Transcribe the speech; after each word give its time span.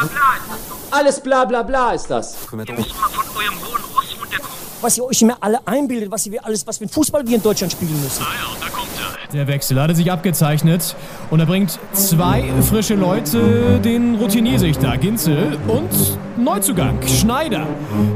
bla 0.00 0.08
bla 0.08 0.36
ist 0.36 0.50
das 0.50 0.68
doch. 0.68 0.96
Alles 0.98 1.20
bla 1.20 1.44
bla 1.44 1.62
bla 1.62 1.90
ist 1.92 2.10
das. 2.10 2.36
Ihr 2.52 2.56
müsst 2.56 2.68
mal 2.68 3.08
von 3.08 3.36
eurem 3.36 3.54
hohen 3.60 3.82
Ross 3.94 4.16
runterkommen. 4.20 4.50
Was 4.80 4.96
ihr 4.96 5.04
euch 5.04 5.22
immer 5.22 5.36
alle 5.40 5.58
einbildet, 5.66 6.10
was 6.10 6.26
ihr 6.26 6.44
alles, 6.44 6.66
was 6.66 6.80
ein 6.80 6.88
Fußball 6.88 7.26
wir 7.26 7.36
in 7.36 7.42
Deutschland 7.42 7.72
spielen 7.72 8.00
müssen. 8.02 8.22
Ah 8.22 8.32
ja, 8.34 8.66
da 8.66 8.68
kommt 8.70 8.88
er. 8.98 9.32
Der 9.32 9.46
Wechsel 9.46 9.80
hatte 9.80 9.94
sich 9.94 10.10
abgezeichnet 10.10 10.96
und 11.30 11.38
er 11.38 11.46
bringt 11.46 11.78
zwei 11.92 12.50
frische 12.68 12.94
Leute, 12.94 13.78
den 13.78 14.16
Routiniersichter 14.16 14.96
Ginzel 14.96 15.58
und 15.68 15.90
Neuzugang 16.36 16.98
Schneider. 17.06 17.66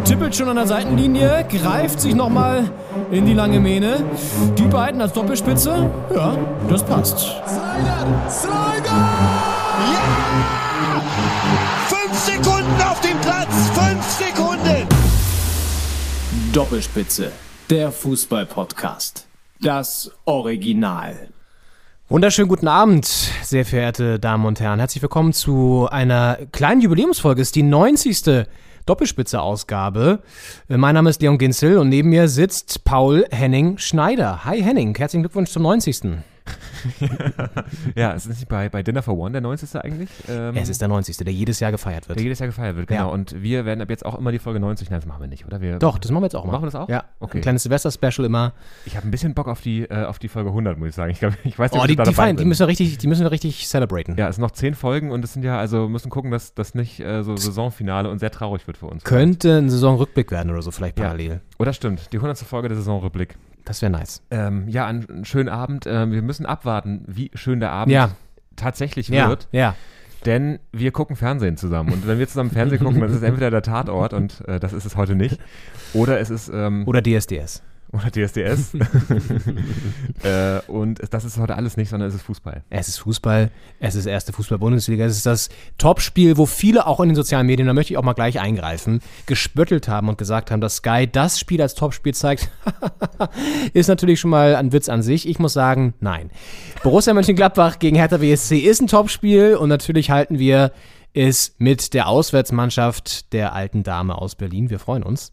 Tippelt 0.04 0.34
schon 0.34 0.48
an 0.48 0.56
der 0.56 0.66
Seitenlinie, 0.66 1.46
greift 1.48 2.00
sich 2.00 2.14
nochmal 2.14 2.70
in 3.10 3.26
die 3.26 3.34
lange 3.34 3.60
Mähne. 3.60 4.02
Die 4.56 4.66
beiden 4.66 5.00
als 5.02 5.12
Doppelspitze, 5.12 5.90
ja, 6.14 6.36
das 6.68 6.82
passt. 6.82 7.20
Fünf 8.26 9.33
Sekunden 12.24 12.80
auf 12.80 13.02
dem 13.02 13.20
Platz. 13.20 13.54
Fünf 13.74 14.02
Sekunden. 14.10 14.86
Doppelspitze, 16.54 17.30
der 17.68 17.92
Fußball-Podcast. 17.92 19.26
Das 19.60 20.10
Original. 20.24 21.28
Wunderschönen 22.08 22.48
guten 22.48 22.66
Abend, 22.68 23.04
sehr 23.42 23.66
verehrte 23.66 24.18
Damen 24.18 24.46
und 24.46 24.58
Herren. 24.58 24.78
Herzlich 24.78 25.02
willkommen 25.02 25.34
zu 25.34 25.86
einer 25.90 26.38
kleinen 26.52 26.80
Jubiläumsfolge. 26.80 27.42
Es 27.42 27.48
ist 27.48 27.56
die 27.56 27.62
90. 27.62 28.46
Doppelspitze-Ausgabe. 28.86 30.20
Äh, 30.70 30.78
Mein 30.78 30.94
Name 30.94 31.10
ist 31.10 31.20
Leon 31.20 31.36
Ginzel 31.36 31.76
und 31.76 31.90
neben 31.90 32.08
mir 32.08 32.28
sitzt 32.28 32.84
Paul 32.84 33.26
Henning 33.30 33.76
Schneider. 33.76 34.46
Hi 34.46 34.62
Henning, 34.62 34.94
herzlichen 34.96 35.24
Glückwunsch 35.24 35.50
zum 35.50 35.62
90. 35.62 36.02
Ja, 37.94 38.12
es 38.14 38.26
ist 38.26 38.38
nicht 38.38 38.48
bei, 38.48 38.68
bei 38.68 38.82
Dinner 38.82 39.02
for 39.02 39.16
One 39.16 39.32
der 39.32 39.40
90. 39.40 39.76
eigentlich. 39.82 40.10
Ähm, 40.28 40.56
Es 40.56 40.68
ist 40.68 40.80
der 40.80 40.88
90., 40.88 41.16
der 41.18 41.32
jedes 41.32 41.60
Jahr 41.60 41.70
gefeiert 41.72 42.08
wird. 42.08 42.18
der 42.18 42.22
jedes 42.24 42.38
Jahr 42.38 42.48
gefeiert 42.48 42.76
wird, 42.76 42.86
genau. 42.88 43.08
Ja. 43.08 43.12
Und 43.12 43.42
wir 43.42 43.64
werden 43.64 43.80
ab 43.80 43.90
jetzt 43.90 44.04
auch 44.04 44.18
immer 44.18 44.32
die 44.32 44.38
Folge 44.38 44.60
90, 44.60 44.90
nein, 44.90 45.00
das 45.00 45.06
machen 45.06 45.20
wir 45.20 45.28
nicht, 45.28 45.46
oder? 45.46 45.60
Wir, 45.60 45.78
Doch, 45.78 45.98
das 45.98 46.10
machen 46.10 46.22
wir 46.22 46.26
jetzt 46.26 46.36
auch 46.36 46.44
mal. 46.44 46.52
Machen 46.52 46.62
wir 46.62 46.66
das 46.70 46.74
auch? 46.74 46.88
Ja, 46.88 47.04
Okay. 47.20 47.38
ein 47.38 47.42
kleines 47.42 47.62
Silvester-Special 47.62 48.24
immer. 48.26 48.52
Ich 48.84 48.96
habe 48.96 49.06
ein 49.08 49.10
bisschen 49.10 49.34
Bock 49.34 49.48
auf 49.48 49.60
die, 49.60 49.82
äh, 49.84 50.04
auf 50.04 50.18
die 50.18 50.28
Folge 50.28 50.50
100, 50.50 50.78
muss 50.78 50.88
ich 50.90 50.94
sagen. 50.94 51.10
Ich, 51.10 51.20
glaub, 51.20 51.32
ich 51.44 51.58
weiß 51.58 51.72
nicht, 51.72 51.80
Oh, 51.80 51.82
ob 51.84 51.88
die, 51.88 51.96
die, 51.96 52.14
feiern, 52.14 52.36
die, 52.36 52.44
müssen 52.44 52.60
wir 52.60 52.68
richtig, 52.68 52.98
die 52.98 53.06
müssen 53.06 53.22
wir 53.22 53.30
richtig 53.30 53.66
celebraten. 53.66 54.16
Ja, 54.16 54.28
es 54.28 54.36
sind 54.36 54.42
noch 54.42 54.50
zehn 54.52 54.74
Folgen 54.74 55.10
und 55.10 55.24
es 55.24 55.32
sind 55.32 55.42
ja, 55.44 55.58
also 55.58 55.88
müssen 55.88 56.10
gucken, 56.10 56.30
dass 56.30 56.54
das 56.54 56.74
nicht 56.74 57.00
äh, 57.00 57.22
so 57.22 57.36
Saisonfinale 57.36 58.10
und 58.10 58.18
sehr 58.18 58.30
traurig 58.30 58.66
wird 58.66 58.76
für 58.76 58.86
uns. 58.86 59.04
Könnte 59.04 59.58
ein 59.58 59.70
Saisonrückblick 59.70 60.30
werden 60.30 60.50
oder 60.50 60.62
so, 60.62 60.70
vielleicht 60.70 60.98
Ja. 60.98 61.04
parallel. 61.06 61.40
Oder 61.58 61.72
stimmt, 61.72 62.12
die 62.12 62.18
100. 62.18 62.38
Folge 62.38 62.68
der 62.68 62.76
Saisonrückblick. 62.76 63.36
Das 63.64 63.80
wäre 63.82 63.90
nice. 63.90 64.22
Ähm, 64.30 64.68
ja, 64.68 64.86
einen, 64.86 65.24
schönen 65.24 65.48
Abend. 65.48 65.86
Ähm, 65.86 66.12
wir 66.12 66.22
müssen 66.22 66.44
abwarten, 66.46 67.02
wie 67.06 67.30
schön 67.34 67.60
der 67.60 67.70
Abend 67.72 67.92
Ja. 67.92 68.10
tatsächlich 68.56 69.08
Ja, 69.08 69.28
wird. 69.28 69.48
ja. 69.52 69.74
Denn 70.26 70.58
wir 70.72 70.90
gucken 70.90 71.16
Fernsehen 71.16 71.56
zusammen. 71.58 71.92
Und 71.92 72.06
wenn 72.06 72.18
wir 72.18 72.26
zusammen 72.26 72.50
Fernsehen 72.50 72.82
gucken, 72.82 73.00
dann 73.00 73.10
ist 73.10 73.16
es 73.16 73.22
entweder 73.22 73.50
der 73.50 73.60
Tatort 73.62 74.14
und 74.14 74.46
äh, 74.48 74.58
das 74.58 74.72
ist 74.72 74.84
es 74.86 74.96
heute 74.96 75.14
nicht. 75.14 75.38
Oder 75.92 76.18
es 76.18 76.30
ist 76.30 76.50
ähm, 76.52 76.84
Oder 76.86 77.02
DSDS. 77.02 77.62
Oder 77.94 78.10
DSDS. 78.10 78.74
äh, 80.22 80.60
und 80.66 81.00
das 81.10 81.24
ist 81.24 81.38
heute 81.38 81.56
alles 81.56 81.76
nicht, 81.76 81.88
sondern 81.88 82.08
es 82.08 82.14
ist 82.14 82.22
Fußball. 82.22 82.62
Es 82.70 82.88
ist 82.88 82.98
Fußball, 82.98 83.50
es 83.80 83.94
ist 83.94 84.06
erste 84.06 84.32
Fußball-Bundesliga, 84.32 85.04
es 85.04 85.16
ist 85.16 85.26
das 85.26 85.48
Topspiel, 85.78 86.36
wo 86.36 86.46
viele 86.46 86.86
auch 86.86 87.00
in 87.00 87.08
den 87.08 87.16
sozialen 87.16 87.46
Medien, 87.46 87.66
da 87.66 87.74
möchte 87.74 87.92
ich 87.92 87.98
auch 87.98 88.02
mal 88.02 88.12
gleich 88.12 88.40
eingreifen, 88.40 89.00
gespöttelt 89.26 89.88
haben 89.88 90.08
und 90.08 90.18
gesagt 90.18 90.50
haben, 90.50 90.60
dass 90.60 90.76
Sky 90.76 91.08
das 91.10 91.38
Spiel 91.38 91.62
als 91.62 91.74
Topspiel 91.74 92.14
zeigt, 92.14 92.50
ist 93.72 93.88
natürlich 93.88 94.20
schon 94.20 94.30
mal 94.30 94.56
ein 94.56 94.72
Witz 94.72 94.88
an 94.88 95.02
sich. 95.02 95.28
Ich 95.28 95.38
muss 95.38 95.52
sagen, 95.52 95.94
nein. 96.00 96.30
Borussia 96.82 97.14
Mönchengladbach 97.14 97.78
gegen 97.78 97.96
Hertha 97.96 98.18
BSC 98.18 98.58
ist 98.58 98.80
ein 98.80 98.88
Topspiel 98.88 99.56
und 99.56 99.68
natürlich 99.68 100.10
halten 100.10 100.38
wir 100.38 100.72
es 101.14 101.54
mit 101.58 101.94
der 101.94 102.08
Auswärtsmannschaft 102.08 103.32
der 103.32 103.52
alten 103.54 103.84
Dame 103.84 104.18
aus 104.18 104.34
Berlin. 104.34 104.68
Wir 104.68 104.80
freuen 104.80 105.04
uns, 105.04 105.32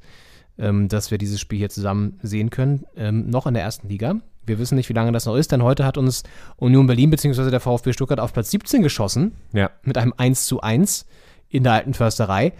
ähm, 0.61 0.87
dass 0.87 1.11
wir 1.11 1.17
dieses 1.17 1.41
Spiel 1.41 1.57
hier 1.59 1.69
zusammen 1.69 2.19
sehen 2.21 2.49
können, 2.51 2.85
ähm, 2.95 3.29
noch 3.29 3.47
in 3.47 3.53
der 3.53 3.63
ersten 3.63 3.89
Liga. 3.89 4.15
Wir 4.45 4.57
wissen 4.59 4.75
nicht, 4.75 4.87
wie 4.89 4.93
lange 4.93 5.11
das 5.11 5.25
noch 5.25 5.35
ist, 5.35 5.51
denn 5.51 5.63
heute 5.63 5.85
hat 5.85 5.97
uns 5.97 6.23
Union 6.55 6.87
Berlin 6.87 7.09
bzw. 7.09 7.49
der 7.51 7.59
VfB 7.59 7.93
Stuttgart 7.93 8.19
auf 8.19 8.31
Platz 8.33 8.51
17 8.51 8.81
geschossen 8.81 9.33
Ja. 9.53 9.69
mit 9.83 9.97
einem 9.97 10.13
1 10.15 10.45
zu 10.45 10.61
1 10.61 11.05
in 11.49 11.63
der 11.63 11.73
alten 11.73 11.93
Försterei. 11.93 12.53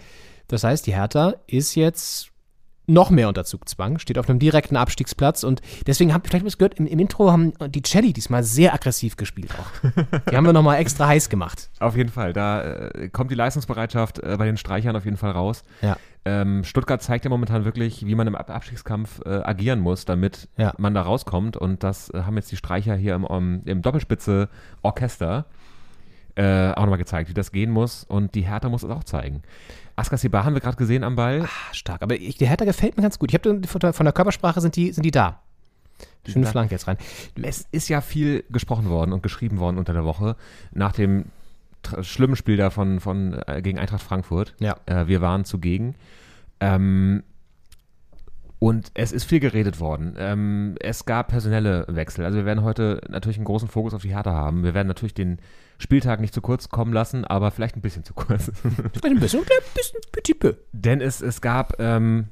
Das 0.48 0.64
heißt, 0.64 0.86
die 0.86 0.94
Hertha 0.94 1.34
ist 1.46 1.74
jetzt 1.76 2.31
noch 2.86 3.10
mehr 3.10 3.28
unter 3.28 3.44
Zugzwang, 3.44 3.98
steht 3.98 4.18
auf 4.18 4.28
einem 4.28 4.38
direkten 4.38 4.76
Abstiegsplatz 4.76 5.44
und 5.44 5.62
deswegen 5.86 6.12
habt 6.12 6.26
ihr 6.26 6.30
vielleicht 6.30 6.44
was 6.46 6.58
gehört, 6.58 6.74
im, 6.74 6.86
im 6.86 6.98
Intro 6.98 7.30
haben 7.30 7.52
die 7.68 7.82
Celli 7.82 8.12
diesmal 8.12 8.42
sehr 8.42 8.74
aggressiv 8.74 9.16
gespielt 9.16 9.52
auch. 9.58 9.90
Die 10.30 10.36
haben 10.36 10.44
wir 10.44 10.52
nochmal 10.52 10.78
extra 10.78 11.06
heiß 11.06 11.28
gemacht. 11.28 11.70
Auf 11.80 11.96
jeden 11.96 12.10
Fall. 12.10 12.32
Da 12.32 12.62
äh, 12.88 13.08
kommt 13.08 13.30
die 13.30 13.36
Leistungsbereitschaft 13.36 14.18
äh, 14.18 14.36
bei 14.36 14.46
den 14.46 14.56
Streichern 14.56 14.96
auf 14.96 15.04
jeden 15.04 15.16
Fall 15.16 15.30
raus. 15.30 15.62
Ja. 15.80 15.96
Ähm, 16.24 16.62
Stuttgart 16.64 17.02
zeigt 17.02 17.24
ja 17.24 17.30
momentan 17.30 17.64
wirklich, 17.64 18.06
wie 18.06 18.14
man 18.14 18.26
im 18.26 18.34
Ab 18.36 18.50
Abstiegskampf 18.50 19.20
äh, 19.24 19.28
agieren 19.28 19.80
muss, 19.80 20.04
damit 20.04 20.48
Ja. 20.56 20.72
man 20.78 20.94
da 20.94 21.02
rauskommt. 21.02 21.56
Und 21.56 21.82
das 21.82 22.10
äh, 22.10 22.22
haben 22.22 22.36
jetzt 22.36 22.50
die 22.52 22.56
Streicher 22.56 22.94
hier 22.96 23.14
im, 23.14 23.24
im, 23.24 23.62
im 23.64 23.82
Doppelspitze-Orchester 23.82 25.46
äh, 26.34 26.70
auch 26.72 26.82
nochmal 26.82 26.98
gezeigt, 26.98 27.28
wie 27.28 27.34
das 27.34 27.52
gehen 27.52 27.70
muss. 27.70 28.04
Und 28.04 28.34
die 28.34 28.42
Hertha 28.42 28.68
muss 28.68 28.82
es 28.82 28.90
auch 28.90 29.04
zeigen. 29.04 29.42
Askasibar 30.02 30.44
haben 30.44 30.54
wir 30.54 30.60
gerade 30.60 30.76
gesehen 30.76 31.04
am 31.04 31.16
Ball. 31.16 31.42
Ah, 31.42 31.48
stark. 31.74 32.02
Aber 32.02 32.14
ich, 32.14 32.36
die 32.36 32.46
Hertha 32.46 32.64
gefällt 32.64 32.96
mir 32.96 33.02
ganz 33.02 33.18
gut. 33.18 33.30
Ich 33.30 33.34
habe 33.34 33.60
von 33.66 33.80
der- 33.80 33.92
der 33.92 34.12
Körpersprache 34.12 34.60
sind 34.60 34.76
die, 34.76 34.92
sind 34.92 35.04
die 35.04 35.10
da. 35.10 35.40
Schöne. 36.26 36.46
Flanke 36.46 36.72
jetzt 36.74 36.86
rein. 36.86 36.98
Es 37.40 37.66
ist 37.72 37.88
ja 37.88 38.00
viel 38.00 38.44
gesprochen 38.50 38.88
worden 38.88 39.12
und 39.12 39.22
geschrieben 39.22 39.58
worden 39.58 39.78
unter 39.78 39.92
der 39.92 40.04
Woche 40.04 40.36
nach 40.72 40.92
dem 40.92 41.26
schlimmen 42.02 42.36
Spiel 42.36 42.56
da 42.56 42.70
von, 42.70 43.00
von 43.00 43.34
äh, 43.46 43.60
gegen 43.62 43.78
Eintracht 43.78 44.02
Frankfurt. 44.02 44.54
Ja. 44.60 44.76
Äh, 44.86 45.06
wir 45.08 45.20
waren 45.20 45.44
zugegen. 45.44 45.94
Ähm, 46.60 47.22
und 48.62 48.92
es 48.94 49.10
ist 49.10 49.24
viel 49.24 49.40
geredet 49.40 49.80
worden. 49.80 50.14
Ähm, 50.16 50.76
es 50.78 51.04
gab 51.04 51.26
personelle 51.26 51.84
Wechsel. 51.88 52.24
Also 52.24 52.38
wir 52.38 52.44
werden 52.44 52.62
heute 52.62 53.00
natürlich 53.08 53.36
einen 53.36 53.44
großen 53.44 53.66
Fokus 53.66 53.92
auf 53.92 54.02
die 54.02 54.14
Hertha 54.14 54.30
haben. 54.30 54.62
Wir 54.62 54.72
werden 54.72 54.86
natürlich 54.86 55.14
den 55.14 55.40
Spieltag 55.78 56.20
nicht 56.20 56.32
zu 56.32 56.40
kurz 56.40 56.68
kommen 56.68 56.92
lassen, 56.92 57.24
aber 57.24 57.50
vielleicht 57.50 57.74
ein 57.74 57.80
bisschen 57.80 58.04
zu 58.04 58.14
kurz. 58.14 58.52
Vielleicht 58.62 59.04
ein 59.04 59.18
bisschen, 59.18 59.40
ein 59.40 59.74
bisschen 59.74 60.00
petit 60.12 60.38
peu. 60.38 60.54
Denn 60.70 61.00
es, 61.00 61.20
es 61.22 61.40
gab, 61.40 61.80
ähm, 61.80 62.28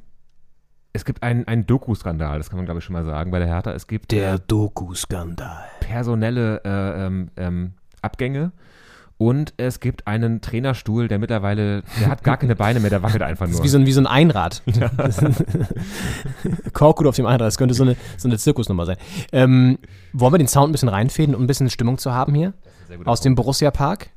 es 0.92 1.04
gibt 1.04 1.24
einen, 1.24 1.48
einen 1.48 1.66
Doku-Skandal, 1.66 2.38
das 2.38 2.48
kann 2.48 2.58
man 2.58 2.64
glaube 2.64 2.78
ich 2.78 2.84
schon 2.84 2.92
mal 2.92 3.04
sagen 3.04 3.32
bei 3.32 3.40
der 3.40 3.48
Hertha. 3.48 3.72
Es 3.72 3.88
gibt 3.88 4.12
Der 4.12 4.38
Doku-Skandal. 4.38 5.64
personelle 5.80 6.60
äh, 6.64 7.06
ähm, 7.06 7.30
ähm, 7.36 7.72
Abgänge 8.02 8.52
und 9.20 9.52
es 9.58 9.80
gibt 9.80 10.06
einen 10.06 10.40
Trainerstuhl, 10.40 11.06
der 11.06 11.18
mittlerweile, 11.18 11.82
der 12.00 12.08
hat 12.08 12.24
gar 12.24 12.38
keine 12.38 12.56
Beine 12.56 12.80
mehr, 12.80 12.88
der 12.88 13.02
wackelt 13.02 13.22
einfach 13.22 13.44
Das 13.44 13.56
nur. 13.56 13.60
ist 13.60 13.64
wie 13.64 13.68
so 13.68 13.76
ein, 13.76 13.84
wie 13.84 13.92
so 13.92 14.00
ein 14.00 14.06
Einrad. 14.06 14.62
Korkut 16.72 17.06
auf 17.06 17.16
dem 17.16 17.26
Einrad, 17.26 17.42
das 17.42 17.58
könnte 17.58 17.74
so 17.74 17.82
eine, 17.82 17.96
so 18.16 18.28
eine 18.28 18.38
Zirkusnummer 18.38 18.86
sein. 18.86 18.96
Ähm, 19.30 19.76
wollen 20.14 20.32
wir 20.32 20.38
den 20.38 20.48
Sound 20.48 20.70
ein 20.70 20.72
bisschen 20.72 20.88
reinfäden, 20.88 21.34
um 21.34 21.44
ein 21.44 21.46
bisschen 21.46 21.68
Stimmung 21.68 21.98
zu 21.98 22.14
haben 22.14 22.34
hier? 22.34 22.54
Aus 23.04 23.20
dem 23.20 23.34
Borussia 23.34 23.70
Park? 23.70 24.08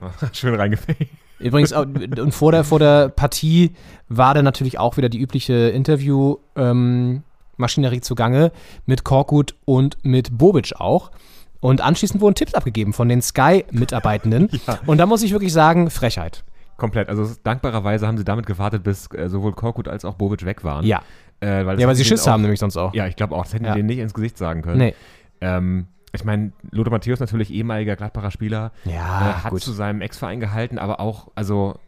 Schön 0.32 0.54
reingefegt. 0.54 1.10
Übrigens, 1.38 1.72
und 1.72 2.32
vor 2.32 2.52
der, 2.52 2.64
vor 2.64 2.78
der 2.78 3.10
Partie 3.10 3.72
war 4.08 4.32
da 4.32 4.40
natürlich 4.40 4.78
auch 4.78 4.96
wieder 4.96 5.10
die 5.10 5.20
übliche 5.20 5.52
Interview-Maschinerie 5.52 8.00
zugange 8.00 8.52
mit 8.86 9.04
Korkut 9.04 9.54
und 9.66 9.98
mit 10.02 10.38
Bobic 10.38 10.72
auch. 10.78 11.10
Und 11.66 11.80
anschließend 11.80 12.20
wurden 12.20 12.34
Tipps 12.36 12.54
abgegeben 12.54 12.92
von 12.92 13.08
den 13.08 13.20
Sky-Mitarbeitenden. 13.22 14.48
Und 14.86 14.98
da 14.98 15.06
muss 15.06 15.22
ich 15.22 15.32
wirklich 15.32 15.52
sagen, 15.52 15.90
Frechheit. 15.90 16.44
Komplett. 16.76 17.08
Also 17.08 17.28
dankbarerweise 17.42 18.06
haben 18.06 18.18
sie 18.18 18.24
damit 18.24 18.46
gewartet, 18.46 18.82
bis 18.82 19.08
äh, 19.12 19.28
sowohl 19.28 19.52
Korkut 19.52 19.88
als 19.88 20.04
auch 20.04 20.14
Bobic 20.14 20.44
weg 20.44 20.62
waren. 20.62 20.84
Ja. 20.84 21.02
Äh, 21.40 21.66
weil 21.66 21.80
Ja, 21.80 21.86
weil 21.88 21.94
sie 21.94 22.04
Schiss 22.04 22.26
auch, 22.26 22.32
haben 22.32 22.42
nämlich 22.42 22.60
sonst 22.60 22.76
auch. 22.76 22.94
Ja, 22.94 23.06
ich 23.06 23.16
glaube 23.16 23.34
auch. 23.34 23.44
Das 23.44 23.54
hätten 23.54 23.64
Ja. 23.64 23.72
die 23.72 23.78
denen 23.78 23.88
nicht 23.88 23.98
ins 23.98 24.14
Gesicht 24.14 24.38
sagen 24.38 24.62
können. 24.62 24.78
Nee. 24.78 24.94
Ähm, 25.40 25.86
ich 26.12 26.24
meine, 26.24 26.52
Lothar 26.70 26.92
Matthäus 26.92 27.18
natürlich 27.20 27.50
ehemaliger 27.52 27.96
Gladbacher 27.96 28.30
Spieler, 28.30 28.72
Ja, 28.84 29.30
äh, 29.30 29.32
hat 29.44 29.50
gut. 29.50 29.60
zu 29.62 29.72
seinem 29.72 30.00
Ex-Verein 30.02 30.38
gehalten, 30.40 30.78
aber 30.78 31.00
auch, 31.00 31.28
also 31.34 31.78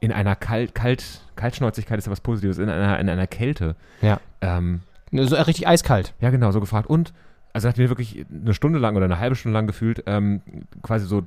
in 0.00 0.12
einer 0.12 0.34
Kalt, 0.36 0.74
Kalt, 0.74 1.20
Kaltschnäuzigkeit 1.36 1.98
ist 1.98 2.06
ja 2.06 2.12
was 2.12 2.20
Positives, 2.20 2.58
in 2.58 2.68
einer, 2.68 2.98
in 2.98 3.08
einer 3.08 3.26
Kälte. 3.26 3.76
Ja. 4.00 4.18
Ähm, 4.40 4.80
So 5.12 5.36
richtig 5.36 5.68
eiskalt. 5.68 6.14
ja, 6.20 6.30
genau, 6.30 6.50
so 6.52 6.60
gefragt. 6.60 6.88
Und, 6.88 7.12
also 7.56 7.70
hat 7.70 7.78
mir 7.78 7.88
wirklich 7.88 8.26
eine 8.30 8.52
Stunde 8.52 8.78
lang 8.78 8.96
oder 8.96 9.06
eine 9.06 9.18
halbe 9.18 9.34
Stunde 9.34 9.56
lang 9.56 9.66
gefühlt, 9.66 10.04
ähm, 10.06 10.42
quasi 10.82 11.06
so 11.06 11.22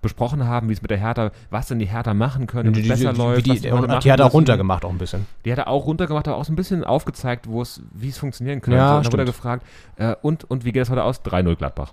besprochen 0.00 0.46
haben, 0.46 0.70
wie 0.70 0.72
es 0.72 0.80
mit 0.80 0.90
der 0.90 0.96
Hertha, 0.96 1.30
was 1.50 1.66
denn 1.66 1.78
die 1.78 1.84
Hertha 1.84 2.14
machen 2.14 2.46
können, 2.46 2.72
damit 2.72 2.84
es 2.84 2.88
besser 2.88 3.12
läuft. 3.12 3.44
die, 3.44 3.50
was 3.50 3.60
die, 3.60 3.70
machen 3.70 4.00
die 4.00 4.10
hat 4.10 4.18
er 4.18 4.24
auch 4.24 4.32
runtergemacht 4.32 4.86
auch 4.86 4.90
ein 4.90 4.96
bisschen. 4.96 5.26
Die 5.44 5.52
hat 5.52 5.58
er 5.58 5.68
auch 5.68 5.84
runtergemacht, 5.84 6.26
aber 6.26 6.38
auch 6.38 6.44
so 6.46 6.54
ein 6.54 6.56
bisschen 6.56 6.84
aufgezeigt, 6.84 7.48
wo 7.50 7.60
es, 7.60 7.82
wie 7.92 8.08
es 8.08 8.16
funktionieren 8.16 8.62
könnte. 8.62 8.78
Ja, 8.78 8.96
und 8.96 9.04
dann 9.04 9.12
wurde 9.12 9.26
gefragt, 9.26 9.66
äh, 9.96 10.14
und, 10.22 10.44
und 10.44 10.64
wie 10.64 10.72
geht 10.72 10.84
es 10.84 10.88
heute 10.88 11.04
aus? 11.04 11.20
3-0 11.22 11.54
Gladbach. 11.56 11.92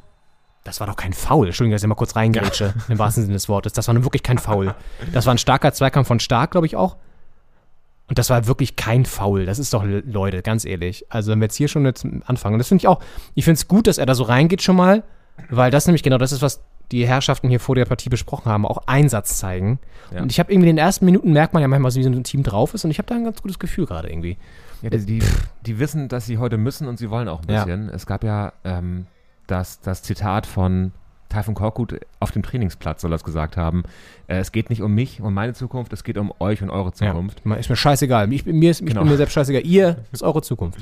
Das 0.64 0.80
war 0.80 0.88
doch 0.88 0.96
kein 0.96 1.12
Foul. 1.12 1.48
Entschuldigung, 1.48 1.74
dass 1.74 1.84
ich 1.84 1.90
mal 1.90 1.96
kurz 1.96 2.16
reingrätsche, 2.16 2.74
im 2.88 2.98
wahrsten 2.98 3.24
Sinne 3.24 3.34
des 3.34 3.50
Wortes. 3.50 3.74
Das 3.74 3.88
war 3.88 3.94
nun 3.94 4.06
wirklich 4.06 4.24
kein 4.24 4.38
Foul. 4.38 4.74
Das 5.12 5.26
war 5.26 5.34
ein 5.34 5.38
starker 5.38 5.74
Zweikampf 5.74 6.08
von 6.08 6.22
Stark, 6.22 6.52
glaube 6.52 6.66
ich 6.66 6.78
auch. 6.78 6.96
Und 8.12 8.18
das 8.18 8.30
war 8.30 8.46
wirklich 8.46 8.75
kein 8.75 9.06
Foul. 9.06 9.46
Das 9.46 9.58
ist 9.58 9.74
doch, 9.74 9.86
Leute, 9.86 10.42
ganz 10.42 10.66
ehrlich. 10.66 11.06
Also 11.08 11.31
wenn 11.31 11.40
wir 11.40 11.46
jetzt 11.46 11.56
hier 11.56 11.69
schon 11.69 11.86
jetzt 11.86 12.06
anfangen, 12.25 12.56
und 12.56 12.60
das 12.60 12.68
finde 12.68 12.81
ich 12.81 12.88
auch, 12.90 13.00
ich 13.36 13.46
finde 13.46 13.56
es 13.56 13.69
gut, 13.69 13.88
dass 13.88 13.98
er 13.98 14.06
da 14.06 14.16
so 14.16 14.24
reingeht 14.24 14.62
schon 14.62 14.75
mal, 14.75 15.04
weil 15.50 15.72
das 15.72 15.88
nämlich 15.88 16.04
genau 16.04 16.18
das 16.18 16.34
ist, 16.34 16.42
was 16.42 16.62
die 16.92 17.08
Herrschaften 17.08 17.48
hier 17.48 17.62
vor 17.62 17.75
der 17.75 17.86
Partie 17.86 18.10
besprochen 18.10 18.52
haben, 18.52 18.66
auch 18.66 18.80
Einsatz 18.86 19.38
zeigen. 19.38 19.80
Ja. 20.13 20.24
Und 20.24 20.30
ich 20.30 20.42
habe 20.42 20.52
irgendwie 20.52 20.68
in 20.72 20.75
den 20.75 20.84
ersten 20.84 21.06
Minuten 21.06 21.31
merkt 21.31 21.54
man 21.54 21.62
ja 21.62 21.69
manchmal, 21.69 21.96
wie 21.96 22.04
so 22.04 22.10
ein 22.10 22.24
Team 22.25 22.44
drauf 22.44 22.74
ist 22.74 22.84
und 22.84 22.92
ich 22.92 22.98
habe 22.98 23.08
da 23.08 23.16
ein 23.16 23.24
ganz 23.24 23.42
gutes 23.42 23.60
Gefühl 23.60 23.86
gerade 23.86 24.10
irgendwie. 24.10 24.38
Ja, 24.81 24.90
die, 24.90 25.06
die, 25.06 25.24
die 25.66 25.80
wissen, 25.80 26.10
dass 26.10 26.25
sie 26.25 26.38
heute 26.38 26.58
müssen 26.58 26.90
und 26.90 27.00
sie 27.00 27.10
wollen 27.10 27.30
auch 27.30 27.44
ein 27.44 27.50
Ja. 27.50 27.63
bisschen. 27.63 27.88
Es 27.88 28.06
gab 28.06 28.25
ja 28.25 28.52
ähm, 28.66 29.06
das, 29.48 29.80
das 29.80 30.04
Zitat 30.04 30.46
von 30.46 30.92
Taifun 31.31 31.56
Korkut 31.56 32.00
auf 32.19 32.31
dem 32.31 32.44
Trainingsplatz, 32.44 33.01
soll 33.01 33.12
er 33.12 33.16
es 33.16 33.24
gesagt 33.24 33.57
haben. 33.57 33.83
Äh, 34.28 34.38
es 34.38 34.51
geht 34.51 34.69
nicht 34.69 34.81
um 34.83 34.94
mich 34.94 35.22
und 35.22 35.33
meine 35.33 35.54
Zukunft, 35.54 35.92
es 35.94 36.04
geht 36.04 36.18
um 36.18 36.31
euch 36.39 36.62
und 36.62 36.69
eure 36.69 36.92
Zukunft. 36.94 37.42
Ja, 37.45 37.56
ist 37.56 37.69
mir 37.69 37.75
scheißegal. 37.75 38.31
Ich, 38.33 38.44
bin- 38.45 38.60
mir 38.60 38.72
ist, 38.72 38.86
Genau. 38.86 39.01
bin 39.01 39.10
mir 39.10 39.18
selbst 39.18 39.33
scheißegal. 39.33 39.66
Ihr 39.66 39.98
ist 40.12 40.22
eure 40.24 40.42
Zukunft. 40.42 40.80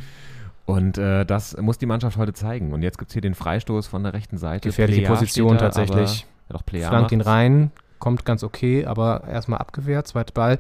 Und 0.65 0.97
äh, 0.99 1.25
das 1.25 1.57
muss 1.57 1.77
die 1.79 1.85
Mannschaft 1.87 2.17
heute 2.17 2.33
zeigen. 2.33 2.73
Und 2.73 2.83
jetzt 2.83 2.97
gibt 2.99 3.09
es 3.09 3.13
hier 3.13 3.21
den 3.23 3.33
Freistoß 3.33 3.87
von 3.87 4.03
der 4.03 4.13
rechten 4.13 4.37
Seite. 4.37 4.69
Gefährliche 4.69 5.01
Plea 5.01 5.09
Position 5.09 5.53
da, 5.53 5.57
tatsächlich. 5.65 5.97
Aber, 5.97 6.49
ja, 6.49 6.53
doch 6.57 6.65
Plea 6.65 6.87
Flankt 6.87 7.11
ihn 7.11 7.21
rein, 7.21 7.71
kommt 7.97 8.23
ganz 8.25 8.43
okay, 8.43 8.85
aber 8.85 9.23
erstmal 9.27 9.59
abgewehrt, 9.59 10.07
zweiter 10.07 10.33
Ball. 10.33 10.59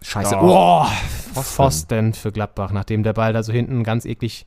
Scheiße. 0.00 0.36
Oh, 0.40 0.84
Pfosten. 0.84 1.42
Pfosten 1.42 2.14
für 2.14 2.32
Gladbach, 2.32 2.72
nachdem 2.72 3.02
der 3.02 3.12
Ball 3.12 3.32
da 3.34 3.42
so 3.42 3.52
hinten 3.52 3.82
ganz 3.84 4.04
eklig 4.06 4.46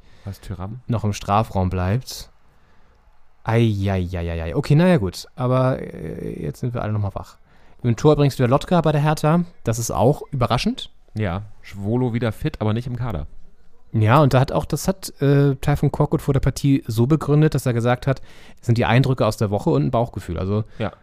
noch 0.88 1.04
im 1.04 1.14
Strafraum 1.14 1.70
bleibt. 1.70 2.31
Eieieiei. 3.44 4.56
Okay, 4.56 4.76
naja, 4.76 4.98
gut. 4.98 5.26
Aber 5.36 5.80
äh, 5.80 6.42
jetzt 6.42 6.60
sind 6.60 6.74
wir 6.74 6.82
alle 6.82 6.94
nochmal 6.94 7.16
wach. 7.16 7.38
Im 7.84 7.96
Tor 7.96 8.16
bringst 8.16 8.38
du 8.38 8.44
der 8.44 8.50
Lotka 8.50 8.80
bei 8.82 8.92
der 8.92 9.02
Hertha. 9.02 9.44
Das 9.64 9.80
ist 9.80 9.92
auch 9.92 10.22
überraschend. 10.32 10.90
Ja, 11.14 11.42
Schwolo 11.62 12.14
wieder 12.14 12.32
fit, 12.32 12.62
aber 12.62 12.74
nicht 12.74 12.88
im 12.88 12.96
Kader. 12.96 13.28
Ja, 13.92 14.22
und 14.22 14.34
da 14.34 14.40
hat 14.40 14.52
auch, 14.52 14.64
das 14.66 14.88
hat 14.88 15.12
äh, 15.22 15.56
Taifun 15.56 15.92
Korkut 15.92 16.22
vor 16.22 16.34
der 16.34 16.40
Partie 16.40 16.84
so 16.88 17.08
begründet, 17.08 17.56
dass 17.56 17.66
er 17.66 17.74
gesagt 17.74 18.08
hat, 18.08 18.22
es 18.62 18.66
sind 18.68 18.78
die 18.78 18.86
Eindrücke 18.86 19.26
aus 19.26 19.36
der 19.36 19.50
Woche 19.50 19.70
und 19.72 19.84
ein 19.84 19.92
Bauchgefühl. 19.92 20.38
Also, 20.40 20.64
Ja. 20.78 20.94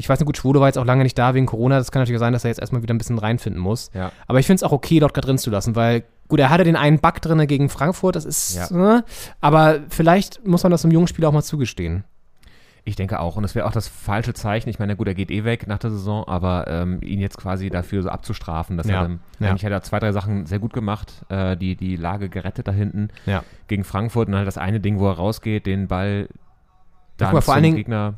Ich 0.00 0.08
weiß 0.08 0.18
nicht, 0.18 0.26
gut, 0.26 0.36
Schwule 0.36 0.60
war 0.60 0.66
jetzt 0.68 0.78
auch 0.78 0.84
lange 0.84 1.02
nicht 1.02 1.16
da 1.18 1.34
wegen 1.34 1.46
Corona. 1.46 1.78
Das 1.78 1.92
kann 1.92 2.00
natürlich 2.02 2.18
sein, 2.18 2.32
dass 2.32 2.44
er 2.44 2.48
jetzt 2.48 2.58
erstmal 2.60 2.82
wieder 2.82 2.94
ein 2.94 2.98
bisschen 2.98 3.18
reinfinden 3.18 3.60
muss. 3.62 3.90
Ja. 3.94 4.10
Aber 4.26 4.40
ich 4.40 4.46
finde 4.46 4.56
es 4.56 4.62
auch 4.62 4.72
okay, 4.72 4.98
Lotka 4.98 5.20
drin 5.20 5.38
zu 5.38 5.50
lassen, 5.50 5.76
weil, 5.76 6.04
gut, 6.28 6.40
er 6.40 6.50
hatte 6.50 6.64
den 6.64 6.76
einen 6.76 6.98
Bug 7.00 7.20
drinne 7.20 7.46
gegen 7.46 7.68
Frankfurt, 7.68 8.16
das 8.16 8.24
ist, 8.24 8.56
Ja. 8.70 8.98
äh, 8.98 9.02
aber 9.40 9.80
vielleicht 9.90 10.46
muss 10.46 10.62
man 10.62 10.72
das 10.72 10.84
einem 10.84 10.92
jungen 10.92 11.06
Spieler 11.06 11.28
auch 11.28 11.32
mal 11.32 11.42
zugestehen. 11.42 12.04
Ich 12.82 12.96
denke 12.96 13.20
auch. 13.20 13.36
Und 13.36 13.44
es 13.44 13.54
wäre 13.54 13.66
auch 13.66 13.72
das 13.72 13.88
falsche 13.88 14.32
Zeichen. 14.32 14.70
Ich 14.70 14.78
meine, 14.78 14.96
gut, 14.96 15.06
er 15.06 15.14
geht 15.14 15.30
eh 15.30 15.44
weg 15.44 15.66
nach 15.66 15.76
der 15.78 15.90
Saison, 15.90 16.26
aber 16.26 16.64
ähm, 16.66 17.00
ihn 17.02 17.20
jetzt 17.20 17.36
quasi 17.36 17.68
dafür 17.68 18.02
so 18.02 18.08
abzustrafen, 18.08 18.78
dass 18.78 18.86
Ja, 18.88 18.94
er 18.94 19.02
dann, 19.02 19.20
ja. 19.38 19.50
eigentlich 19.50 19.66
hat 19.66 19.72
er 19.72 19.82
zwei, 19.82 19.98
drei 19.98 20.12
Sachen 20.12 20.46
sehr 20.46 20.58
gut 20.60 20.72
gemacht, 20.72 21.12
äh, 21.28 21.58
die, 21.58 21.76
die 21.76 21.96
Lage 21.96 22.30
gerettet 22.30 22.68
da 22.68 22.72
hinten 22.72 23.08
Ja. 23.26 23.44
gegen 23.68 23.84
Frankfurt 23.84 24.28
und 24.28 24.32
dann 24.32 24.38
halt 24.38 24.48
das 24.48 24.56
eine 24.56 24.80
Ding, 24.80 24.98
wo 24.98 25.08
er 25.08 25.12
rausgeht, 25.12 25.66
den 25.66 25.88
Ball 25.88 26.28
dann 27.18 27.28
mal, 27.28 27.42
vor 27.42 27.42
zum 27.42 27.54
allen 27.54 27.62
Dingen- 27.64 27.76
Gegner. 27.76 28.14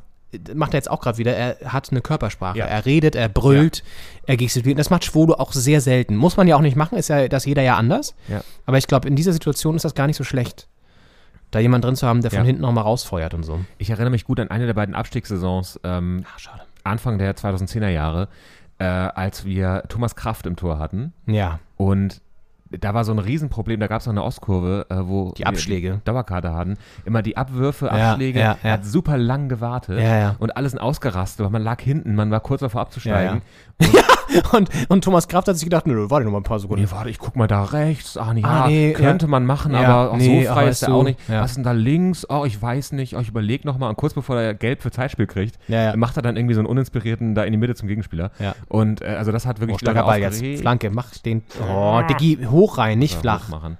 Macht 0.54 0.74
er 0.74 0.78
jetzt 0.78 0.90
auch 0.90 1.00
gerade 1.00 1.18
wieder. 1.18 1.34
Er 1.36 1.56
hat 1.72 1.90
eine 1.90 2.00
Körpersprache. 2.00 2.58
Ja. 2.58 2.66
Er 2.66 2.84
redet, 2.86 3.14
er 3.14 3.28
brüllt, 3.28 3.82
er 4.26 4.36
gestikuliert. 4.36 4.78
Das 4.78 4.90
macht 4.90 5.04
Schwolo 5.04 5.34
auch 5.34 5.52
sehr 5.52 5.80
selten. 5.80 6.16
Muss 6.16 6.36
man 6.36 6.48
ja 6.48 6.56
auch 6.56 6.60
nicht 6.60 6.76
machen, 6.76 6.98
ist 6.98 7.08
ja 7.08 7.28
das 7.28 7.44
jeder 7.44 7.62
ja 7.62 7.76
anders. 7.76 8.14
Ja. 8.28 8.42
Aber 8.66 8.78
ich 8.78 8.86
glaube, 8.86 9.08
in 9.08 9.16
dieser 9.16 9.32
Situation 9.32 9.76
ist 9.76 9.84
das 9.84 9.94
gar 9.94 10.06
nicht 10.06 10.16
so 10.16 10.24
schlecht. 10.24 10.68
Da 11.50 11.58
jemand 11.58 11.84
drin 11.84 11.96
zu 11.96 12.06
haben, 12.06 12.22
der 12.22 12.30
von 12.30 12.38
Ja. 12.40 12.44
hinten 12.44 12.64
auch 12.64 12.72
mal 12.72 12.80
rausfeuert 12.80 13.34
und 13.34 13.42
so. 13.42 13.60
Ich 13.78 13.90
erinnere 13.90 14.10
mich 14.10 14.24
gut 14.24 14.40
an 14.40 14.50
eine 14.50 14.66
der 14.66 14.74
beiden 14.74 14.94
Abstiegssaisons, 14.94 15.78
ähm, 15.84 16.24
Ach, 16.34 16.38
schade. 16.38 16.62
Anfang 16.84 17.18
der 17.18 17.36
2010er 17.36 17.88
Jahre, 17.90 18.28
äh, 18.78 18.84
als 18.84 19.44
wir 19.44 19.84
Thomas 19.88 20.16
Kraft 20.16 20.46
im 20.46 20.56
Tor 20.56 20.78
hatten. 20.78 21.12
Ja. 21.26 21.58
Und 21.76 22.22
da 22.80 22.94
war 22.94 23.04
so 23.04 23.12
ein 23.12 23.18
Riesenproblem, 23.18 23.78
da 23.80 23.86
gab 23.86 24.00
es 24.00 24.06
noch 24.06 24.12
eine 24.12 24.22
Ostkurve, 24.24 24.86
äh, 24.90 24.96
wo 25.02 25.32
Die 25.36 25.46
Abschläge. 25.46 25.88
wir 25.90 26.00
Dauerkarte 26.04 26.52
hatten. 26.54 26.76
Immer 27.04 27.22
die 27.22 27.36
Abwürfe, 27.36 27.86
Ja, 27.86 28.10
Abschläge, 28.12 28.38
ja, 28.40 28.44
ja. 28.52 28.58
er 28.62 28.72
hat 28.72 28.84
super 28.84 29.16
lang 29.18 29.48
gewartet 29.48 29.98
Ja, 29.98 30.16
ja. 30.18 30.36
und 30.38 30.56
alles 30.56 30.72
sind 30.72 30.80
ausgerastet, 30.80 31.44
weil 31.44 31.50
man 31.52 31.62
lag 31.62 31.80
hinten, 31.80 32.14
man 32.14 32.30
war 32.30 32.40
kurz 32.40 32.60
davor 32.60 32.80
abzusteigen. 32.80 33.42
Und, 34.52 34.70
und 34.88 35.04
Thomas 35.04 35.28
Kraft 35.28 35.48
hat 35.48 35.56
sich 35.56 35.64
gedacht, 35.66 35.86
nö, 35.86 36.06
warte 36.08 36.24
noch 36.24 36.32
mal 36.32 36.38
ein 36.38 36.42
paar 36.44 36.58
Sekunden. 36.58 36.82
Nee, 36.84 36.90
warte, 36.90 37.10
ich 37.10 37.18
guck 37.18 37.36
mal 37.36 37.48
da 37.48 37.64
rechts. 37.64 38.16
Ah, 38.16 38.32
nee, 38.32 38.40
Ah, 38.42 38.60
ja, 38.64 38.68
nee, 38.68 38.92
könnte 38.94 39.26
ja. 39.26 39.30
man 39.30 39.44
machen, 39.44 39.72
Ja, 39.74 39.80
aber 39.86 40.12
auch 40.12 40.16
nee, 40.16 40.44
so 40.46 40.52
frei 40.52 40.68
ist 40.68 40.80
ist 40.82 40.88
er 40.88 40.94
auch 40.94 41.02
nicht. 41.04 41.18
ja. 41.28 41.42
Was 41.42 41.50
ist 41.50 41.56
denn 41.56 41.64
da 41.64 41.72
links? 41.72 42.26
Oh, 42.30 42.44
ich 42.46 42.60
weiß 42.60 42.92
nicht. 42.92 43.14
Oh, 43.14 43.20
ich 43.20 43.28
überleg 43.28 43.66
noch 43.66 43.76
mal. 43.76 43.90
Und 43.90 43.96
kurz 43.96 44.14
bevor 44.14 44.40
er 44.40 44.54
gelb 44.54 44.80
für 44.80 44.90
Zeitspiel 44.90 45.26
kriegt, 45.26 45.58
Ja, 45.68 45.82
ja. 45.90 45.96
macht 45.96 46.16
er 46.16 46.22
dann 46.22 46.36
irgendwie 46.36 46.54
so 46.54 46.60
einen 46.60 46.66
uninspirierten 46.68 47.34
da 47.34 47.42
in 47.44 47.52
die 47.52 47.58
Mitte 47.58 47.74
zum 47.74 47.88
Gegenspieler. 47.88 48.30
Ja. 48.38 48.54
Und 48.68 49.02
äh, 49.02 49.06
also 49.06 49.32
das 49.32 49.44
hat 49.44 49.60
wirklich 49.60 49.74
Oh, 49.76 49.78
starker 49.80 50.04
Ball 50.04 50.20
jetzt. 50.20 50.42
Flanke, 50.60 50.88
mach 50.90 51.10
den. 51.18 51.42
Oh, 51.70 52.00
Diggi, 52.08 52.42
hoch 52.48 52.61
rein, 52.64 52.98
nicht 52.98 53.14
Ja, 53.14 53.20
flach. 53.20 53.48
machen. 53.48 53.78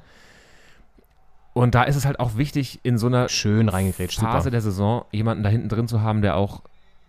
Und 1.54 1.74
da 1.74 1.82
ist 1.82 1.96
es 1.96 2.06
halt 2.06 2.18
auch 2.18 2.36
wichtig, 2.36 2.80
in 2.82 2.96
so 2.98 3.06
einer 3.08 3.28
Schön 3.28 3.68
reingegrätscht, 3.68 4.20
Phase 4.20 4.44
super. 4.44 4.50
der 4.52 4.60
Saison 4.62 5.04
jemanden 5.12 5.42
da 5.42 5.50
hinten 5.50 5.68
drin 5.68 5.86
zu 5.88 6.00
haben, 6.00 6.22
der 6.22 6.36
auch 6.36 6.62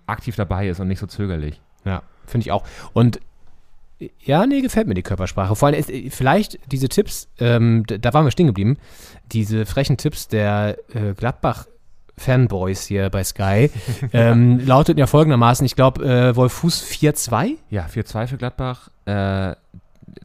aktiv 0.06 0.36
dabei 0.36 0.68
ist 0.68 0.80
und 0.82 0.88
nicht 0.90 1.00
so 1.00 1.08
zögerlich. 1.08 1.62
Ja, 1.86 2.02
finde 2.26 2.44
ich 2.46 2.52
auch. 2.52 2.64
Und 2.92 3.20
ja, 4.20 4.46
nee, 4.46 4.60
gefällt 4.60 4.88
mir 4.88 4.96
die 4.96 5.02
Körpersprache. 5.04 5.56
Vor 5.56 5.68
allem, 5.70 5.80
ist, 5.80 5.90
vielleicht 6.14 6.60
diese 6.72 6.90
Tipps, 6.90 7.30
ähm, 7.40 7.86
da 7.88 8.14
waren 8.14 8.26
wir 8.26 8.32
stehen 8.32 8.48
geblieben, 8.48 8.78
diese 9.32 9.66
frechen 9.66 9.96
Tipps 9.96 10.28
der 10.28 10.78
äh, 10.94 11.14
Gladbach-Fanboys 11.14 12.86
hier 12.86 13.10
bei 13.10 13.24
Sky 13.24 13.72
ähm, 14.12 14.60
lauteten 14.66 15.00
ja 15.00 15.08
folgendermaßen, 15.08 15.66
ich 15.66 15.76
glaube, 15.78 16.04
äh, 16.04 16.36
Wolfuß 16.36 16.84
4-2, 16.84 17.56
Ja, 17.70 17.86
4-2 17.86 18.28
für 18.28 18.38
Gladbach, 18.38 18.90
äh, 19.06 19.56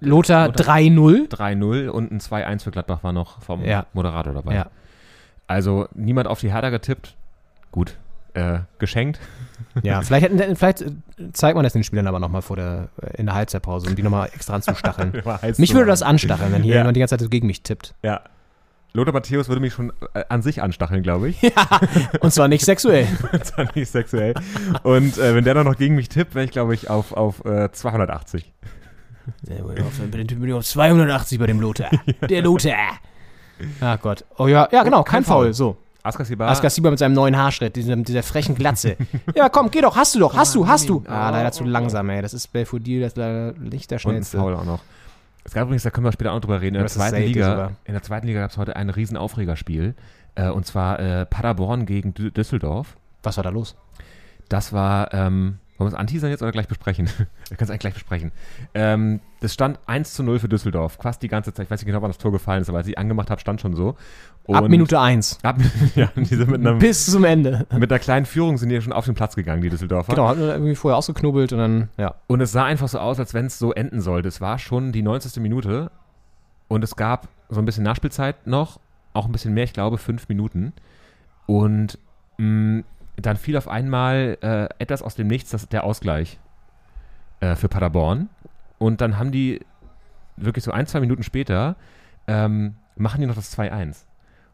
Lothar 0.00 0.48
Lothar- 0.48 0.76
3-0. 0.78 1.28
3-0 1.28 1.88
und 1.88 2.12
ein 2.12 2.20
2-1 2.20 2.62
für 2.64 2.70
Gladbach 2.70 3.02
war 3.02 3.12
noch 3.12 3.40
vom 3.42 3.64
Ja. 3.64 3.86
Moderator 3.92 4.32
dabei. 4.34 4.54
Ja. 4.54 4.66
Also 5.46 5.88
niemand 5.94 6.28
auf 6.28 6.40
die 6.40 6.52
Hertha 6.52 6.70
getippt. 6.70 7.16
Gut, 7.72 7.96
äh, 8.34 8.60
geschenkt. 8.78 9.18
Ja, 9.82 10.00
vielleicht, 10.02 10.24
hätten, 10.28 10.56
vielleicht 10.56 10.82
äh, 10.82 10.90
zeigt 11.32 11.54
man 11.54 11.62
das 11.62 11.72
den 11.72 11.84
Spielern 11.84 12.06
aber 12.08 12.18
nochmal 12.18 12.42
vor 12.42 12.56
der, 12.56 12.88
äh, 13.00 13.16
in 13.18 13.26
der 13.26 13.34
Halbzeitpause, 13.36 13.88
um 13.88 13.94
die 13.94 14.02
nochmal 14.02 14.28
extra 14.34 14.54
anzustacheln. 14.54 15.12
mich 15.58 15.72
würde 15.74 15.86
das 15.86 16.02
anstacheln, 16.02 16.52
wenn 16.52 16.62
hier 16.62 16.74
Ja. 16.74 16.80
jemand 16.80 16.96
die 16.96 17.00
ganze 17.00 17.12
Zeit 17.16 17.20
so 17.20 17.28
gegen 17.28 17.46
mich 17.46 17.62
tippt. 17.62 17.94
Ja. 18.02 18.22
Lothar 18.92 19.12
Matthäus 19.12 19.48
würde 19.48 19.60
mich 19.60 19.72
schon 19.74 19.92
äh, 20.14 20.24
an 20.28 20.42
sich 20.42 20.62
anstacheln, 20.62 21.02
glaube 21.02 21.28
ich. 21.28 21.40
Und 22.20 22.32
zwar 22.32 22.48
nicht 22.48 22.64
sexuell. 22.64 23.06
Zwar 23.42 23.66
nicht 23.74 23.88
sexuell. 23.90 24.34
Und 24.82 25.18
äh, 25.18 25.34
wenn 25.34 25.44
der 25.44 25.54
dann 25.54 25.66
noch 25.66 25.76
gegen 25.76 25.94
mich 25.94 26.08
tippt, 26.08 26.34
wäre 26.34 26.44
ich, 26.44 26.50
glaube 26.50 26.74
ich, 26.74 26.88
auf, 26.90 27.12
auf 27.12 27.44
äh, 27.44 27.70
280. 27.70 28.52
Der 29.42 29.62
bin 29.62 29.76
ich 29.76 29.82
auf, 29.82 29.98
bin 29.98 30.48
ich- 30.48 30.54
auf 30.54 30.64
280 30.64 31.38
bei 31.38 31.46
dem 31.46 31.60
Lothar. 31.60 31.90
Der 32.28 32.42
Lothar. 32.42 32.98
Ah 33.80 33.96
Gott. 33.96 34.24
Oh 34.38 34.46
ja, 34.46 34.68
ja 34.70 34.82
genau, 34.82 35.02
kein, 35.02 35.22
kein 35.22 35.24
Foul. 35.24 35.44
Foul. 35.46 35.54
So. 35.54 35.76
Askar 36.02 36.24
Sibar. 36.24 36.48
Askar 36.48 36.70
Sieber 36.70 36.90
mit 36.90 36.98
seinem 36.98 37.12
neuen 37.14 37.36
Haarschnitt, 37.36 37.76
diesem, 37.76 38.04
dieser 38.04 38.22
frechen 38.22 38.54
Glatze. 38.54 38.96
ja, 39.34 39.48
komm, 39.48 39.70
geh 39.70 39.80
doch, 39.80 39.96
hast 39.96 40.14
du 40.14 40.20
doch, 40.20 40.34
hast 40.36 40.54
du, 40.54 40.66
hast 40.66 40.88
du. 40.88 41.02
Ah, 41.06 41.30
leider 41.30 41.52
zu 41.52 41.64
langsam, 41.64 42.08
ey. 42.10 42.22
Das 42.22 42.32
ist 42.34 42.52
Belfodil, 42.52 43.00
das 43.00 43.08
ist 43.12 43.16
leider 43.16 43.52
nicht 43.58 43.90
der 43.90 43.96
und 43.96 44.00
schnellste. 44.00 44.38
Foul 44.38 44.54
auch 44.54 44.64
noch. 44.64 44.80
Es 45.44 45.52
gab 45.54 45.64
übrigens, 45.64 45.82
da 45.82 45.90
können 45.90 46.04
wir 46.06 46.12
später 46.12 46.30
auch 46.30 46.36
noch 46.36 46.40
drüber 46.42 46.60
reden, 46.60 46.76
in 46.76 46.82
der 46.82 46.88
zweiten 46.88 47.16
Liga, 47.22 47.72
in 47.84 47.94
der 47.94 48.02
zweiten 48.02 48.26
Liga 48.26 48.40
gab 48.40 48.50
es 48.50 48.56
heute 48.58 48.76
ein 48.76 48.90
riesen 48.90 49.16
Aufregerspiel. 49.16 49.94
Äh, 50.34 50.50
und 50.50 50.66
zwar 50.66 51.00
äh, 51.00 51.26
Paderborn 51.26 51.84
gegen 51.84 52.14
Dü 52.14 52.30
Düsseldorf. 52.30 52.96
Was 53.22 53.36
war 53.38 53.44
da 53.44 53.50
los? 53.50 53.74
Das 54.48 54.72
war, 54.72 55.12
ähm, 55.12 55.58
wollen 55.78 55.90
wir 55.90 55.94
es 55.94 55.98
anteasern 55.98 56.30
jetzt 56.30 56.42
oder 56.42 56.52
gleich 56.52 56.68
besprechen? 56.68 57.06
wir 57.48 57.56
können 57.56 57.58
es 57.60 57.70
eigentlich 57.70 57.80
gleich 57.80 57.94
besprechen. 57.94 58.32
Ähm, 58.74 59.20
das 59.40 59.54
stand 59.54 59.78
1 59.86 60.14
zu 60.14 60.22
0 60.24 60.40
für 60.40 60.48
Düsseldorf. 60.48 60.98
Fast 61.00 61.22
die 61.22 61.28
ganze 61.28 61.52
Zeit. 61.54 61.66
Ich 61.66 61.70
weiß 61.70 61.80
nicht 61.80 61.86
genau, 61.86 62.02
wann 62.02 62.10
das 62.10 62.18
Tor 62.18 62.32
gefallen 62.32 62.62
ist, 62.62 62.68
aber 62.68 62.78
als 62.78 62.88
ich 62.88 62.98
angemacht 62.98 63.30
habe, 63.30 63.40
stand 63.40 63.60
schon 63.60 63.74
so. 63.74 63.90
Ab 64.48 64.64
Und- 64.64 64.70
Minute 64.70 64.98
1. 64.98 65.38
Ab, 65.42 65.58
ja, 65.94 66.10
einem, 66.16 66.78
Bis 66.78 67.06
zum 67.06 67.24
Ende. 67.24 67.66
mit 67.78 67.90
einer 67.92 67.98
kleinen 68.00 68.26
Führung 68.26 68.58
sind 68.58 68.70
die 68.70 68.74
ja 68.74 68.80
schon 68.80 68.92
auf 68.92 69.04
den 69.04 69.14
Platz 69.14 69.36
gegangen, 69.36 69.62
die 69.62 69.70
Düsseldorfer. 69.70 70.14
Genau, 70.14 70.28
hat 70.28 70.38
irgendwie 70.38 70.74
vorher 70.74 70.96
ausgeknubbelt 70.98 71.52
und 71.52 71.58
dann, 71.58 71.88
ja. 71.96 72.14
Und 72.26 72.40
es 72.40 72.50
sah 72.52 72.64
einfach 72.64 72.88
so 72.88 72.98
aus, 72.98 73.18
als 73.20 73.32
wenn 73.34 73.46
es 73.46 73.58
so 73.58 73.72
enden 73.72 74.00
sollte. 74.00 74.28
Es 74.28 74.40
war 74.40 74.58
schon 74.58 74.90
die 74.92 75.02
90. 75.02 75.40
Minute 75.42 75.90
und 76.66 76.82
es 76.82 76.96
gab 76.96 77.28
so 77.48 77.60
ein 77.60 77.64
bisschen 77.64 77.84
Nachspielzeit 77.84 78.46
noch, 78.46 78.80
auch 79.12 79.26
ein 79.26 79.32
bisschen 79.32 79.54
mehr, 79.54 79.64
ich 79.64 79.72
glaube, 79.72 79.98
fünf 79.98 80.28
Minuten. 80.28 80.72
Und 81.46 81.98
mh, 82.38 82.82
dann 83.20 83.36
fiel 83.36 83.56
auf 83.56 83.68
einmal 83.68 84.38
äh, 84.42 84.68
etwas 84.78 85.02
aus 85.02 85.14
dem 85.14 85.26
Nichts, 85.26 85.50
das 85.50 85.68
der 85.68 85.84
Ausgleich 85.84 86.38
äh, 87.40 87.54
für 87.56 87.68
Paderborn. 87.68 88.28
Und 88.78 89.00
dann 89.00 89.18
haben 89.18 89.32
die 89.32 89.60
wirklich 90.36 90.64
so 90.64 90.70
ein, 90.70 90.86
zwei 90.86 91.00
Minuten 91.00 91.22
später, 91.22 91.76
ähm, 92.26 92.76
machen 92.96 93.20
die 93.20 93.26
noch 93.26 93.34
das 93.34 93.56
2-1. 93.56 94.04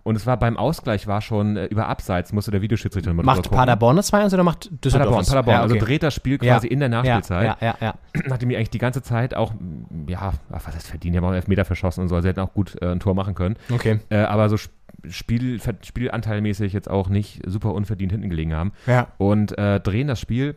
Und 0.02 0.16
es 0.16 0.26
war 0.26 0.36
beim 0.36 0.58
Ausgleich 0.58 1.06
war 1.06 1.22
schon 1.22 1.56
äh, 1.56 1.64
über 1.64 1.88
Abseits, 1.88 2.32
musste 2.34 2.50
der 2.50 2.60
Videoschiedsrichter 2.60 3.12
mal 3.14 3.22
Macht. 3.22 3.50
Paderborn 3.50 3.96
das 3.96 4.12
2-1 4.12 4.34
oder 4.34 4.44
macht 4.44 4.70
Düsseldorf 4.84 4.92
Paderborn, 4.92 5.20
das? 5.20 5.28
Paderborn. 5.28 5.54
Ja, 5.54 5.64
okay. 5.64 5.72
Also 5.72 5.86
dreht 5.86 6.02
das 6.02 6.14
Spiel 6.14 6.38
quasi 6.38 6.66
in 6.66 6.80
der 6.80 6.90
Nachspielzeit 6.90 7.44
Ja, 7.46 7.56
ja, 7.60 7.74
ja. 7.80 7.94
ja. 8.14 8.22
nachdem 8.28 8.50
die 8.50 8.56
eigentlich 8.56 8.70
die 8.70 8.78
ganze 8.78 9.00
Zeit 9.00 9.34
auch, 9.34 9.54
ja, 10.06 10.34
was 10.50 10.66
heißt 10.66 10.88
verdient, 10.88 11.14
die 11.14 11.16
haben 11.16 11.24
auch 11.24 11.28
einen 11.28 11.36
Elfmeter 11.36 11.64
verschossen 11.64 12.02
und 12.02 12.08
so, 12.08 12.16
also 12.16 12.24
sie 12.24 12.28
hätten 12.28 12.40
auch 12.40 12.52
gut 12.52 12.76
äh, 12.82 12.92
ein 12.92 13.00
Tor 13.00 13.14
machen 13.14 13.34
können. 13.34 13.56
Okay. 13.72 14.00
Äh, 14.10 14.18
aber 14.18 14.50
so 14.50 14.58
Spiel, 15.10 15.60
Spielanteilmäßig 15.82 16.72
jetzt 16.72 16.90
auch 16.90 17.08
nicht 17.08 17.42
super 17.46 17.74
unverdient 17.74 18.12
hinten 18.12 18.30
gelegen 18.30 18.54
haben. 18.54 18.72
Ja. 18.86 19.08
Und 19.18 19.56
äh, 19.58 19.80
drehen 19.80 20.08
das 20.08 20.20
Spiel. 20.20 20.56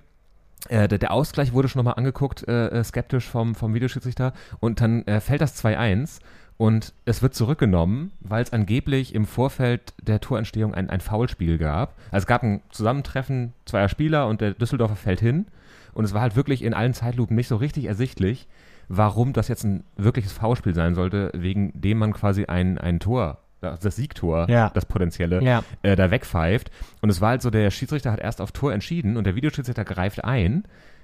Äh, 0.70 0.88
der, 0.88 0.98
der 0.98 1.12
Ausgleich 1.12 1.54
wurde 1.54 1.70
schon 1.70 1.80
nochmal 1.80 1.96
angeguckt, 1.98 2.48
äh, 2.48 2.68
äh, 2.68 2.84
skeptisch 2.84 3.28
vom, 3.28 3.56
vom 3.56 3.74
Videoschiedsrichter. 3.74 4.34
Und 4.60 4.82
dann 4.82 5.04
äh, 5.08 5.20
fällt 5.20 5.42
das 5.42 5.64
2-1. 5.64 6.20
Und 6.58 6.94
es 7.06 7.22
wird 7.22 7.36
zurückgenommen, 7.36 8.12
weil 8.20 8.42
es 8.42 8.52
angeblich 8.52 9.14
im 9.14 9.26
Vorfeld 9.26 9.94
der 10.02 10.20
Torentstehung 10.20 10.74
ein, 10.74 10.90
ein 10.90 11.02
Foulspiel 11.02 11.60
gab. 11.60 11.96
Also 12.12 12.24
es 12.24 12.28
gab 12.28 12.42
ein 12.42 12.62
Zusammentreffen 12.72 13.54
zweier 13.66 13.90
Spieler 13.90 14.28
und 14.28 14.42
der 14.42 14.54
Düsseldorfer 14.54 14.96
fällt 14.96 15.20
hin. 15.20 15.46
Und 15.94 16.06
es 16.06 16.14
war 16.14 16.22
halt 16.22 16.36
wirklich 16.36 16.64
in 16.64 16.74
allen 16.74 16.96
Zeitlupen 16.96 17.36
nicht 17.36 17.48
so 17.48 17.58
richtig 17.58 17.86
ersichtlich, 17.86 18.48
warum 18.88 19.34
das 19.34 19.48
jetzt 19.48 19.64
ein 19.64 19.84
wirkliches 19.98 20.32
Foulspiel 20.32 20.74
sein 20.74 20.96
sollte, 20.96 21.32
wegen 21.36 21.72
dem 21.80 22.00
man 22.00 22.14
quasi 22.14 22.46
ein, 22.46 22.78
ein 22.78 23.00
Tor, 23.00 23.40
das 23.62 23.96
Siegtor, 23.96 24.50
Ja. 24.50 24.70
das 24.74 24.86
potenzielle, 24.86 25.42
Ja. 25.44 25.64
äh, 25.82 25.96
da 25.96 26.12
wegpfeift. 26.12 26.72
Und 27.02 27.10
es 27.10 27.22
war 27.22 27.30
halt 27.30 27.42
so, 27.42 27.50
der 27.50 27.70
Schiedsrichter 27.72 28.12
hat 28.12 28.20
erst 28.20 28.42
auf 28.42 28.52
Tor 28.52 28.74
entschieden 28.74 29.18
und 29.18 29.24
der 29.26 29.36
Videoschiedsrichter 29.36 29.84
greift 29.86 30.24
ein, 30.24 30.64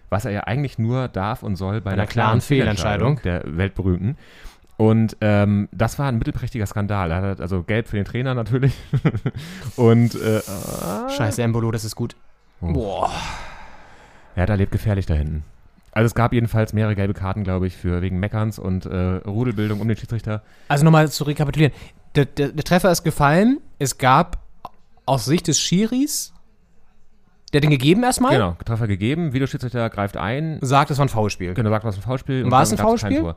was 0.10 0.26
er 0.26 0.32
ja 0.32 0.42
eigentlich 0.42 0.78
nur 0.78 1.08
darf 1.08 1.42
und 1.44 1.56
soll 1.56 1.82
bei, 1.82 1.92
einer 1.92 2.04
einer 2.04 2.08
klaren 2.08 2.28
klaren 2.40 2.42
Fehlentscheidung. 2.42 3.18
Fehlentscheidung 3.18 3.46
der 3.52 3.58
weltberühmten. 3.58 4.18
Und 4.78 5.18
ähm, 5.22 5.70
das 5.72 5.98
war 6.00 6.08
ein 6.08 6.18
mittelprächtiger 6.18 6.66
Skandal. 6.66 7.12
Er 7.12 7.22
hat 7.22 7.42
also 7.42 7.64
gelb 7.64 7.88
für 7.88 7.96
den 7.96 8.06
Trainer 8.06 8.34
natürlich. 8.34 8.74
und 9.76 10.16
äh, 10.16 10.42
Scheiße, 11.16 11.42
Embolo, 11.44 11.72
das 11.72 11.84
ist 11.86 11.96
gut. 11.96 12.16
Oh. 12.62 12.74
Boah. 12.74 13.12
er 14.36 14.44
hat 14.44 14.50
erlebt 14.50 14.72
gefährlich 14.72 15.06
da 15.06 15.14
hinten. 15.14 15.44
Also 15.92 16.08
es 16.08 16.16
gab 16.16 16.34
jedenfalls 16.34 16.74
mehrere 16.74 16.96
gelbe 16.96 17.14
Karten, 17.14 17.44
glaube 17.44 17.68
ich, 17.68 17.78
für 17.78 18.02
wegen 18.02 18.20
Meckerns 18.20 18.58
und 18.58 18.86
äh, 18.88 18.96
Rudelbildung 19.28 19.80
um 19.80 19.88
den 19.88 19.96
Schiedsrichter. 19.96 20.42
Also 20.68 20.84
nochmal 20.86 21.08
zu 21.10 21.24
rekapitulieren. 21.24 21.74
Der, 22.16 22.26
der, 22.26 22.50
der 22.50 22.64
Treffer 22.64 22.92
ist 22.92 23.04
gefallen. 23.04 23.60
Es 23.80 23.98
gab 23.98 24.40
aus 25.06 25.26
Sicht 25.26 25.48
des 25.48 25.60
Schiris, 25.60 26.34
der 27.52 27.60
hat 27.60 27.64
den 27.64 27.72
gegeben 27.72 28.04
erstmal, 28.04 28.32
Genau, 28.34 28.58
Treffer 28.66 28.88
gegeben, 28.88 29.34
Videoschiedsrichter 29.34 29.90
greift 29.90 30.18
ein, 30.18 30.58
sagt, 30.62 30.90
es 30.92 30.98
war 30.98 31.06
ein 31.06 31.10
Foulspiel. 31.10 31.54
genau, 31.54 31.70
sagt, 31.70 31.86
was 31.86 31.96
ein 31.98 32.02
Foulspiel. 32.02 32.46
und 32.46 32.52
War 32.52 32.64
es 32.64 32.72
ein 32.72 32.78
Foulspiel? 32.78 33.36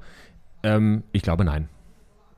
Ähm, 0.62 1.02
ich 1.12 1.22
glaube 1.22 1.44
nein. 1.44 1.68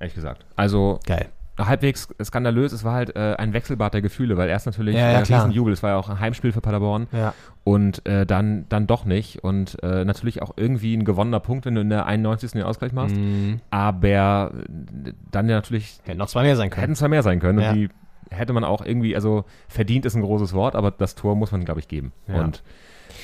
Ehrlich 0.00 0.14
gesagt. 0.14 0.44
Also 0.56 0.98
Geil. 1.06 1.28
Halbwegs 1.58 2.08
skandalös. 2.22 2.72
Es 2.72 2.84
war 2.84 2.94
halt 2.94 3.16
äh, 3.16 3.34
ein 3.36 3.52
Wechselbad 3.52 3.92
der 3.94 4.00
Gefühle, 4.02 4.36
weil 4.36 4.48
erst 4.48 4.66
natürlich 4.66 4.94
Ja, 4.94 5.10
ja, 5.12 5.20
äh, 5.20 5.22
klar. 5.22 5.40
Riesenjubel, 5.40 5.72
es 5.72 5.82
war 5.82 5.90
ja 5.90 5.96
auch 5.96 6.08
ein 6.08 6.20
Heimspiel 6.20 6.52
für 6.52 6.60
Paderborn 6.60 7.06
Ja. 7.12 7.34
und 7.64 8.06
äh, 8.06 8.24
dann, 8.26 8.66
dann 8.68 8.86
doch 8.86 9.04
nicht 9.04 9.42
und 9.44 9.82
äh, 9.82 10.04
natürlich 10.04 10.40
auch 10.42 10.52
irgendwie 10.56 10.96
ein 10.96 11.04
gewonnener 11.04 11.40
Punkt, 11.40 11.66
wenn 11.66 11.74
du 11.74 11.80
in 11.80 11.90
der 11.90 12.06
91. 12.06 12.52
den 12.52 12.62
Ausgleich 12.62 12.92
machst, 12.92 13.16
Mhm. 13.16 13.60
aber 13.70 14.52
äh, 14.54 15.12
dann 15.30 15.48
ja 15.48 15.56
natürlich 15.56 15.98
Hätte 16.04 16.18
noch 16.18 16.28
zwei 16.28 16.42
mehr 16.44 16.56
sein 16.56 16.70
können. 16.70 16.80
hätten 16.82 16.94
zwei 16.96 17.08
mehr 17.08 17.22
sein 17.22 17.40
können 17.40 17.58
Ja. 17.60 17.70
und 17.70 17.76
die 17.76 17.88
hätte 18.30 18.52
man 18.52 18.62
auch 18.64 18.84
irgendwie, 18.84 19.14
also 19.14 19.44
verdient 19.68 20.04
ist 20.04 20.14
ein 20.14 20.22
großes 20.22 20.52
Wort, 20.52 20.76
aber 20.76 20.90
das 20.90 21.14
Tor 21.14 21.34
muss 21.34 21.50
man 21.52 21.64
glaube 21.64 21.80
ich 21.80 21.88
geben 21.88 22.12
Ja. 22.28 22.42
und 22.44 22.62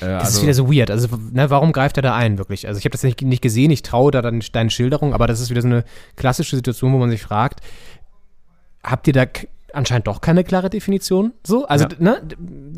äh, 0.01 0.05
Das 0.07 0.25
also, 0.25 0.37
ist 0.39 0.43
wieder 0.43 0.53
so 0.55 0.73
weird. 0.73 0.91
Also, 0.91 1.07
ne, 1.31 1.49
warum 1.49 1.71
greift 1.71 1.95
er 1.97 2.01
da 2.01 2.15
ein, 2.15 2.37
wirklich? 2.37 2.67
Also, 2.67 2.79
ich 2.79 2.83
habe 2.85 2.91
das 2.91 3.03
nicht, 3.03 3.21
nicht 3.21 3.41
gesehen, 3.41 3.71
ich 3.71 3.81
traue 3.83 4.11
da 4.11 4.21
dann 4.21 4.41
deinen 4.51 4.69
Schilderungen, 4.69 5.13
aber 5.13 5.25
das 5.27 5.39
ist 5.39 5.49
wieder 5.51 5.61
so 5.61 5.67
eine 5.69 5.85
klassische 6.17 6.55
Situation, 6.57 6.91
wo 6.91 6.97
man 6.97 7.09
sich 7.11 7.21
fragt, 7.21 7.61
habt 8.85 9.07
ihr 9.07 9.13
da 9.13 9.25
anscheinend 9.73 10.07
doch 10.07 10.21
keine 10.21 10.43
klare 10.43 10.69
Definition? 10.69 11.33
So? 11.45 11.65
Also, 11.67 11.85
Ja. 11.85 11.91
ne, 11.99 12.21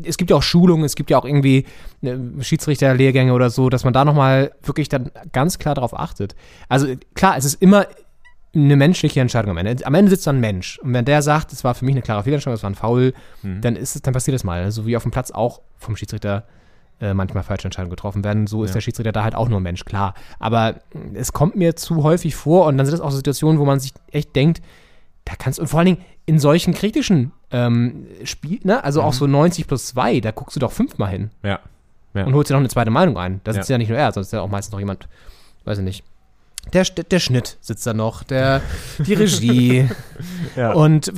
es 0.04 0.16
gibt 0.16 0.30
ja 0.30 0.36
auch 0.36 0.42
Schulungen, 0.42 0.84
es 0.84 0.96
gibt 0.96 1.10
ja 1.10 1.18
auch 1.18 1.24
irgendwie 1.24 1.64
ne, 2.00 2.18
Schiedsrichterlehrgänge 2.40 3.32
oder 3.32 3.50
so, 3.50 3.68
dass 3.68 3.84
man 3.84 3.92
da 3.92 4.04
nochmal 4.04 4.52
wirklich 4.62 4.88
dann 4.88 5.10
ganz 5.32 5.58
klar 5.58 5.74
darauf 5.74 5.96
achtet. 5.98 6.34
Also, 6.68 6.88
klar, 7.14 7.36
es 7.36 7.44
ist 7.44 7.62
immer 7.62 7.86
eine 8.54 8.76
menschliche 8.76 9.20
Entscheidung 9.20 9.50
am 9.52 9.58
Ende. 9.58 9.86
Am 9.86 9.94
Ende 9.94 10.10
sitzt 10.10 10.26
da 10.26 10.32
ein 10.32 10.40
Mensch. 10.40 10.78
Und 10.80 10.92
wenn 10.94 11.04
der 11.04 11.22
sagt, 11.22 11.52
es 11.52 11.62
war 11.64 11.74
für 11.74 11.84
mich 11.84 11.94
eine 11.94 12.02
klare 12.02 12.24
Fehlentscheidung, 12.24 12.54
es 12.56 12.62
war 12.62 12.70
ein 12.70 12.74
Foul, 12.74 13.12
dann 13.42 13.76
ist 13.76 13.94
es, 13.94 14.02
dann 14.02 14.14
passiert 14.14 14.34
das 14.34 14.42
mal. 14.42 14.70
So 14.72 14.86
wie 14.86 14.96
auf 14.96 15.02
dem 15.02 15.12
Platz 15.12 15.30
auch 15.30 15.60
vom 15.76 15.94
Schiedsrichter 15.96 16.44
äh, 17.00 17.14
manchmal 17.14 17.44
falsche 17.44 17.66
Entscheidungen 17.66 17.90
getroffen 17.90 18.24
werden. 18.24 18.46
So 18.48 18.64
ist 18.64 18.70
Ja. 18.70 18.74
der 18.74 18.80
Schiedsrichter 18.80 19.12
da 19.12 19.22
halt 19.22 19.36
auch 19.36 19.48
nur 19.48 19.60
ein 19.60 19.62
Mensch, 19.62 19.84
klar. 19.84 20.14
Aber 20.40 20.76
es 21.14 21.32
kommt 21.32 21.54
mir 21.54 21.76
zu 21.76 22.02
häufig 22.02 22.34
vor 22.34 22.66
und 22.66 22.76
dann 22.78 22.86
sind 22.86 22.94
das 22.94 23.00
auch 23.02 23.10
so 23.10 23.18
Situationen, 23.18 23.60
wo 23.60 23.64
man 23.64 23.78
sich 23.78 23.92
echt 24.10 24.34
denkt, 24.34 24.62
da 25.28 25.34
kannst 25.36 25.58
und 25.60 25.66
vor 25.68 25.80
allen 25.80 25.86
Dingen 25.86 26.04
in 26.26 26.38
solchen 26.38 26.72
kritischen 26.74 27.32
ähm, 27.50 28.06
Spielen, 28.24 28.60
ne? 28.64 28.82
also 28.82 29.02
auch 29.02 29.12
so 29.12 29.26
90 29.26 29.66
plus 29.66 29.86
2, 29.88 30.20
da 30.20 30.30
guckst 30.30 30.56
du 30.56 30.60
doch 30.60 30.72
fünfmal 30.72 31.10
hin 31.10 31.30
ja, 31.42 31.60
ja. 32.14 32.24
und 32.24 32.34
holst 32.34 32.50
dir 32.50 32.54
noch 32.54 32.60
eine 32.60 32.68
zweite 32.70 32.90
Meinung 32.90 33.18
ein. 33.18 33.40
Da 33.44 33.52
sitzt 33.52 33.68
Ja. 33.68 33.74
ja, 33.74 33.78
nicht 33.78 33.88
nur 33.90 33.98
er, 33.98 34.06
sondern 34.12 34.22
ist 34.26 34.32
ja 34.32 34.40
auch 34.40 34.48
meistens 34.48 34.72
noch 34.72 34.78
jemand, 34.78 35.06
weiß 35.64 35.78
ich 35.78 35.84
nicht. 35.84 36.04
Der, 36.72 36.84
der 36.84 37.18
Schnitt 37.18 37.56
sitzt 37.60 37.86
da 37.86 37.94
noch, 37.94 38.22
der, 38.24 38.60
die 38.98 39.14
Regie 39.14 39.88
Ja. 40.56 40.72
und 40.72 41.10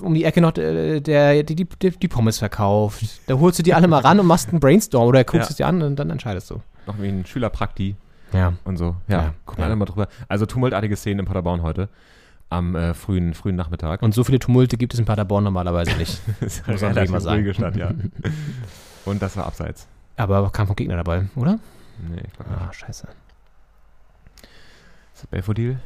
um 0.00 0.14
die 0.14 0.24
Ecke 0.24 0.40
noch 0.40 0.52
der, 0.52 1.00
der 1.00 1.42
die, 1.42 1.54
die, 1.54 1.90
die 1.90 2.08
Pommes 2.08 2.38
verkauft. 2.38 3.04
Da 3.26 3.34
holst 3.38 3.58
du 3.58 3.62
die 3.62 3.74
alle 3.74 3.88
mal 3.88 4.00
ran 4.00 4.18
und 4.20 4.26
machst 4.26 4.48
einen 4.50 4.58
Brainstorm 4.60 5.06
oder 5.06 5.22
guckst 5.24 5.50
es 5.50 5.56
dir 5.56 5.66
an 5.66 5.82
und 5.82 5.96
dann 5.96 6.10
entscheidest 6.10 6.50
du. 6.50 6.60
noch 6.86 7.00
wie 7.00 7.08
ein 7.08 7.24
Schülerprakti 7.26 7.94
Ja. 8.32 8.54
und 8.64 8.76
so. 8.78 8.96
Ja, 9.08 9.34
gucken 9.44 9.62
alle 9.64 9.76
mal 9.76 9.84
drüber. 9.86 10.08
Also 10.28 10.46
tumultartige 10.46 10.96
Szenen 10.96 11.20
in 11.20 11.26
Paderborn 11.26 11.62
heute 11.62 11.88
am 12.48 12.74
äh, 12.74 12.94
frühen, 12.94 13.34
frühen 13.34 13.56
Nachmittag. 13.56 14.02
Und 14.02 14.14
so 14.14 14.24
viele 14.24 14.38
Tumulte 14.38 14.76
gibt 14.76 14.94
es 14.94 15.00
in 15.00 15.04
Paderborn 15.04 15.44
normalerweise 15.44 15.96
nicht. 15.96 16.20
Das 16.40 16.66
muss 16.66 16.80
man 16.80 17.10
mal 17.10 17.20
sagen. 17.20 17.54
Stadt, 17.54 17.76
ja. 17.76 17.92
Und 19.04 19.22
das 19.22 19.36
war 19.36 19.46
abseits. 19.46 19.86
Aber 20.16 20.50
kam 20.50 20.66
vom 20.66 20.76
Gegner 20.76 20.96
dabei, 20.96 21.26
oder? 21.36 21.58
Nee, 22.08 22.22
ich 22.26 22.32
glaub 22.32 22.48
nicht. 22.48 22.60
Ah, 22.60 22.72
scheiße. 22.72 23.08
Ist 25.14 25.22
das 25.22 25.26
Belfodil? 25.26 25.78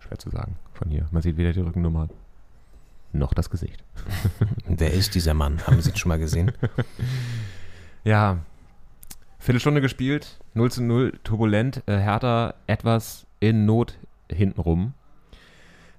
Schwer 0.00 0.18
zu 0.18 0.30
sagen 0.30 0.56
von 0.72 0.88
hier. 0.88 1.06
Man 1.10 1.22
sieht 1.22 1.36
weder 1.36 1.52
die 1.52 1.60
Rückennummer 1.60 2.08
noch 3.12 3.34
das 3.34 3.50
Gesicht. 3.50 3.82
Wer 4.66 4.92
ist 4.92 5.14
dieser 5.14 5.34
Mann? 5.34 5.66
Haben 5.66 5.80
Sie 5.80 5.90
ihn 5.90 5.96
schon 5.96 6.08
mal 6.08 6.18
gesehen? 6.18 6.52
Ja, 8.04 8.38
Viertelstunde 9.40 9.80
gespielt, 9.80 10.38
0 10.54 10.70
zu 10.70 10.82
0, 10.82 11.18
turbulent, 11.24 11.82
äh, 11.86 11.96
Hertha 11.96 12.54
etwas 12.66 13.26
in 13.40 13.64
Not 13.64 13.98
hintenrum. 14.30 14.92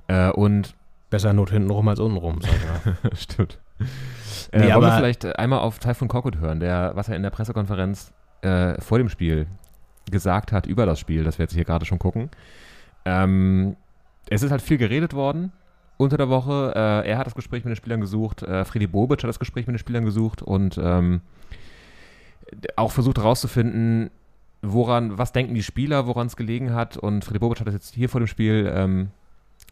Äh, 0.07 0.29
und 0.29 0.75
Besser 1.09 1.33
Not 1.33 1.49
hinten 1.49 1.71
rum 1.71 1.87
als 1.87 1.99
unten 1.99 2.17
rum, 2.17 2.39
sag 2.39 2.51
ich 2.51 2.85
mal. 2.85 3.15
Stimmt. 3.15 3.59
Nee, 4.53 4.69
äh, 4.69 4.75
wollen 4.75 4.81
wir 4.81 4.95
vielleicht 4.95 5.25
einmal 5.37 5.59
auf 5.59 5.79
Taifun 5.79 6.07
Korkut 6.07 6.37
hören, 6.37 6.59
der, 6.59 6.91
was 6.95 7.09
er 7.09 7.15
in 7.15 7.23
der 7.23 7.31
Pressekonferenz 7.31 8.13
äh, 8.43 8.79
vor 8.79 8.99
dem 8.99 9.09
Spiel 9.09 9.47
gesagt 10.09 10.51
hat 10.51 10.67
über 10.67 10.85
das 10.85 10.99
Spiel, 10.99 11.23
das 11.23 11.39
wir 11.39 11.43
jetzt 11.43 11.53
hier 11.53 11.65
gerade 11.65 11.85
schon 11.85 11.99
gucken. 11.99 12.29
Ähm, 13.05 13.75
es 14.29 14.43
ist 14.43 14.51
halt 14.51 14.61
viel 14.61 14.77
geredet 14.77 15.13
worden 15.13 15.51
unter 15.97 16.17
der 16.17 16.29
Woche. 16.29 16.73
Äh, 16.75 17.09
er 17.09 17.17
hat 17.17 17.25
das 17.25 17.35
Gespräch 17.35 17.63
mit 17.63 17.71
den 17.71 17.75
Spielern 17.75 18.01
gesucht, 18.01 18.43
äh, 18.43 18.65
Freddy 18.65 18.87
Bobic 18.87 19.23
hat 19.23 19.29
das 19.29 19.39
Gespräch 19.39 19.65
mit 19.65 19.75
den 19.75 19.79
Spielern 19.79 20.05
gesucht 20.05 20.41
und 20.43 20.79
ähm, 20.81 21.21
auch 22.75 22.91
versucht 22.91 23.17
herauszufinden, 23.17 24.09
woran, 24.61 25.17
was 25.17 25.31
denken 25.31 25.53
die 25.55 25.63
Spieler, 25.63 26.07
woran 26.07 26.27
es 26.27 26.35
gelegen 26.35 26.73
hat. 26.73 26.97
Und 26.97 27.25
Freddy 27.25 27.39
Bobic 27.39 27.59
hat 27.59 27.67
das 27.67 27.73
jetzt 27.73 27.93
hier 27.95 28.09
vor 28.09 28.21
dem 28.21 28.27
Spiel 28.27 28.71
ähm, 28.73 29.11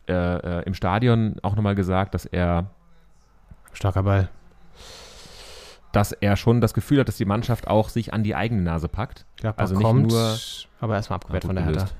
äh, 0.07 0.13
äh, 0.13 0.63
im 0.65 0.73
Stadion 0.73 1.35
auch 1.43 1.55
nochmal 1.55 1.75
gesagt, 1.75 2.13
dass 2.13 2.25
er 2.25 2.71
Starker 3.73 4.03
Ball. 4.03 4.29
dass 5.91 6.11
er 6.11 6.35
schon 6.37 6.61
das 6.61 6.73
Gefühl 6.73 6.99
hat, 6.99 7.07
dass 7.07 7.17
die 7.17 7.25
Mannschaft 7.25 7.67
auch 7.67 7.89
sich 7.89 8.13
an 8.13 8.23
die 8.23 8.35
eigene 8.35 8.61
Nase 8.61 8.87
packt. 8.87 9.25
Gladbach 9.37 9.61
Also 9.63 9.75
nicht 9.75 9.83
kommt, 9.83 10.07
nur- 10.11 10.37
aber 10.79 10.95
erstmal 10.95 11.15
abgewehrt 11.17 11.43
Ja, 11.43 11.47
von 11.47 11.55
der 11.55 11.65
Hertha. 11.65 11.79
gelöst. 11.81 11.95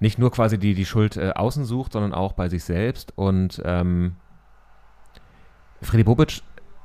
Nicht 0.00 0.18
nur 0.18 0.30
quasi 0.32 0.58
die, 0.58 0.74
die 0.74 0.84
Schuld 0.86 1.16
äh, 1.16 1.32
außen 1.34 1.64
sucht, 1.64 1.92
sondern 1.92 2.12
auch 2.12 2.32
bei 2.32 2.48
sich 2.48 2.64
selbst. 2.64 3.12
Und 3.16 3.62
ähm, 3.64 4.16
Freddy 5.80 6.04
Bobic 6.04 6.42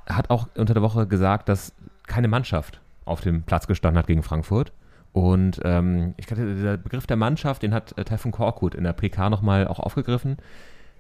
hat 0.07 0.29
auch 0.29 0.47
unter 0.55 0.73
der 0.73 0.83
Woche 0.83 1.07
gesagt, 1.07 1.49
dass 1.49 1.73
keine 2.07 2.27
Mannschaft 2.27 2.79
auf 3.05 3.21
dem 3.21 3.43
Platz 3.43 3.67
gestanden 3.67 3.99
hat 3.99 4.07
gegen 4.07 4.23
Frankfurt. 4.23 4.71
Und 5.13 5.59
ähm, 5.63 6.13
ich 6.17 6.27
glaube, 6.27 6.53
dieser 6.53 6.77
Begriff 6.77 7.07
der 7.07 7.17
Mannschaft, 7.17 7.63
den 7.63 7.73
hat 7.73 7.97
äh, 7.97 8.03
Taifun 8.03 8.31
Korkut 8.31 8.75
in 8.75 8.83
der 8.83 8.93
PK 8.93 9.29
nochmal 9.29 9.67
auch 9.67 9.79
aufgegriffen. 9.79 10.37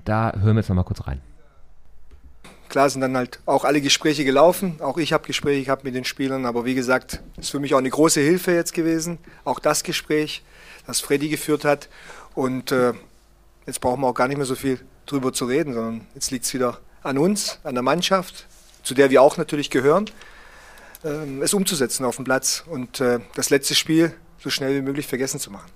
Da 0.05 0.33
hören 0.33 0.55
wir 0.55 0.61
jetzt 0.61 0.69
nochmal 0.69 0.85
kurz 0.85 1.05
rein. 1.05 1.21
Klar 2.69 2.89
sind 2.89 3.01
dann 3.01 3.15
halt 3.15 3.39
auch 3.45 3.63
alle 3.63 3.79
Gespräche 3.79 4.25
gelaufen. 4.25 4.81
Auch 4.81 4.97
ich 4.97 5.13
habe 5.13 5.25
Gespräche 5.25 5.65
gehabt 5.65 5.83
mit 5.83 5.95
den 5.95 6.03
Spielern. 6.03 6.45
Aber 6.45 6.65
wie 6.65 6.75
gesagt, 6.75 7.21
ist 7.37 7.51
für 7.51 7.59
mich 7.59 7.73
auch 7.73 7.79
eine 7.79 7.89
große 7.89 8.19
Hilfe 8.19 8.53
jetzt 8.53 8.73
gewesen. 8.73 9.19
Auch 9.45 9.59
das 9.59 9.83
Gespräch, 9.83 10.43
das 10.85 10.99
Freddy 10.99 11.29
geführt 11.29 11.63
hat. 11.63 11.87
Und 12.33 12.71
äh, 12.71 12.93
jetzt 13.65 13.81
brauchen 13.81 14.01
wir 14.01 14.07
auch 14.07 14.13
gar 14.13 14.27
nicht 14.27 14.37
mehr 14.37 14.45
so 14.45 14.55
viel 14.55 14.79
drüber 15.05 15.31
zu 15.31 15.45
reden, 15.45 15.73
sondern 15.73 16.07
jetzt 16.13 16.31
liegt 16.31 16.45
es 16.45 16.53
wieder 16.53 16.79
an 17.03 17.17
uns, 17.17 17.59
an 17.63 17.75
der 17.75 17.83
Mannschaft, 17.83 18.47
zu 18.83 18.93
der 18.93 19.09
wir 19.09 19.21
auch 19.21 19.37
natürlich 19.37 19.69
gehören, 19.69 20.09
es 21.03 21.53
umzusetzen 21.53 22.05
auf 22.05 22.15
dem 22.15 22.25
Platz 22.25 22.63
und 22.69 22.99
äh, 23.01 23.19
das 23.35 23.49
letzte 23.49 23.75
Spiel 23.75 24.13
so 24.39 24.49
schnell 24.49 24.75
wie 24.75 24.81
möglich 24.81 25.07
vergessen 25.07 25.39
zu 25.39 25.51
machen. 25.51 25.69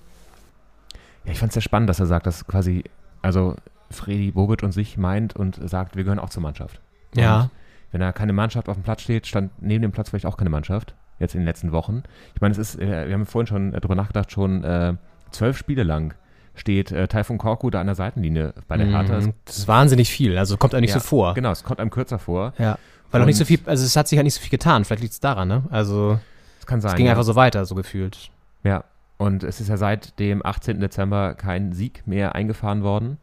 Ja, 1.24 1.32
ich 1.32 1.38
fand 1.38 1.50
es 1.50 1.54
sehr 1.54 1.62
spannend, 1.62 1.88
dass 1.88 2.00
er 2.00 2.06
sagt, 2.06 2.26
dass 2.26 2.46
quasi, 2.46 2.84
also 3.22 3.56
Freddy 3.90 4.32
Bobic 4.32 4.62
und 4.62 4.72
sich 4.72 4.96
meint 4.96 5.36
und 5.36 5.58
sagt, 5.68 5.96
wir 5.96 6.04
gehören 6.04 6.18
auch 6.18 6.30
zur 6.30 6.42
Mannschaft. 6.42 6.80
Ja. 7.14 7.42
Und 7.42 7.50
wenn 7.92 8.00
da 8.00 8.12
keine 8.12 8.32
Mannschaft 8.32 8.68
auf 8.68 8.76
dem 8.76 8.82
Platz 8.82 9.02
steht, 9.02 9.26
stand 9.26 9.50
neben 9.62 9.82
dem 9.82 9.92
Platz 9.92 10.10
vielleicht 10.10 10.26
auch 10.26 10.36
keine 10.36 10.50
Mannschaft, 10.50 10.94
jetzt 11.18 11.34
in 11.34 11.40
den 11.42 11.46
letzten 11.46 11.72
Wochen. 11.72 12.02
Ich 12.34 12.40
meine, 12.40 12.52
es 12.52 12.58
ist, 12.58 12.78
äh, 12.80 13.06
wir 13.06 13.14
haben 13.14 13.26
vorhin 13.26 13.46
schon 13.46 13.74
äh, 13.74 13.80
drüber 13.80 13.94
nachgedacht, 13.94 14.32
schon 14.32 14.64
äh, 14.64 14.94
zwölf 15.30 15.56
Spiele 15.58 15.82
lang 15.84 16.14
steht 16.54 16.92
äh, 16.92 17.08
Taifun 17.08 17.38
Korku 17.38 17.70
da 17.70 17.80
an 17.80 17.86
der 17.86 17.94
Seitenlinie 17.94 18.52
bei 18.68 18.76
der 18.76 18.86
Hertha. 18.86 19.16
Es- 19.18 19.26
Mhm. 19.26 19.32
Das 19.46 19.56
ist 19.58 19.68
wahnsinnig 19.68 20.10
viel, 20.10 20.36
also 20.36 20.56
kommt 20.58 20.74
einem 20.74 20.82
nicht 20.82 20.90
ja, 20.94 21.00
so 21.00 21.06
vor. 21.06 21.32
Genau, 21.34 21.50
es 21.50 21.64
kommt 21.64 21.80
einem 21.80 21.90
kürzer 21.90 22.18
vor. 22.18 22.52
Ja. 22.58 22.78
Weil 23.12 23.22
auch 23.22 23.26
nicht 23.26 23.36
so 23.36 23.44
viel, 23.44 23.60
also 23.66 23.84
es 23.84 23.94
hat 23.96 24.08
sich 24.08 24.16
halt 24.18 24.24
nicht 24.24 24.34
so 24.34 24.40
viel 24.40 24.50
getan, 24.50 24.84
vielleicht 24.84 25.02
liegt 25.02 25.12
es 25.14 25.20
daran, 25.20 25.46
ne? 25.46 25.64
Also 25.70 26.18
Es 26.58 26.66
kann 26.66 26.80
sein. 26.80 26.92
es 26.92 26.96
ging 26.96 27.06
ja. 27.06 27.12
einfach 27.12 27.24
so 27.24 27.36
weiter, 27.36 27.64
so 27.64 27.74
gefühlt. 27.74 28.30
Ja. 28.64 28.84
Und 29.18 29.44
es 29.44 29.60
ist 29.60 29.68
ja 29.68 29.76
seit 29.76 30.18
dem 30.18 30.44
18. 30.44 30.80
Dezember 30.80 31.34
kein 31.34 31.72
Sieg 31.72 32.06
mehr 32.06 32.34
eingefahren 32.34 32.82
worden. 32.82 33.18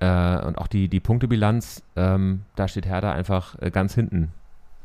Äh, 0.00 0.38
und 0.44 0.56
auch 0.56 0.68
die, 0.68 0.88
die 0.88 1.00
Punktebilanz, 1.00 1.82
ähm, 1.96 2.44
da 2.54 2.68
steht 2.68 2.86
Hertha 2.86 3.12
einfach 3.12 3.56
äh, 3.60 3.70
ganz 3.70 3.94
hinten, 3.94 4.32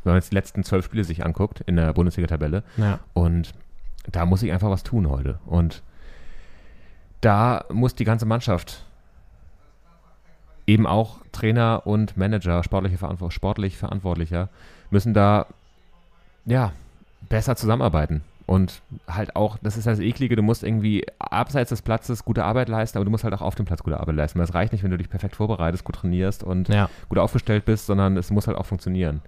wenn 0.03 0.11
man 0.11 0.15
jetzt 0.15 0.31
die 0.31 0.35
letzten 0.35 0.63
zwölf 0.63 0.85
Spiele 0.85 1.03
sich 1.03 1.23
anguckt 1.23 1.61
in 1.61 1.75
der 1.75 1.93
Bundesliga-Tabelle. 1.93 2.63
Ja. 2.77 2.99
Und 3.13 3.53
da 4.11 4.25
muss 4.25 4.43
ich 4.43 4.51
einfach 4.51 4.69
was 4.69 4.83
tun 4.83 5.09
heute. 5.09 5.39
Und 5.45 5.83
da 7.21 7.63
muss 7.71 7.95
die 7.95 8.03
ganze 8.03 8.25
Mannschaft, 8.25 8.85
eben 10.67 10.87
auch 10.87 11.17
Trainer 11.31 11.83
und 11.85 12.15
Manager, 12.17 12.63
sportliche 12.63 12.97
Verantwort 12.97 13.33
sportlich 13.33 13.77
Verantwortlicher, 13.77 14.49
müssen 14.91 15.13
da 15.13 15.47
ja 16.45 16.71
besser 17.29 17.55
zusammenarbeiten. 17.55 18.21
Und 18.45 18.81
halt 19.07 19.37
auch, 19.37 19.57
das 19.61 19.77
ist 19.77 19.87
das 19.87 19.99
Eklige, 19.99 20.35
du 20.35 20.41
musst 20.41 20.63
irgendwie 20.63 21.05
abseits 21.17 21.69
des 21.69 21.81
Platzes 21.81 22.25
gute 22.25 22.43
Arbeit 22.43 22.67
leisten, 22.67 22.97
aber 22.97 23.05
du 23.05 23.11
musst 23.11 23.23
halt 23.23 23.33
auch 23.33 23.41
auf 23.41 23.55
dem 23.55 23.65
Platz 23.65 23.83
gute 23.83 23.99
Arbeit 23.99 24.15
leisten. 24.15 24.39
Es 24.41 24.53
reicht 24.53 24.73
nicht, 24.73 24.83
wenn 24.83 24.91
du 24.91 24.97
dich 24.97 25.09
perfekt 25.09 25.37
vorbereitest, 25.37 25.85
gut 25.85 25.95
trainierst 25.95 26.43
und 26.43 26.67
Ja. 26.67 26.89
gut 27.07 27.19
aufgestellt 27.19 27.63
bist, 27.63 27.85
sondern 27.85 28.17
es 28.17 28.31
muss 28.31 28.47
halt 28.47 28.57
auch 28.57 28.65
funktionieren. 28.65 29.21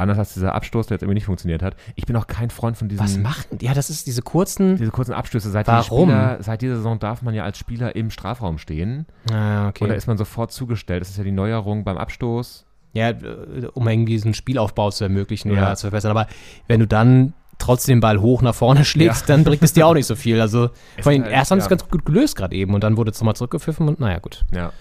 Anders 0.00 0.18
als 0.18 0.34
dieser 0.34 0.54
Abstoß, 0.54 0.86
der 0.88 0.96
jetzt 0.96 1.02
irgendwie 1.02 1.14
nicht 1.14 1.26
funktioniert 1.26 1.62
hat. 1.62 1.76
Ich 1.94 2.06
bin 2.06 2.16
auch 2.16 2.26
kein 2.26 2.50
Freund 2.50 2.76
von 2.76 2.88
diesen, 2.88 3.02
Was 3.02 3.16
machen? 3.18 3.58
Ja, 3.60 3.74
das 3.74 3.90
ist 3.90 4.06
diese 4.06 4.22
kurzen. 4.22 4.76
diese 4.76 4.90
kurzen 4.90 5.12
Abstöße. 5.12 5.50
Seit, 5.50 5.66
Warum? 5.68 6.08
die 6.08 6.14
Spieler, 6.14 6.36
seit 6.42 6.62
dieser 6.62 6.76
Saison 6.76 6.98
darf 6.98 7.22
man 7.22 7.34
ja 7.34 7.44
als 7.44 7.58
Spieler 7.58 7.94
im 7.94 8.10
Strafraum 8.10 8.58
stehen. 8.58 9.06
Ah, 9.32 9.68
okay. 9.68 9.84
Und 9.84 9.90
da 9.90 9.96
ist 9.96 10.06
man 10.06 10.18
sofort 10.18 10.50
zugestellt. 10.52 11.00
Das 11.02 11.10
ist 11.10 11.18
ja 11.18 11.24
die 11.24 11.32
Neuerung 11.32 11.84
beim 11.84 11.96
Abstoß. 11.98 12.66
Ja, 12.92 13.10
äh, 13.10 13.68
um 13.74 13.86
irgendwie 13.86 14.14
diesen 14.14 14.34
Spielaufbau 14.34 14.90
zu 14.90 15.04
ermöglichen 15.04 15.52
Ja. 15.54 15.62
oder 15.62 15.76
zu 15.76 15.82
verbessern. 15.86 16.10
Aber 16.10 16.26
wenn 16.66 16.80
du 16.80 16.86
dann 16.88 17.34
trotzdem 17.58 17.96
den 17.96 18.00
Ball 18.00 18.20
hoch 18.20 18.42
nach 18.42 18.54
vorne 18.54 18.84
schlägst, 18.86 19.28
dann 19.28 19.44
bringt 19.44 19.62
es 19.62 19.72
dir 19.74 19.86
auch 19.86 19.94
nicht 19.94 20.06
so 20.06 20.16
viel. 20.16 20.40
Also 20.40 20.70
Es 20.96 21.02
vor 21.04 21.12
allem, 21.12 21.22
halt- 21.22 21.32
erst 21.32 21.50
haben 21.50 21.58
sie 21.60 21.64
es 21.66 21.70
ja. 21.70 21.76
ganz 21.76 21.88
gut 21.88 22.04
gelöst 22.04 22.34
gerade 22.36 22.56
eben 22.56 22.74
und 22.74 22.82
dann 22.82 22.96
wurde 22.96 23.10
es 23.10 23.20
nochmal 23.20 23.36
zurückgepfiffen 23.36 23.86
und 23.86 24.00
naja, 24.00 24.18
gut. 24.18 24.44
Ja. 24.52 24.72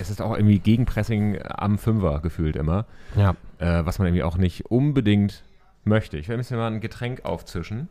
Es 0.00 0.10
ist 0.10 0.22
auch 0.22 0.34
irgendwie 0.34 0.58
Gegenpressing 0.58 1.38
am 1.42 1.78
Fünfer 1.78 2.20
gefühlt 2.20 2.56
immer. 2.56 2.86
Ja. 3.16 3.34
äh, 3.58 3.84
was 3.84 3.98
man 3.98 4.08
irgendwie 4.08 4.22
auch 4.22 4.36
nicht 4.36 4.66
unbedingt 4.66 5.44
möchte. 5.84 6.16
Ich 6.16 6.28
werde 6.28 6.42
mir 6.48 6.56
mal 6.56 6.72
ein 6.72 6.80
Getränk 6.80 7.24
aufzischen. 7.24 7.88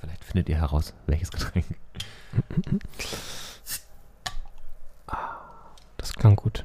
Vielleicht 0.00 0.24
findet 0.24 0.48
ihr 0.48 0.56
heraus, 0.56 0.94
welches 1.06 1.30
Getränk. 1.30 1.66
Das 5.96 6.14
klang 6.14 6.36
gut. 6.36 6.64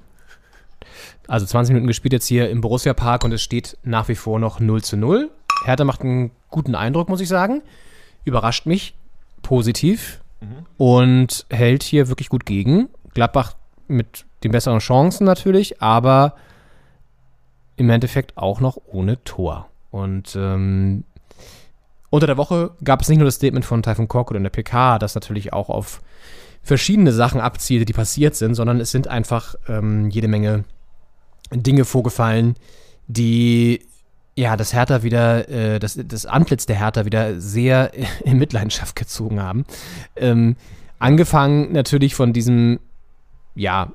Also 1.27 1.45
20 1.45 1.73
Minuten 1.73 1.87
gespielt 1.87 2.13
jetzt 2.13 2.27
hier 2.27 2.49
im 2.49 2.61
Borussia 2.61 2.93
Park 2.93 3.23
und 3.23 3.31
es 3.31 3.43
steht 3.43 3.77
nach 3.83 4.07
wie 4.07 4.15
vor 4.15 4.39
noch 4.39 4.59
0 4.59 4.83
zu 4.83 4.95
0. 4.97 5.29
Hertha 5.65 5.83
macht 5.83 6.01
einen 6.01 6.31
guten 6.49 6.75
Eindruck, 6.75 7.09
muss 7.09 7.21
ich 7.21 7.27
sagen. 7.27 7.61
Überrascht 8.23 8.65
mich 8.65 8.95
positiv 9.41 10.21
und 10.77 11.45
hält 11.49 11.83
hier 11.83 12.07
wirklich 12.07 12.29
gut 12.29 12.45
gegen. 12.45 12.89
Gladbach 13.13 13.55
mit 13.87 14.24
den 14.43 14.51
besseren 14.51 14.79
Chancen 14.79 15.25
natürlich, 15.25 15.81
aber 15.81 16.35
im 17.75 17.89
Endeffekt 17.89 18.37
auch 18.37 18.59
noch 18.59 18.77
ohne 18.85 19.23
Tor. 19.23 19.69
Und 19.91 20.35
ähm, 20.35 21.03
unter 22.09 22.27
der 22.27 22.37
Woche 22.37 22.71
gab 22.83 23.01
es 23.01 23.09
nicht 23.09 23.17
nur 23.17 23.25
das 23.25 23.35
Statement 23.35 23.65
von 23.65 23.83
Taifun 23.83 24.07
Korkut 24.07 24.37
in 24.37 24.43
der 24.43 24.49
PK, 24.49 24.99
das 24.99 25.15
natürlich 25.15 25.53
auch 25.53 25.69
auf 25.69 26.01
verschiedene 26.61 27.11
Sachen 27.11 27.41
abzielte, 27.41 27.85
die 27.85 27.93
passiert 27.93 28.35
sind, 28.35 28.55
sondern 28.55 28.79
es 28.79 28.91
sind 28.91 29.07
einfach 29.07 29.55
ähm, 29.67 30.09
jede 30.09 30.27
Menge 30.27 30.63
Dinge 31.51 31.85
vorgefallen, 31.85 32.55
die 33.07 33.85
ja 34.35 34.57
das 34.57 34.73
Hertha 34.73 35.03
wieder, 35.03 35.47
äh, 35.47 35.79
das, 35.79 35.99
das 36.03 36.25
Antlitz 36.25 36.65
der 36.65 36.77
Hertha 36.77 37.05
wieder 37.05 37.39
sehr 37.39 37.91
in 38.23 38.37
Mitleidenschaft 38.37 38.95
gezogen 38.95 39.41
haben. 39.41 39.65
Ähm, 40.15 40.55
angefangen 40.99 41.71
natürlich 41.71 42.15
von 42.15 42.33
diesem, 42.33 42.79
ja, 43.53 43.91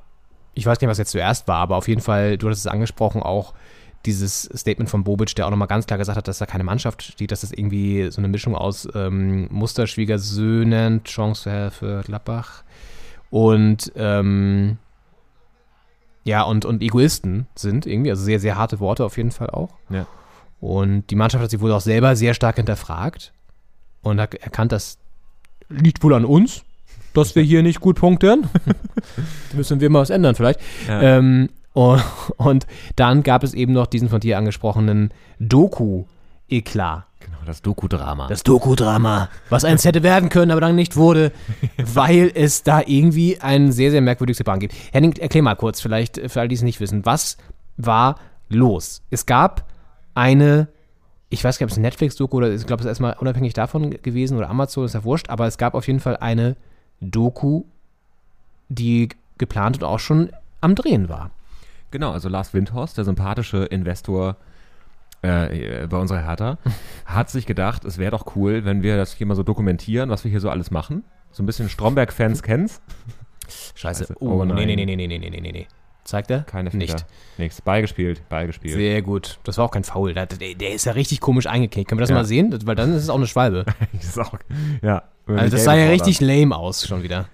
ich 0.53 0.65
weiß 0.65 0.79
nicht, 0.79 0.89
was 0.89 0.97
jetzt 0.97 1.11
zuerst 1.11 1.47
war, 1.47 1.57
aber 1.57 1.77
auf 1.77 1.87
jeden 1.87 2.01
Fall, 2.01 2.37
du 2.37 2.47
hattest 2.47 2.65
es 2.65 2.71
angesprochen, 2.71 3.23
auch 3.23 3.53
dieses 4.05 4.49
Statement 4.55 4.89
von 4.89 5.03
Bobic, 5.03 5.35
der 5.35 5.45
auch 5.45 5.51
nochmal 5.51 5.67
ganz 5.67 5.85
klar 5.85 5.99
gesagt 5.99 6.17
hat, 6.17 6.27
dass 6.27 6.39
da 6.39 6.45
keine 6.45 6.63
Mannschaft 6.63 7.03
steht, 7.03 7.31
dass 7.31 7.41
das 7.41 7.51
irgendwie 7.51 8.09
so 8.11 8.19
eine 8.19 8.27
Mischung 8.27 8.55
aus 8.55 8.87
ähm, 8.95 9.47
Musterschwiegersöhnen, 9.51 11.03
Chance 11.03 11.43
für, 11.43 11.71
für 11.71 12.01
Gladbach 12.03 12.63
und 13.29 13.91
ähm, 13.95 14.77
ja, 16.23 16.43
und, 16.43 16.65
und 16.65 16.83
Egoisten 16.83 17.47
sind 17.55 17.85
irgendwie, 17.85 18.11
also 18.11 18.23
sehr, 18.23 18.39
sehr 18.39 18.57
harte 18.57 18.79
Worte 18.79 19.05
auf 19.05 19.17
jeden 19.17 19.31
Fall 19.31 19.49
auch. 19.49 19.69
Ja. 19.89 20.05
Und 20.59 21.09
die 21.09 21.15
Mannschaft 21.15 21.43
hat 21.43 21.49
sich 21.49 21.61
wohl 21.61 21.71
auch 21.71 21.81
selber 21.81 22.15
sehr 22.15 22.35
stark 22.35 22.57
hinterfragt 22.57 23.33
und 24.03 24.21
hat 24.21 24.35
erkannt, 24.35 24.71
das 24.71 24.99
liegt 25.69 26.03
wohl 26.03 26.13
an 26.13 26.25
uns, 26.25 26.63
dass 27.13 27.35
wir 27.35 27.43
hier 27.43 27.63
nicht 27.63 27.79
gut 27.79 27.99
punkten. 27.99 28.47
müssen 29.53 29.79
wir 29.79 29.89
mal 29.89 29.99
was 30.01 30.09
ändern 30.09 30.35
vielleicht. 30.35 30.59
Ja. 30.87 31.01
Ähm, 31.01 31.49
und, 31.73 32.03
und 32.37 32.67
dann 32.95 33.23
gab 33.23 33.43
es 33.43 33.53
eben 33.53 33.73
noch 33.73 33.87
diesen 33.87 34.09
von 34.09 34.19
dir 34.19 34.37
angesprochenen 34.37 35.13
Doku-Eklat. 35.39 37.05
Genau, 37.21 37.37
das 37.45 37.61
Doku-Drama. 37.61 38.27
Das 38.27 38.43
Doku-Drama, 38.43 39.29
was 39.49 39.63
eins 39.63 39.85
hätte 39.85 40.03
werden 40.03 40.29
können, 40.29 40.51
aber 40.51 40.61
dann 40.61 40.75
nicht 40.75 40.95
wurde, 40.95 41.31
weil 41.77 42.31
es 42.33 42.63
da 42.63 42.81
irgendwie 42.85 43.39
ein 43.39 43.71
sehr, 43.71 43.91
sehr 43.91 44.01
merkwürdiges 44.01 44.43
Bahn 44.43 44.59
gibt. 44.59 44.73
Henning, 44.91 45.13
erklär 45.13 45.43
mal 45.43 45.55
kurz, 45.55 45.81
vielleicht 45.81 46.19
für 46.29 46.41
all 46.41 46.47
die 46.47 46.55
es 46.55 46.61
nicht 46.63 46.79
wissen, 46.79 47.05
was 47.05 47.37
war 47.77 48.15
los? 48.49 49.03
Es 49.11 49.25
gab 49.25 49.65
eine, 50.13 50.67
ich 51.29 51.43
weiß 51.43 51.57
nicht, 51.57 51.65
ob 51.65 51.71
es 51.71 51.77
ein 51.77 51.83
Netflix-Doku 51.83 52.37
oder 52.37 52.51
ich 52.51 52.65
glaube, 52.65 52.81
es 52.81 52.85
ist 52.85 52.89
erstmal 52.89 53.15
unabhängig 53.19 53.53
davon 53.53 53.91
gewesen 53.91 54.37
oder 54.37 54.49
Amazon, 54.49 54.85
ist 54.85 54.95
ja 54.95 55.03
wurscht, 55.03 55.29
aber 55.29 55.47
es 55.47 55.57
gab 55.57 55.73
auf 55.73 55.87
jeden 55.87 55.99
Fall 55.99 56.17
eine 56.17 56.57
Doku, 57.01 57.63
die 58.69 59.09
geplant 59.37 59.77
und 59.77 59.83
auch 59.83 59.99
schon 59.99 60.31
am 60.61 60.75
Drehen 60.75 61.09
war. 61.09 61.31
Genau, 61.91 62.11
also 62.11 62.29
Lars 62.29 62.53
Windhorst, 62.53 62.97
der 62.97 63.03
sympathische 63.03 63.65
Investor 63.65 64.37
äh, 65.23 65.87
bei 65.87 65.97
unserer 65.97 66.23
Hertha, 66.25 66.57
hat 67.05 67.29
sich 67.29 67.45
gedacht, 67.45 67.83
es 67.85 67.97
wäre 67.97 68.11
doch 68.11 68.35
cool, 68.35 68.63
wenn 68.65 68.81
wir 68.83 68.95
das 68.97 69.13
hier 69.13 69.27
mal 69.27 69.35
so 69.35 69.43
dokumentieren, 69.43 70.09
was 70.09 70.23
wir 70.23 70.31
hier 70.31 70.39
so 70.39 70.49
alles 70.49 70.71
machen. 70.71 71.03
So 71.31 71.43
ein 71.43 71.45
bisschen 71.45 71.69
Stromberg-Fans 71.69 72.43
kennen's. 72.43 72.81
Scheiße. 73.75 74.05
Scheiße. 74.05 74.15
Oh, 74.19 74.29
Oh 74.41 74.45
nee, 74.45 74.53
nein. 74.53 74.67
nee, 74.67 74.85
nee, 74.85 74.95
nee, 74.95 75.07
nee, 75.07 75.17
nee, 75.17 75.29
nee, 75.29 75.41
nee, 75.41 75.51
nee. 75.51 75.67
Zeigt 76.03 76.31
er? 76.31 76.39
Keine 76.41 76.69
Nicht. 76.71 76.91
Fehler. 76.91 77.05
Nichts. 77.37 77.61
Beigespielt, 77.61 78.27
beigespielt. 78.27 78.73
Sehr 78.73 79.01
gut. 79.01 79.39
Das 79.43 79.57
war 79.57 79.65
auch 79.65 79.71
kein 79.71 79.83
Foul. 79.83 80.13
Der, 80.13 80.25
der, 80.25 80.73
ist 80.73 80.85
ja 80.85 80.93
richtig 80.93 81.19
komisch 81.21 81.45
eingeknickt. 81.47 81.89
Können 81.89 81.99
wir 81.99 82.03
das 82.03 82.09
Ja. 82.09 82.15
mal 82.15 82.25
sehen? 82.25 82.57
Weil 82.65 82.75
dann 82.75 82.91
ist 82.93 83.03
es 83.03 83.09
auch 83.09 83.15
eine 83.15 83.27
Schwalbe. 83.27 83.65
Das 83.93 84.17
auch, 84.17 84.33
ja. 84.81 85.03
Also 85.27 85.55
das 85.55 85.63
sah 85.63 85.75
ja 85.75 85.89
richtig 85.89 86.19
lame 86.19 86.55
aus 86.55 86.85
schon 86.87 87.03
wieder. 87.03 87.27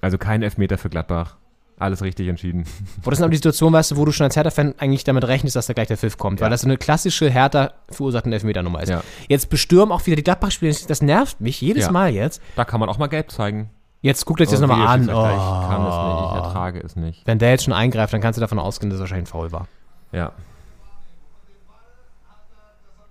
Also 0.00 0.18
kein 0.18 0.42
Elfmeter 0.42 0.76
für 0.78 0.90
Gladbach. 0.90 1.36
Alles 1.78 2.02
richtig 2.02 2.28
entschieden. 2.28 2.64
Wo 3.02 3.10
das 3.10 3.18
ist 3.18 3.22
aber 3.22 3.30
die 3.30 3.36
Situation, 3.38 3.72
weißt 3.72 3.90
du, 3.92 3.96
wo 3.96 4.04
du 4.04 4.12
schon 4.12 4.24
als 4.24 4.36
Hertha-Fan 4.36 4.74
eigentlich 4.78 5.02
damit 5.02 5.26
rechnest, 5.26 5.56
dass 5.56 5.66
da 5.66 5.72
gleich 5.72 5.88
der 5.88 5.96
Pfiff 5.96 6.16
kommt, 6.18 6.40
weil 6.40 6.46
Ja. 6.46 6.50
das 6.50 6.60
so 6.60 6.68
eine 6.68 6.76
klassische 6.76 7.28
Hertha 7.28 7.72
verursachten 7.90 8.32
Elfmeter-Nummer 8.32 8.82
ist. 8.82 8.90
Ja. 8.90 9.02
Jetzt 9.28 9.50
bestürmen 9.50 9.90
auch 9.90 10.06
wieder 10.06 10.14
die 10.14 10.22
Gladbach-Spieler. 10.22 10.72
Das 10.86 11.02
nervt 11.02 11.40
mich 11.40 11.60
jedes. 11.60 11.90
Mal 11.90 12.10
jetzt. 12.12 12.40
Da 12.54 12.64
kann 12.64 12.78
man 12.78 12.88
auch 12.88 12.98
mal 12.98 13.08
gelb 13.08 13.32
zeigen. 13.32 13.70
Jetzt 14.04 14.26
guckt 14.26 14.42
euch 14.42 14.50
das 14.50 14.58
Oh, 14.60 14.66
nochmal 14.66 14.86
an. 14.86 15.00
Videoschiedsrichter, 15.02 15.34
Ich 15.62 15.68
kann 15.70 15.80
es 15.86 15.94
nicht, 15.94 16.26
ich 16.26 16.32
Oh. 16.32 16.44
ertrage 16.44 16.80
es 16.80 16.96
nicht. 16.96 17.26
Wenn 17.26 17.38
der 17.38 17.50
jetzt 17.52 17.64
schon 17.64 17.72
eingreift, 17.72 18.12
dann 18.12 18.20
kannst 18.20 18.36
du 18.36 18.40
davon 18.42 18.58
ausgehen, 18.58 18.90
dass 18.90 18.96
es 18.96 19.00
wahrscheinlich 19.00 19.28
ein 19.30 19.32
Foul 19.32 19.50
war. 19.50 19.66
Ja. 20.12 20.32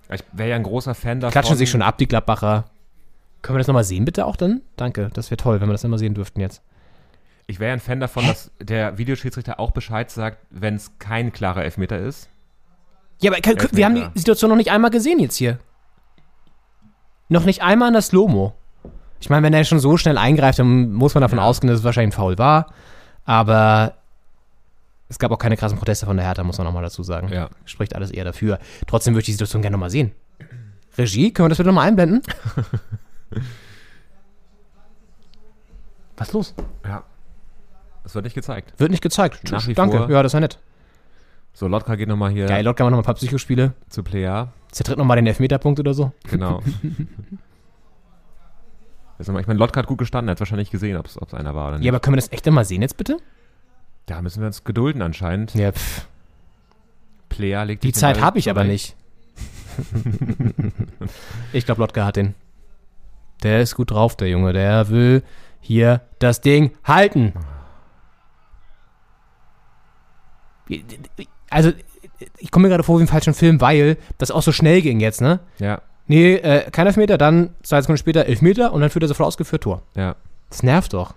Ich 0.08 0.22
wäre 0.32 0.50
ja 0.50 0.54
ein 0.56 0.62
großer 0.62 0.94
Fan 0.94 1.18
davon. 1.18 1.32
Klatschen 1.32 1.56
sich 1.56 1.68
schon 1.68 1.82
ab, 1.82 1.98
die 1.98 2.06
Gladbacher. 2.06 2.66
Können 3.42 3.56
wir 3.56 3.58
das 3.58 3.66
nochmal 3.66 3.82
sehen, 3.82 4.04
bitte 4.04 4.24
auch 4.24 4.36
dann? 4.36 4.60
Danke, 4.76 5.10
das 5.14 5.32
wäre 5.32 5.36
toll, 5.36 5.60
wenn 5.60 5.68
wir 5.68 5.72
das 5.72 5.82
immer 5.82 5.98
sehen 5.98 6.14
dürften 6.14 6.38
jetzt. 6.40 6.62
Ich 7.48 7.58
wäre 7.58 7.70
ja 7.70 7.72
ein 7.74 7.80
Fan 7.80 7.98
davon, 7.98 8.24
dass 8.26 8.52
der 8.60 8.96
Videoschiedsrichter 8.96 9.58
auch 9.58 9.72
Bescheid 9.72 10.12
sagt, 10.12 10.38
wenn 10.50 10.76
es 10.76 10.92
kein 11.00 11.32
klarer 11.32 11.64
Elfmeter 11.64 11.98
ist. 11.98 12.28
Ja, 13.20 13.32
aber 13.32 13.40
kann, 13.40 13.56
wir 13.72 13.84
haben 13.84 13.96
die. 13.96 14.06
Situation 14.14 14.48
noch 14.50 14.56
nicht 14.56 14.70
einmal 14.70 14.90
gesehen 14.92 15.18
jetzt 15.18 15.36
hier. 15.36 15.58
Noch 17.28 17.44
nicht 17.44 17.62
einmal 17.64 17.88
in 17.88 17.94
das 17.94 18.06
Slow-Mo. 18.08 18.54
Ich 19.24 19.30
meine, 19.30 19.42
wenn 19.42 19.54
er 19.54 19.64
schon 19.64 19.78
so 19.78 19.96
schnell 19.96 20.18
eingreift, 20.18 20.58
dann 20.58 20.92
muss 20.92 21.14
man 21.14 21.22
davon 21.22 21.38
Ja. 21.38 21.44
ausgehen, 21.46 21.70
dass 21.70 21.78
es 21.78 21.84
wahrscheinlich 21.84 22.14
ein 22.14 22.20
Foul 22.20 22.36
war. 22.36 22.74
Aber 23.24 23.94
es 25.08 25.18
gab 25.18 25.30
auch 25.30 25.38
keine 25.38 25.56
krassen 25.56 25.78
Proteste 25.78 26.04
von 26.04 26.18
der 26.18 26.26
Hertha, 26.26 26.44
muss 26.44 26.58
man 26.58 26.66
nochmal 26.66 26.82
dazu 26.82 27.02
sagen. 27.02 27.28
Ja. 27.32 27.48
Spricht 27.64 27.94
alles 27.96 28.10
eher 28.10 28.24
dafür. 28.24 28.58
Trotzdem 28.86 29.14
würde 29.14 29.20
ich 29.20 29.26
die 29.26 29.32
Situation 29.32 29.62
gerne 29.62 29.72
nochmal 29.78 29.88
sehen. 29.88 30.12
Regie, 30.98 31.32
können 31.32 31.46
wir 31.46 31.48
das 31.48 31.56
bitte 31.56 31.68
nochmal 31.68 31.88
einblenden? 31.88 32.20
Was 36.18 36.28
ist 36.28 36.34
los? 36.34 36.54
Ja. 36.86 37.02
Das 38.02 38.14
wird 38.14 38.24
nicht 38.24 38.34
gezeigt. 38.34 38.78
Wird 38.78 38.90
nicht 38.90 39.02
gezeigt. 39.02 39.40
Tschüss, 39.44 39.66
danke. 39.74 39.96
vor. 39.96 40.10
Ja, 40.10 40.22
das 40.22 40.34
war 40.34 40.40
nett. 40.42 40.58
So, 41.54 41.66
Lotka 41.66 41.94
geht 41.94 42.08
nochmal 42.08 42.30
hier 42.30 42.44
Geil, 42.46 42.62
Lotka 42.62 42.84
macht 42.84 42.90
nochmal 42.90 43.02
ein 43.02 43.06
paar 43.06 43.14
Psychospiele. 43.14 43.72
zu 43.88 44.02
Plea. 44.02 44.48
Zertritt 44.70 44.98
nochmal 44.98 45.16
den 45.16 45.26
Elfmeterpunkt 45.28 45.80
oder 45.80 45.94
so. 45.94 46.12
Genau. 46.28 46.60
Ich 49.18 49.28
meine, 49.28 49.58
Lotka 49.58 49.80
hat 49.80 49.86
gut 49.86 49.98
gestanden, 49.98 50.28
er 50.28 50.32
hat 50.32 50.40
wahrscheinlich 50.40 50.70
gesehen, 50.70 50.96
ob 50.96 51.06
es 51.06 51.34
einer 51.34 51.54
war 51.54 51.68
oder 51.68 51.78
nicht. 51.78 51.86
Ja, 51.86 51.92
aber 51.92 52.00
können 52.00 52.14
wir 52.16 52.20
das 52.20 52.32
echt 52.32 52.46
mal 52.50 52.64
sehen 52.64 52.82
jetzt 52.82 52.96
bitte? 52.96 53.18
da 54.06 54.20
müssen 54.22 54.40
wir 54.40 54.46
uns 54.46 54.64
gedulden 54.64 55.02
anscheinend. 55.02 55.54
Ja, 55.54 55.72
pff. 55.72 56.06
Plea 57.28 57.62
legt 57.64 57.84
Die 57.84 57.92
Zeit 57.92 58.20
habe 58.20 58.38
ich 58.38 58.50
aber 58.50 58.64
nicht. 58.64 58.96
ich 61.52 61.64
glaube, 61.64 61.80
Lotka 61.80 62.04
hat 62.04 62.16
den. 62.16 62.34
Der 63.42 63.60
ist 63.60 63.74
gut 63.74 63.90
drauf, 63.90 64.16
der 64.16 64.28
Junge. 64.28 64.52
Der 64.52 64.88
will 64.88 65.22
hier 65.60 66.02
das 66.18 66.40
Ding 66.40 66.72
halten. 66.84 67.32
Also, 71.50 71.72
ich 72.38 72.50
komme 72.50 72.64
mir 72.64 72.68
gerade 72.70 72.84
vor 72.84 72.98
wie 72.98 73.02
im 73.02 73.08
falschen 73.08 73.34
Film, 73.34 73.60
weil 73.60 73.96
das 74.18 74.30
auch 74.30 74.42
so 74.42 74.52
schnell 74.52 74.80
ging 74.82 75.00
jetzt, 75.00 75.20
ne? 75.20 75.40
Ja, 75.58 75.82
Nee, 76.06 76.34
äh, 76.34 76.70
kein 76.70 76.86
Elfmeter, 76.86 77.16
dann 77.16 77.54
zwei 77.62 77.80
Sekunden 77.80 77.98
später 77.98 78.26
Elfmeter 78.26 78.72
und 78.72 78.80
dann 78.82 78.90
führt 78.90 79.04
er 79.04 79.08
sofort 79.08 79.26
ausgeführt 79.28 79.62
Tor. 79.62 79.82
ja. 79.94 80.16
Das 80.50 80.62
nervt 80.62 80.92
doch. 80.92 81.14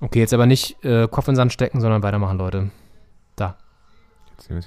Okay, 0.00 0.18
jetzt 0.18 0.34
aber 0.34 0.46
nicht 0.46 0.82
äh, 0.84 1.06
Kopf 1.08 1.28
in 1.28 1.32
den 1.32 1.36
Sand 1.36 1.52
stecken, 1.52 1.80
sondern 1.80 2.02
weitermachen, 2.02 2.38
Leute. 2.38 2.70
Da. 3.36 3.56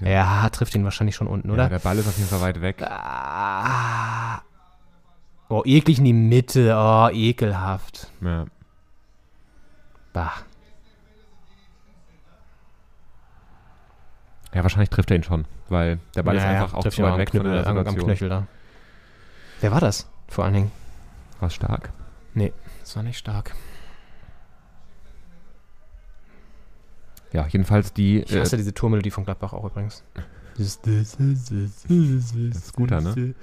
Ja, 0.01 0.49
trifft 0.49 0.73
ihn 0.75 0.85
wahrscheinlich 0.85 1.15
schon 1.15 1.27
unten, 1.27 1.49
Ja, 1.49 1.53
oder? 1.53 1.69
der 1.69 1.79
Ball 1.79 1.97
ist 1.97 2.07
auf 2.07 2.17
jeden 2.17 2.29
Fall 2.29 2.39
weit 2.41 2.61
weg. 2.61 2.81
Ah. 2.81 4.41
Oh, 5.49 5.61
eklig 5.65 5.97
in 5.99 6.05
die 6.05 6.13
Mitte. 6.13 6.73
Oh, 6.77 7.09
ekelhaft. 7.11 8.07
Ja. 8.21 8.45
Bah. 10.13 10.31
Ja, 14.55 14.63
wahrscheinlich 14.63 14.89
trifft 14.89 15.11
er 15.11 15.17
ihn 15.17 15.23
schon, 15.23 15.45
weil 15.67 15.99
der 16.15 16.23
Ball 16.23 16.37
ist 16.37 16.43
Ja, 16.43 16.53
ja, 16.53 16.63
einfach 16.63 16.73
auch 16.75 16.87
zu 16.87 17.03
weit 17.03 17.11
am 17.11 17.19
weg 17.19 17.29
von 17.29 17.41
Knüppel, 17.41 17.51
der 17.61 17.67
am, 17.67 17.77
am 17.77 17.83
Situation. 17.83 18.05
Knöchel 18.05 18.29
da. 18.29 18.47
Wer 19.59 19.71
war 19.71 19.81
das? 19.81 20.09
Vor 20.29 20.45
allen 20.45 20.53
Dingen. 20.53 20.71
War 21.41 21.49
stark. 21.49 21.91
Nee, 22.33 22.53
das 22.79 22.95
war 22.95 23.03
nicht 23.03 23.17
stark. 23.17 23.53
Ja, 27.33 27.45
jedenfalls 27.47 27.91
die. 27.91 28.21
Ich 28.21 28.35
hasse 28.35 28.55
diese 28.55 28.73
Tourmelodie 28.73 29.11
von 29.11 29.25
Gladbach 29.25 29.51
auch 29.51 29.65
übrigens. 29.65 30.03
Das 30.57 30.79
das 30.81 31.15
ist 31.19 32.73
guter, 32.73 33.01
ne? 33.01 33.35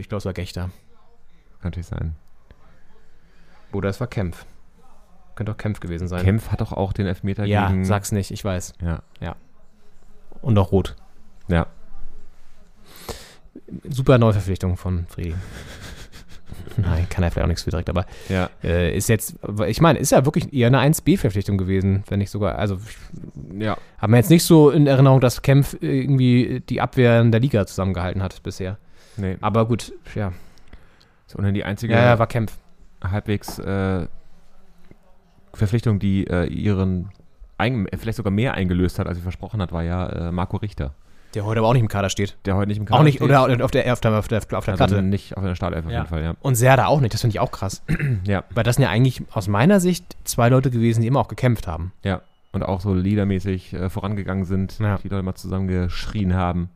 Ich 0.00 0.08
glaube, 0.08 0.18
es 0.18 0.24
war 0.24 0.32
Gechter. 0.32 0.62
Kann 0.62 1.70
natürlich 1.70 1.86
sein. 1.86 2.16
Oder 3.72 3.90
es 3.90 4.00
war 4.00 4.06
Kempf. 4.06 4.46
Könnte 5.34 5.52
auch 5.52 5.56
Kempf 5.56 5.80
gewesen 5.80 6.06
sein. 6.08 6.22
Kempf 6.24 6.50
hat 6.50 6.60
doch 6.60 6.72
auch 6.72 6.92
den 6.92 7.06
Elfmeter 7.06 7.44
ja, 7.44 7.68
gegen. 7.68 7.84
sag's 7.84 8.12
nicht, 8.12 8.30
ich 8.30 8.44
weiß. 8.44 8.74
Ja. 8.82 9.36
Und 10.42 10.58
auch 10.58 10.72
rot. 10.72 10.94
Ja. 11.48 11.66
Super 13.88 14.18
Neuverpflichtung 14.18 14.76
von 14.76 15.06
Friedi. 15.08 15.34
Nein, 16.76 17.06
kann 17.08 17.24
er 17.24 17.30
vielleicht 17.30 17.44
auch 17.44 17.48
nichts 17.48 17.62
für 17.62 17.70
direkt, 17.70 17.88
aber 17.88 18.04
Ja. 18.28 18.50
äh, 18.62 18.94
ist 18.96 19.08
jetzt, 19.08 19.36
ich 19.66 19.80
meine, 19.80 19.98
ist 19.98 20.12
ja 20.12 20.24
wirklich 20.24 20.52
eher 20.52 20.66
eine 20.68 20.80
1B-Verpflichtung 20.80 21.56
gewesen, 21.56 22.04
wenn 22.08 22.18
nicht 22.18 22.30
sogar, 22.30 22.58
also 22.58 22.78
Ja. 23.58 23.76
haben 23.98 24.12
wir 24.12 24.18
jetzt 24.18 24.30
nicht 24.30 24.44
so 24.44 24.70
in 24.70 24.86
Erinnerung, 24.86 25.20
dass 25.20 25.42
Kempf 25.42 25.76
irgendwie 25.80 26.62
die 26.68 26.80
Abwehr 26.80 27.20
in 27.20 27.32
der 27.32 27.40
Liga 27.40 27.66
zusammengehalten 27.66 28.22
hat 28.22 28.42
bisher. 28.42 28.76
Nee. 29.16 29.36
Aber 29.40 29.66
gut, 29.66 29.92
ja. 30.14 30.32
Ist 31.26 31.36
ohnehin 31.38 31.54
die 31.54 31.64
einzige 31.64 31.94
Ja, 31.94 32.04
ja, 32.04 32.18
war 32.18 32.26
Kempf. 32.26 32.56
halbwegs 33.02 33.58
äh, 33.58 34.06
Verpflichtung, 35.56 35.98
die 35.98 36.26
äh, 36.26 36.46
ihren 36.46 37.10
äh, 37.58 37.96
vielleicht 37.96 38.16
sogar 38.16 38.30
mehr 38.32 38.54
eingelöst 38.54 38.98
hat, 38.98 39.06
als 39.06 39.16
sie 39.16 39.22
versprochen 39.22 39.60
hat, 39.62 39.72
war 39.72 39.82
ja 39.82 40.06
äh, 40.08 40.32
Marco 40.32 40.56
Richter. 40.58 40.94
Der 41.34 41.44
heute 41.44 41.58
aber 41.58 41.68
auch 41.68 41.72
nicht 41.72 41.82
im 41.82 41.88
Kader 41.88 42.10
steht. 42.10 42.36
Der 42.44 42.54
heute 42.54 42.68
nicht 42.68 42.78
im 42.78 42.86
Auch 42.92 43.02
nicht, 43.02 43.16
steht. 43.16 43.24
oder 43.28 43.40
auf 43.42 43.46
der, 43.72 43.92
auf 43.92 44.00
der, 44.00 44.12
auf 44.18 44.28
der, 44.28 44.38
auf 44.38 44.48
der, 44.48 44.56
also 44.56 44.76
Platte. 44.76 45.02
nicht 45.02 45.36
auf 45.36 45.42
der 45.42 45.56
Startelf 45.56 45.84
auf 45.84 45.90
Ja. 45.90 45.98
jeden 45.98 46.08
Fall, 46.08 46.22
ja. 46.22 46.34
Und 46.40 46.54
Serda 46.54 46.86
auch 46.86 47.00
nicht, 47.00 47.12
das 47.12 47.22
finde 47.22 47.34
ich 47.34 47.40
auch 47.40 47.50
krass. 47.50 47.82
Ja, 48.24 48.44
Weil 48.54 48.62
das 48.62 48.76
sind 48.76 48.84
ja 48.84 48.90
eigentlich 48.90 49.20
aus 49.32 49.48
meiner 49.48 49.80
Sicht 49.80 50.16
zwei 50.24 50.48
Leute 50.48 50.70
gewesen, 50.70 51.00
die 51.02 51.08
immer 51.08 51.18
auch 51.20 51.28
gekämpft 51.28 51.66
haben. 51.66 51.92
ja. 52.02 52.20
Und 52.52 52.62
auch 52.62 52.80
so 52.80 52.94
liedermäßig 52.94 53.72
äh, 53.74 53.90
vorangegangen 53.90 54.44
sind, 54.44 54.78
Ja. 54.78 54.98
die 55.02 55.08
Leute 55.08 55.24
mal 55.24 55.34
zusammengeschrien 55.34 56.34
haben. 56.34 56.68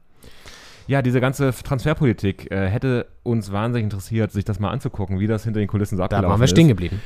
Ja, 0.88 1.02
diese 1.02 1.20
ganze 1.20 1.52
Transferpolitik 1.52 2.50
äh, 2.50 2.66
hätte 2.68 3.06
uns 3.22 3.52
wahnsinnig 3.52 3.84
interessiert, 3.84 4.32
sich 4.32 4.44
das 4.44 4.58
mal 4.58 4.70
anzugucken, 4.70 5.20
wie 5.20 5.28
das 5.28 5.44
hinter 5.44 5.60
den 5.60 5.68
Kulissen 5.68 5.96
so 5.96 6.00
Da 6.00 6.04
abgelaufen 6.06 6.30
waren 6.30 6.40
wir 6.40 6.44
ist. 6.46 6.50
stehen 6.50 6.66
geblieben. 6.66 7.00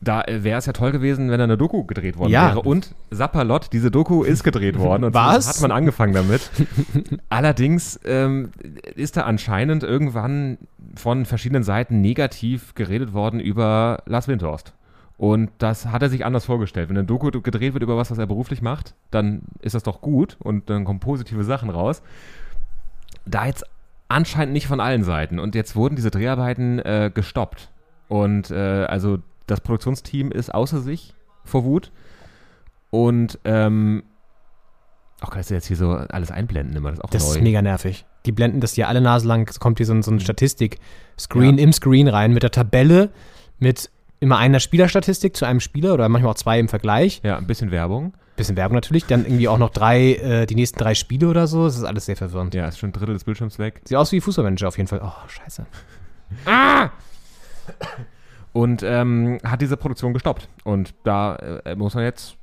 Da 0.00 0.22
wäre 0.28 0.58
es 0.58 0.66
ja 0.66 0.72
toll 0.72 0.92
gewesen, 0.92 1.30
wenn 1.30 1.38
da 1.38 1.44
eine 1.44 1.56
Doku 1.58 1.84
gedreht 1.84 2.16
worden 2.18 2.30
Ja. 2.30 2.48
wäre. 2.48 2.62
Und 2.62 2.94
Sapperlot, 3.10 3.72
diese 3.72 3.90
Doku 3.90 4.22
ist 4.22 4.44
gedreht 4.44 4.78
worden. 4.78 5.04
Und 5.04 5.14
Was? 5.14 5.48
hat 5.48 5.60
man 5.60 5.72
angefangen 5.72 6.14
damit. 6.14 6.50
Allerdings 7.28 7.98
ähm, 8.04 8.50
ist 8.94 9.16
da 9.16 9.22
anscheinend 9.22 9.82
irgendwann 9.82 10.58
von 10.94 11.24
verschiedenen 11.24 11.62
Seiten 11.64 12.00
negativ 12.00 12.74
geredet 12.74 13.12
worden 13.12 13.40
über 13.40 14.02
Lars 14.06 14.28
Windhorst. 14.28 14.72
Und 15.16 15.50
das 15.58 15.86
hat 15.86 16.00
er 16.02 16.10
sich 16.10 16.24
anders 16.24 16.44
vorgestellt. 16.44 16.88
Wenn 16.88 16.96
eine 16.96 17.06
Doku 17.06 17.30
gedreht 17.40 17.72
wird 17.74 17.82
über 17.82 17.96
was, 17.96 18.10
was 18.12 18.18
er 18.18 18.26
beruflich 18.28 18.62
macht, 18.62 18.94
dann 19.10 19.42
ist 19.60 19.74
das 19.74 19.82
doch 19.82 20.00
gut 20.00 20.36
und 20.38 20.70
dann 20.70 20.84
kommen 20.84 21.00
positive 21.00 21.42
Sachen 21.42 21.70
raus. 21.70 22.02
Da 23.26 23.46
jetzt 23.46 23.64
anscheinend 24.06 24.52
nicht 24.52 24.68
von 24.68 24.78
allen 24.78 25.02
Seiten. 25.02 25.40
Und 25.40 25.56
jetzt 25.56 25.74
wurden 25.74 25.96
diese 25.96 26.12
Dreharbeiten 26.12 26.78
äh, 26.78 27.10
gestoppt. 27.12 27.68
Und 28.06 28.52
äh, 28.52 28.84
also 28.84 29.18
das 29.48 29.60
Produktionsteam 29.60 30.30
ist 30.30 30.54
außer 30.54 30.80
sich 30.80 31.14
vor 31.44 31.64
Wut. 31.64 31.90
Und 32.90 33.38
ähm, 33.44 34.02
auch 35.20 35.30
kannst 35.30 35.50
du 35.50 35.54
jetzt 35.54 35.66
hier 35.66 35.76
so 35.76 35.90
alles 35.92 36.30
einblenden 36.30 36.76
immer, 36.76 36.90
das 36.90 36.98
ist 37.00 37.04
auch 37.04 37.10
Das 37.10 37.24
neu. 37.28 37.34
ist 37.36 37.42
mega 37.42 37.60
nervig. 37.60 38.06
Die 38.24 38.32
blenden 38.32 38.60
das 38.60 38.74
hier 38.74 38.88
alle 38.88 39.00
Nase 39.00 39.26
lang, 39.26 39.48
es 39.48 39.58
kommt 39.60 39.78
hier 39.78 39.86
so 39.86 39.92
ein, 39.94 40.02
so 40.02 40.10
ein 40.10 40.20
Statistik-Screen 40.20 41.58
im 41.58 41.72
Screen 41.72 42.08
rein 42.08 42.32
mit 42.32 42.42
der 42.42 42.50
Tabelle, 42.50 43.10
mit 43.58 43.90
immer 44.20 44.38
einer 44.38 44.60
Spielerstatistik 44.60 45.36
zu 45.36 45.44
einem 45.44 45.60
Spieler 45.60 45.94
oder 45.94 46.08
manchmal 46.08 46.32
auch 46.32 46.36
zwei 46.36 46.58
im 46.58 46.68
Vergleich. 46.68 47.20
ja, 47.24 47.36
ein 47.36 47.46
bisschen 47.46 47.70
Werbung. 47.70 48.14
Bisschen 48.36 48.56
Werbung 48.56 48.76
natürlich, 48.76 49.04
dann 49.06 49.24
irgendwie 49.24 49.48
auch 49.48 49.58
noch 49.58 49.70
drei, 49.70 50.14
äh, 50.14 50.46
die 50.46 50.54
nächsten 50.54 50.78
drei 50.78 50.94
Spiele 50.94 51.28
oder 51.28 51.46
so. 51.48 51.64
Das 51.64 51.76
ist 51.76 51.82
alles 51.84 52.06
sehr 52.06 52.16
verwirrend. 52.16 52.54
Ja, 52.54 52.66
ist 52.68 52.78
schon 52.78 52.90
ein 52.90 52.92
Drittel 52.92 53.14
des 53.14 53.24
Bildschirms 53.24 53.58
weg. 53.58 53.80
Sieht 53.84 53.96
aus 53.96 54.12
wie 54.12 54.20
Fußballmanager 54.20 54.68
auf 54.68 54.76
jeden 54.76 54.86
Fall. 54.88 55.00
Oh, 55.02 55.28
scheiße. 55.28 55.66
Und 58.52 58.82
ähm, 58.82 59.38
hat 59.44 59.60
diese 59.60 59.76
Produktion 59.76 60.12
gestoppt. 60.12 60.48
Und 60.64 60.94
da 61.04 61.36
äh, 61.36 61.76
muss 61.76 61.94
man 61.94 62.04
jetzt 62.04 62.36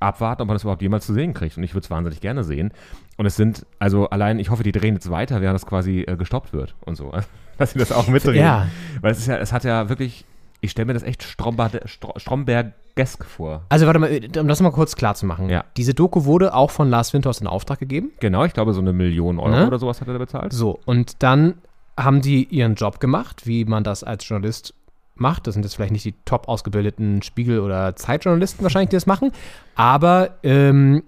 abwarten, 0.00 0.42
ob 0.42 0.48
man 0.48 0.54
das 0.54 0.62
überhaupt 0.62 0.82
jemals 0.82 1.06
zu 1.06 1.14
sehen 1.14 1.34
kriegt. 1.34 1.56
Und 1.56 1.62
ich 1.62 1.74
würde 1.74 1.84
es 1.84 1.90
wahnsinnig 1.90 2.20
gerne 2.20 2.44
sehen. 2.44 2.72
Und 3.16 3.26
es 3.26 3.36
sind, 3.36 3.66
also 3.78 4.08
allein, 4.10 4.38
ich 4.38 4.50
hoffe, 4.50 4.62
die 4.62 4.72
drehen 4.72 4.94
jetzt 4.94 5.10
weiter, 5.10 5.40
während 5.40 5.54
das 5.54 5.66
quasi 5.66 6.00
äh, 6.00 6.16
gestoppt 6.16 6.52
wird 6.52 6.74
und 6.84 6.96
so. 6.96 7.12
Dass 7.58 7.72
sie 7.72 7.78
das 7.78 7.92
auch 7.92 8.08
mitdrehen. 8.08 8.36
Ja. 8.36 8.68
Weil 9.00 9.12
es 9.12 9.18
ist 9.18 9.26
ja, 9.26 9.36
es 9.36 9.52
hat 9.52 9.64
ja 9.64 9.88
wirklich, 9.88 10.24
ich 10.60 10.70
stelle 10.70 10.86
mir 10.86 10.94
das 10.94 11.02
echt 11.02 11.24
Strombergesk 11.24 13.24
vor. 13.24 13.62
Also 13.68 13.86
warte 13.86 13.98
mal, 13.98 14.20
um 14.38 14.46
das 14.46 14.60
mal 14.60 14.70
kurz 14.70 14.94
klar 14.94 15.14
zu 15.14 15.26
machen. 15.26 15.48
Ja. 15.48 15.64
Diese 15.76 15.94
Doku 15.94 16.24
wurde 16.24 16.54
auch 16.54 16.70
von 16.70 16.88
Lars 16.88 17.12
Windhorst 17.12 17.40
in 17.40 17.48
Auftrag 17.48 17.80
gegeben. 17.80 18.12
Genau, 18.20 18.44
ich 18.44 18.52
glaube, 18.52 18.74
so 18.74 18.80
eine 18.80 18.92
Million 18.92 19.40
Euro 19.40 19.50
Ne? 19.50 19.66
oder 19.66 19.78
sowas 19.78 20.00
hat 20.00 20.08
er 20.08 20.14
da 20.14 20.18
bezahlt. 20.18 20.52
So, 20.52 20.78
und 20.84 21.22
dann 21.22 21.54
haben 21.96 22.20
die 22.20 22.44
ihren 22.44 22.76
Job 22.76 23.00
gemacht, 23.00 23.46
wie 23.46 23.64
man 23.64 23.82
das 23.82 24.04
als 24.04 24.28
Journalist 24.28 24.74
macht. 25.20 25.46
Das 25.46 25.54
sind 25.54 25.64
jetzt 25.64 25.74
vielleicht 25.74 25.92
nicht 25.92 26.04
die 26.04 26.14
top 26.24 26.48
ausgebildeten 26.48 27.22
Spiegel- 27.22 27.60
oder 27.60 27.96
Zeitjournalisten 27.96 28.62
wahrscheinlich, 28.62 28.90
die 28.90 28.96
das 28.96 29.06
machen, 29.06 29.32
aber 29.74 30.38
ähm, 30.42 31.02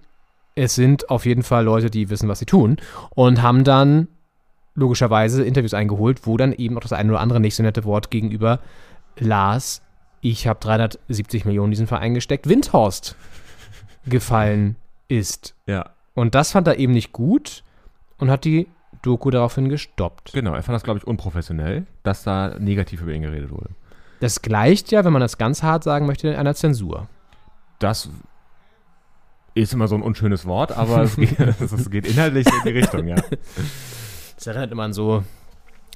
es 0.55 0.75
sind 0.75 1.09
auf 1.11 1.27
jeden 1.27 1.43
Fall 1.43 1.65
Leute, 1.65 1.91
die 1.91 2.11
wissen, 2.11 2.29
was 2.29 2.39
sie 2.41 2.47
tun 2.47 2.77
und 3.11 3.41
haben 3.43 3.65
dann 3.65 4.09
logischerweise 4.75 5.45
Interviews 5.45 5.75
eingeholt, 5.75 6.27
wo 6.27 6.37
dann 6.37 6.53
eben 6.53 6.77
auch 6.77 6.83
das 6.83 6.93
eine 6.93 7.11
oder 7.11 7.21
andere 7.21 7.41
nicht 7.41 7.55
so 7.55 7.63
nette 7.63 7.85
Wort 7.85 8.11
gegenüber 8.11 8.61
Lars, 9.19 9.83
ich 10.21 10.47
habe 10.47 10.61
370 10.61 11.45
Millionen 11.45 11.67
in 11.69 11.73
diesen 11.73 11.87
Verein 11.87 12.15
gesteckt, 12.15 12.49
Windhorst 12.49 13.17
gefallen 14.07 14.77
ist. 15.09 15.55
Ja, 15.67 15.91
Und 16.15 16.35
das 16.35 16.53
fand 16.53 16.67
er 16.69 16.79
eben 16.79 16.93
nicht 16.93 17.13
gut 17.13 17.63
und 18.19 18.31
hat 18.31 18.45
die 18.45 18.69
Doku 19.03 19.31
daraufhin 19.31 19.69
gestoppt. 19.69 20.33
genau. 20.33 20.55
Er 20.55 20.63
fand 20.63 20.75
das, 20.77 20.83
glaube 20.83 20.99
ich, 20.99 21.07
unprofessionell, 21.07 21.87
dass 22.03 22.23
da 22.23 22.57
negativ 22.59 23.01
über 23.03 23.13
ihn 23.13 23.23
geredet 23.23 23.51
wurde. 23.51 23.71
Das 24.21 24.43
gleicht 24.43 24.93
ja, 24.93 25.05
wenn 25.05 25.13
man 25.13 25.21
das 25.21 25.39
ganz 25.39 25.63
hart 25.63 25.83
sagen 25.83 26.07
möchte, 26.07 26.39
einer 26.39 26.55
Zensur. 26.55 27.09
Das 27.79 28.11
ist 29.55 29.73
immer 29.73 29.89
so 29.89 29.97
ein 29.97 30.03
unschönes 30.03 30.47
Wort, 30.47 30.73
aber 30.73 31.03
es 31.03 31.17
geht, 31.17 31.39
es 31.61 31.91
geht 31.91 32.07
inhaltlich 32.07 32.47
in 32.47 32.63
die 32.65 32.79
Richtung, 32.79 33.09
ja. 33.09 33.17
Das 34.37 34.47
erinnert 34.47 34.73
immer 34.73 34.85
an 34.85 34.93
so 34.93 35.25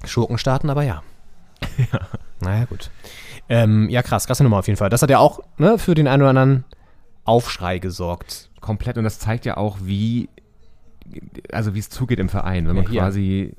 Schurkenstaaten, 0.04 0.70
aber 0.70 0.82
ja. 0.82 1.02
Naja, 2.40 2.64
gut. 2.64 2.90
Ähm, 3.48 3.88
ja, 3.90 4.02
krass, 4.02 4.26
krasse 4.26 4.42
Nummer 4.42 4.58
auf 4.58 4.66
jeden 4.66 4.76
Fall. 4.76 4.90
Das 4.90 5.02
hat 5.02 5.10
ja 5.10 5.18
auch 5.18 5.40
ne, 5.58 5.78
für 5.78 5.94
den 5.94 6.08
einen 6.08 6.22
oder 6.22 6.30
anderen 6.30 6.64
Aufschrei 7.24 7.78
gesorgt. 7.78 8.50
Komplett. 8.60 8.98
Und 8.98 9.04
das 9.04 9.18
zeigt 9.18 9.44
ja 9.44 9.56
auch, 9.56 9.78
wie, 9.82 10.28
also 11.52 11.74
wie 11.74 11.78
es 11.78 11.90
zugeht 11.90 12.18
im 12.18 12.28
Verein, 12.28 12.66
wenn 12.66 12.76
man 12.76 12.84
Ja, 12.92 13.02
quasi, 13.02 13.54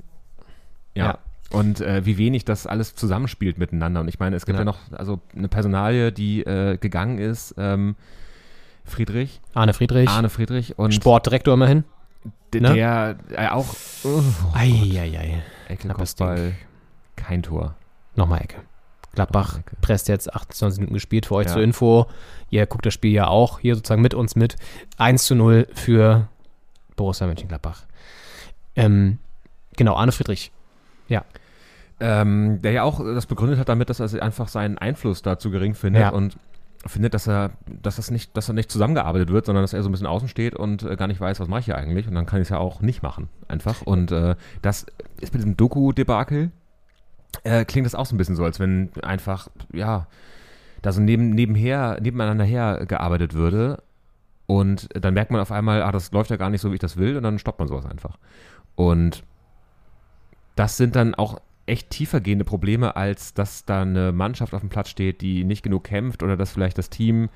ja. 0.94 1.06
Ja. 1.06 1.18
Und 1.50 1.80
äh, 1.80 2.04
wie 2.04 2.18
wenig 2.18 2.44
das 2.44 2.66
alles 2.66 2.94
zusammenspielt 2.96 3.56
miteinander. 3.58 4.00
Und 4.00 4.08
ich 4.08 4.18
meine, 4.18 4.34
es 4.36 4.46
gibt 4.46 4.56
ja, 4.56 4.62
Ja. 4.62 4.64
noch 4.64 4.78
also 4.92 5.20
eine 5.36 5.48
Personalie, 5.48 6.10
die 6.12 6.42
äh, 6.44 6.76
gegangen 6.76 7.18
ist, 7.18 7.54
ähm, 7.56 7.94
Friedrich, 8.84 9.40
Arne 9.54 9.72
Friedrich, 9.72 10.08
Arne 10.08 10.28
Friedrich 10.28 10.78
und 10.78 10.92
Sportdirektor 10.94 11.54
immerhin. 11.54 11.84
d- 12.52 12.60
ne? 12.60 12.74
der 12.74 13.16
äh, 13.32 13.48
auch 13.48 13.66
oh, 14.04 14.22
Eieiei. 14.54 15.42
Ecke, 15.68 15.82
Knappes 15.82 16.16
Kopfball, 16.16 16.52
kein 17.16 17.42
Tor. 17.42 17.74
Nochmal 18.14 18.42
Ecke. 18.42 18.58
Gladbach 19.12 19.46
Nochmal 19.54 19.60
Ecke. 19.66 19.76
presst 19.80 20.08
jetzt 20.08 20.32
28 20.34 20.78
Minuten 20.80 20.94
gespielt 20.94 21.26
für 21.26 21.34
euch 21.36 21.46
Ja. 21.46 21.54
zur 21.54 21.62
Info. 21.62 22.06
Ihr 22.50 22.66
guckt 22.66 22.86
das 22.86 22.94
Spiel 22.94 23.12
ja 23.12 23.26
auch 23.28 23.58
hier 23.60 23.74
sozusagen 23.74 24.02
mit 24.02 24.14
uns 24.14 24.36
mit. 24.36 24.56
1 24.98 25.24
zu 25.26 25.34
0 25.34 25.66
für 25.74 26.28
Borussia 26.94 27.26
Mönchengladbach. 27.26 27.82
Ähm, 28.76 29.18
genau, 29.76 29.94
Arne 29.96 30.12
Friedrich. 30.12 30.52
Ja. 31.08 31.24
Ähm, 31.98 32.60
der 32.60 32.72
ja 32.72 32.82
auch 32.82 33.00
das 33.00 33.26
begründet 33.26 33.58
hat 33.58 33.68
damit, 33.70 33.88
dass 33.88 34.00
er 34.00 34.22
einfach 34.22 34.48
seinen 34.48 34.76
Einfluss 34.76 35.22
da 35.22 35.38
zu 35.38 35.50
gering 35.50 35.74
findet 35.74 36.02
Ja. 36.02 36.08
und 36.10 36.36
findet, 36.84 37.14
dass 37.14 37.26
er, 37.26 37.50
dass 37.82 37.96
das 37.96 38.10
nicht, 38.10 38.36
dass 38.36 38.48
er 38.48 38.54
nicht 38.54 38.70
zusammengearbeitet 38.70 39.30
wird, 39.30 39.46
sondern 39.46 39.64
dass 39.64 39.72
er 39.72 39.82
so 39.82 39.88
ein 39.88 39.92
bisschen 39.92 40.06
außen 40.06 40.28
steht 40.28 40.54
und 40.54 40.82
äh, 40.82 40.96
gar 40.96 41.06
nicht 41.06 41.20
weiß, 41.20 41.40
was 41.40 41.48
mache 41.48 41.60
ich 41.60 41.64
hier 41.66 41.76
eigentlich 41.78 42.06
und 42.06 42.14
dann 42.14 42.26
kann 42.26 42.40
ich 42.40 42.46
es 42.46 42.48
ja 42.50 42.58
auch 42.58 42.80
nicht 42.80 43.02
machen, 43.02 43.28
einfach. 43.48 43.82
Und 43.82 44.12
äh, 44.12 44.36
das 44.62 44.86
ist 45.20 45.32
mit 45.32 45.42
diesem 45.42 45.56
Doku-Debakel 45.56 46.50
äh, 47.44 47.64
klingt 47.64 47.86
das 47.86 47.94
auch 47.94 48.06
so 48.06 48.14
ein 48.14 48.18
bisschen 48.18 48.36
so, 48.36 48.44
als 48.44 48.60
wenn 48.60 48.90
einfach, 49.02 49.48
ja, 49.72 50.06
da 50.82 50.92
so 50.92 51.00
neben, 51.00 51.30
nebenher, 51.30 51.98
nebeneinander 52.00 52.44
her 52.44 52.84
gearbeitet 52.86 53.34
würde 53.34 53.82
und 54.46 54.88
dann 54.94 55.14
merkt 55.14 55.30
man 55.30 55.40
auf 55.40 55.50
einmal, 55.50 55.82
ah, 55.82 55.92
das 55.92 56.12
läuft 56.12 56.30
ja 56.30 56.36
gar 56.36 56.50
nicht 56.50 56.60
so, 56.60 56.70
wie 56.70 56.74
ich 56.74 56.80
das 56.80 56.96
will 56.98 57.16
und 57.16 57.22
dann 57.22 57.38
stoppt 57.38 57.58
man 57.58 57.68
sowas 57.68 57.86
einfach. 57.86 58.18
Und 58.76 59.24
das 60.56 60.76
sind 60.76 60.96
dann 60.96 61.14
auch 61.14 61.40
echt 61.66 61.90
tiefergehende 61.90 62.44
Probleme, 62.44 62.96
als 62.96 63.34
dass 63.34 63.64
da 63.64 63.82
eine 63.82 64.12
Mannschaft 64.12 64.54
auf 64.54 64.60
dem 64.60 64.68
Platz 64.68 64.88
steht, 64.88 65.20
die 65.20 65.44
nicht 65.44 65.62
genug 65.62 65.84
kämpft 65.84 66.22
oder 66.22 66.36
dass 66.36 66.50
vielleicht 66.52 66.78
das 66.78 66.90
Team, 66.90 67.28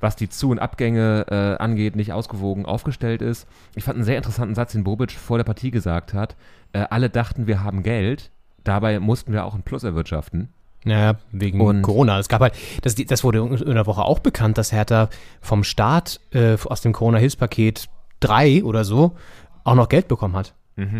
was 0.00 0.16
die 0.16 0.28
Zu- 0.28 0.50
und 0.50 0.58
Abgänge 0.58 1.26
äh, 1.28 1.62
angeht, 1.62 1.94
nicht 1.96 2.12
ausgewogen 2.12 2.66
aufgestellt 2.66 3.22
ist. 3.22 3.46
Ich 3.74 3.84
fand 3.84 3.96
einen 3.96 4.04
sehr 4.04 4.16
interessanten 4.16 4.54
Satz, 4.54 4.72
den 4.72 4.84
Bobic 4.84 5.12
vor 5.12 5.38
der 5.38 5.44
Partie 5.44 5.70
gesagt 5.70 6.14
hat. 6.14 6.36
Äh, 6.72 6.86
alle 6.90 7.10
dachten, 7.10 7.46
wir 7.46 7.62
haben 7.62 7.82
Geld, 7.82 8.30
dabei 8.64 8.98
mussten 9.00 9.32
wir 9.32 9.44
auch 9.44 9.54
ein 9.54 9.62
Plus 9.62 9.84
erwirtschaften. 9.84 10.48
Naja, 10.84 11.16
wegen 11.30 11.60
Und- 11.60 11.82
Corona. 11.82 12.18
Es 12.18 12.28
gab 12.28 12.40
halt, 12.40 12.54
das, 12.82 12.94
das 12.96 13.22
wurde 13.22 13.38
in 13.38 13.74
der 13.74 13.86
Woche 13.86 14.02
auch 14.02 14.18
bekannt, 14.18 14.58
dass 14.58 14.72
Hertha 14.72 15.08
vom 15.40 15.62
Staat 15.62 16.20
äh, 16.32 16.56
aus 16.64 16.80
dem 16.80 16.92
Corona-Hilfspaket 16.92 17.88
3 18.20 18.64
oder 18.64 18.84
so 18.84 19.16
auch 19.64 19.74
noch 19.76 19.88
Geld 19.88 20.08
bekommen 20.08 20.34
hat. 20.34 20.54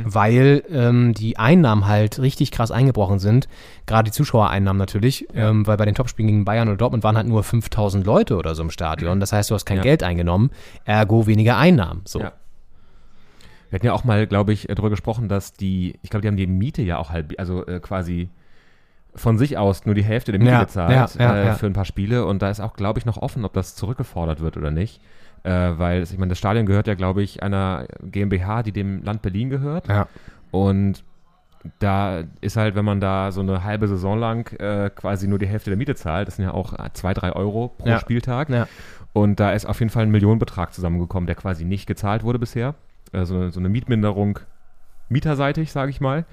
Weil 0.05 0.63
ähm, 0.71 1.15
die 1.15 1.39
Einnahmen 1.39 1.87
halt 1.87 2.19
richtig 2.19 2.51
krass 2.51 2.71
eingebrochen 2.71 3.19
sind. 3.19 3.49
Gerade 3.87 4.11
die 4.11 4.15
Zuschauereinnahmen 4.15 4.79
natürlich, 4.79 5.27
ähm, 5.35 5.67
weil 5.67 5.77
bei 5.79 5.87
den 5.87 5.95
Topspielen 5.95 6.27
gegen 6.29 6.45
Bayern 6.45 6.69
oder 6.69 6.77
Dortmund 6.77 7.05
waren 7.05 7.17
halt 7.17 7.27
nur 7.27 7.43
5000 7.43 8.05
Leute 8.05 8.37
oder 8.37 8.55
so 8.55 8.63
im 8.63 8.71
Stadion. 8.71 9.19
Das 9.19 9.33
heißt, 9.33 9.51
du 9.51 9.55
hast 9.55 9.65
kein 9.65 9.79
Ja. 9.79 9.83
Geld 9.83 10.03
eingenommen, 10.03 10.51
ergo 10.85 11.27
weniger 11.27 11.57
Einnahmen. 11.57 12.03
So. 12.05 12.21
Ja. 12.21 12.33
Wir 13.71 13.77
hatten 13.79 13.87
ja 13.87 13.95
auch 13.95 14.05
mal, 14.05 14.27
glaube 14.27 14.53
ich, 14.53 14.69
äh, 14.69 14.75
darüber 14.75 14.91
gesprochen, 14.91 15.29
dass 15.31 15.55
die, 15.55 15.99
ich 16.03 16.11
glaube, 16.11 16.21
die 16.21 16.29
haben 16.29 16.37
die 16.37 16.47
Miete 16.47 16.83
ja 16.83 16.99
auch 16.99 17.09
halb, 17.09 17.33
also 17.39 17.67
äh, 17.67 17.81
quasi 17.81 18.29
von 19.15 19.39
sich 19.39 19.57
aus 19.57 19.87
nur 19.87 19.95
die 19.95 20.05
Hälfte 20.05 20.33
der 20.33 20.39
Miete 20.39 20.53
Ja, 20.53 20.65
gezahlt 20.65 20.91
ja, 21.19 21.25
ja, 21.25 21.37
äh, 21.37 21.47
ja. 21.47 21.55
für 21.55 21.67
ein 21.67 21.73
paar 21.73 21.87
Spiele 21.87 22.27
und 22.27 22.43
da 22.43 22.51
ist 22.51 22.61
auch, 22.61 22.75
glaube 22.75 22.99
ich, 22.99 23.07
noch 23.07 23.17
offen, 23.17 23.47
ob 23.47 23.55
das 23.55 23.75
zurückgefordert 23.75 24.41
wird 24.41 24.59
oder 24.59 24.71
nicht. 24.71 25.01
Äh, 25.45 25.51
weil, 25.79 26.03
ich 26.03 26.17
meine, 26.19 26.31
das 26.31 26.39
Stadion 26.39 26.67
gehört 26.67 26.87
ja, 26.87 26.95
glaube 26.95 27.23
ich, 27.23 27.43
einer 27.43 27.87
GmbH, 28.03 28.63
die 28.63 28.73
dem 28.73 29.03
Land 29.03 29.23
Berlin 29.23 29.51
gehört. 29.51 29.89
Ja. 29.89 30.07
Und 30.51 31.03
da 31.79 32.25
ist 32.41 32.57
halt, 32.57 32.75
wenn 32.75 32.85
man 32.85 33.01
da 33.01 33.31
so 33.33 33.41
eine 33.41 33.63
halbe 33.65 33.87
Saison 33.89 34.19
lang 34.19 34.53
äh, 34.61 34.91
quasi 34.95 35.29
nur 35.29 35.39
die 35.39 35.47
Hälfte 35.47 35.71
der 35.71 35.77
Miete 35.77 35.95
zahlt, 35.95 36.27
das 36.29 36.37
sind 36.37 36.45
ja 36.45 36.53
auch 36.55 36.75
zwei, 36.93 37.15
drei 37.15 37.33
Euro 37.33 37.69
pro 37.79 37.89
Ja. 37.89 37.99
Spieltag. 38.01 38.51
Ja. 38.51 38.67
Und 39.13 39.41
da 39.41 39.53
ist 39.53 39.67
auf 39.67 39.79
jeden 39.81 39.91
Fall 39.91 40.05
ein 40.05 40.11
Millionenbetrag 40.11 40.73
zusammengekommen, 40.73 41.27
der 41.27 41.37
quasi 41.37 41.65
nicht 41.65 41.87
gezahlt 41.87 42.23
wurde 42.25 42.39
bisher. 42.39 42.75
So, 43.13 43.35
eine- 43.37 43.51
so 43.51 43.61
eine 43.61 43.69
Mietminderung 43.69 44.39
mieterseitig, 45.09 45.71
sage 45.73 45.91
ich 45.91 46.01
mal. 46.01 46.25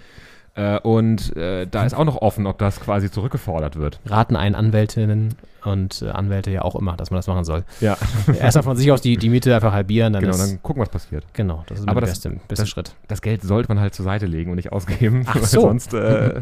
Äh, 0.60 0.80
und 0.80 1.36
äh, 1.38 1.68
da 1.68 1.86
ist 1.86 1.94
auch 1.94 2.04
noch 2.04 2.18
offen, 2.22 2.46
ob 2.46 2.58
das 2.58 2.80
quasi 2.82 3.10
zurückgefordert 3.10 3.78
wird. 3.78 4.00
Raten 4.06 4.36
einen 4.36 4.56
Anwältinnen 4.56 5.36
und 5.64 6.02
äh, 6.02 6.10
Anwälte 6.10 6.52
ja 6.52 6.64
auch 6.64 6.76
immer, 6.76 6.98
dass 6.98 7.12
man 7.12 7.18
das 7.20 7.28
machen 7.28 7.46
soll. 7.46 7.64
Ja, 7.80 7.98
Erstmal 8.40 8.64
von 8.64 8.76
sich 8.76 8.92
aus 8.92 9.00
die, 9.02 9.16
die 9.16 9.30
Miete 9.30 9.56
einfach 9.56 9.72
halbieren, 9.72 10.12
dann 10.12 10.22
genau, 10.24 10.34
ist, 10.36 10.42
dann 10.42 10.62
gucken, 10.62 10.82
was 10.82 10.90
passiert. 10.90 11.24
genau, 11.34 11.64
das 11.68 11.80
ist 11.80 11.88
Aber 11.88 12.02
der 12.02 12.10
das- 12.10 12.20
beste, 12.20 12.30
beste 12.48 12.64
das- 12.64 12.70
Schritt. 12.70 12.96
Das 13.08 13.22
Geld 13.22 13.42
sollte 13.44 13.70
man 13.70 13.80
halt 13.80 13.94
zur 13.94 14.04
Seite 14.04 14.26
legen 14.26 14.50
und 14.52 14.58
nicht 14.58 14.72
ausgeben. 14.74 15.24
Ach 15.28 15.36
weil 15.36 15.46
so. 15.46 15.62
Sonst, 15.62 15.94
äh, 15.94 16.42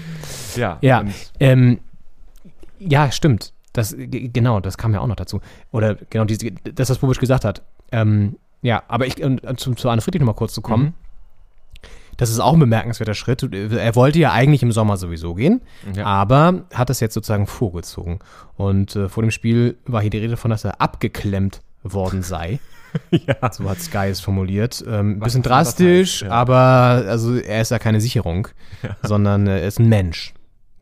ja. 0.56 0.78
Ja, 0.82 1.04
ähm, 1.40 1.78
ja, 2.78 3.10
stimmt. 3.12 3.52
Das, 3.72 3.94
genau, 3.98 4.60
das 4.60 4.76
kam 4.78 4.92
ja 4.92 5.00
auch 5.00 5.06
noch 5.06 5.16
dazu. 5.16 5.40
Oder 5.72 5.96
genau, 6.10 6.24
diese, 6.26 6.50
das, 6.52 6.90
was 6.90 6.98
Bobic 6.98 7.18
gesagt 7.18 7.44
hat. 7.44 7.62
Ähm, 7.92 8.36
ja, 8.62 8.82
aber 8.88 9.06
ich, 9.06 9.22
und 9.22 9.40
zu, 9.58 9.74
zu 9.74 9.88
Anne 9.88 10.00
Friedrich 10.00 10.20
nochmal 10.20 10.34
kurz 10.36 10.52
zu 10.52 10.60
kommen. 10.62 10.84
Mhm. 10.84 10.92
Das 12.16 12.30
ist 12.30 12.38
auch 12.40 12.52
ein 12.54 12.60
bemerkenswerter 12.60 13.14
Schritt. 13.14 13.42
Er 13.52 13.94
wollte 13.96 14.18
ja 14.18 14.32
eigentlich 14.32 14.62
im 14.62 14.72
Sommer 14.72 14.96
sowieso 14.96 15.34
gehen, 15.34 15.62
Ja. 15.94 16.06
aber 16.06 16.64
hat 16.72 16.90
das 16.90 17.00
jetzt 17.00 17.14
sozusagen 17.14 17.46
vorgezogen. 17.46 18.18
Und 18.56 18.94
äh, 18.96 19.08
vor 19.08 19.22
dem 19.22 19.30
Spiel 19.30 19.76
war 19.86 20.00
hier 20.00 20.10
die 20.10 20.18
Rede 20.18 20.30
davon, 20.32 20.50
dass 20.50 20.64
er 20.64 20.80
abgeklemmt 20.80 21.62
worden 21.82 22.22
sei. 22.22 22.60
ja. 23.10 23.52
So 23.52 23.68
hat 23.68 23.80
Sky 23.80 24.06
es 24.10 24.20
formuliert. 24.20 24.84
Ähm, 24.86 25.18
bisschen 25.18 25.42
drastisch, 25.42 26.22
heißt, 26.22 26.22
ja. 26.22 26.30
aber 26.30 27.04
also 27.08 27.36
er 27.36 27.60
ist 27.60 27.70
ja 27.72 27.78
keine 27.80 28.00
Sicherung, 28.00 28.48
sondern 29.02 29.46
äh, 29.48 29.60
er 29.60 29.66
ist 29.66 29.80
ein 29.80 29.88
Mensch. 29.88 30.32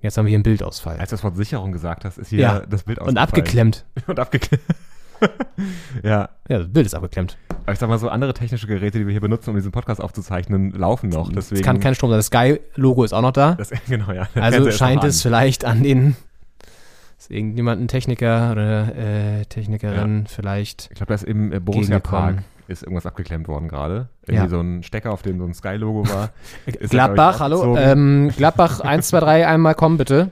Jetzt 0.02 0.18
haben 0.18 0.26
wir 0.26 0.30
hier 0.30 0.36
einen 0.36 0.42
Bildausfall. 0.42 0.98
Als 0.98 1.10
du 1.10 1.16
das 1.16 1.22
Wort 1.24 1.36
Sicherung 1.36 1.70
gesagt 1.72 2.04
hast, 2.04 2.18
ist 2.18 2.28
hier 2.30 2.40
Ja. 2.40 2.60
das 2.68 2.82
Bild 2.82 2.98
Und 2.98 3.04
ausgefallen. 3.04 3.18
abgeklemmt. 3.28 3.84
Und 4.08 4.18
abgeklemmt. 4.18 4.64
ja. 6.02 6.28
Ja, 6.48 6.58
das 6.58 6.68
Bild 6.68 6.86
ist 6.86 6.94
abgeklemmt. 6.94 7.36
Aber 7.62 7.72
ich 7.72 7.78
sag 7.78 7.88
mal 7.88 7.98
so, 7.98 8.08
andere 8.08 8.34
technische 8.34 8.66
Geräte, 8.66 8.98
die 8.98 9.06
wir 9.06 9.12
hier 9.12 9.20
benutzen, 9.20 9.50
um 9.50 9.56
diesen 9.56 9.72
Podcast 9.72 10.00
aufzuzeichnen, 10.02 10.72
laufen 10.72 11.08
noch. 11.10 11.30
Deswegen, 11.32 11.60
Es 11.60 11.64
kann 11.64 11.80
kein 11.80 11.94
Strom 11.94 12.10
sein. 12.10 12.18
Das 12.18 12.26
Sky-Logo 12.26 13.04
ist 13.04 13.12
auch 13.12 13.22
noch 13.22 13.32
da. 13.32 13.54
das, 13.54 13.70
genau, 13.88 14.12
ja. 14.12 14.28
Der 14.34 14.42
Also 14.42 14.70
scheint 14.70 15.04
es 15.04 15.22
vielleicht 15.22 15.64
an 15.64 15.82
den. 15.82 16.16
Ist 17.18 17.30
irgendjemand 17.30 17.80
ein 17.80 17.86
Techniker 17.88 18.50
oder 18.50 18.96
äh, 18.96 19.44
Technikerin 19.44 20.26
vielleicht. 20.26 20.88
Ich 20.90 20.96
glaube, 20.96 21.08
da 21.10 21.14
ist 21.14 21.22
im 21.24 21.52
äh, 21.52 21.60
Borussia. 21.60 22.00
Park 22.00 22.38
ist 22.66 22.82
irgendwas 22.82 23.06
abgeklemmt 23.06 23.46
worden 23.48 23.68
gerade. 23.68 24.08
Irgendwie 24.26 24.44
Ja. 24.44 24.48
so 24.48 24.60
ein 24.60 24.82
Stecker, 24.82 25.12
auf 25.12 25.22
dem 25.22 25.38
so 25.38 25.44
ein 25.44 25.54
Sky-Logo 25.54 26.08
war. 26.08 26.30
Gladbach, 26.90 27.38
hallo. 27.38 27.76
Ähm, 27.76 28.32
Gladbach 28.36 28.80
1, 28.80 29.08
2, 29.08 29.20
3, 29.20 29.46
einmal 29.46 29.74
kommen 29.74 29.98
bitte. 29.98 30.30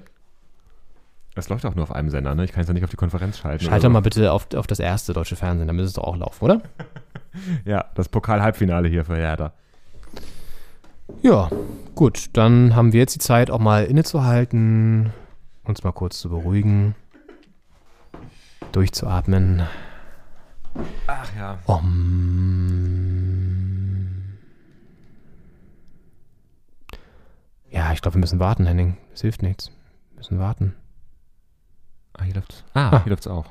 Das 1.34 1.48
läuft 1.48 1.64
auch 1.64 1.74
nur 1.74 1.84
auf 1.84 1.92
einem 1.92 2.10
Sender, 2.10 2.34
ne? 2.34 2.44
Ich 2.44 2.52
kann 2.52 2.62
es 2.62 2.68
ja 2.68 2.74
nicht 2.74 2.82
auf 2.84 2.90
die 2.90 2.96
Konferenz 2.96 3.38
schalten. 3.38 3.64
Schalte 3.64 3.86
so. 3.86 3.90
mal 3.90 4.00
bitte 4.00 4.32
auf, 4.32 4.52
auf 4.54 4.66
das 4.66 4.80
erste 4.80 5.12
deutsche 5.12 5.36
Fernsehen, 5.36 5.68
da 5.68 5.72
müsste 5.72 5.86
es 5.88 5.92
doch 5.94 6.04
auch 6.04 6.16
laufen, 6.16 6.44
oder? 6.44 6.60
Ja, 7.64 7.84
das 7.94 8.08
Pokal-Halbfinale 8.08 8.88
hier 8.88 9.04
für 9.04 9.14
Hertha. 9.14 9.52
Ja, 11.22 11.48
gut. 11.94 12.30
Dann 12.32 12.74
haben 12.74 12.92
wir 12.92 12.98
jetzt 12.98 13.14
die 13.14 13.20
Zeit, 13.20 13.52
auch 13.52 13.60
mal 13.60 13.84
innezuhalten, 13.84 15.12
uns 15.62 15.84
mal 15.84 15.92
kurz 15.92 16.18
zu 16.18 16.28
beruhigen, 16.28 16.96
durchzuatmen. 18.72 19.62
Ach 21.06 21.30
ja. 21.36 21.58
Om. 21.66 22.50
Ja, 27.70 27.92
ich 27.92 28.02
glaube, 28.02 28.16
wir 28.16 28.20
müssen 28.20 28.40
warten, 28.40 28.66
Henning. 28.66 28.96
Es 29.14 29.20
hilft 29.20 29.42
nichts. 29.42 29.70
Wir 30.10 30.16
müssen 30.18 30.38
warten. 30.40 30.74
Ah, 32.18 32.22
hier 32.24 32.34
läuft's. 32.34 32.64
Ah, 32.74 32.90
Ah. 32.96 33.02
hier 33.04 33.10
läuft's 33.10 33.26
auch. 33.26 33.46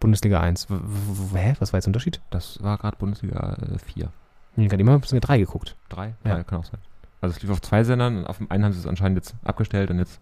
Bundesliga 0.00 0.40
1. 0.40 0.66
W 0.70 1.38
hä? 1.38 1.54
Was 1.60 1.72
war 1.72 1.78
jetzt 1.78 1.86
der 1.86 1.90
Unterschied? 1.90 2.20
Das 2.30 2.62
war 2.62 2.76
gerade 2.78 2.96
Bundesliga 2.96 3.56
äh, 3.74 3.78
4. 3.78 4.08
Ich 4.56 4.58
habe 4.58 4.68
gerade 4.68 4.80
immer 4.82 4.92
Bundesliga 4.92 5.26
3 5.26 5.38
geguckt. 5.38 5.76
3? 5.90 6.14
Ja. 6.24 6.36
Ja. 6.38 6.42
kann 6.44 6.58
auch 6.60 6.64
sein. 6.64 6.80
Also 7.20 7.36
es 7.36 7.42
lief 7.42 7.50
auf 7.50 7.62
zwei 7.62 7.84
Sendern 7.84 8.18
und 8.18 8.26
auf 8.26 8.36
dem 8.36 8.50
einen 8.50 8.64
haben 8.64 8.72
sie 8.72 8.80
es 8.80 8.86
anscheinend 8.86 9.16
jetzt 9.16 9.34
abgestellt 9.44 9.90
und 9.90 9.98
jetzt 9.98 10.20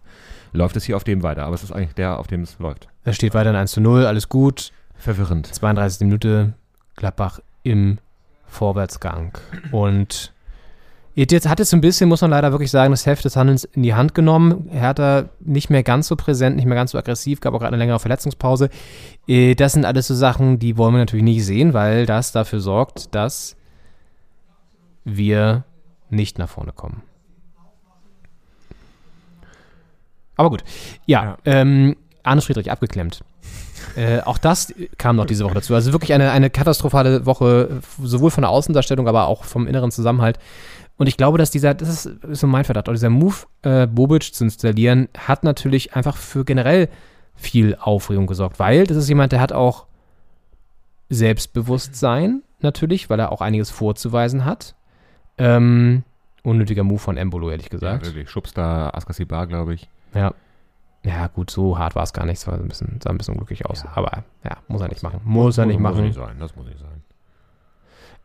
läuft 0.53 0.77
es 0.77 0.85
hier 0.85 0.95
auf 0.95 1.03
dem 1.03 1.21
weiter. 1.21 1.43
Aber 1.45 1.53
es 1.53 1.61
ist 1.63 1.71
eigentlich 1.73 1.93
der, 1.95 2.17
auf 2.17 2.27
dem 2.27 2.41
es 2.43 2.57
läuft. 2.59 2.87
Es 3.03 3.15
steht 3.17 3.33
weiterhin 3.33 3.57
1 3.57 3.71
zu 3.73 3.81
0, 3.81 4.05
alles 4.05 4.29
gut. 4.29 4.71
Verwirrend. 4.95 5.47
32. 5.53 6.05
Minute, 6.07 6.53
Gladbach 6.95 7.39
im 7.63 7.99
Vorwärtsgang. 8.45 9.37
Und 9.71 10.32
jetzt 11.15 11.47
hat 11.47 11.59
es 11.59 11.73
ein 11.73 11.81
bisschen, 11.81 12.09
muss 12.09 12.21
man 12.21 12.31
leider 12.31 12.51
wirklich 12.51 12.71
sagen, 12.71 12.91
das 12.91 13.05
Heft 13.05 13.25
des 13.25 13.35
Handelns 13.35 13.63
in 13.63 13.83
die 13.83 13.93
Hand 13.93 14.13
genommen. 14.15 14.69
Hertha 14.71 15.25
nicht 15.39 15.69
mehr 15.69 15.83
ganz 15.83 16.07
so 16.07 16.15
präsent, 16.15 16.55
nicht 16.55 16.65
mehr 16.65 16.75
ganz 16.75 16.91
so 16.91 16.97
aggressiv, 16.97 17.39
gab 17.41 17.53
auch 17.53 17.59
gerade 17.59 17.73
eine 17.73 17.77
längere 17.77 17.99
Verletzungspause. 17.99 18.69
Äh, 19.27 19.55
Das 19.55 19.73
sind 19.73 19.85
alles 19.85 20.07
so 20.07 20.15
Sachen, 20.15 20.59
die 20.59 20.77
wollen 20.77 20.93
wir 20.93 20.99
natürlich 20.99 21.23
nicht 21.23 21.45
sehen, 21.45 21.73
weil 21.73 22.05
das 22.05 22.31
dafür 22.31 22.59
sorgt, 22.59 23.13
dass 23.15 23.55
wir 25.03 25.63
nicht 26.09 26.39
nach 26.39 26.49
vorne 26.49 26.71
kommen. 26.71 27.01
Aber 30.35 30.49
gut. 30.49 30.63
Ja, 31.05 31.23
Ja. 31.23 31.37
Ähm, 31.45 31.95
Arne 32.23 32.41
Friedrich 32.41 32.71
abgeklemmt. 32.71 33.23
Äh, 33.97 34.21
auch 34.21 34.37
das 34.37 34.73
kam 34.97 35.17
noch 35.17 35.25
diese 35.25 35.43
Woche 35.43 35.55
dazu. 35.55 35.75
Also 35.75 35.91
wirklich 35.91 36.13
eine, 36.13 36.31
eine 36.31 36.49
katastrophale 36.49 37.25
Woche, 37.25 37.81
sowohl 38.01 38.31
von 38.31 38.41
der 38.41 38.49
Außendarstellung, 38.49 39.07
aber 39.07 39.27
auch 39.27 39.43
vom 39.43 39.67
inneren 39.67 39.91
Zusammenhalt. 39.91 40.39
Und 40.97 41.07
ich 41.07 41.17
glaube, 41.17 41.37
dass 41.37 41.49
dieser, 41.51 41.73
das 41.73 42.05
ist, 42.05 42.19
so 42.31 42.47
mein 42.47 42.63
Verdacht, 42.65 42.87
dieser 42.87 43.09
Move, 43.09 43.35
äh, 43.63 43.87
Bobic 43.87 44.33
zu 44.33 44.43
installieren, 44.43 45.09
hat 45.17 45.43
natürlich 45.43 45.95
einfach 45.95 46.17
für 46.17 46.45
generell 46.45 46.87
viel 47.35 47.75
Aufregung 47.79 48.27
gesorgt, 48.27 48.59
weil 48.59 48.85
das 48.85 48.97
ist 48.97 49.09
jemand, 49.09 49.31
der 49.31 49.41
hat 49.41 49.51
auch 49.51 49.87
Selbstbewusstsein, 51.09 52.43
natürlich, 52.61 53.09
weil 53.09 53.19
er 53.19 53.31
auch 53.31 53.41
einiges 53.41 53.69
vorzuweisen 53.69 54.45
hat. 54.45 54.75
Ähm, 55.37 56.03
unnötiger 56.43 56.83
Move 56.83 56.99
von 56.99 57.17
Embolo, 57.17 57.49
ehrlich 57.49 57.67
Ja, 57.67 57.71
gesagt. 57.71 58.05
wirklich. 58.05 58.29
Schubst 58.29 58.57
da 58.57 58.89
Askasibar, 58.89 59.47
glaube 59.47 59.73
ich. 59.73 59.89
Ja. 60.13 60.33
Ja, 61.05 61.27
gut, 61.27 61.49
so 61.49 61.77
hart 61.77 61.95
war 61.95 62.03
es 62.03 62.13
gar 62.13 62.25
nicht. 62.25 62.37
Es 62.37 62.47
war 62.47 62.53
ein 62.53 62.67
bisschen, 62.67 62.99
sah 63.03 63.09
ein 63.09 63.17
bisschen 63.17 63.33
unglücklich 63.33 63.65
aus. 63.65 63.83
Ja. 63.83 63.91
Aber 63.95 64.23
ja, 64.45 64.57
muss 64.69 64.81
er 64.81 64.87
nicht 64.87 65.03
machen. 65.03 65.19
Muss 65.25 65.57
er 65.57 65.65
nicht 65.65 65.79
machen. 65.79 66.13
sein, 66.13 66.37
das 66.39 66.55
muss 66.55 66.65
nicht 66.65 66.79
sein. 66.79 67.03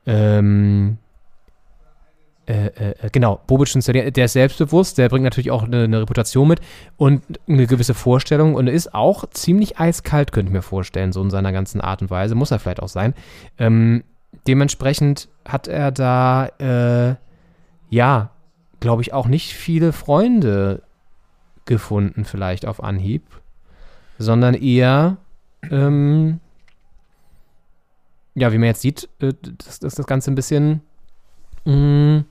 Ähm, 0.07 0.99
äh, 2.49 2.67
äh, 2.69 3.11
genau, 3.13 3.41
Bobic 3.47 3.77
ist 3.77 3.89
der, 3.89 4.11
der 4.11 4.25
ist 4.25 4.33
selbstbewusst, 4.33 4.97
der 4.97 5.11
bringt 5.11 5.25
natürlich 5.25 5.51
auch 5.51 5.65
eine, 5.65 5.85
eine 5.85 6.01
Reputation 6.01 6.49
mit 6.49 6.61
und 6.97 7.23
eine 7.47 7.67
gewisse 7.67 7.93
Vorstellung 7.93 8.55
und 8.55 8.69
ist 8.69 8.95
auch 8.95 9.29
ziemlich 9.31 9.79
eiskalt, 9.79 10.33
könnte 10.33 10.49
ich 10.49 10.55
mir 10.55 10.63
vorstellen, 10.63 11.13
so 11.13 11.21
in 11.21 11.29
seiner 11.29 11.53
ganzen 11.53 11.83
Art 11.83 12.01
und 12.01 12.11
Weise, 12.11 12.35
muss 12.35 12.51
er 12.51 12.59
vielleicht 12.59 12.81
auch 12.83 12.89
sein. 12.89 13.13
Ähm, 13.59 14.03
dementsprechend 14.47 15.29
hat 15.45 15.69
er 15.69 15.93
da, 15.93 16.47
äh, 16.59 17.17
ja, 17.91 18.31
glaube 18.81 19.03
ich, 19.03 19.13
auch 19.13 19.27
nicht 19.27 19.53
viele 19.53 19.93
Freunde 19.93 20.83
gefunden, 21.67 22.25
vielleicht 22.25 22.65
auf 22.65 22.83
Anhieb, 22.83 23.25
sondern 24.19 24.55
eher, 24.55 25.19
ähm, 25.71 26.41
ja, 28.35 28.53
wie 28.53 28.59
man 28.59 28.69
jetzt 28.69 28.81
sieht, 28.81 29.07
äh, 29.21 29.35
dass, 29.43 29.81
dass 29.81 29.95
das 29.97 30.07
Ganze 30.07 30.31
ein 30.31 30.35
bisschen 30.35 30.81
mh, 31.71 32.25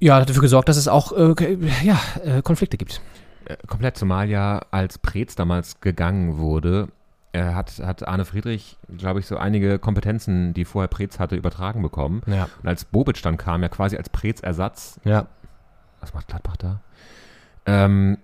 ja, 0.00 0.16
hat 0.16 0.28
dafür 0.28 0.42
gesorgt, 0.42 0.68
dass 0.68 0.76
es 0.76 0.88
auch 0.88 1.12
äh, 1.12 1.56
ja, 1.82 1.98
äh, 2.24 2.42
Konflikte 2.42 2.76
gibt. 2.76 3.00
Äh, 3.46 3.56
komplett, 3.66 3.96
zumal 3.96 4.28
ja 4.28 4.60
als 4.70 4.98
Preetz 4.98 5.34
damals 5.34 5.80
gegangen 5.80 6.38
wurde, 6.38 6.88
äh, 7.32 7.42
hat, 7.42 7.78
hat 7.84 8.06
Arne 8.06 8.24
Friedrich, 8.24 8.76
glaube 8.96 9.20
ich, 9.20 9.26
so 9.26 9.36
einige 9.36 9.78
Kompetenzen, 9.78 10.54
die 10.54 10.64
vorher 10.64 10.88
Preetz 10.88 11.18
hatte, 11.18 11.36
übertragen 11.36 11.82
bekommen. 11.82 12.22
Ja. 12.26 12.48
Und 12.62 12.68
als 12.68 12.84
Bobic 12.84 13.20
dann 13.22 13.36
kam, 13.36 13.62
ja 13.62 13.68
quasi 13.68 13.96
als 13.96 14.08
Preetz-Ersatz, 14.08 15.00
Ja. 15.04 15.26
was 16.00 16.14
macht 16.14 16.28
Gladbach 16.28 16.56
da? 16.56 16.80
Ähm, 17.66 18.18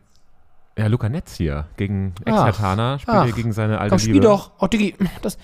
ja, 0.79 0.87
Luca 0.87 1.09
Netz 1.09 1.35
hier 1.37 1.67
gegen 1.77 2.15
Ex-Hertaner, 2.25 2.99
spielt 2.99 3.37
gegen 3.37 3.53
seine 3.53 3.79
alte 3.79 3.91
Komm, 3.91 3.99
spiel 3.99 4.15
Liebe. 4.15 4.27
doch. 4.27 4.53
Oh, 4.59 4.67
Diggi, 4.67 4.95
das, 5.23 5.39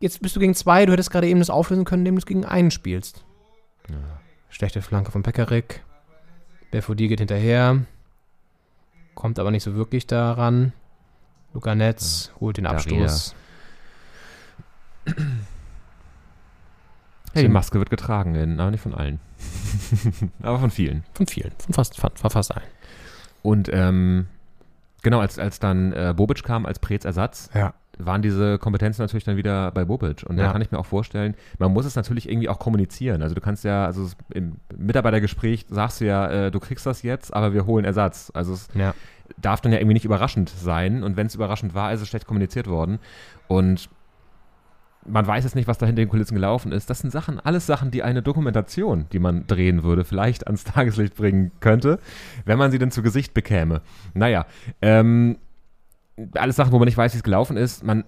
jetzt 0.00 0.20
bist 0.22 0.34
du 0.36 0.40
gegen 0.40 0.54
zwei, 0.54 0.84
du 0.86 0.92
hättest 0.92 1.10
gerade 1.10 1.26
eben 1.28 1.38
das 1.40 1.50
auflösen 1.50 1.84
können, 1.84 2.00
indem 2.02 2.16
du 2.16 2.18
es 2.20 2.26
gegen 2.26 2.44
einen 2.44 2.70
spielst. 2.70 3.24
Schlechte 4.48 4.82
Flanke 4.82 5.10
von 5.10 5.22
Pekarik. 5.22 5.82
Belfodil 6.70 7.08
geht 7.08 7.20
hinterher. 7.20 7.80
Kommt 9.14 9.38
aber 9.38 9.50
nicht 9.50 9.62
so 9.62 9.74
wirklich 9.74 10.06
daran. 10.06 10.72
Luca 11.52 11.74
Netz 11.74 12.32
holt 12.40 12.56
den. 12.56 12.66
Abstoß. 12.66 13.34
Hey, 17.34 17.42
die 17.42 17.48
Maske 17.48 17.78
wird 17.78 17.90
getragen, 17.90 18.60
aber 18.60 18.70
nicht 18.70 18.80
von 18.80 18.94
allen. 18.94 19.20
aber 20.42 20.58
von 20.58 20.70
vielen. 20.70 21.04
Von 21.14 21.26
vielen. 21.26 21.52
Von 21.58 21.74
fast, 21.74 21.98
von 21.98 22.30
fast 22.30 22.52
allen. 22.52 22.66
Und 23.42 23.68
ähm, 23.72 24.26
genau, 25.02 25.20
als, 25.20 25.38
als 25.38 25.58
dann 25.58 25.92
äh, 25.92 26.14
Bobic 26.16 26.42
kam 26.44 26.64
als 26.64 26.78
Preetz 26.78 27.04
Ersatz, 27.04 27.50
Ja. 27.54 27.74
Waren 27.98 28.22
diese 28.22 28.58
Kompetenzen 28.58 29.02
natürlich 29.02 29.24
dann 29.24 29.36
wieder 29.36 29.70
bei 29.72 29.84
Bobic. 29.84 30.24
Und 30.24 30.36
da 30.36 30.44
Ja. 30.44 30.52
kann 30.52 30.60
ich 30.62 30.70
mir 30.70 30.78
auch 30.78 30.86
vorstellen, 30.86 31.34
man 31.58 31.72
muss 31.72 31.86
es 31.86 31.96
natürlich 31.96 32.28
irgendwie 32.28 32.48
auch 32.48 32.58
kommunizieren. 32.58 33.22
Also 33.22 33.34
du 33.34 33.40
kannst 33.40 33.64
ja, 33.64 33.84
also 33.86 34.08
im 34.32 34.56
Mitarbeitergespräch 34.76 35.66
sagst 35.68 36.00
du 36.00 36.06
ja, 36.06 36.28
äh, 36.46 36.50
du 36.50 36.60
kriegst 36.60 36.86
das 36.86 37.02
jetzt, 37.02 37.34
aber 37.34 37.52
wir 37.52 37.66
holen 37.66 37.84
Ersatz. 37.84 38.30
Also 38.34 38.52
es 38.54 38.68
Ja. 38.74 38.94
darf 39.40 39.60
dann 39.60 39.72
ja 39.72 39.78
irgendwie 39.78 39.94
nicht 39.94 40.04
überraschend 40.04 40.48
sein. 40.48 41.02
Und 41.02 41.16
wenn 41.16 41.26
es 41.26 41.34
überraschend 41.34 41.74
war, 41.74 41.92
ist 41.92 42.00
es 42.00 42.08
schlecht 42.08 42.26
kommuniziert 42.26 42.66
worden. 42.66 42.98
Und 43.48 43.88
man 45.06 45.26
weiß 45.26 45.44
jetzt 45.44 45.54
nicht, 45.54 45.68
was 45.68 45.76
da 45.76 45.84
hinter 45.84 46.00
den 46.02 46.08
Kulissen 46.08 46.34
gelaufen 46.34 46.72
ist. 46.72 46.88
Das 46.88 47.00
sind 47.00 47.10
Sachen, 47.10 47.38
alles 47.38 47.66
Sachen, 47.66 47.90
die 47.90 48.02
eine 48.02 48.22
Dokumentation, 48.22 49.04
die 49.12 49.18
man 49.18 49.46
drehen 49.46 49.82
würde, 49.82 50.04
vielleicht 50.04 50.46
ans 50.46 50.64
Tageslicht 50.64 51.14
bringen 51.14 51.52
könnte, 51.60 51.98
wenn 52.46 52.56
man 52.58 52.70
sie 52.70 52.78
denn 52.78 52.90
zu 52.90 53.02
Gesicht 53.02 53.34
bekäme. 53.34 53.82
Naja, 54.14 54.46
ähm, 54.80 55.36
alles 56.34 56.56
Sachen, 56.56 56.72
wo 56.72 56.78
man 56.78 56.86
nicht 56.86 56.96
weiß, 56.96 57.12
wie 57.12 57.18
es 57.18 57.22
gelaufen 57.24 57.56
ist. 57.56 57.82
Man 57.82 58.04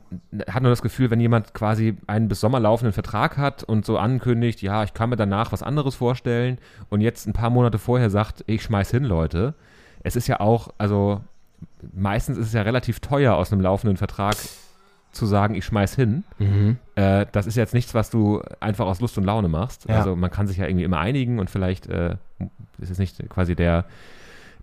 hat 0.48 0.62
nur 0.62 0.70
das 0.70 0.82
Gefühl, 0.82 1.10
wenn 1.10 1.18
jemand 1.18 1.54
quasi 1.54 1.96
einen 2.06 2.28
bis 2.28 2.40
Sommer 2.40 2.60
laufenden 2.60 2.92
Vertrag 2.92 3.36
hat 3.36 3.64
und 3.64 3.84
so 3.84 3.98
ankündigt, 3.98 4.62
ja, 4.62 4.84
ich 4.84 4.94
kann 4.94 5.10
mir 5.10 5.16
danach 5.16 5.52
was 5.52 5.62
anderes 5.62 5.96
vorstellen 5.96 6.58
und 6.88 7.00
jetzt 7.00 7.26
ein 7.26 7.32
paar 7.32 7.50
Monate 7.50 7.78
vorher 7.78 8.10
sagt, 8.10 8.44
ich 8.46 8.62
schmeiß 8.62 8.90
hin, 8.90 9.04
Leute. 9.04 9.54
Es 10.04 10.14
ist 10.14 10.28
ja 10.28 10.38
auch, 10.38 10.68
also 10.78 11.20
meistens 11.94 12.38
ist 12.38 12.48
es 12.48 12.52
ja 12.52 12.62
relativ 12.62 13.00
teuer 13.00 13.34
aus 13.34 13.52
einem 13.52 13.60
laufenden 13.60 13.96
Vertrag 13.96 14.36
zu 15.10 15.26
sagen, 15.26 15.54
ich 15.54 15.64
schmeiß 15.64 15.96
hin. 15.96 16.22
Mhm. 16.38 16.76
Äh, 16.94 17.26
das 17.32 17.46
ist 17.46 17.56
jetzt 17.56 17.74
nichts, 17.74 17.94
was 17.94 18.10
du 18.10 18.42
einfach 18.60 18.86
aus 18.86 19.00
Lust 19.00 19.18
und 19.18 19.24
Laune 19.24 19.48
machst. 19.48 19.88
Ja. 19.88 19.96
Also 19.96 20.14
man 20.14 20.30
kann 20.30 20.46
sich 20.46 20.58
ja 20.58 20.66
irgendwie 20.66 20.84
immer 20.84 21.00
einigen 21.00 21.40
und 21.40 21.50
vielleicht 21.50 21.88
äh, 21.88 22.16
ist 22.78 22.90
es 22.90 22.98
nicht 22.98 23.28
quasi 23.30 23.56
der 23.56 23.86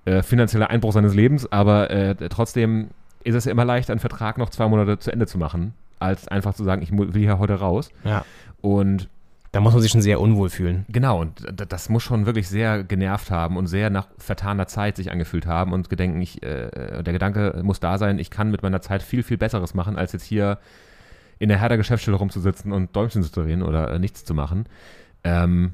äh, 0.05 0.21
finanzielle 0.21 0.69
Einbruch 0.69 0.93
seines 0.93 1.13
Lebens, 1.13 1.51
aber 1.51 1.89
äh, 1.89 2.15
trotzdem 2.29 2.89
ist 3.23 3.35
es 3.35 3.45
ja 3.45 3.51
immer 3.51 3.65
leichter, 3.65 3.93
einen 3.93 3.99
Vertrag 3.99 4.37
noch 4.37 4.49
zwei 4.49 4.67
Monate 4.67 4.99
zu 4.99 5.11
Ende 5.11 5.27
zu 5.27 5.37
machen, 5.37 5.73
als 5.99 6.27
einfach 6.27 6.53
zu 6.53 6.63
sagen, 6.63 6.81
ich 6.81 6.91
will 6.91 7.11
hier 7.13 7.39
heute 7.39 7.55
raus. 7.55 7.89
Ja. 8.03 8.25
Und 8.61 9.09
Da 9.53 9.61
muss 9.61 9.73
man 9.73 9.83
sich 9.83 9.91
schon 9.91 10.01
sehr 10.01 10.19
unwohl 10.19 10.49
fühlen. 10.49 10.83
Genau, 10.89 11.21
und 11.21 11.45
das 11.55 11.87
muss 11.87 12.01
schon 12.01 12.25
wirklich 12.25 12.49
sehr 12.49 12.83
genervt 12.83 13.29
haben 13.29 13.55
und 13.55 13.67
sehr 13.67 13.91
nach 13.91 14.07
vertaner 14.17 14.65
Zeit 14.65 14.95
sich 14.95 15.11
angefühlt 15.11 15.45
haben 15.45 15.73
und 15.73 15.89
gedenken, 15.91 16.19
ich, 16.21 16.41
äh, 16.41 17.03
der 17.03 17.13
Gedanke 17.13 17.61
muss 17.63 17.79
da 17.79 17.99
sein, 17.99 18.17
ich 18.17 18.31
kann 18.31 18.49
mit 18.49 18.63
meiner 18.63 18.81
Zeit 18.81 19.03
viel, 19.03 19.21
viel 19.21 19.37
Besseres 19.37 19.75
machen, 19.75 19.95
als 19.95 20.11
jetzt 20.11 20.23
hier 20.25 20.57
in 21.37 21.49
der 21.49 21.59
Herder 21.59 21.77
Geschäftsstelle 21.77 22.17
rumzusitzen 22.17 22.71
und 22.71 22.95
Däumchen 22.95 23.21
zu 23.21 23.31
drehen 23.31 23.61
oder 23.61 23.91
äh, 23.91 23.99
nichts 23.99 24.25
zu 24.25 24.33
machen. 24.33 24.65
Ähm, 25.23 25.73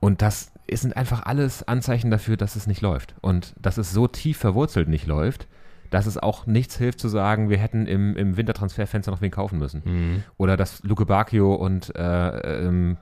und 0.00 0.20
das 0.20 0.50
sind 0.68 0.96
einfach 0.96 1.24
alles 1.24 1.66
Anzeichen 1.68 2.10
dafür, 2.10 2.36
dass 2.36 2.56
es 2.56 2.66
nicht 2.66 2.80
läuft. 2.80 3.14
Und 3.20 3.54
dass 3.60 3.78
es 3.78 3.92
so 3.92 4.08
tief 4.08 4.38
verwurzelt 4.38 4.88
nicht 4.88 5.06
läuft, 5.06 5.46
dass 5.90 6.06
es 6.06 6.18
auch 6.18 6.46
nichts 6.46 6.76
hilft 6.76 7.00
zu 7.00 7.08
sagen, 7.08 7.48
wir 7.50 7.58
hätten 7.58 7.86
im, 7.86 8.16
im 8.16 8.36
Wintertransferfenster 8.36 9.10
noch 9.10 9.20
wen 9.20 9.30
kaufen 9.30 9.58
müssen. 9.58 10.24
Oder 10.36 10.56
dass 10.56 10.82
Luke 10.82 11.06
Bacchio 11.06 11.54
und, 11.54 11.94
äh, 11.96 12.66
ähm, 12.66 12.96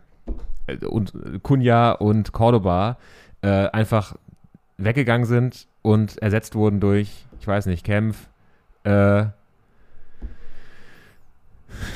äh, 0.67 0.85
und 0.85 1.13
Kunja 1.43 1.93
und 1.93 2.33
Cordoba 2.33 2.99
äh, 3.43 3.69
einfach 3.69 4.17
weggegangen 4.79 5.27
sind 5.27 5.67
und 5.83 6.19
ersetzt 6.19 6.55
wurden 6.55 6.81
durch, 6.81 7.27
ich 7.41 7.47
weiß 7.47 7.67
nicht, 7.67 7.85
Kempf, 7.85 8.29
äh, 8.85 9.27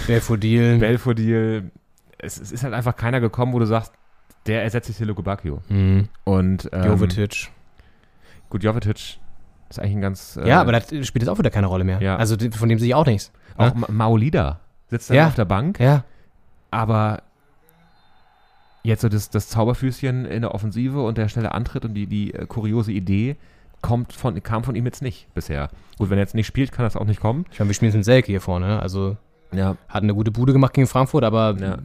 Belfodil. 0.06 0.78
Belfodil. 0.78 1.70
Es, 2.18 2.38
es 2.38 2.52
ist 2.52 2.64
halt 2.64 2.74
einfach 2.74 2.96
keiner 2.96 3.20
gekommen, 3.20 3.52
wo 3.52 3.58
du 3.58 3.66
sagst, 3.66 3.92
der 4.46 4.62
ersetzt 4.62 4.88
sich 4.88 4.96
hier 4.96 5.06
Luke 5.06 5.22
Bacchio. 5.22 5.62
mhm. 5.68 6.08
Und 6.24 6.68
ähm, 6.72 6.84
Jovetic. 6.84 7.50
Gut, 8.48 8.64
Jovetic 8.64 9.18
ist 9.70 9.78
eigentlich 9.78 9.96
ein 9.96 10.00
ganz. 10.02 10.36
äh, 10.36 10.46
Ja, 10.48 10.60
aber 10.60 10.72
das 10.72 10.88
spielt 11.06 11.22
jetzt 11.22 11.28
auch 11.28 11.38
wieder 11.38 11.50
keine 11.50 11.66
Rolle 11.68 11.84
mehr. 11.84 12.02
Ja. 12.02 12.16
Also 12.16 12.36
von 12.52 12.68
dem 12.68 12.78
sehe 12.78 12.88
ich 12.88 12.94
auch 12.94 13.06
nichts. 13.06 13.32
Auch 13.56 13.74
ne? 13.74 13.80
Ma- 13.80 13.86
Maolida 13.90 14.60
sitzt 14.88 15.10
da 15.10 15.14
Ja. 15.14 15.26
auf 15.28 15.34
der 15.34 15.44
Bank, 15.46 15.78
Ja. 15.80 16.04
aber 16.70 17.22
jetzt 18.82 19.02
so 19.02 19.08
das, 19.08 19.30
das 19.30 19.48
Zauberfüßchen 19.48 20.24
in 20.24 20.40
der 20.42 20.54
Offensive 20.54 21.02
und 21.02 21.18
der 21.18 21.28
schnelle 21.28 21.52
Antritt 21.52 21.84
und 21.84 21.94
die, 21.94 22.06
die 22.06 22.34
äh, 22.34 22.46
kuriose 22.46 22.92
Idee 22.92 23.36
kommt 23.82 24.12
von, 24.12 24.42
kam 24.42 24.64
von 24.64 24.74
ihm 24.74 24.84
jetzt 24.86 25.02
nicht 25.02 25.32
bisher. 25.34 25.68
Gut, 25.98 26.10
wenn 26.10 26.18
er 26.18 26.22
jetzt 26.22 26.34
nicht 26.34 26.46
spielt, 26.46 26.72
kann 26.72 26.84
das 26.84 26.96
auch 26.96 27.04
nicht 27.06 27.20
kommen. 27.20 27.46
Ich 27.52 27.58
meine, 27.58 27.68
wir 27.70 27.74
spielen 27.74 27.90
jetzt 27.90 27.96
mit 27.96 28.04
Selke 28.04 28.26
hier 28.32 28.40
vorne. 28.40 28.66
ne? 28.66 28.80
Also 28.82 29.16
Ja. 29.52 29.76
hat 29.88 30.02
eine 30.02 30.14
gute 30.14 30.30
Bude 30.30 30.52
gemacht 30.52 30.74
gegen 30.74 30.86
Frankfurt, 30.86 31.24
aber 31.24 31.56
Ja. 31.58 31.78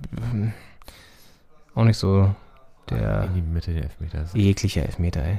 auch 1.75 1.83
nicht 1.83 1.97
so 1.97 2.33
der 2.89 3.23
In 3.25 3.33
die 3.35 3.41
Mitte 3.41 3.73
der 3.73 3.83
Elfmeter. 3.83 4.19
Das 4.19 4.35
eklige 4.35 4.81
Elfmeter, 4.83 5.23
ey. 5.23 5.37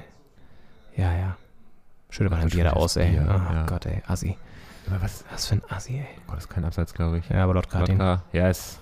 Ja, 0.96 1.12
ja. 1.12 1.36
Schöne 2.10 2.30
da 2.64 2.70
aus, 2.70 2.96
ey. 2.96 3.10
Bier, 3.10 3.22
Oh 3.28 3.52
ja. 3.52 3.66
Gott, 3.66 3.86
ey. 3.86 4.02
Assi. 4.06 4.36
aber 4.86 5.02
was? 5.02 5.24
Was 5.30 5.46
für 5.46 5.56
ein 5.56 5.62
Assi, 5.68 5.94
ey. 5.98 6.06
Oh 6.18 6.22
Gott, 6.28 6.36
das 6.36 6.44
ist 6.44 6.50
kein 6.50 6.64
Abseits, 6.64 6.94
glaube 6.94 7.18
ich. 7.18 7.28
Ja, 7.28 7.44
aber. 7.44 7.54
Lotka. 7.54 8.22
Ja, 8.32 8.48
ist. 8.48 8.78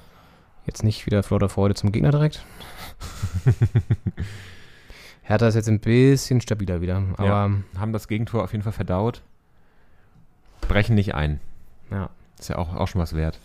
Jetzt 0.67 0.83
nicht 0.83 1.05
wieder 1.07 1.23
Flotter 1.23 1.49
Freude 1.49 1.75
zum 1.75 1.93
Gegner 1.93 2.11
direkt. 2.11 2.45
Hertha 5.23 5.47
ist 5.49 5.55
jetzt 5.55 5.69
ein 5.69 5.81
bisschen 5.81 6.41
stabiler 6.41 6.81
wieder. 6.81 7.03
Aber 7.17 7.27
Ja. 7.27 7.51
Haben 7.79 7.93
das 7.93 8.09
Gegentor 8.09 8.43
auf 8.45 8.53
jeden 8.53 8.63
Fall 8.63 8.73
verdaut. 8.73 9.23
Brechen 10.63 10.95
nicht 10.95 11.15
ein. 11.15 11.41
ja. 11.91 12.11
Ist 12.39 12.49
ja 12.49 12.57
auch, 12.57 12.75
auch 12.75 12.89
schon 12.89 13.01
was 13.01 13.15
wert. 13.15 13.39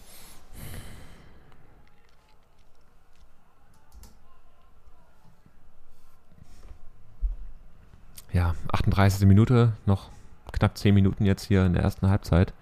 Ja, 8.31 8.55
38. 8.71 9.27
Minute, 9.27 9.73
noch 9.85 10.09
knapp 10.51 10.77
10 10.77 10.93
Minuten 10.93 11.25
jetzt 11.25 11.43
hier 11.43 11.65
in 11.65 11.73
der 11.73 11.83
ersten 11.83 12.09
Halbzeit. 12.09 12.53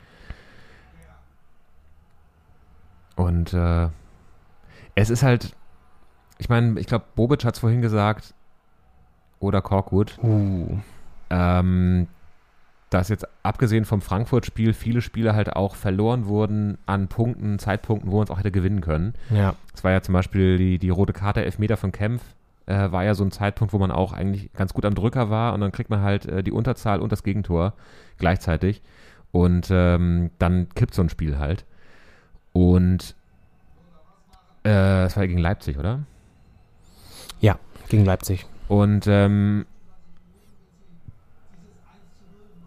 Und 3.15 3.53
äh, 3.53 3.89
es 4.95 5.09
ist 5.09 5.23
halt, 5.23 5.55
ich 6.37 6.49
meine, 6.49 6.79
ich 6.79 6.87
glaube, 6.87 7.05
Bobic 7.15 7.43
hat 7.45 7.55
es 7.55 7.59
vorhin 7.59 7.81
gesagt, 7.81 8.33
oder 9.39 9.61
Korkwood, 9.61 10.17
Uh. 10.23 10.77
ähm, 11.29 12.07
dass 12.89 13.09
jetzt 13.09 13.27
abgesehen 13.43 13.85
vom 13.85 14.01
Frankfurt-Spiel 14.01 14.73
viele 14.73 15.01
Spiele 15.01 15.35
halt 15.35 15.55
auch 15.55 15.75
verloren 15.75 16.25
wurden 16.27 16.77
an 16.85 17.07
Punkten, 17.09 17.59
Zeitpunkten, 17.59 18.11
wo 18.11 18.17
man 18.17 18.23
es 18.25 18.31
auch 18.31 18.39
hätte 18.39 18.51
gewinnen 18.51 18.81
können. 18.81 19.13
Ja. 19.29 19.55
Es 19.73 19.83
war 19.83 19.91
ja 19.91 20.01
zum 20.01 20.13
Beispiel 20.13 20.57
die, 20.57 20.79
die 20.79 20.89
rote 20.89 21.11
Karte 21.13 21.43
Elfmeter 21.43 21.75
von 21.75 21.91
Kempf, 21.91 22.21
äh, 22.67 22.91
war 22.91 23.03
ja 23.03 23.15
so 23.15 23.23
ein 23.23 23.31
Zeitpunkt, 23.31 23.73
wo 23.73 23.79
man 23.79 23.91
auch 23.91 24.13
eigentlich 24.13 24.53
ganz 24.53 24.73
gut 24.73 24.85
am 24.85 24.95
Drücker 24.95 25.29
war 25.29 25.53
und 25.53 25.61
dann 25.61 25.71
kriegt 25.71 25.89
man 25.89 26.01
halt 26.01 26.25
äh, 26.27 26.43
die 26.43 26.51
Unterzahl 26.51 27.01
und 27.01 27.11
das 27.11 27.23
Gegentor 27.23 27.73
gleichzeitig 28.19 28.81
und 29.31 29.67
ähm, 29.71 30.29
dann 30.39 30.69
kippt 30.75 30.93
so 30.93 31.01
ein 31.01 31.09
Spiel 31.09 31.37
halt. 31.39 31.65
Und 32.53 33.15
Äh, 34.63 35.03
das 35.05 35.15
war 35.15 35.23
ja 35.23 35.27
gegen 35.27 35.39
Leipzig, 35.39 35.77
oder? 35.77 35.99
Ja, 37.39 37.57
gegen 37.87 38.03
Leipzig. 38.03 38.45
Und 38.67 39.05
ähm, 39.07 39.65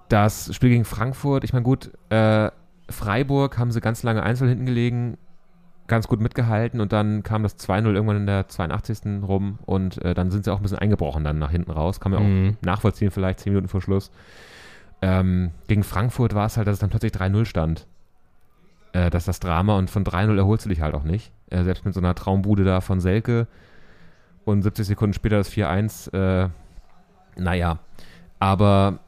das 0.08 0.54
Spiel 0.54 0.70
gegen 0.70 0.84
Frankfurt, 0.86 1.44
ich 1.44 1.52
meine, 1.52 1.62
gut, 1.62 1.90
äh, 2.08 2.50
Freiburg 2.88 3.58
haben 3.58 3.70
sie 3.70 3.80
ganz 3.80 4.02
lange 4.02 4.22
einzeln 4.22 4.48
hinten 4.48 4.66
gelegen, 4.66 5.18
ganz 5.90 6.08
gut 6.08 6.20
mitgehalten 6.20 6.80
und 6.80 6.92
dann 6.92 7.22
kam 7.22 7.42
das 7.42 7.58
2-0 7.58 7.92
irgendwann 7.92 8.16
in 8.16 8.26
der 8.26 8.48
82. 8.48 9.22
rum 9.22 9.58
und 9.66 10.02
äh, 10.02 10.14
dann 10.14 10.30
sind 10.30 10.44
sie 10.44 10.52
auch 10.52 10.56
ein 10.56 10.62
bisschen 10.62 10.78
eingebrochen 10.78 11.22
dann 11.24 11.38
nach 11.38 11.50
hinten 11.50 11.70
raus. 11.70 12.00
Kann 12.00 12.12
man 12.12 12.22
Mhm. 12.22 12.56
auch 12.60 12.64
nachvollziehen, 12.64 13.10
vielleicht 13.10 13.40
10 13.40 13.52
Minuten 13.52 13.68
vor 13.68 13.82
Schluss. 13.82 14.10
Ähm, 15.02 15.50
gegen 15.68 15.82
Frankfurt 15.82 16.34
war 16.34 16.46
es 16.46 16.56
halt, 16.56 16.66
dass 16.66 16.74
es 16.74 16.78
dann 16.80 16.90
plötzlich 16.90 17.12
3-0 17.12 17.44
stand. 17.44 17.86
Äh, 18.92 19.10
das 19.10 19.22
ist 19.22 19.28
das 19.28 19.40
Drama 19.40 19.76
und 19.76 19.90
von 19.90 20.04
3-0 20.04 20.36
erholst 20.38 20.64
du 20.64 20.68
dich 20.70 20.80
halt 20.80 20.94
auch 20.94 21.04
nicht. 21.04 21.32
Äh, 21.50 21.64
selbst 21.64 21.84
mit 21.84 21.92
so 21.94 22.00
einer 22.00 22.14
Traumbude 22.14 22.64
da 22.64 22.80
von 22.80 23.00
Selke 23.00 23.46
und 24.44 24.62
70 24.62 24.86
Sekunden 24.86 25.12
später 25.14 25.36
das 25.38 25.50
4-1. 25.50 26.12
Äh, 26.14 26.48
naja, 27.36 27.78
aber 28.38 28.98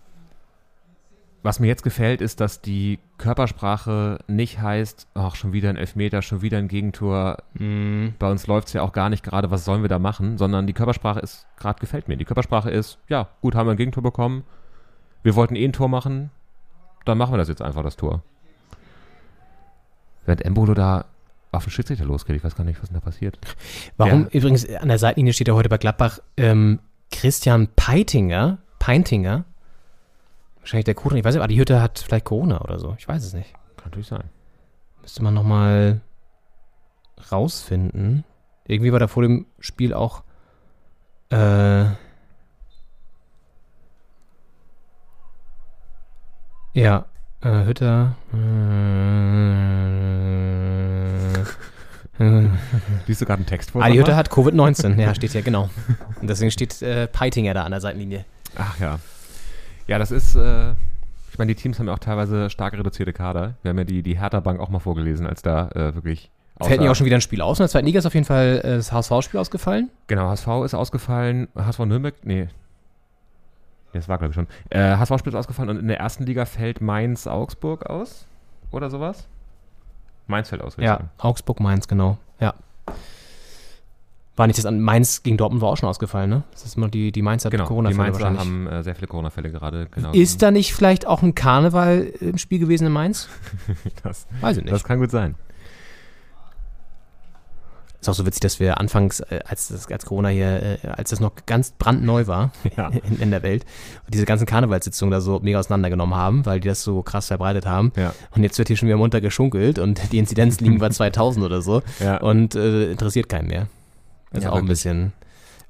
was 1.42 1.58
mir 1.58 1.66
jetzt 1.66 1.82
gefällt, 1.82 2.20
ist, 2.20 2.40
dass 2.40 2.60
die 2.60 3.00
Körpersprache 3.18 4.18
nicht 4.28 4.60
heißt, 4.60 5.08
ach, 5.14 5.34
schon 5.34 5.52
wieder 5.52 5.70
ein 5.70 5.76
Elfmeter, 5.76 6.22
schon 6.22 6.40
wieder 6.40 6.58
ein 6.58 6.68
Gegentor. 6.68 7.38
Mhm. 7.54 8.14
Bei 8.18 8.30
uns 8.30 8.46
läuft 8.46 8.68
es 8.68 8.74
ja 8.74 8.82
auch 8.82 8.92
gar 8.92 9.10
nicht 9.10 9.24
gerade, 9.24 9.50
was 9.50 9.64
sollen 9.64 9.82
wir 9.82 9.88
da 9.88 9.98
machen, 9.98 10.38
sondern 10.38 10.66
die 10.66 10.72
Körpersprache 10.72 11.20
ist, 11.20 11.46
gerade 11.56 11.80
gefällt 11.80 12.06
mir. 12.08 12.16
Die 12.16 12.24
Körpersprache 12.24 12.70
ist, 12.70 12.98
ja, 13.08 13.28
gut, 13.40 13.54
haben 13.56 13.66
wir 13.66 13.72
ein 13.72 13.76
Gegentor 13.76 14.02
bekommen. 14.02 14.44
Wir 15.24 15.34
wollten 15.34 15.56
eh 15.56 15.64
ein 15.64 15.72
Tor 15.72 15.88
machen, 15.88 16.30
dann 17.04 17.18
machen 17.18 17.32
wir 17.32 17.38
das 17.38 17.48
jetzt 17.48 17.62
einfach, 17.62 17.82
das 17.82 17.96
Tor. 17.96 18.22
Während 20.24 20.44
Embolo 20.44 20.74
da 20.74 21.06
auf 21.50 21.64
den 21.64 21.70
Schiedsrichter 21.70 22.04
losgeht, 22.04 22.36
ich 22.36 22.44
weiß 22.44 22.54
gar 22.56 22.64
nicht, 22.64 22.80
was 22.80 22.88
denn 22.88 22.94
da 22.94 23.00
passiert. 23.04 23.38
Warum 23.96 24.22
Ja. 24.22 24.28
übrigens 24.30 24.68
an 24.76 24.88
der 24.88 24.98
Seitenlinie 24.98 25.32
steht 25.32 25.48
ja 25.48 25.54
heute 25.54 25.68
bei 25.68 25.78
Gladbach 25.78 26.20
ähm, 26.36 26.78
Christian 27.10 27.68
Peitinger, 27.76 28.58
Peintinger, 28.78 29.44
wahrscheinlich 30.62 30.84
der 30.84 30.94
Corona, 30.94 31.18
ich 31.18 31.24
weiß 31.24 31.34
nicht, 31.34 31.40
aber 31.42 31.48
die 31.48 31.58
Hütte 31.58 31.82
hat 31.82 31.98
vielleicht 31.98 32.24
Corona 32.24 32.60
oder 32.62 32.78
so, 32.78 32.94
ich 32.98 33.06
weiß 33.06 33.22
es 33.24 33.34
nicht. 33.34 33.52
Kann 33.76 33.86
natürlich 33.90 34.06
sein. 34.08 34.30
Müsste 35.02 35.22
man 35.22 35.34
nochmal 35.34 36.00
rausfinden. 37.30 38.24
Irgendwie 38.66 38.92
war 38.92 39.00
da 39.00 39.08
vor 39.08 39.22
dem 39.22 39.46
Spiel 39.58 39.92
auch 39.92 40.22
äh, 41.30 41.86
ja, 46.74 47.06
äh, 47.40 47.64
Hütter 47.64 48.16
äh, 48.32 48.36
Liest 53.06 53.20
du 53.20 53.24
gerade 53.26 53.38
einen 53.38 53.46
Text 53.46 53.72
vor? 53.72 53.82
Sag 53.82 53.92
Hütter 53.92 54.12
mal? 54.12 54.16
hat 54.16 54.30
Covid-19, 54.30 55.00
ja, 55.00 55.14
steht 55.14 55.32
hier, 55.32 55.42
genau. 55.42 55.70
Und 56.20 56.28
deswegen 56.28 56.50
steht 56.50 56.80
äh, 56.82 57.08
Peitinger 57.08 57.54
da 57.54 57.64
an 57.64 57.72
der 57.72 57.80
Seitenlinie. 57.80 58.24
Ach 58.56 58.78
ja. 58.78 59.00
Ja, 59.92 59.98
das 59.98 60.10
ist, 60.10 60.36
äh, 60.36 60.70
ich 61.30 61.36
meine, 61.36 61.54
die 61.54 61.60
Teams 61.60 61.78
haben 61.78 61.86
ja 61.86 61.92
auch 61.92 61.98
teilweise 61.98 62.48
stark 62.48 62.72
reduzierte 62.72 63.12
Kader. 63.12 63.56
Wir 63.60 63.68
haben 63.68 63.76
ja 63.76 63.84
die, 63.84 64.02
die 64.02 64.18
Hertha-Bank 64.18 64.58
auch 64.58 64.70
mal 64.70 64.78
vorgelesen, 64.78 65.26
als 65.26 65.42
da 65.42 65.68
äh, 65.74 65.94
wirklich. 65.94 66.30
Fällt 66.62 66.80
nicht 66.80 66.88
auch 66.88 66.94
schon 66.94 67.04
wieder 67.04 67.16
ein 67.16 67.20
Spiel 67.20 67.42
aus? 67.42 67.58
In 67.58 67.64
der 67.64 67.68
zweiten 67.68 67.84
Liga 67.84 67.98
ist 67.98 68.06
auf 68.06 68.14
jeden 68.14 68.24
Fall 68.24 68.62
äh, 68.64 68.76
das 68.76 68.90
HSV-Spiel 68.90 69.38
ausgefallen. 69.38 69.90
Genau, 70.06 70.30
HSV 70.30 70.46
ist 70.64 70.72
ausgefallen. 70.72 71.48
HSV 71.54 71.80
Nürnberg, 71.80 72.14
nee. 72.22 72.48
Das 73.92 74.08
war, 74.08 74.16
glaube 74.16 74.30
ich, 74.30 74.34
schon. 74.34 74.46
Äh, 74.70 74.96
HSV-Spiel 74.96 75.30
ist 75.34 75.38
ausgefallen 75.38 75.68
und 75.68 75.78
in 75.80 75.88
der 75.88 75.98
ersten 75.98 76.24
Liga 76.24 76.46
fällt 76.46 76.80
Mainz-Augsburg 76.80 77.84
aus. 77.84 78.26
Oder 78.70 78.88
sowas? 78.88 79.28
Mainz 80.26 80.48
fällt 80.48 80.62
aus, 80.62 80.78
Ja, 80.78 80.94
sagen. 80.94 81.10
Augsburg, 81.18 81.60
Mainz, 81.60 81.86
genau. 81.86 82.16
Ja. 82.40 82.54
War 84.34 84.46
nicht 84.46 84.58
das 84.58 84.64
an 84.64 84.80
Mainz 84.80 85.22
gegen 85.22 85.36
Dortmund 85.36 85.60
war 85.60 85.68
auch 85.68 85.76
schon 85.76 85.88
ausgefallen, 85.90 86.30
ne? 86.30 86.42
Das 86.52 86.64
ist 86.64 86.76
immer 86.78 86.88
die, 86.88 87.12
die 87.12 87.20
Mainzer 87.20 87.50
Genau, 87.50 87.64
die 87.64 87.68
Corona-Fälle 87.68 88.02
Mainzer 88.02 88.20
wahrscheinlich. 88.20 88.40
haben 88.40 88.66
äh, 88.66 88.82
sehr 88.82 88.94
viele 88.94 89.06
Corona-Fälle 89.08 89.50
gerade. 89.50 89.88
Genau. 89.90 90.12
Ist 90.12 90.40
da 90.40 90.50
nicht 90.50 90.74
vielleicht 90.74 91.06
auch 91.06 91.22
ein 91.22 91.34
Karneval 91.34 92.04
im 92.20 92.38
Spiel 92.38 92.58
gewesen 92.58 92.86
in 92.86 92.92
Mainz? 92.92 93.28
das, 94.02 94.26
Weiß 94.40 94.56
ich 94.56 94.62
nicht. 94.64 94.72
das 94.72 94.84
kann 94.84 94.98
gut 95.00 95.10
sein. 95.10 95.34
ist 98.00 98.08
auch 98.08 98.14
so 98.14 98.24
witzig, 98.26 98.40
dass 98.40 98.58
wir 98.58 98.80
anfangs, 98.80 99.20
äh, 99.20 99.40
als, 99.46 99.68
das, 99.68 99.86
als 99.88 100.06
Corona 100.06 100.28
hier, 100.30 100.78
äh, 100.82 100.88
als 100.88 101.10
das 101.10 101.20
noch 101.20 101.32
ganz 101.44 101.72
brandneu 101.72 102.26
war 102.26 102.52
Ja. 102.76 102.88
in, 102.88 103.20
in 103.20 103.30
der 103.30 103.42
Welt, 103.42 103.66
diese 104.08 104.24
ganzen 104.24 104.46
Karnevalssitzungen 104.46 105.12
da 105.12 105.20
so 105.20 105.40
mega 105.40 105.58
auseinandergenommen 105.58 106.14
haben, 106.16 106.46
weil 106.46 106.58
die 106.58 106.68
das 106.68 106.82
so 106.82 107.02
krass 107.02 107.26
verbreitet 107.26 107.66
haben. 107.66 107.92
Ja. 107.96 108.14
Und 108.34 108.42
jetzt 108.44 108.56
wird 108.58 108.68
hier 108.68 108.78
schon 108.78 108.88
wieder 108.88 108.96
munter 108.96 109.20
geschunkelt 109.20 109.78
und 109.78 110.00
die 110.10 110.16
Inzidenzen 110.18 110.64
liegen 110.64 110.78
bei 110.78 110.88
2000 110.90 111.44
oder 111.44 111.60
so 111.60 111.82
Ja. 112.00 112.16
und 112.16 112.54
äh, 112.54 112.90
interessiert 112.92 113.28
keinen 113.28 113.48
mehr. 113.48 113.66
Das 114.32 114.38
ist 114.38 114.44
Ja, 114.44 114.50
auch 114.50 114.54
ein 114.56 114.62
wirklich. 114.62 114.70
bisschen, 114.70 115.12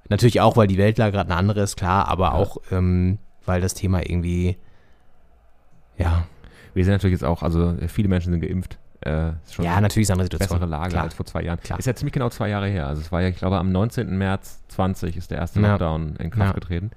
natürlich 0.08 0.40
auch, 0.40 0.56
weil 0.56 0.66
die 0.66 0.78
Weltlage 0.78 1.12
gerade 1.12 1.30
eine 1.30 1.38
andere 1.38 1.60
ist, 1.62 1.76
klar, 1.76 2.08
aber 2.08 2.26
Ja. 2.26 2.32
auch, 2.32 2.56
ähm, 2.70 3.18
weil 3.44 3.60
das 3.60 3.74
Thema 3.74 4.00
irgendwie, 4.08 4.56
ja, 5.98 6.24
Wir 6.74 6.84
sind 6.86 6.92
natürlich 6.94 7.12
jetzt 7.20 7.24
auch, 7.24 7.42
also 7.42 7.74
viele 7.88 8.08
Menschen 8.08 8.32
sind 8.32 8.40
geimpft. 8.40 8.78
Äh, 9.00 9.32
ist 9.44 9.52
schon 9.54 9.64
ja, 9.66 9.78
natürlich 9.78 10.04
ist 10.04 10.10
eine 10.10 10.22
andere 10.22 10.26
Situation. 10.38 10.58
bessere 10.60 10.70
Lage 10.70 10.90
Klar. 10.92 11.02
als 11.04 11.12
vor 11.14 11.26
zwei 11.26 11.42
Jahren. 11.42 11.60
Klar. 11.60 11.78
Ist 11.78 11.84
ja 11.84 11.94
ziemlich 11.94 12.14
genau 12.14 12.30
zwei 12.30 12.48
Jahre 12.48 12.66
her. 12.68 12.86
Also 12.86 13.02
es 13.02 13.12
war 13.12 13.20
ja, 13.20 13.28
ich 13.28 13.36
glaube, 13.36 13.58
am 13.58 13.72
19. 13.72 14.16
März 14.16 14.62
20 14.68 15.16
ist 15.18 15.30
der 15.30 15.36
erste 15.38 15.60
Ja. 15.60 15.72
Lockdown 15.72 16.16
in 16.16 16.30
Kraft 16.30 16.46
Ja. 16.48 16.52
getreten. 16.54 16.90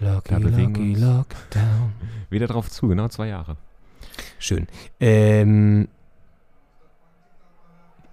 Lucky, 0.00 0.30
Da 0.34 1.08
Lockdown. 1.18 1.92
Wieder 2.30 2.46
drauf 2.48 2.68
zu, 2.70 2.88
genau 2.88 3.06
zwei 3.08 3.28
Jahre. 3.28 3.56
Schön. 4.40 4.66
Ähm, 4.98 5.86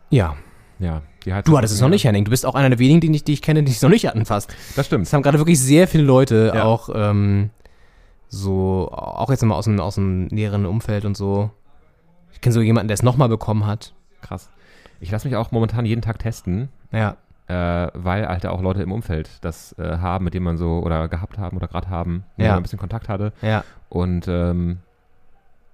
ja, 0.09 0.35
Ja, 0.79 1.01
die 1.27 1.33
Heizung- 1.33 1.51
du 1.53 1.57
hattest 1.57 1.73
es 1.75 1.81
noch 1.81 1.89
nicht, 1.89 2.05
Henning. 2.05 2.25
Du 2.25 2.31
bist 2.31 2.45
auch 2.45 2.55
einer 2.55 2.69
der 2.69 2.79
wenigen, 2.79 3.01
die 3.01 3.13
ich, 3.15 3.23
die 3.23 3.33
ich 3.33 3.41
kenne, 3.43 3.61
die 3.63 3.71
es 3.71 3.81
noch 3.83 3.89
nicht 3.89 4.07
hatten 4.07 4.25
fast. 4.25 4.51
Das 4.75 4.85
stimmt. 4.87 5.05
Es 5.05 5.13
haben 5.13 5.21
gerade 5.21 5.37
wirklich 5.37 5.59
sehr 5.59 5.87
viele 5.87 6.03
Leute 6.03 6.51
Ja. 6.55 6.63
auch 6.63 6.89
ähm, 6.95 7.49
so, 8.29 8.89
auch 8.91 9.29
jetzt 9.29 9.43
mal 9.43 9.55
aus 9.55 9.65
dem, 9.65 9.79
aus 9.79 9.95
dem 9.95 10.25
näheren 10.27 10.65
Umfeld 10.65 11.05
und 11.05 11.15
so. 11.15 11.51
Ich 12.33 12.41
kenne 12.41 12.53
so 12.53 12.61
jemanden, 12.61 12.87
der 12.87 12.95
es 12.95 13.03
nochmal 13.03 13.29
bekommen 13.29 13.65
hat. 13.65 13.93
Krass. 14.21 14.49
Ich 14.99 15.11
lasse 15.11 15.27
mich 15.27 15.37
auch 15.37 15.51
momentan 15.51 15.85
jeden 15.85 16.01
Tag 16.01 16.19
testen, 16.19 16.69
Ja. 16.91 17.17
äh, 17.47 17.91
weil 17.93 18.27
halt 18.27 18.45
auch 18.45 18.61
Leute 18.61 18.81
im 18.81 18.91
Umfeld 18.91 19.29
das 19.41 19.73
äh, 19.79 19.97
haben, 19.97 20.25
mit 20.25 20.33
denen 20.33 20.45
man 20.45 20.57
so 20.57 20.79
oder 20.79 21.07
gehabt 21.07 21.37
haben 21.37 21.55
oder 21.57 21.67
gerade 21.67 21.89
haben, 21.89 22.23
denen 22.37 22.45
Ja. 22.47 22.51
man 22.53 22.59
ein 22.61 22.63
bisschen 22.63 22.79
Kontakt 22.79 23.09
hatte. 23.09 23.31
Ja. 23.41 23.63
Und 23.89 24.27
ähm, 24.27 24.79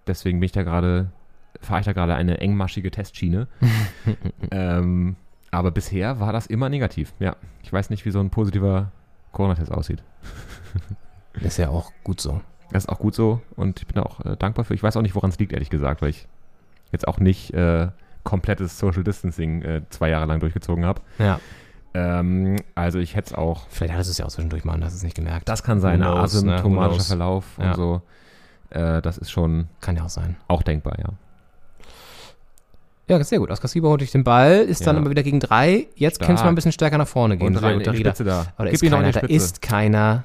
deswegen 0.07 0.39
bin 0.39 0.45
ich 0.45 0.51
da 0.51 0.63
gerade, 0.63 1.11
fahre 1.61 1.79
ich 1.79 1.85
da 1.85 1.93
gerade 1.93 2.15
eine 2.15 2.39
engmaschige 2.39 2.91
Testschiene. 2.91 3.47
ähm, 4.51 5.15
aber 5.53 5.71
bisher 5.71 6.19
war 6.19 6.33
das 6.33 6.47
immer 6.47 6.69
negativ. 6.69 7.13
Ja, 7.19 7.35
ich 7.61 7.71
weiß 7.71 7.89
nicht, 7.89 8.05
wie 8.05 8.11
so 8.11 8.19
ein 8.19 8.29
positiver 8.29 8.91
Corona-Test 9.31 9.71
aussieht. 9.71 10.03
Ist 11.41 11.57
ja 11.57 11.69
auch 11.69 11.91
gut 12.03 12.21
so. 12.21 12.41
Das 12.71 12.85
ist 12.85 12.89
auch 12.89 12.99
gut 12.99 13.13
so 13.15 13.41
und 13.55 13.79
ich 13.79 13.87
bin 13.87 14.01
auch 14.01 14.19
äh, 14.25 14.35
dankbar 14.37 14.65
für. 14.65 14.73
Ich 14.73 14.83
weiß 14.83 14.97
auch 14.97 15.01
nicht, 15.01 15.15
woran 15.15 15.29
es 15.29 15.39
liegt, 15.39 15.53
ehrlich 15.53 15.69
gesagt, 15.69 16.01
weil 16.01 16.09
ich 16.09 16.27
jetzt 16.91 17.07
auch 17.07 17.19
nicht 17.19 17.53
äh, 17.53 17.89
komplettes 18.23 18.79
Social 18.79 19.03
Distancing 19.03 19.61
äh, 19.61 19.81
zwei 19.89 20.09
Jahre 20.09 20.25
lang 20.25 20.39
durchgezogen 20.39 20.85
habe. 20.85 21.01
Ja. 21.19 21.39
Ähm, 21.93 22.55
also 22.73 22.97
ich 22.99 23.15
hätte 23.15 23.27
es 23.31 23.33
auch. 23.33 23.67
Vielleicht 23.69 23.93
hattest 23.93 24.09
du 24.09 24.11
es 24.11 24.17
ja 24.19 24.25
auch 24.25 24.29
zwischendurch 24.31 24.63
mal 24.65 24.73
und 24.75 24.83
hast 24.83 24.93
es 24.95 25.03
nicht 25.03 25.15
gemerkt. 25.15 25.47
Das 25.49 25.61
kann 25.63 25.79
sein, 25.79 25.99
knows, 25.99 26.13
ne? 26.15 26.17
Who 26.17 26.23
asymptomatischer 26.57 26.95
knows? 26.95 27.07
Verlauf 27.07 27.45
Ja. 27.59 27.67
und 27.69 27.75
so. 27.75 28.01
Äh, 28.71 29.01
das 29.03 29.17
ist 29.19 29.29
schon 29.29 29.67
Kann 29.81 29.95
ja 29.95 30.03
auch 30.05 30.09
sein. 30.09 30.35
auch 30.47 30.63
denkbar, 30.63 30.97
ja. 30.99 31.09
Ja, 33.07 33.21
sehr 33.23 33.39
gut. 33.39 33.49
Oskar 33.51 33.67
Sieber 33.67 33.89
holt 33.89 33.99
durch 34.01 34.11
den 34.11 34.23
Ball, 34.23 34.59
ist 34.59 34.87
dann 34.87 34.95
Ja. 34.95 35.01
aber 35.01 35.09
wieder 35.09 35.23
gegen 35.23 35.39
drei. 35.39 35.87
Jetzt 35.95 36.15
Stark. 36.15 36.27
könnte 36.27 36.39
es 36.39 36.43
mal 36.43 36.49
ein 36.49 36.55
bisschen 36.55 36.71
stärker 36.71 36.97
nach 36.97 37.07
vorne 37.07 37.37
gehen. 37.37 37.47
Und 37.47 37.57
Sehr 37.59 37.73
gut. 37.73 37.95
Spitze 37.97 38.23
da. 38.23 38.45
Aber 38.55 38.65
da 38.65 38.71
Gib 38.71 38.81
ist 38.81 38.89
keiner. 38.91 39.11
Da 39.11 39.19
ist 39.21 39.61
keiner. 39.61 40.23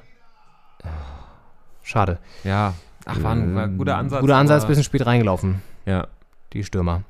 Schade. 1.83 2.19
Ja. 2.43 2.73
Ach, 3.05 3.21
war 3.23 3.31
ein, 3.31 3.55
war 3.55 3.63
ein 3.63 3.77
guter 3.77 3.97
Ansatz. 3.97 4.21
Guter 4.21 4.35
Ansatz, 4.37 4.65
bisschen 4.65 4.83
spät 4.83 5.05
reingelaufen, 5.05 5.61
Ja. 5.85 6.07
die 6.53 6.63
Stürmer. 6.63 7.03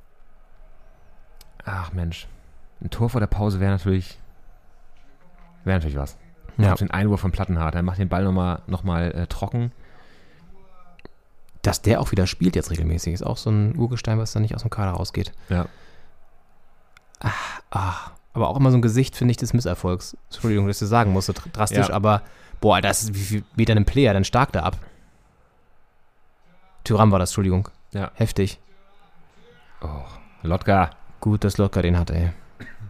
Ach 1.65 1.91
Mensch. 1.93 2.27
Ein 2.81 2.89
Tor 2.89 3.09
vor 3.09 3.19
der 3.19 3.27
Pause 3.27 3.59
wäre 3.59 3.71
natürlich. 3.71 4.17
Wäre 5.65 5.77
natürlich 5.77 5.97
was. 5.97 6.17
Ja. 6.57 6.73
Auf 6.73 6.79
den 6.79 6.91
Einwurf 6.91 7.19
von 7.19 7.31
Plattenhardt. 7.31 7.75
Er 7.75 7.83
macht 7.83 7.99
den 7.99 8.09
Ball 8.09 8.23
nochmal 8.23 8.61
noch 8.67 8.83
mal, 8.83 9.11
äh, 9.11 9.27
trocken. 9.27 9.71
Dass 11.61 11.81
der 11.81 11.99
auch 11.99 12.11
wieder 12.11 12.25
spielt 12.25 12.55
jetzt 12.55 12.71
regelmäßig, 12.71 13.13
ist 13.13 13.23
auch 13.25 13.37
so 13.37 13.49
ein 13.49 13.75
Urgestein, 13.77 14.17
was 14.17 14.31
dann 14.31 14.43
nicht 14.43 14.55
aus 14.55 14.61
dem 14.61 14.69
Kader 14.69 14.91
rausgeht. 14.91 15.33
Ja. 15.49 15.65
Ah, 17.69 17.93
aber 18.33 18.47
auch 18.47 18.55
immer 18.57 18.71
so 18.71 18.77
ein 18.77 18.81
Gesicht, 18.81 19.15
finde 19.17 19.31
ich, 19.31 19.37
des 19.37 19.53
Misserfolgs. 19.53 20.15
Entschuldigung, 20.29 20.67
dass 20.67 20.77
ich 20.77 20.81
das 20.81 20.89
sagen 20.89 21.11
musste, 21.11 21.33
dr- 21.33 21.51
drastisch, 21.51 21.89
Ja. 21.89 21.93
aber 21.93 22.21
boah, 22.61 22.75
Alter, 22.75 22.87
das 22.87 23.03
ist, 23.03 23.13
wie 23.13 23.19
viel 23.19 23.43
Meter 23.57 23.75
ein 23.75 23.83
Player, 23.85 24.13
dann 24.13 24.23
stark 24.23 24.53
da 24.53 24.63
ab. 24.63 24.77
Tyram 26.85 27.11
war 27.11 27.19
das, 27.19 27.31
Entschuldigung. 27.31 27.67
Ja. 27.91 28.11
Heftig. 28.13 28.59
Oh. 29.81 29.87
Lotka. 30.43 30.91
Gut, 31.19 31.43
dass 31.43 31.57
Lotka 31.57 31.81
den 31.81 31.97
hat, 31.99 32.09
ey. 32.11 32.31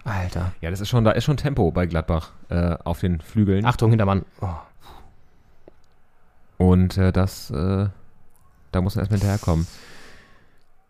Alter. 0.04 0.54
Ja, 0.62 0.70
das 0.70 0.80
ist 0.80 0.90
schon, 0.90 1.04
da 1.04 1.12
ist 1.12 1.24
schon 1.24 1.38
Tempo 1.38 1.72
bei 1.72 1.88
Gladbach 1.88 2.32
äh, 2.50 2.78
auf 2.84 3.00
den 3.00 3.20
Flügeln. 3.22 3.66
Achtung, 3.66 3.90
Hintermann. 3.90 4.26
Oh. 4.42 4.54
Und 6.58 6.98
äh, 6.98 7.12
das, 7.12 7.50
äh, 7.52 7.88
da 8.72 8.82
muss 8.82 8.96
man 8.96 9.02
erstmal 9.02 9.20
hinterherkommen. 9.20 9.68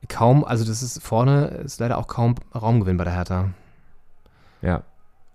Kaum, 0.08 0.44
also 0.46 0.66
das 0.66 0.82
ist 0.82 1.02
vorne, 1.04 1.48
ist 1.66 1.80
leider 1.80 1.98
auch 1.98 2.08
kaum 2.08 2.36
Raumgewinn 2.56 2.98
bei 2.98 3.04
der 3.04 3.14
Hertha. 3.14 3.50
Ja, 4.62 4.84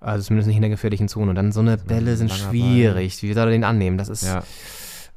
Also 0.00 0.24
zumindest 0.26 0.48
nicht 0.48 0.56
in 0.56 0.62
der 0.62 0.70
gefährlichen 0.70 1.08
Zone. 1.08 1.30
Und 1.30 1.36
dann 1.36 1.52
so 1.52 1.60
eine 1.60 1.76
Bälle 1.76 2.16
sind 2.16 2.30
schwierig. 2.32 3.22
Wie 3.22 3.32
soll 3.32 3.48
er 3.48 3.52
den 3.52 3.64
annehmen? 3.64 3.98
Das 3.98 4.08
ist 4.08 4.24
ja. 4.26 4.42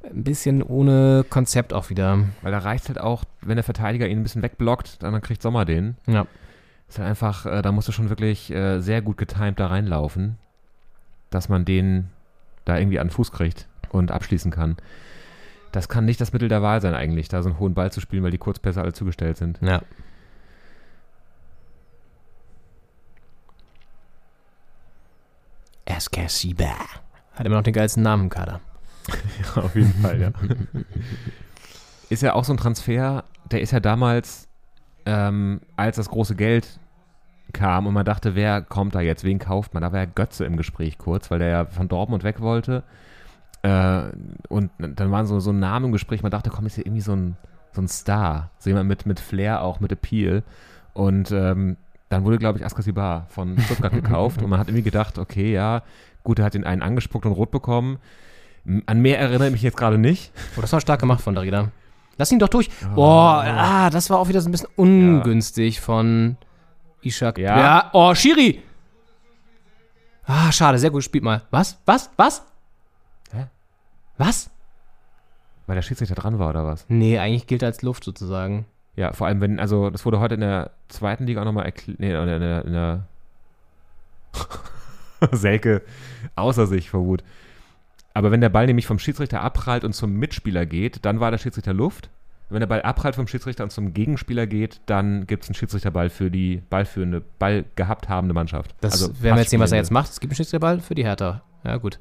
ein 0.04 0.24
bisschen 0.24 0.62
ohne 0.62 1.26
Konzept 1.30 1.74
auch 1.74 1.90
wieder. 1.90 2.20
Weil 2.42 2.52
da 2.52 2.60
reicht 2.60 2.88
halt 2.88 3.00
auch, 3.00 3.24
wenn 3.42 3.56
der 3.56 3.64
Verteidiger 3.64 4.08
ihn 4.08 4.20
ein 4.20 4.24
bisschen 4.24 4.44
wegblockt, 4.44 5.02
dann 5.04 5.20
kriegt 5.22 5.42
Sommer 5.42 5.66
den. 5.66 5.96
Ja. 6.08 6.26
Ist 6.88 7.00
halt 7.00 7.10
einfach, 7.10 7.46
äh, 7.46 7.62
da 7.62 7.72
musst 7.72 7.88
du 7.88 7.92
schon 7.92 8.10
wirklich 8.10 8.52
äh, 8.52 8.80
sehr 8.80 9.02
gut 9.02 9.18
getimt 9.18 9.60
da 9.60 9.68
reinlaufen, 9.68 10.38
dass 11.30 11.50
man 11.50 11.66
den 11.66 12.10
da 12.64 12.78
irgendwie 12.78 13.00
an 13.00 13.08
den 13.08 13.14
Fuß 13.14 13.32
kriegt 13.32 13.68
und 13.90 14.12
abschließen 14.12 14.52
kann. 14.52 14.78
Das 15.78 15.90
kann 15.90 16.06
nicht 16.06 16.20
das 16.20 16.34
Mittel 16.34 16.50
der 16.50 16.64
Wahl 16.64 16.82
sein 16.82 16.96
eigentlich, 16.96 17.28
da 17.28 17.44
so 17.44 17.50
einen 17.50 17.60
hohen 17.60 17.76
Ball 17.76 17.92
zu 17.92 18.02
spielen, 18.02 18.24
weil 18.24 18.32
die 18.32 18.40
Kurzpässe 18.40 18.82
alle 18.82 18.94
zugestellt 18.94 19.38
sind. 19.38 19.60
Ja. 19.62 19.84
SK 26.00 26.30
Sieber. 26.30 26.74
Hat 27.36 27.46
immer 27.46 27.58
noch 27.58 27.64
den 27.64 27.76
geilsten 27.76 28.02
Namen 28.02 28.24
im 28.24 28.30
Kader. 28.32 28.60
Ja, 29.56 29.62
auf 29.62 29.76
jeden 29.76 29.94
Fall, 30.02 30.20
ja. 30.20 30.32
Ist 32.10 32.24
ja 32.24 32.34
auch 32.34 32.44
so 32.44 32.54
ein 32.54 32.58
Transfer, 32.58 33.24
der 33.52 33.62
ist 33.62 33.70
ja 33.70 33.80
damals, 33.80 34.48
ähm, 35.06 35.62
als 35.76 35.98
das 35.98 36.10
große 36.10 36.36
Geld 36.36 36.80
kam 37.54 37.86
und 37.86 37.94
man 37.94 38.04
dachte, 38.06 38.34
wer 38.34 38.64
kommt 38.64 38.96
da 38.96 39.02
jetzt, 39.02 39.24
wen 39.24 39.38
kauft 39.38 39.76
man? 39.76 39.84
Da 39.84 39.92
war 39.92 40.00
ja 40.00 40.06
Götze 40.06 40.44
im 40.44 40.58
Gespräch 40.58 40.98
kurz, 40.98 41.30
weil 41.30 41.38
der 41.38 41.50
ja 41.50 41.66
von 41.66 41.88
Dortmund 41.88 42.24
weg 42.24 42.42
wollte. 42.42 42.84
Äh, 43.68 44.12
und 44.48 44.72
dann 44.78 45.12
waren 45.12 45.26
so, 45.26 45.40
so 45.40 45.52
Namen 45.52 45.88
im 45.88 45.92
Gespräch, 45.92 46.24
man 46.24 46.32
dachte, 46.32 46.50
komm, 46.50 46.66
ist 46.66 46.76
hier 46.76 46.86
irgendwie 46.86 47.02
so 47.02 47.14
ein, 47.14 47.36
so 47.74 47.82
ein 47.82 47.88
Star. 47.88 48.50
So 48.60 48.70
jemand 48.70 48.88
mit, 48.88 49.06
mit 49.06 49.20
Flair 49.20 49.62
auch, 49.62 49.82
mit 49.82 49.92
Appeal. 49.92 50.44
Und 50.94 51.32
ähm, 51.32 51.76
dann 52.10 52.24
wurde, 52.24 52.38
glaube 52.38 52.60
ich, 52.60 52.66
Askasibar 52.66 53.26
von 53.30 53.60
Stuttgart 53.60 53.92
gekauft 54.02 54.42
und 54.42 54.50
man 54.50 54.60
hat 54.60 54.70
irgendwie 54.70 54.84
gedacht, 54.84 55.18
okay, 55.18 55.52
ja, 55.52 55.84
gut, 56.24 56.40
er 56.40 56.46
hat 56.46 56.54
den 56.54 56.64
einen 56.64 56.82
angespuckt 56.82 57.26
und 57.26 57.34
rot 57.34 57.52
bekommen. 57.52 58.00
An 58.86 59.02
mehr 59.02 59.20
erinnere 59.20 59.48
ich 59.48 59.54
mich 59.54 59.62
jetzt 59.62 59.78
gerade 59.78 59.98
nicht. 59.98 60.32
Oh, 60.58 60.62
das 60.62 60.72
war 60.72 60.82
stark 60.82 61.00
gemacht 61.00 61.22
von 61.22 61.36
Darida. 61.36 61.72
Lass 62.18 62.32
ihn 62.32 62.40
doch 62.40 62.48
durch. 62.48 62.70
Boah, 62.96 63.44
ah, 63.46 63.90
das 63.90 64.10
war 64.10 64.20
auch 64.20 64.28
wieder 64.28 64.42
so 64.42 64.50
ein 64.50 64.52
bisschen 64.52 64.70
ungünstig 64.76 65.82
von 65.82 66.38
Ishak. 67.02 67.38
Ja. 67.38 67.60
ja. 67.60 67.90
Oh, 67.94 68.14
Shiri. 68.16 68.64
Ah, 70.26 70.52
schade, 70.52 70.80
sehr 70.80 70.90
gut 70.90 71.00
gespielt 71.00 71.24
mal. 71.24 71.44
Was? 71.52 71.78
Was? 71.86 72.10
Was? 72.18 72.44
Was? 74.18 74.50
Weil 75.68 75.76
der 75.76 75.82
Schiedsrichter 75.82 76.16
dran 76.16 76.40
war 76.40 76.50
oder 76.50 76.66
was? 76.66 76.86
Nee, 76.88 77.20
eigentlich 77.20 77.48
gilt 77.48 77.62
er 77.62 77.68
als 77.68 77.82
Luft 77.82 78.04
sozusagen. 78.04 78.66
Ja, 78.96 79.14
vor 79.14 79.28
allem, 79.28 79.42
wenn, 79.42 79.60
also 79.60 79.90
das 79.90 80.06
wurde 80.06 80.20
heute 80.20 80.36
in 80.36 80.42
der 80.42 80.72
zweiten 80.88 81.26
Liga 81.26 81.42
auch 81.42 81.46
nochmal 81.46 81.66
erklärt, 81.66 82.00
nee, 82.00 82.12
in 82.12 82.42
der, 82.42 82.66
in 82.66 82.74
der 82.74 83.08
Selke 85.32 85.84
außer 86.36 86.68
sich 86.68 86.90
vor 86.90 87.06
Wut. 87.06 87.24
Aber 88.14 88.32
wenn 88.32 88.42
der 88.42 88.50
Ball 88.50 88.66
nämlich 88.66 88.88
vom 88.88 88.98
Schiedsrichter 88.98 89.42
abprallt 89.42 89.84
und 89.84 89.94
zum 89.94 90.14
Mitspieler 90.14 90.66
geht, 90.66 91.06
dann 91.06 91.20
war 91.20 91.30
der 91.30 91.38
Schiedsrichter 91.38 91.74
Luft. 91.74 92.10
Wenn 92.50 92.62
der 92.62 92.68
Ball 92.68 92.82
abprallt 92.82 93.16
vom 93.16 93.28
Schiedsrichter 93.28 93.64
und 93.64 93.72
zum 93.72 93.94
Gegenspieler 93.94 94.48
geht, 94.48 94.80
dann 94.86 95.28
gibt 95.28 95.44
es 95.44 95.50
einen 95.50 95.56
Schiedsrichterball 95.56 96.10
für 96.10 96.32
die 96.32 96.64
ballführende, 96.70 97.22
Ball 97.38 97.66
gehabt 97.76 98.10
habende 98.10 98.34
Mannschaft. 98.34 98.74
Das 98.80 98.94
also 98.94 99.22
werden 99.22 99.36
wir 99.36 99.42
jetzt 99.42 99.52
sehen, 99.52 99.60
was 99.60 99.72
er 99.72 99.78
jetzt 99.78 99.92
macht. 99.92 100.10
Es 100.10 100.20
gibt 100.20 100.32
einen 100.32 100.38
Schiedsrichterball 100.38 100.80
für 100.80 100.96
die 100.96 101.04
Hertha. 101.04 101.44
Ja, 101.64 101.78
gut. 101.78 102.00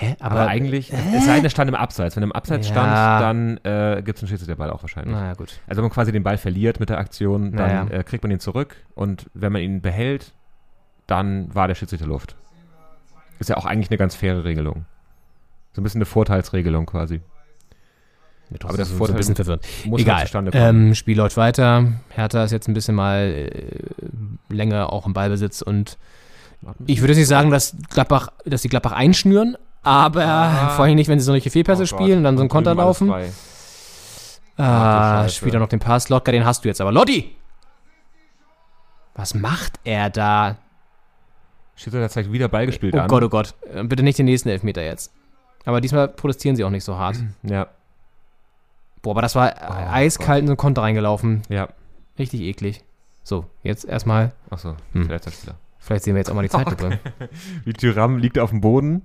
Hä? 0.00 0.14
Aber, 0.20 0.46
eigentlich, 0.46 0.92
es 0.92 1.24
sei 1.26 1.34
denn, 1.36 1.44
er 1.44 1.50
stand 1.50 1.68
im 1.68 1.74
Abseits. 1.74 2.14
Wenn 2.14 2.22
er 2.22 2.26
im 2.26 2.32
Abseits 2.32 2.68
Ja. 2.68 2.72
stand, 2.74 3.64
dann 3.64 3.96
äh, 3.98 4.02
gibt 4.02 4.18
es 4.18 4.22
einen 4.22 4.28
Schiedsrichterball 4.28 4.70
auch 4.70 4.80
wahrscheinlich. 4.82 5.12
Naja, 5.14 5.34
gut. 5.34 5.58
Also 5.66 5.78
wenn 5.78 5.84
man 5.86 5.90
quasi 5.92 6.12
den 6.12 6.22
Ball 6.22 6.38
verliert 6.38 6.78
mit 6.78 6.88
der 6.88 6.98
Aktion, 6.98 7.50
dann 7.56 7.86
Naja. 7.86 7.98
äh, 7.98 8.04
kriegt 8.04 8.22
man 8.22 8.30
ihn 8.30 8.38
zurück 8.38 8.76
und 8.94 9.26
wenn 9.34 9.52
man 9.52 9.60
ihn 9.62 9.80
behält, 9.80 10.32
dann 11.08 11.52
war 11.52 11.66
der 11.66 11.74
Schiedsrichter 11.74 12.06
Luft. 12.06 12.36
Ist 13.40 13.50
ja 13.50 13.56
auch 13.56 13.64
eigentlich 13.66 13.90
eine 13.90 13.98
ganz 13.98 14.14
faire 14.14 14.44
Regelung. 14.44 14.84
So 15.72 15.80
ein 15.80 15.84
bisschen 15.84 15.98
eine 15.98 16.06
Vorteilsregelung 16.06 16.86
quasi. 16.86 17.20
Aber 18.62 18.76
das 18.78 18.90
ist 18.90 18.96
so 18.98 19.04
ein 19.04 19.14
bisschen 19.14 19.34
verwirrend. 19.34 19.64
Egal. 19.96 20.26
Ähm, 20.52 20.94
Spiel 20.94 21.16
läuft 21.18 21.36
weiter. 21.36 21.92
Hertha 22.10 22.44
ist 22.44 22.52
jetzt 22.52 22.68
ein 22.68 22.74
bisschen 22.74 22.94
mal 22.94 23.18
äh, 23.26 23.82
länger 24.48 24.92
auch 24.92 25.06
im 25.06 25.12
Ballbesitz 25.12 25.60
und 25.60 25.98
ich 26.86 27.00
würde 27.00 27.12
jetzt 27.12 27.18
nicht 27.18 27.28
sagen, 27.28 27.50
dass 27.50 27.76
Gladbach, 27.90 28.30
dass 28.44 28.62
die 28.62 28.68
Gladbach 28.68 28.92
einschnüren, 28.92 29.56
aber 29.88 30.70
vor 30.76 30.84
allem 30.84 30.94
nicht, 30.96 31.08
wenn 31.08 31.18
sie 31.18 31.24
solche 31.24 31.50
Fehlpässe 31.50 31.82
Oh 31.82 31.86
spielen 31.86 32.18
und 32.18 32.24
dann 32.24 32.36
so 32.36 32.42
einen 32.42 32.48
Konter 32.48 32.74
laufen. 32.74 33.12
Ah, 34.56 35.28
spielt 35.28 35.54
er 35.54 35.60
noch 35.60 35.68
den 35.68 35.78
Pass. 35.78 36.08
Lotka, 36.08 36.32
den 36.32 36.44
hast 36.44 36.64
du 36.64 36.68
jetzt 36.68 36.80
aber. 36.80 36.90
Lotti! 36.92 37.34
Was 39.14 39.34
macht 39.34 39.78
er 39.84 40.10
da? 40.10 40.56
Schiedsrichter 41.76 42.08
zeigt 42.08 42.32
wieder 42.32 42.48
Ball 42.48 42.66
gespielt 42.66 42.94
Oh 42.94 42.98
an. 43.00 43.08
Gott, 43.08 43.22
oh 43.22 43.28
Gott. 43.28 43.54
Äh, 43.72 43.84
Bitte 43.84 44.02
nicht 44.02 44.18
den 44.18 44.26
nächsten 44.26 44.48
Elfmeter 44.48 44.82
jetzt. 44.82 45.12
Aber 45.64 45.80
diesmal 45.80 46.08
protestieren 46.08 46.56
sie 46.56 46.64
auch 46.64 46.70
nicht 46.70 46.84
so 46.84 46.96
hart. 46.96 47.16
Ja, 47.42 47.68
Boah, 49.00 49.12
aber 49.12 49.22
das 49.22 49.36
war 49.36 49.52
Oh 49.52 49.72
äh, 49.74 49.86
eiskalt 49.92 50.40
in 50.40 50.46
so 50.48 50.52
einen 50.52 50.56
Konter 50.56 50.82
reingelaufen. 50.82 51.42
ja. 51.48 51.68
Richtig 52.18 52.40
eklig. 52.40 52.82
So, 53.22 53.44
jetzt 53.62 53.84
erstmal. 53.84 54.32
Achso, 54.50 54.74
Hm. 54.92 55.04
Spieler. 55.04 55.54
Vielleicht 55.78 56.02
sehen 56.02 56.14
wir 56.16 56.18
jetzt 56.18 56.30
auch 56.30 56.34
mal 56.34 56.42
die 56.42 56.48
Zeitlupe. 56.48 56.98
Wie 57.64 57.72
Tyram 57.72 58.18
liegt 58.18 58.40
auf 58.40 58.50
dem 58.50 58.60
Boden, 58.60 59.02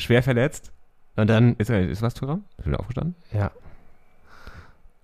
schwer 0.00 0.22
verletzt. 0.22 0.72
Und 1.16 1.28
dann, 1.28 1.54
Ist, 1.56 1.70
er, 1.70 1.88
ist 1.88 2.02
was 2.02 2.14
Tyram? 2.14 2.44
Ist 2.56 2.64
er 2.64 2.66
wieder 2.72 2.80
aufgestanden? 2.80 3.14
ja. 3.32 3.50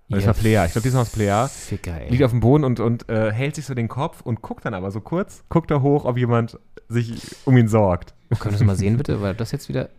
Das 0.09 0.25
war 0.25 0.33
Player. 0.33 0.65
Ich 0.65 0.71
glaube, 0.71 0.83
diesmal 0.83 1.01
war 1.01 1.07
es 1.07 1.11
Player. 1.11 1.47
Ficker, 1.49 1.99
ey. 1.99 2.09
liegt 2.09 2.23
auf 2.23 2.31
dem 2.31 2.39
Boden 2.39 2.63
und, 2.63 2.79
und 2.79 3.09
äh, 3.09 3.29
hält 3.33 3.55
sich 3.55 3.65
so 3.65 3.73
den 3.73 3.89
Kopf 3.89 4.21
und 4.21 4.41
guckt 4.41 4.63
dann 4.63 4.73
aber 4.73 4.89
so 4.89 5.01
kurz, 5.01 5.43
guckt 5.49 5.69
da 5.69 5.81
hoch, 5.81 6.05
ob 6.05 6.17
jemand 6.17 6.57
sich 6.87 7.35
um 7.43 7.57
ihn 7.57 7.67
sorgt. 7.67 8.13
Können 8.29 8.45
wir 8.45 8.51
das 8.51 8.63
mal 8.63 8.77
sehen, 8.77 8.95
bitte? 8.95 9.21
Weil 9.21 9.35
das 9.35 9.51
jetzt 9.51 9.67
wieder. 9.67 9.89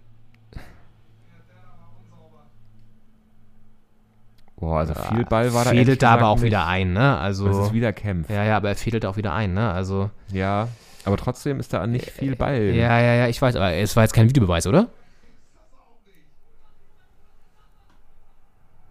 Boah, 4.57 4.79
also 4.79 4.95
viel 4.95 5.25
Ball 5.25 5.53
war 5.55 5.65
da. 5.65 5.71
Fädelt 5.71 6.03
da 6.03 6.15
aber 6.15 6.29
auch 6.29 6.37
nicht. 6.37 6.47
wieder 6.47 6.67
ein, 6.67 6.93
ne? 6.93 7.19
Also. 7.19 7.47
Das 7.47 7.67
ist 7.67 7.73
wieder 7.73 7.93
Kämpf. 7.93 8.29
ja, 8.31 8.45
ja, 8.45 8.57
aber 8.57 8.71
er 8.71 8.77
fädelt 8.77 9.07
auch 9.07 9.17
wieder 9.17 9.33
ein, 9.35 9.55
ne? 9.55 9.71
Also. 9.71 10.11
Ja, 10.33 10.69
aber 11.09 11.17
trotzdem 11.17 11.59
ist 11.59 11.73
da 11.73 11.87
nicht 11.87 12.11
viel 12.11 12.37
Ball. 12.37 12.63
Ja, 12.75 13.01
ja, 13.01 13.15
ja, 13.15 13.29
ich 13.29 13.41
weiß, 13.43 13.57
aber 13.57 13.73
es 13.75 13.97
war 13.97 14.05
jetzt 14.05 14.13
kein 14.13 14.29
Videobeweis, 14.29 14.67
oder? 14.67 14.89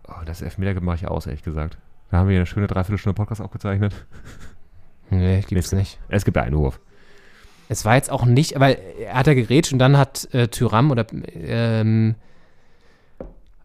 Oh, 0.07 0.23
das 0.25 0.41
Elfmeter 0.41 0.79
mache 0.81 0.97
ich 0.97 1.07
aus, 1.07 1.27
ehrlich 1.27 1.43
gesagt. 1.43 1.77
Da 2.09 2.17
haben 2.17 2.29
wir 2.29 2.35
eine 2.35 2.45
schöne 2.45 2.67
Dreiviertelstunde 2.67 3.15
Podcast 3.15 3.41
aufgezeichnet. 3.41 3.93
Nee, 5.09 5.41
gibt's 5.47 5.71
nicht. 5.71 5.99
Es 6.09 6.25
gibt 6.25 6.37
einen 6.37 6.47
Einwurf. 6.53 6.79
Es 7.69 7.85
war 7.85 7.95
jetzt 7.95 8.11
auch 8.11 8.25
nicht, 8.25 8.59
weil 8.59 8.77
er 8.99 9.13
hat 9.13 9.27
ja 9.27 9.33
gerätscht 9.33 9.73
und 9.73 9.79
dann 9.79 9.97
hat 9.97 10.33
äh, 10.33 10.47
Tyram 10.47 10.91
oder 10.91 11.05
ähm, 11.33 12.15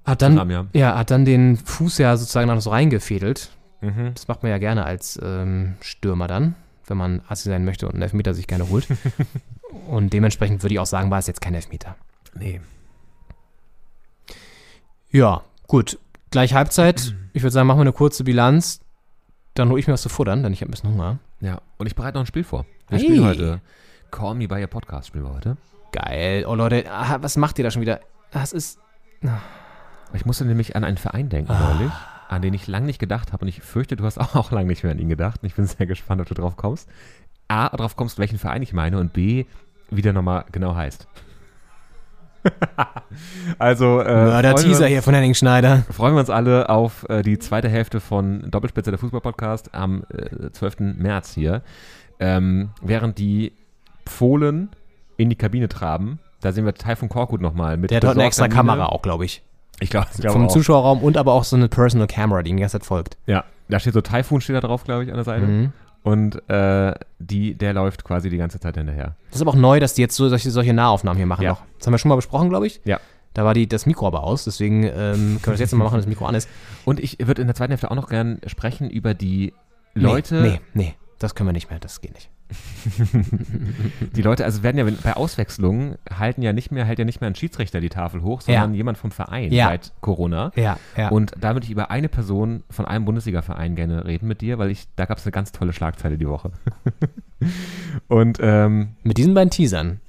hat 0.04 0.22
dann 0.22 0.36
Thuram, 0.36 0.68
ja. 0.72 0.98
hat 0.98 1.10
dann 1.10 1.24
den 1.24 1.56
Fuß 1.56 1.98
ja 1.98 2.16
sozusagen 2.16 2.48
noch 2.48 2.60
so 2.60 2.70
reingefädelt. 2.70 3.50
Mhm. 3.80 4.12
Das 4.14 4.28
macht 4.28 4.42
man 4.42 4.50
ja 4.50 4.58
gerne 4.58 4.84
als 4.84 5.18
ähm, 5.22 5.74
Stürmer 5.80 6.26
dann, 6.26 6.54
wenn 6.88 6.96
man 6.96 7.22
Assi 7.28 7.48
sein 7.48 7.64
möchte 7.64 7.86
und 7.86 7.94
einen 7.94 8.02
Elfmeter 8.02 8.34
sich 8.34 8.46
gerne 8.46 8.68
holt. 8.68 8.86
und 9.88 10.12
dementsprechend 10.12 10.62
würde 10.62 10.74
ich 10.74 10.78
auch 10.80 10.86
sagen, 10.86 11.10
war 11.10 11.18
es 11.18 11.26
jetzt 11.26 11.40
kein 11.40 11.54
Elfmeter. 11.54 11.96
Nee. 12.34 12.60
Ja, 15.10 15.42
gut. 15.66 15.98
Gleich 16.30 16.54
Halbzeit. 16.54 17.14
Ich 17.34 17.42
würde 17.42 17.52
sagen, 17.52 17.66
machen 17.66 17.78
wir 17.78 17.82
eine 17.84 17.94
kurze 17.94 18.24
Bilanz. 18.24 18.80
Dann 19.54 19.70
hole 19.70 19.80
ich 19.80 19.86
mir 19.86 19.94
was 19.94 20.02
zu 20.02 20.10
futtern, 20.10 20.42
denn 20.42 20.52
ich 20.52 20.60
habe 20.60 20.68
ein 20.68 20.72
bisschen 20.72 20.90
Hunger. 20.90 21.18
Ja, 21.40 21.62
und 21.78 21.86
ich 21.86 21.94
bereite 21.94 22.18
noch 22.18 22.24
ein 22.24 22.26
Spiel 22.26 22.44
vor. 22.44 22.66
Wir 22.90 22.98
Hey. 22.98 23.06
spielen 23.06 23.24
heute 23.24 23.60
Call 24.10 24.34
Me 24.34 24.46
By 24.48 24.56
Your 24.60 24.66
Podcast 24.66 25.08
spielen 25.08 25.24
wir 25.24 25.32
heute. 25.32 25.56
Geil. 25.92 26.44
Oh 26.46 26.54
Leute, 26.54 26.84
ah, 26.92 27.16
was 27.22 27.38
macht 27.38 27.58
ihr 27.58 27.64
da 27.64 27.70
schon 27.70 27.80
wieder? 27.80 28.00
Das 28.32 28.52
ist. 28.52 28.78
Ich 30.12 30.26
musste 30.26 30.44
nämlich 30.44 30.76
an 30.76 30.84
einen 30.84 30.98
Verein 30.98 31.30
denken 31.30 31.50
Ah. 31.52 31.72
neulich, 31.72 31.92
an 32.32 32.42
den 32.42 32.54
ich 32.54 32.66
lange 32.66 32.86
nicht 32.86 32.98
gedacht 32.98 33.32
habe 33.32 33.44
und 33.44 33.48
ich 33.48 33.60
fürchte, 33.60 33.96
du 33.96 34.04
hast 34.04 34.18
auch 34.34 34.50
lange 34.50 34.68
nicht 34.68 34.82
mehr 34.82 34.92
an 34.92 34.98
ihn 34.98 35.08
gedacht. 35.08 35.42
Und 35.42 35.46
ich 35.46 35.54
bin 35.54 35.66
sehr 35.66 35.86
gespannt, 35.86 36.20
ob 36.20 36.28
du 36.28 36.34
drauf 36.34 36.56
kommst. 36.56 36.88
A, 37.48 37.68
drauf 37.76 37.96
kommst, 37.96 38.18
welchen 38.18 38.38
Verein 38.38 38.62
ich 38.62 38.72
meine 38.72 38.98
und 38.98 39.12
B, 39.12 39.44
wie 39.90 40.02
der 40.02 40.12
nochmal 40.12 40.44
genau 40.50 40.74
heißt. 40.74 41.06
also, 43.58 44.00
äh, 44.00 44.12
Mörder-Teaser 44.12 44.86
hier 44.86 45.02
von 45.02 45.14
Henning 45.14 45.34
Schneider. 45.34 45.84
freuen 45.90 46.14
wir 46.14 46.20
uns 46.20 46.30
alle 46.30 46.70
auf 46.70 47.08
äh, 47.08 47.22
die 47.22 47.38
zweite 47.38 47.68
Hälfte 47.68 48.00
von 48.00 48.50
Doppelspitze 48.50 48.90
der 48.90 48.98
Fußball-Podcast 48.98 49.74
am 49.74 50.04
äh, 50.08 50.50
12. 50.50 50.96
März 50.96 51.34
hier. 51.34 51.62
Ähm, 52.18 52.70
während 52.80 53.18
die 53.18 53.52
Pfohlen 54.06 54.70
in 55.18 55.30
die 55.30 55.36
Kabine 55.36 55.68
traben, 55.68 56.18
da 56.40 56.50
sehen 56.52 56.64
wir 56.64 56.74
Taifun 56.74 57.08
Korkut 57.08 57.40
nochmal 57.40 57.76
mit 57.76 57.90
Der 57.90 57.98
hat 57.98 58.04
dort 58.04 58.16
eine 58.16 58.24
extra. 58.24 58.48
Kamera 58.48 58.86
auch, 58.86 59.02
glaube 59.02 59.24
ich. 59.24 59.42
Ich 59.82 59.90
glaube, 59.90 60.06
ich 60.14 60.20
glaube 60.20 60.32
Vom 60.34 60.46
auch. 60.46 60.52
Zuschauerraum 60.52 61.02
und 61.02 61.16
aber 61.16 61.32
auch 61.32 61.44
so 61.44 61.56
eine 61.56 61.68
Personal 61.68 62.06
Camera, 62.06 62.42
die 62.42 62.50
ihn 62.50 62.56
die 62.56 62.60
ganze 62.62 62.78
Zeit 62.78 62.86
folgt. 62.86 63.16
Ja, 63.26 63.44
da 63.68 63.78
steht 63.80 63.94
so 63.94 64.00
Taifun 64.00 64.40
steht 64.40 64.56
da 64.56 64.60
drauf, 64.60 64.84
glaube 64.84 65.04
ich, 65.04 65.10
an 65.10 65.16
der 65.16 65.24
Seite. 65.24 65.46
Mhm. 65.46 65.72
Und 66.04 66.48
äh, 66.50 66.94
die, 67.20 67.54
der 67.54 67.74
läuft 67.74 68.02
quasi 68.04 68.28
die 68.28 68.36
ganze 68.36 68.58
Zeit 68.58 68.76
hinterher. 68.76 69.14
Das 69.28 69.36
ist 69.36 69.42
aber 69.42 69.52
auch 69.52 69.56
neu, 69.56 69.78
dass 69.78 69.94
die 69.94 70.02
jetzt 70.02 70.16
so 70.16 70.28
solche, 70.28 70.50
solche 70.50 70.72
Nahaufnahmen 70.72 71.16
hier 71.16 71.26
machen 71.26 71.42
Ja. 71.44 71.50
noch. 71.50 71.62
Das 71.78 71.86
haben 71.86 71.94
wir 71.94 71.98
schon 71.98 72.08
mal 72.08 72.16
besprochen, 72.16 72.48
glaube 72.48 72.66
ich. 72.66 72.80
Ja. 72.84 72.98
Da 73.34 73.44
war 73.44 73.54
die, 73.54 73.66
das 73.68 73.86
Mikro 73.86 74.06
aber 74.08 74.24
aus, 74.24 74.44
deswegen 74.44 74.82
ähm, 74.82 74.90
können 74.92 75.40
wir 75.44 75.52
das 75.52 75.60
jetzt 75.60 75.72
mal 75.72 75.84
machen, 75.84 75.94
dass 75.96 76.04
das 76.04 76.08
Mikro 76.08 76.26
an 76.26 76.34
ist. 76.34 76.48
Und 76.84 77.00
ich 77.00 77.18
würde 77.24 77.40
in 77.40 77.48
der 77.48 77.54
zweiten 77.54 77.70
Hälfte 77.70 77.90
auch 77.90 77.94
noch 77.96 78.08
gern 78.08 78.40
sprechen 78.46 78.90
über 78.90 79.14
die 79.14 79.54
Leute. 79.94 80.34
Nee, 80.42 80.48
nee, 80.50 80.60
nee, 80.74 80.94
das 81.18 81.34
können 81.34 81.48
wir 81.48 81.52
nicht 81.54 81.70
mehr, 81.70 81.78
das 81.78 82.00
geht 82.00 82.12
nicht. 82.14 82.30
Die 84.16 84.22
Leute, 84.22 84.44
also 84.44 84.62
werden 84.62 84.78
ja 84.78 84.94
bei 85.02 85.14
Auswechslungen 85.14 85.96
halten 86.10 86.42
ja 86.42 86.52
nicht 86.52 86.70
mehr, 86.70 86.84
hält 86.84 86.98
ja 86.98 87.04
nicht 87.04 87.20
mehr 87.20 87.30
ein 87.30 87.34
Schiedsrichter 87.34 87.80
die 87.80 87.88
Tafel 87.88 88.22
hoch, 88.22 88.40
sondern 88.40 88.72
Ja. 88.72 88.76
jemand 88.76 88.98
vom 88.98 89.10
Verein 89.10 89.52
Ja. 89.52 89.66
seit 89.68 89.92
Corona. 90.00 90.52
Ja, 90.56 90.78
ja. 90.96 91.08
Und 91.08 91.32
da 91.40 91.54
würde 91.54 91.64
ich 91.64 91.70
über 91.70 91.90
eine 91.90 92.08
Person 92.08 92.62
von 92.70 92.84
einem 92.86 93.04
Bundesliga-Verein 93.04 93.74
gerne 93.76 94.04
reden 94.06 94.26
mit 94.28 94.40
dir, 94.40 94.58
weil 94.58 94.70
ich, 94.70 94.86
da 94.96 95.04
gab 95.06 95.18
es 95.18 95.24
eine 95.24 95.32
ganz 95.32 95.52
tolle 95.52 95.72
Schlagzeile 95.72 96.18
die 96.18 96.28
Woche. 96.28 96.52
und 98.08 98.38
ähm, 98.40 98.96
Mit 99.02 99.18
diesen 99.18 99.34
beiden 99.34 99.50
Teasern 99.50 100.00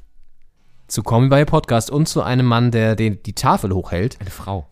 zu 0.88 1.02
kommen 1.04 1.30
bei 1.30 1.46
Podcast 1.46 1.90
und 1.90 2.08
zu 2.08 2.22
einem 2.22 2.46
Mann, 2.46 2.72
der 2.72 2.96
den, 2.96 3.22
die 3.24 3.34
Tafel 3.34 3.74
hochhält. 3.74 4.18
eine 4.22 4.30
Frau. 4.30 4.68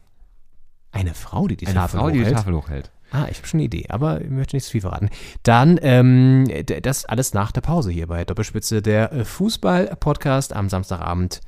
Eine 0.92 1.14
Frau, 1.14 1.48
die 1.48 1.56
die 1.56 1.68
Eine 1.68 1.76
Tafel 1.76 2.00
Frau, 2.00 2.10
die 2.10 2.20
hochhält. 2.20 2.30
die 2.32 2.36
Tafel 2.36 2.54
hochhält. 2.54 2.92
Ah, 3.12 3.28
ich 3.30 3.38
habe 3.38 3.48
schon 3.48 3.60
eine 3.60 3.66
Idee, 3.66 3.86
aber 3.90 4.22
ich 4.22 4.30
möchte 4.30 4.56
nicht 4.56 4.64
zu 4.64 4.72
viel 4.72 4.82
verraten. 4.82 5.10
Dann 5.44 5.78
ähm, 5.82 6.48
das 6.82 7.04
alles 7.06 7.34
nach 7.34 7.52
der 7.52 7.60
Pause 7.60 7.92
hier 7.92 8.08
bei 8.08 8.24
Doppelspitze, 8.24 8.82
der 8.82 9.12
äh, 9.12 9.26
Fußball-Podcast 9.26 10.54
am 10.54 10.70
Samstagabend. 10.70 11.42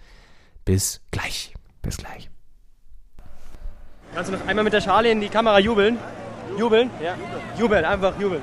Bis 0.65 1.01
gleich. 1.11 1.53
Bis 1.81 1.97
gleich. 1.97 2.29
Kannst 4.13 4.31
du 4.31 4.37
noch 4.37 4.45
einmal 4.45 4.65
mit 4.65 4.73
der 4.73 4.81
Schale 4.81 5.09
in 5.09 5.21
die 5.21 5.29
Kamera 5.29 5.59
jubeln? 5.59 5.97
Jubeln? 6.57 6.89
Ja. 7.01 7.15
Jubeln, 7.57 7.85
einfach 7.85 8.13
jubeln. 8.19 8.41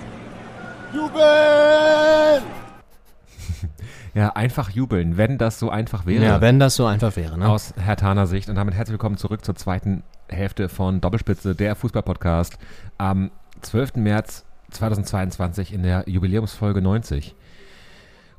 Ja, 4.20 4.34
einfach 4.34 4.68
jubeln, 4.68 5.16
wenn 5.16 5.38
das 5.38 5.58
so 5.58 5.70
einfach 5.70 6.04
wäre. 6.04 6.22
Ja, 6.22 6.42
wenn 6.42 6.58
das 6.58 6.76
so 6.76 6.84
einfach 6.84 7.16
wäre. 7.16 7.38
Ne? 7.38 7.48
aus 7.48 7.72
Herr 7.78 7.96
Taner 7.96 8.26
Sicht. 8.26 8.50
Und 8.50 8.56
damit 8.56 8.74
herzlich 8.74 8.92
willkommen 8.92 9.16
zurück 9.16 9.42
zur 9.42 9.54
zweiten 9.54 10.02
Hälfte 10.28 10.68
von 10.68 11.00
Doppelspitze, 11.00 11.54
der 11.54 11.74
Fußball-Podcast 11.74 12.58
am 12.98 13.30
12. 13.62 13.94
März 13.94 14.44
2022 14.72 15.72
in 15.72 15.82
der 15.82 16.04
Jubiläumsfolge 16.06 16.82
90. 16.82 17.34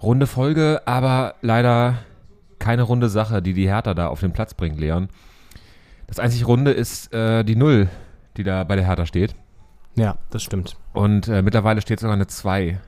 Runde 0.04 0.28
Folge, 0.28 0.84
aber 0.86 1.34
leider 1.42 1.96
keine 2.60 2.84
runde 2.84 3.10
Sache, 3.10 3.42
die 3.42 3.56
die 3.56 3.68
Hertha 3.68 3.96
da 3.96 4.10
auf 4.10 4.20
den 4.20 4.34
Platz 4.34 4.54
bringt, 4.54 4.80
Leon. 4.80 5.10
Das 6.06 6.20
einzig 6.20 6.46
Runde 6.46 6.70
ist 6.70 7.12
äh, 7.12 7.44
die 7.44 7.56
Null, 7.56 7.90
die 8.38 8.44
da 8.44 8.66
bei 8.66 8.76
der 8.76 8.86
Hertha 8.86 9.08
steht. 9.08 9.34
Ja, 9.96 10.20
das 10.30 10.44
stimmt. 10.44 10.78
Und 10.94 11.28
äh, 11.28 11.42
mittlerweile 11.42 11.82
steht 11.82 12.02
sogar 12.02 12.14
eine 12.14 12.28
2 12.28 12.80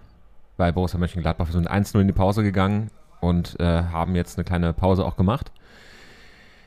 bei 0.58 0.72
Borussia 0.72 1.00
Mönchengladbach. 1.00 1.48
Wir 1.48 1.54
sind 1.54 1.70
1-0 1.70 2.00
in 2.02 2.08
die 2.08 2.14
Pause 2.14 2.44
gegangen 2.44 2.90
und 3.22 3.60
äh, 3.60 3.64
haben 3.84 4.16
jetzt 4.16 4.38
eine 4.38 4.46
kleine 4.46 4.74
Pause 4.74 5.06
auch 5.06 5.16
gemacht. 5.16 5.52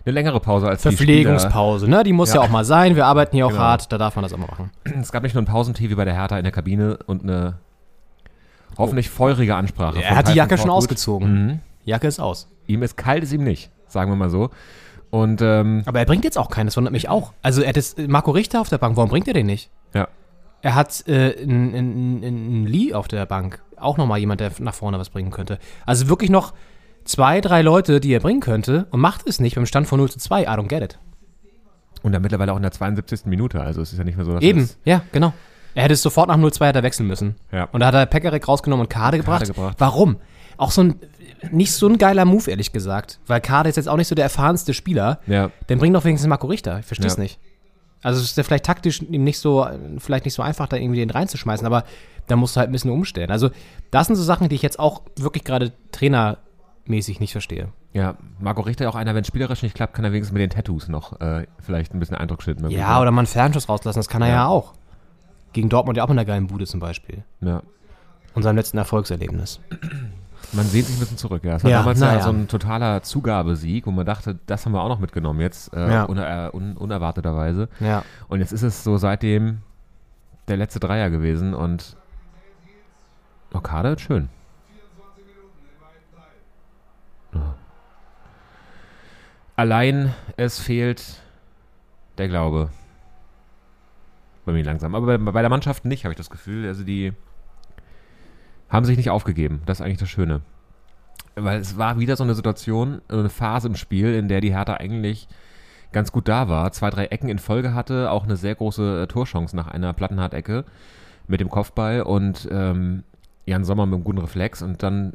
Eine 0.04 0.12
längere 0.14 0.38
Pause 0.40 0.68
als 0.68 0.82
die. 0.82 0.88
Verpflegungspause, 0.90 1.88
ne? 1.90 2.04
Die 2.04 2.12
muss 2.12 2.30
ja. 2.30 2.36
Ja. 2.36 2.40
auch 2.42 2.48
mal 2.48 2.64
sein. 2.64 2.94
Wir 2.96 3.06
arbeiten 3.06 3.34
hier 3.36 3.46
auch 3.46 3.50
Genau. 3.50 3.62
hart, 3.62 3.90
da 3.92 3.98
darf 3.98 4.14
man 4.16 4.22
das 4.22 4.32
auch 4.32 4.38
mal 4.38 4.46
machen. 4.48 4.70
Es 5.00 5.10
gab 5.10 5.22
nicht 5.24 5.34
nur 5.34 5.42
ein 5.42 5.46
Pausentee 5.46 5.90
wie 5.90 5.94
bei 5.96 6.04
der 6.04 6.14
Hertha 6.14 6.38
in 6.38 6.44
der 6.44 6.52
Kabine 6.52 6.98
und 7.06 7.22
eine 7.24 7.58
hoffentlich 8.78 9.10
feurige 9.10 9.54
Ansprache. 9.56 10.02
Er 10.02 10.16
hat 10.16 10.28
die 10.28 10.34
Jacke 10.34 10.58
schon 10.58 10.70
ausgezogen. 10.70 11.46
Mhm. 11.46 11.60
Jacke 11.84 12.06
ist 12.06 12.20
aus. 12.20 12.48
Ihm 12.66 12.82
ist 12.82 12.96
kalt, 12.96 13.22
ist 13.22 13.32
ihm 13.32 13.44
nicht, 13.44 13.70
sagen 13.88 14.10
wir 14.10 14.16
mal 14.16 14.30
so. 14.30 14.50
Und 15.10 15.40
ähm, 15.40 15.82
Aber 15.86 15.98
er 16.00 16.04
bringt 16.04 16.24
jetzt 16.24 16.36
auch 16.36 16.50
keinen, 16.50 16.66
das 16.66 16.76
wundert 16.76 16.92
mich 16.92 17.08
auch. 17.08 17.32
Also 17.42 17.62
er 17.62 17.68
hat 17.70 17.76
jetzt 17.76 17.98
Marco 18.08 18.32
Richter 18.32 18.60
auf 18.60 18.68
der 18.68 18.78
Bank, 18.78 18.96
warum 18.96 19.08
bringt 19.10 19.28
er 19.28 19.34
den 19.34 19.46
nicht? 19.46 19.70
ja, 19.94 20.08
Er 20.62 20.74
hat 20.74 21.04
äh, 21.08 21.36
einen 21.42 21.74
einen- 21.74 22.24
einen 22.24 22.66
Lee 22.66 22.92
auf 22.92 23.08
der 23.08 23.24
Bank. 23.26 23.62
Auch 23.76 23.96
nochmal 23.98 24.18
jemand, 24.18 24.40
der 24.40 24.52
nach 24.58 24.74
vorne 24.74 24.98
was 24.98 25.10
bringen 25.10 25.30
könnte. 25.30 25.58
Also 25.84 26.08
wirklich 26.08 26.30
noch 26.30 26.54
zwei, 27.04 27.40
drei 27.40 27.62
Leute, 27.62 28.00
die 28.00 28.12
er 28.12 28.20
bringen 28.20 28.40
könnte 28.40 28.86
und 28.90 29.00
macht 29.00 29.26
es 29.28 29.40
nicht 29.40 29.54
beim 29.56 29.66
Stand 29.66 29.86
von 29.86 29.98
0 29.98 30.10
zu 30.10 30.18
2. 30.18 30.42
I 30.42 30.46
don't 30.46 30.68
get 30.68 30.82
it. 30.82 30.98
und 32.02 32.12
dann 32.12 32.22
mittlerweile 32.22 32.52
auch 32.52 32.56
in 32.56 32.62
der 32.62 32.72
72. 32.72 33.26
Minute. 33.26 33.60
Also 33.60 33.80
es 33.82 33.92
ist 33.92 33.98
ja 33.98 34.04
nicht 34.04 34.16
mehr 34.16 34.24
so, 34.24 34.32
dass 34.32 34.42
Eben, 34.42 34.68
ja, 34.84 35.02
genau. 35.12 35.32
Er 35.74 35.82
hätte 35.84 35.94
es 35.94 36.02
sofort 36.02 36.28
nach 36.28 36.38
0-2 36.38 36.66
hätte 36.66 36.78
er 36.78 36.82
wechseln 36.82 37.06
müssen. 37.06 37.34
Ja. 37.52 37.64
Und 37.72 37.80
da 37.80 37.86
hat 37.88 37.94
er 37.94 38.06
Pekarik 38.06 38.48
rausgenommen 38.48 38.86
und 38.86 38.88
Kade 38.90 39.18
gebracht. 39.18 39.44
gebracht. 39.46 39.76
Warum? 39.78 40.16
Auch 40.56 40.70
so 40.70 40.82
ein, 40.82 40.94
nicht 41.50 41.72
so 41.72 41.86
ein 41.86 41.98
geiler 41.98 42.24
Move, 42.24 42.50
ehrlich 42.50 42.72
gesagt. 42.72 43.20
Weil 43.26 43.42
Kade 43.42 43.68
ist 43.68 43.76
jetzt 43.76 43.88
auch 43.88 43.98
nicht 43.98 44.08
so 44.08 44.14
der 44.14 44.24
erfahrenste 44.24 44.72
Spieler. 44.72 45.18
Ja. 45.26 45.50
Dann 45.66 45.78
bring 45.78 45.92
doch 45.92 46.04
wenigstens 46.04 46.28
Marco 46.30 46.46
Richter. 46.46 46.78
Ich 46.78 46.86
verstehe 46.86 47.08
es 47.08 47.16
Ja. 47.16 47.22
nicht. 47.24 47.38
Also 48.02 48.20
es 48.20 48.26
ist 48.30 48.36
ja 48.36 48.42
vielleicht 48.42 48.64
taktisch 48.66 49.02
ihm 49.02 49.24
nicht 49.24 49.38
so, 49.38 49.66
vielleicht 49.98 50.24
nicht 50.26 50.34
so 50.34 50.42
einfach, 50.42 50.68
da 50.68 50.76
irgendwie 50.76 51.00
den 51.00 51.10
reinzuschmeißen, 51.10 51.66
aber 51.66 51.84
da 52.28 52.36
musst 52.36 52.54
du 52.56 52.60
halt 52.60 52.68
ein 52.68 52.72
bisschen 52.72 52.90
umstellen. 52.90 53.30
Also 53.30 53.50
das 53.90 54.06
sind 54.06 54.16
so 54.16 54.22
Sachen, 54.22 54.48
die 54.48 54.54
ich 54.54 54.62
jetzt 54.62 54.78
auch 54.78 55.02
wirklich 55.16 55.44
gerade 55.44 55.72
trainermäßig 55.92 57.20
nicht 57.20 57.32
verstehe. 57.32 57.68
Ja, 57.92 58.16
Marco 58.40 58.60
Richter 58.62 58.88
auch 58.88 58.94
einer, 58.94 59.14
wenn 59.14 59.22
es 59.22 59.28
spielerisch 59.28 59.62
nicht 59.62 59.74
klappt, 59.74 59.94
kann 59.94 60.04
er 60.04 60.12
wenigstens 60.12 60.32
mit 60.34 60.42
den 60.42 60.50
Tattoos 60.50 60.88
noch 60.88 61.18
äh, 61.20 61.46
vielleicht 61.60 61.94
ein 61.94 61.98
bisschen 62.00 62.16
Eindruck 62.16 62.42
schinden. 62.42 62.68
Ja, 62.70 63.00
oder 63.00 63.10
mal 63.10 63.20
einen 63.20 63.26
Fernschuss 63.26 63.68
rauslassen, 63.68 63.98
das 63.98 64.08
kann 64.08 64.22
er 64.22 64.28
ja, 64.28 64.34
Ja. 64.34 64.46
auch. 64.48 64.74
Gegen 65.52 65.68
Dortmund 65.70 65.96
ja 65.96 66.04
auch 66.04 66.10
in 66.10 66.16
der 66.16 66.26
geilen 66.26 66.46
Bude 66.48 66.66
zum 66.66 66.80
Beispiel. 66.80 67.24
Ja. 67.40 67.62
Unserem 68.34 68.56
letzten 68.56 68.76
Erfolgserlebnis. 68.76 69.60
Man 70.52 70.64
sehnt 70.66 70.86
sich 70.86 70.96
ein 70.96 71.00
bisschen 71.00 71.18
zurück, 71.18 71.44
ja. 71.44 71.56
Es 71.56 71.64
war 71.64 71.70
Ja, 71.70 71.78
damals 71.78 72.00
ja, 72.00 72.20
so 72.22 72.30
ein 72.30 72.48
totaler 72.48 73.02
Zugabesieg, 73.02 73.86
wo 73.86 73.90
man 73.90 74.06
dachte, 74.06 74.38
das 74.46 74.64
haben 74.64 74.72
wir 74.72 74.80
auch 74.82 74.88
noch 74.88 75.00
mitgenommen 75.00 75.40
jetzt, 75.40 75.74
äh, 75.74 75.92
Ja. 75.92 76.04
uner, 76.04 76.54
un, 76.54 76.76
unerwarteterweise. 76.76 77.68
Ja. 77.80 78.04
Und 78.28 78.40
jetzt 78.40 78.52
ist 78.52 78.62
es 78.62 78.84
so 78.84 78.96
seitdem 78.96 79.58
der 80.48 80.56
letzte 80.56 80.78
Dreier 80.80 81.10
gewesen 81.10 81.52
und 81.54 81.96
Okada 83.52 83.92
ist 83.94 84.02
schön. 84.02 84.28
Allein 89.56 90.14
es 90.36 90.58
fehlt 90.58 91.20
der 92.18 92.28
Glaube. 92.28 92.70
Bei 94.44 94.52
mir 94.52 94.62
langsam. 94.64 94.94
Aber 94.94 95.18
bei, 95.18 95.32
bei 95.32 95.40
der 95.40 95.50
Mannschaft 95.50 95.84
nicht, 95.84 96.04
habe 96.04 96.12
ich 96.12 96.16
das 96.18 96.30
Gefühl. 96.30 96.66
Also 96.66 96.84
die 96.84 97.12
haben 98.68 98.84
sich 98.84 98.96
nicht 98.96 99.10
aufgegeben. 99.10 99.62
Das 99.66 99.78
ist 99.80 99.84
eigentlich 99.84 99.98
das 99.98 100.08
Schöne. 100.08 100.40
Weil 101.34 101.60
es 101.60 101.76
war 101.76 101.98
wieder 101.98 102.16
so 102.16 102.24
eine 102.24 102.34
Situation, 102.34 103.00
eine 103.08 103.28
Phase 103.28 103.68
im 103.68 103.76
Spiel, 103.76 104.14
in 104.14 104.28
der 104.28 104.40
die 104.40 104.54
Hertha 104.54 104.74
eigentlich 104.74 105.28
ganz 105.92 106.10
gut 106.12 106.28
da 106.28 106.48
war, 106.48 106.72
zwei, 106.72 106.90
drei 106.90 107.06
Ecken 107.06 107.28
in 107.28 107.38
Folge 107.38 107.74
hatte, 107.74 108.10
auch 108.10 108.24
eine 108.24 108.36
sehr 108.36 108.54
große 108.54 109.02
äh, 109.02 109.06
Torchance 109.06 109.54
nach 109.54 109.68
einer 109.68 109.92
Plattenhardt-Ecke 109.92 110.64
mit 111.28 111.40
dem 111.40 111.48
Kopfball 111.50 112.02
und 112.02 112.48
ähm, 112.50 113.02
Jan 113.46 113.64
Sommer 113.64 113.86
mit 113.86 113.94
einem 113.94 114.04
guten 114.04 114.18
Reflex 114.18 114.62
und 114.62 114.82
dann 114.82 115.14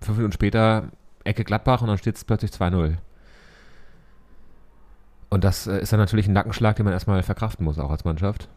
fünf 0.00 0.18
Minuten 0.18 0.32
später 0.32 0.84
Ecke 1.24 1.44
Gladbach 1.44 1.82
und 1.82 1.88
dann 1.88 1.98
steht 1.98 2.16
es 2.16 2.24
plötzlich 2.24 2.50
2-0. 2.52 2.94
Und 5.28 5.44
das 5.44 5.66
äh, 5.66 5.80
ist 5.80 5.92
dann 5.92 6.00
natürlich 6.00 6.28
ein 6.28 6.32
Nackenschlag, 6.32 6.76
den 6.76 6.84
man 6.84 6.92
erstmal 6.92 7.22
verkraften 7.22 7.64
muss, 7.64 7.78
auch 7.78 7.90
als 7.90 8.04
Mannschaft. 8.04 8.48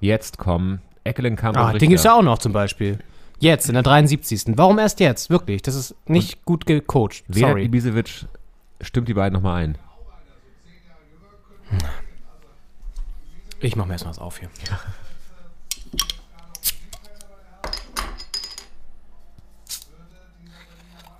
Jetzt 0.00 0.38
kommen 0.38 0.80
Eckelenkamp 1.04 1.56
Ah, 1.56 1.66
und 1.66 1.72
den 1.82 1.90
gibt's 1.90 2.04
Richter. 2.04 2.10
ja 2.14 2.18
auch 2.18 2.22
noch 2.22 2.38
zum 2.38 2.52
Beispiel. 2.52 2.98
Jetzt, 3.40 3.68
in 3.68 3.74
der 3.74 3.82
73. 3.82 4.56
Warum 4.56 4.78
erst 4.78 5.00
jetzt? 5.00 5.30
Wirklich, 5.30 5.62
das 5.62 5.74
ist 5.74 5.94
nicht 6.06 6.44
gut 6.44 6.66
gecoacht. 6.66 7.24
Vedat 7.28 7.50
Sorry. 7.50 7.64
Ibisevic 7.64 8.26
stimmt 8.80 9.08
die 9.08 9.14
beiden 9.14 9.34
nochmal 9.34 9.62
ein. 9.62 9.78
Ich 13.60 13.76
mach 13.76 13.86
mir 13.86 13.92
erstmal 13.92 14.10
was 14.10 14.18
auf 14.18 14.38
hier. 14.38 14.50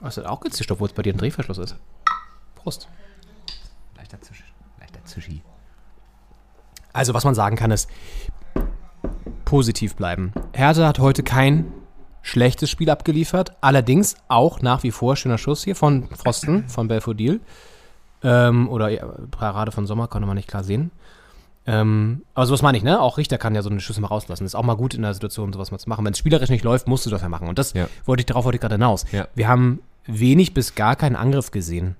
Hast 0.03 0.19
du 0.19 0.29
auch 0.29 0.41
gezischt, 0.41 0.71
obwohl 0.71 0.89
es 0.89 0.93
bei 0.93 1.03
dir 1.03 1.15
ein 1.15 1.17
Drehverschluss 1.17 1.57
ist? 1.57 1.77
Prost. 2.57 2.89
Leichter 3.97 4.21
Zisch. 4.21 4.45
Leichter 4.79 5.03
Zischi. 5.05 5.43
Also, 6.93 7.15
was 7.15 7.25
man 7.25 7.35
sagen 7.35 7.57
kann, 7.57 7.71
ist 7.71 7.89
positiv 9.47 9.97
bleiben. 9.97 10.33
Hertha 10.53 10.87
hat 10.87 10.99
heute 10.99 11.23
kein 11.23 11.73
schlechtes 12.27 12.71
Spiel 12.71 12.89
abgeliefert, 12.91 13.53
allerdings 13.61 14.17
auch 14.29 14.61
nach 14.63 14.83
wie 14.83 14.91
vor 14.91 15.15
schöner 15.15 15.39
Schuss 15.39 15.63
hier 15.63 15.77
von 15.77 16.09
Pfosten, 16.09 16.67
von 16.69 16.89
Belfodil. 16.89 17.41
Ähm, 18.23 18.69
oder 18.71 18.89
ja, 18.89 19.05
Parade 19.31 19.71
von 19.71 19.87
Sommer, 19.87 20.09
konnte 20.09 20.27
man 20.27 20.37
nicht 20.37 20.49
klar 20.49 20.65
sehen. 20.65 20.91
Ähm, 21.67 22.23
aber 22.35 22.47
sowas 22.47 22.63
meine 22.63 22.79
ich, 22.79 22.83
ne? 22.85 23.01
Auch 23.01 23.19
Richter 23.19 23.37
kann 23.39 23.55
ja 23.55 23.61
so 23.63 23.69
eine 23.71 23.81
Schüsse 23.81 24.01
mal 24.01 24.09
rauslassen. 24.09 24.45
Ist 24.47 24.55
auch 24.55 24.63
mal 24.63 24.75
gut 24.77 24.95
in 24.95 25.03
der 25.03 25.13
Situation, 25.15 25.53
sowas 25.53 25.71
mal 25.71 25.79
zu 25.79 25.89
machen. 25.89 26.05
Wenn 26.05 26.13
es 26.13 26.19
spielerisch 26.19 26.49
nicht 26.51 26.65
läuft, 26.65 26.89
musst 26.89 27.05
du 27.07 27.11
das 27.11 27.21
ja 27.23 27.29
machen. 27.29 27.47
Und 27.49 27.59
das 27.59 27.75
Ja. 27.75 27.89
wollte 28.07 28.23
ich, 28.23 28.27
darauf 28.27 28.45
wollte 28.47 28.57
ich 28.57 28.61
gerade 28.63 28.75
hinaus. 28.77 29.05
Ja. 29.13 29.29
Wir 29.35 29.47
haben 29.49 29.81
wenig 30.07 30.55
bis 30.55 30.75
gar 30.75 30.97
keinen 30.97 31.17
Angriff 31.17 31.51
gesehen, 31.51 31.97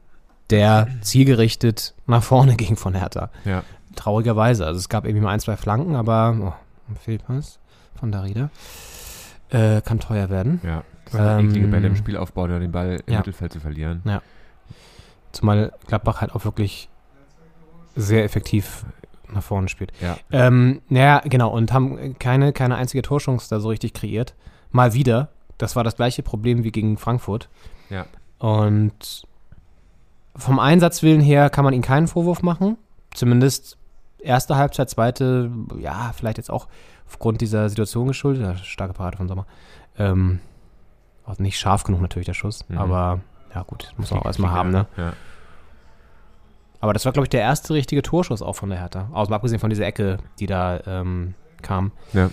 der 0.51 0.89
zielgerichtet 1.03 1.95
nach 2.07 2.23
vorne 2.23 2.57
ging 2.57 2.77
von 2.77 2.95
Hertha. 2.95 3.31
Ja. 3.45 3.63
Traurigerweise. 3.95 4.65
Also 4.67 4.79
es 4.79 4.89
gab 4.89 5.05
irgendwie 5.05 5.23
mal 5.25 5.31
ein, 5.33 5.41
zwei 5.41 5.57
Flanken, 5.59 5.95
aber 5.97 6.37
oh, 6.41 6.95
fehlt 7.03 7.23
was 7.29 7.59
von 7.99 8.11
Darida. 8.13 8.49
Äh, 9.55 9.83
kann 9.83 10.01
teuer 10.01 10.31
werden. 10.31 10.61
Ja. 10.65 10.83
Das 11.05 11.13
sind 11.13 11.23
ähm, 11.23 11.49
eklige 11.51 11.69
Bälle 11.69 11.87
im 11.87 11.97
Spielaufbau, 11.97 12.43
oder 12.43 12.59
den 12.59 12.73
Ball 12.73 13.01
im 13.07 13.13
ja. 13.13 13.19
Mittelfeld 13.19 13.53
zu 13.53 13.61
verlieren. 13.61 14.03
Zumal 15.33 15.73
Gladbach 15.87 16.21
halt 16.21 16.35
auch 16.35 16.45
wirklich 16.45 16.89
sehr 17.95 18.25
effektiv 18.25 18.85
nach 19.33 19.43
vorne 19.43 19.69
spielt. 19.69 19.93
Ja. 20.01 20.17
Ähm, 20.33 20.81
naja, 20.89 21.23
genau, 21.25 21.51
und 21.51 21.73
haben 21.73 22.19
keine, 22.19 22.53
keine 22.53 22.77
einzige 22.77 23.03
Torchance 23.03 23.49
da 23.49 23.61
so 23.61 23.69
richtig 23.69 23.95
kreiert. 23.95 24.35
Mal 24.71 24.93
wieder. 24.95 25.29
Das 25.59 25.77
war 25.77 25.85
das 25.85 25.97
gleiche 25.97 26.23
Problem 26.23 26.65
wie 26.65 26.73
gegen 26.73 26.97
Frankfurt. 26.97 27.49
Ja. 27.91 28.07
Und 28.39 29.25
vom 30.37 30.59
Einsatzwillen 30.59 31.21
her 31.21 31.49
kann 31.49 31.65
man 31.65 31.75
ihnen 31.75 31.83
keinen 31.83 32.09
Vorwurf 32.09 32.43
machen. 32.43 32.77
Zumindest 33.13 33.79
erste 34.19 34.57
Halbzeit, 34.57 34.91
zweite, 34.91 35.51
ja, 35.79 36.13
vielleicht 36.15 36.39
jetzt 36.39 36.51
auch 36.51 36.67
aufgrund 37.15 37.41
dieser 37.41 37.69
Situation 37.69 38.09
geschuldet. 38.09 38.59
Starke 38.65 38.93
Parade 38.93 39.17
von 39.17 39.29
Sommer. 39.29 39.47
Ähm, 39.97 40.41
Auch 41.25 41.39
nicht 41.39 41.59
scharf 41.59 41.85
genug 41.85 42.01
natürlich 42.03 42.27
der 42.27 42.35
Schuss, 42.35 42.65
aber 42.75 43.21
ja 43.55 43.63
gut, 43.63 43.93
muss 43.97 44.11
man 44.11 44.21
auch 44.21 44.27
erstmal 44.27 44.51
haben, 44.51 44.71
ne? 44.71 44.87
Ja. 44.97 45.13
Aber 46.81 46.93
das 46.93 47.05
war, 47.05 47.13
glaube 47.13 47.25
ich, 47.25 47.31
der 47.31 47.41
erste 47.41 47.73
richtige 47.73 48.03
Torschuss 48.03 48.43
auch 48.43 48.55
von 48.55 48.69
der 48.69 48.81
Hertha. 48.81 49.09
Außer 49.13 49.31
mal 49.31 49.37
abgesehen 49.37 49.61
von 49.61 49.71
dieser 49.71 49.87
Ecke, 49.87 50.19
die 50.41 50.47
da 50.47 50.81
ähm, 50.87 51.35
kam. 51.63 51.93
ja. 52.13 52.31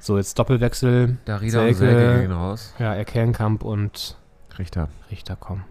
So, 0.00 0.16
jetzt 0.16 0.38
Doppelwechsel. 0.38 1.18
Darida 1.24 1.66
und 1.66 1.74
Selke 1.74 2.20
gehen 2.20 2.30
raus. 2.30 2.72
Ja, 2.78 2.94
Erkellenkamp 2.94 3.64
und 3.64 4.16
Richter. 4.56 4.88
Richter 5.10 5.34
kommen. 5.34 5.64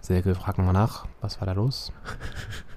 Selke, 0.00 0.34
fragen 0.34 0.64
wir 0.64 0.72
nach, 0.72 1.06
was 1.20 1.38
war 1.40 1.46
da 1.46 1.52
los? 1.52 1.92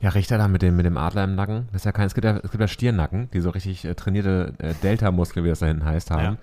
Ja, 0.00 0.10
Richter 0.10 0.38
da 0.38 0.48
mit 0.48 0.62
dem, 0.62 0.76
mit 0.76 0.86
dem 0.86 0.96
Adler 0.96 1.24
im 1.24 1.34
Nacken. 1.34 1.68
Das 1.72 1.82
ist 1.82 1.84
ja 1.84 1.92
kein, 1.92 2.06
es 2.06 2.14
gibt 2.14 2.24
ja, 2.24 2.36
es 2.36 2.50
gibt 2.50 2.60
ja 2.60 2.68
Stiernacken, 2.68 3.30
die 3.32 3.40
so 3.40 3.50
richtig 3.50 3.84
äh, 3.84 3.94
trainierte 3.94 4.54
äh, 4.58 4.74
Delta-Muskel, 4.82 5.44
wie 5.44 5.48
das 5.48 5.58
da 5.58 5.66
hinten 5.66 5.84
heißt, 5.84 6.10
haben. 6.10 6.38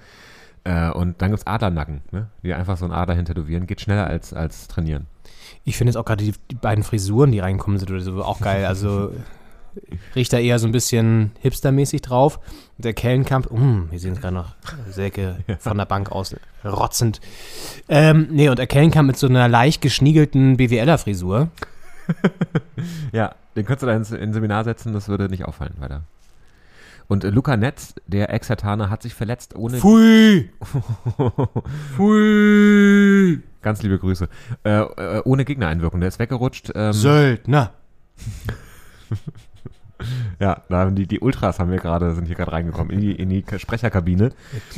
Äh, 0.63 0.91
und 0.91 1.21
dann 1.21 1.31
gibt 1.31 1.39
es 1.39 1.47
Adlernacken, 1.47 2.01
ne? 2.11 2.27
die 2.43 2.53
einfach 2.53 2.77
so 2.77 2.85
einen 2.85 2.93
Adler 2.93 3.15
hintätowieren. 3.15 3.65
Geht 3.65 3.81
schneller 3.81 4.05
als, 4.05 4.33
als 4.33 4.67
trainieren. 4.67 5.07
Ich 5.63 5.75
finde 5.75 5.89
jetzt 5.89 5.97
auch 5.97 6.05
gerade 6.05 6.23
die, 6.23 6.33
die 6.51 6.55
beiden 6.55 6.83
Frisuren, 6.83 7.31
die 7.31 7.39
reinkommen, 7.39 7.79
sind 7.79 7.89
oder 7.89 8.01
so 8.01 8.23
auch 8.23 8.41
geil. 8.41 8.65
Also 8.65 9.11
Richter 10.15 10.39
eher 10.39 10.59
so 10.59 10.67
ein 10.67 10.71
bisschen 10.71 11.31
hipstermäßig 11.39 12.01
drauf. 12.01 12.39
Und 12.77 12.85
der 12.85 12.93
Kellenkamp, 12.93 13.51
mm, 13.51 13.91
wir 13.91 13.99
sehen 13.99 14.13
es 14.13 14.21
gerade 14.21 14.35
noch, 14.35 14.55
Selke 14.89 15.37
von 15.59 15.77
der 15.77 15.85
Bank 15.85 16.11
aus 16.11 16.35
rotzend. 16.63 17.21
Ähm, 17.89 18.27
nee, 18.31 18.49
und 18.49 18.59
der 18.59 18.67
Kellenkamp 18.67 19.07
mit 19.07 19.17
so 19.17 19.27
einer 19.27 19.47
leicht 19.47 19.81
geschniegelten 19.81 20.57
BWLer-Frisur. 20.57 21.49
Ja, 23.17 23.33
den 23.55 23.65
könntest 23.65 23.81
du 23.81 23.87
da 23.87 23.95
ins, 23.95 24.11
ins 24.11 24.35
Seminar 24.35 24.63
setzen, 24.63 24.93
das 24.93 25.09
würde 25.09 25.27
nicht 25.27 25.45
auffallen 25.45 25.73
weiter. 25.79 26.03
Und 27.07 27.23
äh, 27.23 27.31
Luca 27.31 27.57
Netz, 27.57 27.95
der 28.05 28.31
Ex-Hertaner, 28.31 28.91
hat 28.91 29.01
sich 29.01 29.15
verletzt 29.15 29.55
ohne. 29.55 29.79
Pfui! 29.79 30.51
Pfui! 31.95 33.41
Ganz 33.63 33.81
liebe 33.81 33.97
Grüße. 33.97 34.29
Äh, 34.63 34.69
äh, 34.69 35.21
ohne 35.25 35.45
Gegnereinwirkung. 35.45 35.99
Der 35.99 36.09
ist 36.09 36.19
weggerutscht. 36.19 36.71
Ähm, 36.75 36.93
Söldner! 36.93 37.71
Ja, 40.39 40.61
da 40.69 40.91
die, 40.91 41.07
die 41.07 41.19
Ultras 41.19 41.57
haben 41.57 41.71
wir 41.71 41.79
gerade, 41.79 42.13
sind 42.13 42.25
hier 42.25 42.35
gerade 42.35 42.51
reingekommen 42.51 42.91
in 42.91 43.01
die, 43.01 43.13
in 43.13 43.29
die 43.29 43.43
Sprecherkabine 43.57 44.31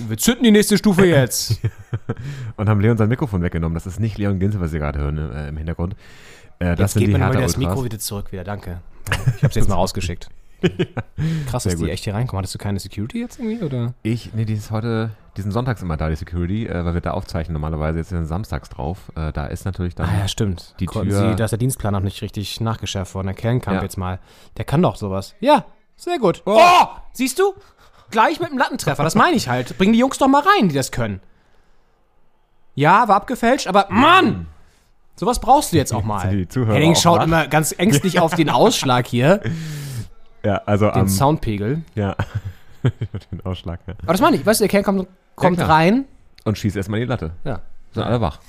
Wir 0.08 0.18
zünden 0.18 0.46
die 0.46 0.52
nächste 0.52 0.78
Stufe 0.78 1.06
jetzt. 1.06 1.60
und 2.56 2.70
haben 2.70 2.80
Leon 2.80 2.98
sein 2.98 3.10
Mikrofon 3.10 3.42
weggenommen. 3.42 3.74
Das 3.74 3.86
ist 3.86 4.00
nicht 4.00 4.18
Leon 4.18 4.40
Ginzel, 4.40 4.62
was 4.62 4.72
Sie 4.72 4.80
gerade 4.80 5.00
hören 5.00 5.18
äh, 5.18 5.50
im 5.50 5.58
Hintergrund. 5.58 5.98
Äh, 6.60 6.76
das 6.76 6.80
Jetzt 6.80 6.94
sind 6.94 7.00
geht 7.02 7.10
die 7.10 7.14
mir 7.18 7.26
Hertha 7.26 7.40
das 7.42 7.58
Mikro 7.58 7.84
wieder 7.84 8.00
zurück 8.00 8.32
wieder, 8.32 8.44
danke. 8.44 8.82
Ich 9.38 9.44
hab's 9.44 9.56
jetzt 9.56 9.70
mal 9.70 9.76
rausgeschickt. 9.84 10.30
Krass, 11.48 11.64
Sehr 11.64 11.72
dass 11.72 11.82
die 11.82 11.90
echt 11.90 12.04
hier 12.04 12.14
reinkommen. 12.14 12.40
Hattest 12.40 12.54
du 12.56 12.58
keine 12.60 12.80
Security 12.80 13.22
jetzt 13.22 13.40
irgendwie, 13.40 13.64
oder? 13.64 13.94
Ich, 14.04 14.34
nee, 14.34 14.44
die 14.44 14.56
ist 14.56 14.72
heute, 14.72 15.12
die 15.38 15.42
sind 15.42 15.52
sonntags 15.54 15.82
immer 15.82 15.96
da, 15.96 16.10
die 16.10 16.18
Security, 16.18 16.68
äh, 16.68 16.84
weil 16.84 16.94
wir 16.96 17.00
da 17.02 17.12
aufzeichnen 17.12 17.54
normalerweise. 17.54 18.00
Jetzt 18.00 18.10
sind 18.10 18.26
samstags 18.26 18.68
drauf. 18.68 19.10
Äh, 19.16 19.32
da 19.32 19.46
ist 19.46 19.64
natürlich 19.64 19.96
dann. 19.96 20.10
Ah 20.10 20.20
ja, 20.20 20.28
stimmt. 20.28 20.76
Die 20.82 20.86
Konnten 20.86 21.12
Tür- 21.12 21.30
Sie, 21.30 21.36
da 21.38 21.46
ist 21.46 21.52
der 21.52 21.60
Dienstplan 21.60 21.94
noch 21.94 22.02
nicht 22.02 22.22
richtig 22.22 22.60
nachgeschärft 22.60 23.16
worden. 23.16 23.28
Der 23.28 23.36
Kellenkamp 23.36 23.78
Ja. 23.78 23.84
jetzt 23.84 23.96
mal. 23.98 24.20
Der 24.58 24.66
kann 24.66 24.82
doch 24.82 24.98
sowas. 24.98 25.34
Ja, 25.40 25.64
sehr 25.96 26.20
gut. 26.20 26.42
Oh. 26.46 26.60
siehst 27.14 27.40
du? 27.40 27.54
Gleich 28.12 28.42
mit 28.42 28.50
dem 28.50 28.58
Lattentreffer, 28.58 29.04
das 29.04 29.16
meine 29.16 29.38
ich 29.38 29.48
halt. 29.48 29.78
Bring 29.78 29.94
die 29.94 30.00
Jungs 30.00 30.18
doch 30.18 30.28
mal 30.28 30.42
rein, 30.44 30.68
die 30.68 30.76
das 30.76 30.92
können. 30.92 31.22
Ja, 32.76 33.08
war 33.08 33.16
abgefälscht, 33.18 33.68
aber 33.68 33.88
Mann! 33.90 34.48
Sowas 35.20 35.40
brauchst 35.40 35.74
du 35.74 35.76
jetzt 35.76 35.94
auch 35.94 36.06
mal. 36.06 36.22
Henning 36.30 36.96
schaut 36.96 37.22
immer 37.24 37.46
ganz 37.48 37.76
ängstlich 37.78 38.20
auf 38.22 38.36
den 38.36 38.50
Ausschlag 38.50 39.06
hier, 39.06 39.42
ja, 40.46 40.62
also 40.66 40.86
den 40.86 41.02
am. 41.02 41.08
Soundpegel. 41.10 41.82
Ja. 41.94 42.16
den 43.32 43.42
Ausschlag, 43.44 43.82
ja. 43.86 43.96
Aber 44.02 44.14
das 44.14 44.22
meine 44.22 44.38
ich, 44.38 44.46
weißt 44.46 44.62
du, 44.62 44.64
der 44.64 44.70
Kern 44.70 44.84
kommt, 44.84 45.08
kommt 45.36 45.58
klar. 45.58 45.70
rein. 45.70 46.06
Und 46.46 46.58
schießt 46.58 46.78
erstmal 46.78 47.02
in 47.02 47.08
die 47.08 47.10
Latte. 47.10 47.32
Ja. 47.44 47.60
Sind 47.92 48.04
alle 48.04 48.22
wach. 48.22 48.40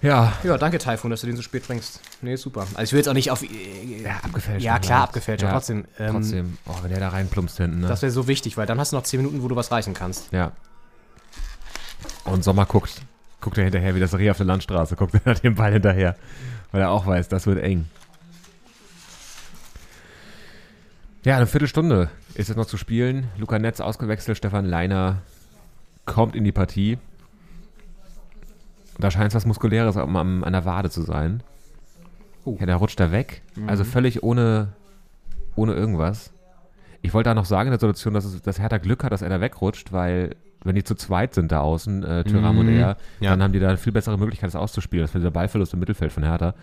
Ja. 0.00 0.32
Ja, 0.42 0.56
danke 0.56 0.78
Taifun, 0.78 1.10
dass 1.10 1.20
du 1.20 1.26
den 1.26 1.36
so 1.36 1.42
spät 1.42 1.66
bringst. 1.66 2.00
Nee, 2.22 2.36
super. 2.36 2.62
Also 2.74 2.82
ich 2.84 2.92
will 2.92 3.00
jetzt 3.00 3.08
auch 3.08 3.12
nicht 3.12 3.30
auf... 3.30 3.42
Ja, 3.42 4.16
abgefälscht. 4.22 4.64
Ja, 4.64 4.78
klar, 4.78 5.02
abgefälscht, 5.02 5.44
aber 5.44 5.52
Ja, 5.52 5.58
trotzdem. 5.58 5.84
Ähm, 5.98 6.12
Trotzdem. 6.14 6.58
Oh, 6.64 6.76
wenn 6.80 6.88
der 6.88 6.98
da 6.98 7.10
reinplumpst 7.10 7.58
hinten, 7.58 7.80
ne? 7.80 7.88
Das 7.88 8.00
wäre 8.00 8.10
so 8.10 8.26
wichtig, 8.26 8.56
weil 8.56 8.64
dann 8.64 8.80
hast 8.80 8.92
du 8.92 8.96
noch 8.96 9.02
10 9.02 9.20
Minuten, 9.20 9.42
wo 9.42 9.48
du 9.48 9.54
was 9.54 9.70
reichen 9.70 9.92
kannst. 9.92 10.32
Ja. 10.32 10.52
Und 12.24 12.42
Sommer 12.42 12.64
guckt, 12.64 13.02
guckt 13.42 13.58
er 13.58 13.64
hinterher 13.64 13.94
wie 13.94 14.00
das 14.00 14.16
Reh 14.16 14.30
auf 14.30 14.38
der 14.38 14.46
Landstraße, 14.46 14.96
guckt 14.96 15.14
er 15.24 15.34
dem 15.34 15.56
Ball 15.56 15.72
hinterher, 15.72 16.16
weil 16.70 16.80
er 16.80 16.90
auch 16.90 17.06
weiß, 17.06 17.28
das 17.28 17.46
wird 17.46 17.58
eng. 17.62 17.86
Ja, 21.24 21.36
eine 21.36 21.46
Viertelstunde 21.46 22.08
ist 22.34 22.48
jetzt 22.48 22.56
noch 22.56 22.66
zu 22.66 22.76
spielen. 22.76 23.28
Luca 23.36 23.58
Netz 23.58 23.80
ausgewechselt, 23.80 24.38
Stefan 24.38 24.64
Leiner 24.64 25.18
kommt 26.04 26.34
in 26.34 26.42
die 26.42 26.52
Partie. 26.52 26.98
Da 28.98 29.10
scheint 29.10 29.28
es 29.28 29.34
was 29.34 29.46
Muskuläres 29.46 29.96
am, 29.96 30.16
am, 30.16 30.42
an 30.42 30.52
der 30.52 30.64
Wade 30.64 30.90
zu 30.90 31.02
sein. 31.02 31.42
Oh. 32.44 32.56
Ja, 32.58 32.66
der 32.66 32.76
rutscht 32.76 32.98
da 32.98 33.12
weg. 33.12 33.42
Also 33.68 33.84
völlig 33.84 34.22
ohne, 34.24 34.72
ohne 35.54 35.74
irgendwas. 35.74 36.32
Ich 37.02 37.14
wollte 37.14 37.30
da 37.30 37.34
noch 37.34 37.44
sagen 37.44 37.68
in 37.68 37.72
der 37.72 37.80
Situation, 37.80 38.14
dass, 38.14 38.24
es, 38.24 38.42
dass 38.42 38.58
Hertha 38.58 38.78
Glück 38.78 39.04
hat, 39.04 39.12
dass 39.12 39.22
er 39.22 39.28
da 39.28 39.40
wegrutscht, 39.40 39.92
weil 39.92 40.34
wenn 40.64 40.74
die 40.74 40.84
zu 40.84 40.94
zweit 40.94 41.34
sind 41.34 41.50
da 41.52 41.60
außen, 41.60 42.04
äh, 42.04 42.24
Thuram 42.24 42.58
und 42.58 42.68
er, 42.68 42.96
Ja. 43.20 43.30
dann 43.30 43.42
haben 43.42 43.52
die 43.52 43.60
da 43.60 43.68
eine 43.68 43.76
viel 43.78 43.92
bessere 43.92 44.18
Möglichkeit, 44.18 44.48
das 44.48 44.56
auszuspielen. 44.56 45.04
Das 45.04 45.14
war 45.14 45.18
dieser 45.20 45.30
Ballverlust 45.30 45.72
im 45.74 45.80
Mittelfeld 45.80 46.12
von 46.12 46.22
Hertha. 46.22 46.54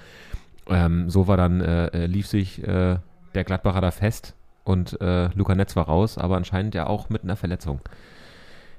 Ähm, 0.67 1.09
so 1.09 1.27
war 1.27 1.37
dann, 1.37 1.61
äh, 1.61 1.87
äh, 1.87 2.05
lief 2.05 2.27
sich 2.27 2.61
äh, 2.67 2.97
der 3.35 3.43
Gladbacher 3.43 3.81
da 3.81 3.91
fest 3.91 4.35
und 4.63 4.99
äh, 5.01 5.29
Luca 5.35 5.55
Netz 5.55 5.75
war 5.75 5.85
raus, 5.85 6.17
aber 6.17 6.37
anscheinend 6.37 6.75
ja 6.75 6.87
auch 6.87 7.09
mit 7.09 7.23
einer 7.23 7.35
Verletzung. 7.35 7.81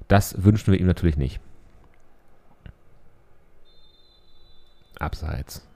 Das 0.09 0.43
wünschen 0.45 0.73
wir 0.73 0.81
ihm 0.81 0.87
natürlich 0.87 1.17
nicht. 1.17 1.41
Abseits. 4.99 5.67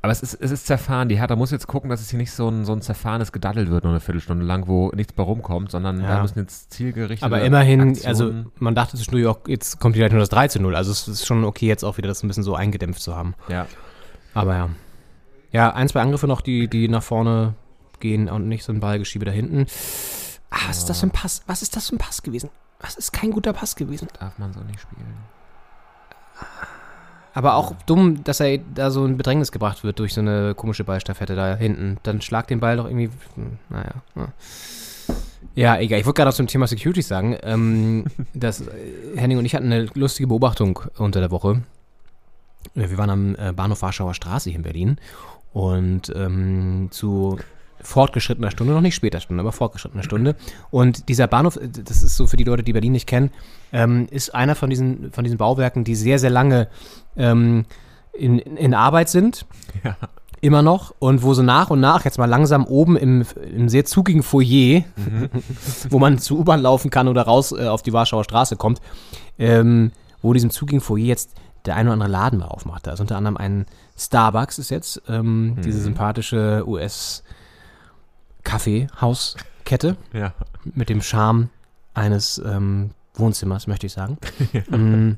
Aber 0.00 0.12
es 0.12 0.22
ist, 0.22 0.34
es 0.34 0.50
ist 0.52 0.66
zerfahren. 0.66 1.08
Die 1.08 1.18
Hertha 1.18 1.34
muss 1.34 1.50
jetzt 1.50 1.66
gucken, 1.66 1.90
dass 1.90 2.00
es 2.00 2.10
hier 2.10 2.18
nicht 2.18 2.30
so 2.30 2.48
ein, 2.48 2.64
so 2.64 2.72
ein 2.72 2.80
zerfahrenes 2.82 3.32
Gedaddel 3.32 3.68
wird, 3.68 3.82
nur 3.82 3.92
eine 3.92 4.00
Viertelstunde 4.00 4.44
lang, 4.44 4.68
wo 4.68 4.90
nichts 4.94 5.12
bei 5.12 5.22
rumkommt, 5.24 5.72
sondern 5.72 6.00
Ja. 6.00 6.08
da 6.16 6.22
müssen 6.22 6.38
jetzt 6.38 6.72
zielgerichtete 6.72 7.26
Aber 7.26 7.42
immerhin, 7.42 7.80
Aktionen- 7.90 8.06
also 8.08 8.32
man 8.60 8.74
dachte 8.76 8.96
zwischendurch 8.96 9.26
auch, 9.26 9.40
jetzt 9.48 9.80
kommt 9.80 9.96
vielleicht 9.96 10.12
nur 10.12 10.20
das 10.20 10.28
3 10.28 10.46
zu 10.48 10.60
0. 10.60 10.76
Also 10.76 10.92
es 10.92 11.08
ist 11.08 11.26
schon 11.26 11.42
okay, 11.44 11.66
jetzt 11.66 11.82
auch 11.84 11.96
wieder 11.96 12.06
das 12.08 12.22
ein 12.22 12.28
bisschen 12.28 12.44
so 12.44 12.54
eingedämpft 12.54 13.02
zu 13.02 13.16
haben. 13.16 13.34
ja. 13.48 13.66
Aber 14.34 14.54
ja. 14.54 14.68
Ja, 15.50 15.70
ein, 15.74 15.88
zwei 15.88 16.02
Angriffe 16.02 16.28
noch, 16.28 16.42
die, 16.42 16.68
die 16.68 16.88
nach 16.88 17.02
vorne 17.02 17.54
gehen 18.00 18.28
und 18.28 18.46
nicht 18.48 18.62
so 18.62 18.72
ein 18.72 18.78
Ballgeschiebe 18.80 19.24
da 19.24 19.32
hinten. 19.32 19.66
Ah, 20.50 20.58
was 20.68 20.78
ist 20.78 20.90
das 20.90 21.00
für 21.00 21.06
ein 21.06 21.10
Pass? 21.10 21.42
Was 21.46 21.62
ist 21.62 21.74
das 21.74 21.88
für 21.88 21.96
ein 21.96 21.98
Pass 21.98 22.22
gewesen? 22.22 22.50
Was 22.80 22.94
ist 22.96 23.12
kein 23.12 23.30
guter 23.32 23.52
Pass 23.52 23.74
gewesen? 23.74 24.06
Darf 24.20 24.38
man 24.38 24.52
so 24.52 24.60
nicht 24.60 24.78
spielen. 24.80 25.16
Aber 27.38 27.54
auch 27.54 27.72
dumm, 27.86 28.24
dass 28.24 28.40
er 28.40 28.58
da 28.58 28.90
so 28.90 29.06
in 29.06 29.16
Bedrängnis 29.16 29.52
gebracht 29.52 29.84
wird 29.84 30.00
durch 30.00 30.12
so 30.12 30.20
eine 30.20 30.56
komische 30.56 30.82
Ballstaffette 30.82 31.36
da 31.36 31.54
hinten. 31.54 31.98
Dann 32.02 32.20
schlag 32.20 32.48
den 32.48 32.58
Ball 32.58 32.76
doch 32.76 32.86
irgendwie. 32.86 33.10
hm, 33.36 33.58
Naja. 33.68 33.92
Ja, 35.54 35.78
egal. 35.78 36.00
Ich 36.00 36.04
wollte 36.04 36.16
gerade 36.16 36.30
noch 36.30 36.34
zum 36.36 36.48
Thema 36.48 36.66
Security 36.66 37.00
sagen, 37.00 37.36
ähm, 37.44 38.06
dass 38.34 38.62
äh, 38.62 38.66
Henning 39.14 39.38
und 39.38 39.44
ich 39.44 39.54
hatten 39.54 39.66
eine 39.66 39.86
lustige 39.94 40.26
Beobachtung 40.26 40.80
unter 40.96 41.20
der 41.20 41.30
Woche. 41.30 41.62
Wir 42.74 42.98
waren 42.98 43.10
am 43.10 43.36
äh, 43.36 43.52
Bahnhof 43.52 43.82
Warschauer 43.82 44.14
Straße 44.14 44.50
hier 44.50 44.56
in 44.58 44.64
Berlin 44.64 44.96
und 45.52 46.12
ähm, 46.16 46.88
zu 46.90 47.38
fortgeschrittener 47.82 48.50
Stunde, 48.50 48.72
noch 48.72 48.80
nicht 48.80 48.94
später 48.94 49.20
Stunde, 49.20 49.40
aber 49.40 49.52
fortgeschrittener 49.52 50.02
Stunde. 50.02 50.36
Und 50.70 51.08
dieser 51.08 51.26
Bahnhof, 51.26 51.56
äh, 51.56 51.68
das 51.68 52.02
ist 52.02 52.16
so 52.16 52.26
für 52.26 52.36
die 52.36 52.44
Leute, 52.44 52.62
die 52.62 52.72
Berlin 52.72 52.92
nicht 52.92 53.06
kennen, 53.06 53.30
ähm, 53.72 54.06
ist 54.10 54.34
einer 54.34 54.54
von 54.54 54.70
diesen, 54.70 55.12
von 55.12 55.24
diesen 55.24 55.38
Bauwerken, 55.38 55.84
die 55.84 55.94
sehr, 55.94 56.18
sehr 56.18 56.30
lange 56.30 56.68
ähm, 57.16 57.64
in, 58.12 58.38
in 58.38 58.74
Arbeit 58.74 59.08
sind. 59.08 59.46
Ja. 59.84 59.96
Immer 60.40 60.62
noch. 60.62 60.94
Und 61.00 61.22
wo 61.22 61.34
so 61.34 61.42
nach 61.42 61.70
und 61.70 61.80
nach 61.80 62.04
jetzt 62.04 62.18
mal 62.18 62.26
langsam 62.26 62.64
oben 62.64 62.96
im, 62.96 63.24
im 63.52 63.68
sehr 63.68 63.84
zugigen 63.84 64.22
Foyer, 64.22 64.84
wo 65.90 65.98
man 65.98 66.18
zu 66.18 66.38
U-Bahn 66.38 66.60
laufen 66.60 66.90
kann 66.90 67.08
oder 67.08 67.22
raus 67.22 67.52
äh, 67.52 67.66
auf 67.66 67.82
die 67.82 67.92
Warschauer 67.92 68.24
Straße 68.24 68.56
kommt, 68.56 68.80
ähm, 69.38 69.90
wo 70.22 70.30
in 70.30 70.34
diesem 70.34 70.50
zugigen 70.50 70.80
Foyer 70.80 71.06
jetzt 71.06 71.32
der 71.66 71.74
ein 71.76 71.86
oder 71.86 71.94
andere 71.94 72.08
Laden 72.08 72.38
mal 72.38 72.46
aufmacht. 72.46 72.86
Da 72.86 72.92
ist 72.92 73.00
unter 73.00 73.16
anderem 73.16 73.36
ein 73.36 73.66
Starbucks 73.96 74.58
ist 74.58 74.70
jetzt, 74.70 75.02
ähm, 75.08 75.56
diese 75.64 75.80
sympathische 75.80 76.62
US-Kaffeehauskette 78.48 79.96
Ja. 80.12 80.32
mit 80.74 80.88
dem 80.88 81.02
Charme 81.02 81.50
eines 81.94 82.38
ähm, 82.44 82.90
Wohnzimmers, 83.14 83.66
möchte 83.66 83.86
ich 83.86 83.92
sagen. 83.92 84.18
Mm, 84.70 85.12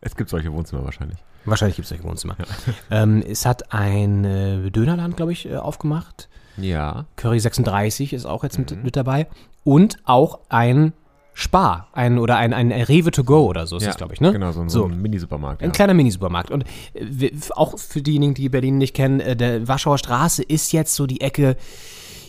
Es 0.00 0.16
gibt 0.16 0.30
solche 0.30 0.52
Wohnzimmer 0.52 0.84
wahrscheinlich. 0.84 1.18
wahrscheinlich 1.44 1.76
gibt 1.76 1.84
es 1.86 1.90
solche 1.90 2.04
Wohnzimmer. 2.04 2.36
Ähm, 2.90 3.22
es 3.28 3.46
hat 3.46 3.72
ein 3.72 4.24
äh, 4.24 4.70
Dönerland, 4.70 5.16
glaube 5.16 5.32
ich, 5.32 5.46
äh, 5.48 5.56
aufgemacht. 5.56 6.28
Ja. 6.56 7.06
Curry 7.16 7.38
36 7.40 8.12
ist 8.12 8.24
auch 8.26 8.42
jetzt 8.42 8.58
mit, 8.58 8.82
mit 8.82 8.96
dabei. 8.96 9.26
Und 9.64 9.98
auch 10.04 10.40
ein 10.48 10.92
Spar, 11.34 11.86
ein 11.92 12.18
oder 12.18 12.36
ein, 12.36 12.52
ein 12.52 12.72
Rewe 12.72 13.12
to 13.12 13.22
go 13.22 13.46
oder 13.46 13.68
so 13.68 13.76
ist 13.76 13.82
ja. 13.84 13.90
das, 13.90 13.96
glaube 13.96 14.12
ich, 14.14 14.20
ne? 14.20 14.32
Genau, 14.32 14.50
so, 14.50 14.60
ein- 14.62 14.68
so 14.68 14.86
ein 14.86 15.00
Mini-Supermarkt. 15.00 15.62
Ein 15.62 15.66
Ja. 15.68 15.72
kleiner 15.72 15.94
Minisupermarkt. 15.94 16.50
Und 16.50 16.64
äh, 16.94 17.30
auch 17.54 17.78
für 17.78 18.02
diejenigen, 18.02 18.34
die 18.34 18.48
Berlin 18.48 18.78
nicht 18.78 18.94
kennen, 18.94 19.20
äh, 19.20 19.36
der 19.36 19.68
Warschauer 19.68 19.98
Straße 19.98 20.42
ist 20.42 20.72
jetzt 20.72 20.94
so 20.96 21.06
die 21.06 21.20
Ecke. 21.20 21.56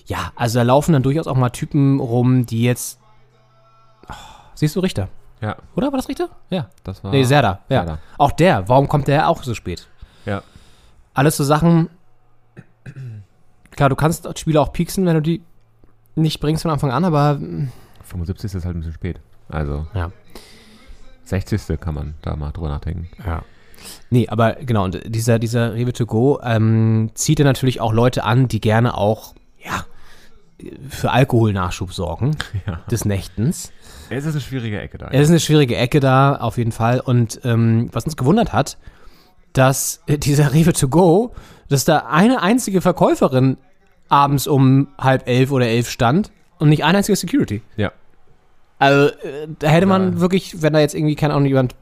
Ja, 0.10 0.32
also 0.36 0.60
da 0.60 0.64
laufen 0.64 0.94
dann 0.94 1.04
durchaus 1.04 1.28
auch 1.28 1.36
mal 1.36 1.50
Typen 1.52 2.00
rum, 2.00 2.46
die 2.46 2.64
jetzt 2.64 3.00
Siehst 4.60 4.76
du 4.76 4.82
Richter? 4.82 5.08
Ja, 5.40 5.56
Oder 5.78 5.88
war 5.94 5.98
das 5.98 6.10
Richter? 6.10 6.28
Ja. 6.50 6.68
das 6.84 7.02
war. 7.02 7.12
Nee, 7.12 7.24
Serda. 7.24 7.62
Ja. 7.70 7.84
Serdar. 7.84 8.00
Auch 8.18 8.34
der. 8.34 8.68
Warum 8.68 8.90
kommt 8.90 9.08
der 9.08 9.30
auch 9.30 9.42
so 9.42 9.54
spät? 9.54 9.88
Ja. 10.26 10.44
Alles 11.14 11.38
so 11.38 11.46
Sachen. 11.46 11.90
Klar, 13.72 13.88
du 13.88 13.96
kannst 13.96 14.38
Spieler 14.38 14.60
auch 14.62 14.74
pieksen, 14.74 15.06
wenn 15.06 15.14
du 15.14 15.22
die 15.22 15.42
nicht 16.16 16.42
bringst 16.42 16.64
von 16.64 16.72
Anfang 16.72 16.92
an, 16.92 17.06
aber 17.06 17.36
mm, 17.36 17.72
75 18.04 18.54
ist 18.54 18.66
halt 18.66 18.76
ein 18.76 18.80
bisschen 18.80 18.96
spät. 18.96 19.22
Also 19.48 19.88
ja. 19.94 20.12
60. 21.24 21.80
kann 21.80 21.96
man 21.96 22.16
da 22.22 22.36
mal 22.36 22.52
drüber 22.52 22.68
nachdenken. 22.68 23.08
Ja. 23.26 23.44
Nee, 24.10 24.28
aber 24.28 24.56
genau, 24.56 24.84
und 24.84 25.00
dieser, 25.06 25.40
dieser 25.40 25.74
Rewe 25.74 25.94
to 25.94 26.06
go 26.06 26.42
ähm, 26.44 27.12
zieht 27.14 27.40
ja 27.40 27.46
natürlich 27.46 27.80
auch 27.80 27.94
Leute 27.94 28.26
an, 28.26 28.50
die 28.50 28.60
gerne 28.60 28.98
auch, 28.98 29.36
ja, 29.58 29.86
für 30.90 31.12
Alkoholnachschub 31.12 31.94
sorgen 31.94 32.36
Ja. 32.68 32.82
des 32.92 33.06
Nächtens. 33.06 33.72
Es 34.10 34.26
ist 34.26 34.34
eine 34.34 34.42
schwierige 34.42 34.80
Ecke 34.80 34.98
da. 34.98 35.08
Es 35.12 35.22
ist 35.24 35.30
eine 35.30 35.40
schwierige 35.40 35.76
Ecke 35.76 36.00
da, 36.00 36.36
auf 36.36 36.58
jeden 36.58 36.72
Fall. 36.72 37.00
Und 37.00 37.40
ähm, 37.44 37.90
was 37.92 38.06
uns 38.06 38.18
gewundert 38.18 38.54
hat, 38.54 38.78
dass 39.54 40.02
äh, 40.08 40.18
dieser 40.18 40.54
Rewe 40.54 40.74
to 40.74 40.88
go, 40.88 41.34
dass 41.70 41.86
da 41.86 42.08
eine 42.10 42.42
einzige 42.42 42.82
Verkäuferin 42.82 43.58
abends 44.10 44.48
um 44.48 44.88
halb 44.98 45.28
elf 45.28 45.52
oder 45.52 45.68
elf 45.68 45.90
stand 45.90 46.32
und 46.58 46.70
nicht 46.70 46.84
ein 46.84 46.96
einziger 46.96 47.16
Security. 47.16 47.62
Ja. 47.78 47.92
Also 48.80 49.10
äh, 49.10 49.48
da 49.60 49.68
hätte 49.68 49.86
man 49.86 50.20
wirklich, 50.20 50.62
wenn 50.62 50.74
da 50.74 50.80
jetzt 50.80 50.96
irgendwie, 50.96 51.16
keine 51.16 51.34
Ahnung, 51.36 51.48
jemand 51.48 51.76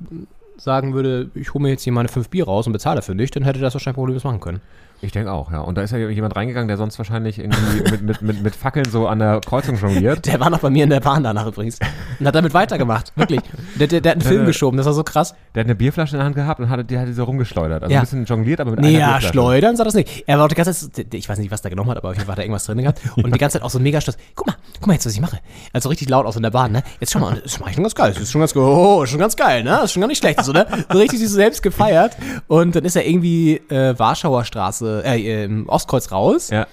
sagen 0.57 0.93
würde, 0.93 1.29
ich 1.35 1.53
hole 1.53 1.61
mir 1.61 1.69
jetzt 1.69 1.83
hier 1.83 1.93
meine 1.93 2.09
fünf 2.09 2.29
Bier 2.29 2.45
raus 2.45 2.67
und 2.67 2.73
bezahle 2.73 2.97
dafür 2.97 3.15
nicht, 3.15 3.35
dann 3.35 3.43
hätte 3.43 3.59
das 3.59 3.73
wahrscheinlich 3.75 3.95
problemlos 3.95 4.23
machen 4.23 4.39
können. 4.41 4.61
Ich 5.01 5.11
denke 5.11 5.31
auch, 5.31 5.51
ja. 5.51 5.59
Und 5.61 5.75
da 5.77 5.83
ist 5.83 5.91
ja 5.91 5.97
jemand 5.99 6.35
reingegangen, 6.35 6.67
der 6.67 6.77
sonst 6.77 6.97
wahrscheinlich 6.97 7.37
irgendwie 7.37 7.81
mit, 7.91 8.01
mit, 8.01 8.21
mit, 8.21 8.41
mit 8.43 8.55
Fackeln 8.55 8.85
so 8.89 9.07
an 9.07 9.19
der 9.19 9.41
Kreuzung 9.41 9.75
jongliert. 9.77 10.25
Der 10.25 10.39
war 10.39 10.49
noch 10.49 10.59
bei 10.59 10.69
mir 10.71 10.83
in 10.85 10.89
der 10.89 10.99
Bahn 11.01 11.23
danach 11.23 11.45
übrigens 11.45 11.77
und 12.19 12.25
hat 12.25 12.33
damit 12.33 12.53
weitergemacht, 12.53 13.11
wirklich. 13.15 13.41
Der, 13.75 13.87
der, 13.87 14.01
der 14.01 14.11
hat 14.13 14.21
einen 14.21 14.27
Film 14.27 14.45
geschoben, 14.47 14.75
das 14.77 14.85
war 14.87 14.93
so 14.93 15.03
krass. 15.03 15.35
Der 15.53 15.61
hat 15.61 15.67
eine 15.67 15.75
Bierflasche 15.75 16.15
in 16.15 16.17
der 16.19 16.25
Hand 16.25 16.35
gehabt 16.35 16.59
und 16.59 16.69
hat, 16.69 16.89
die 16.89 16.97
hat 16.97 17.07
die 17.07 17.13
so 17.13 17.25
rumgeschleudert. 17.25 17.83
Also 17.83 17.93
Ja. 17.93 17.99
ein 17.99 18.05
bisschen 18.05 18.25
jongliert, 18.25 18.59
aber 18.59 18.71
mit 18.71 18.79
Nee, 18.79 18.87
einer 18.87 18.97
ja, 18.99 19.05
Bierflasche. 19.13 19.33
schleudern 19.33 19.75
sah 19.77 19.83
das 19.83 19.93
nicht. 19.93 20.23
Er 20.25 20.37
war 20.39 20.45
auch 20.45 20.49
die 20.49 20.55
ganze 20.55 20.91
Zeit, 20.91 21.13
ich 21.13 21.29
weiß 21.29 21.37
nicht, 21.37 21.51
was 21.51 21.61
der 21.61 21.69
genommen 21.69 21.91
hat, 21.91 21.97
aber 21.97 22.09
auf 22.09 22.15
jeden 22.15 22.25
Fall 22.25 22.33
hat 22.33 22.39
er 22.39 22.45
irgendwas 22.45 22.65
drin 22.65 22.79
gehabt. 22.79 22.99
Und 23.15 23.25
die 23.33 23.37
ganze 23.39 23.59
Zeit 23.59 23.63
auch 23.63 23.69
so 23.69 23.79
mega 23.79 24.01
stolz. 24.01 24.17
Guck 24.35 24.47
mal, 24.47 24.55
guck 24.79 24.87
mal 24.87 24.93
jetzt, 24.93 25.05
was 25.05 25.13
ich 25.13 25.21
mache. 25.21 25.37
Also 25.73 25.89
richtig 25.89 26.09
laut 26.09 26.25
aus 26.25 26.35
in 26.35 26.41
der 26.43 26.49
Bahn, 26.51 26.71
ne? 26.71 26.81
Jetzt 26.99 27.11
schau 27.13 27.19
mal, 27.19 27.35
das 27.35 27.45
ist 27.45 27.57
schon 27.57 27.83
ganz 27.83 27.93
geil. 27.95 28.13
Das 28.13 28.23
ist 28.23 28.31
schon 28.31 28.39
ganz, 28.41 28.55
oh, 28.55 29.05
schon 29.05 29.19
ganz 29.19 29.35
geil, 29.35 29.63
ne? 29.63 29.69
Das 29.69 29.83
ist 29.85 29.91
schon 29.93 30.01
gar 30.01 30.07
nicht 30.07 30.17
schlecht, 30.17 30.43
so, 30.43 30.51
ne? 30.53 30.65
So 30.91 30.97
richtig 30.97 31.19
sich 31.19 31.29
selbst 31.29 31.61
gefeiert. 31.61 32.17
Und 32.47 32.75
dann 32.75 32.83
ist 32.83 32.95
er 32.95 33.05
irgendwie 33.07 33.57
äh, 33.69 33.97
Warschauer 33.99 34.43
Straße, 34.43 34.86
äh, 34.87 35.45
im 35.45 35.67
Ostkreuz 35.69 36.11
raus. 36.11 36.49
Ja. 36.49 36.67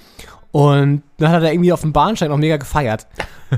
Und 0.53 1.03
dann 1.17 1.33
hat 1.33 1.43
er 1.43 1.53
irgendwie 1.53 1.73
auf 1.73 1.81
dem 1.81 1.93
Bahnsteig 1.93 2.29
noch 2.29 2.37
mega 2.37 2.57
gefeiert. 2.57 3.09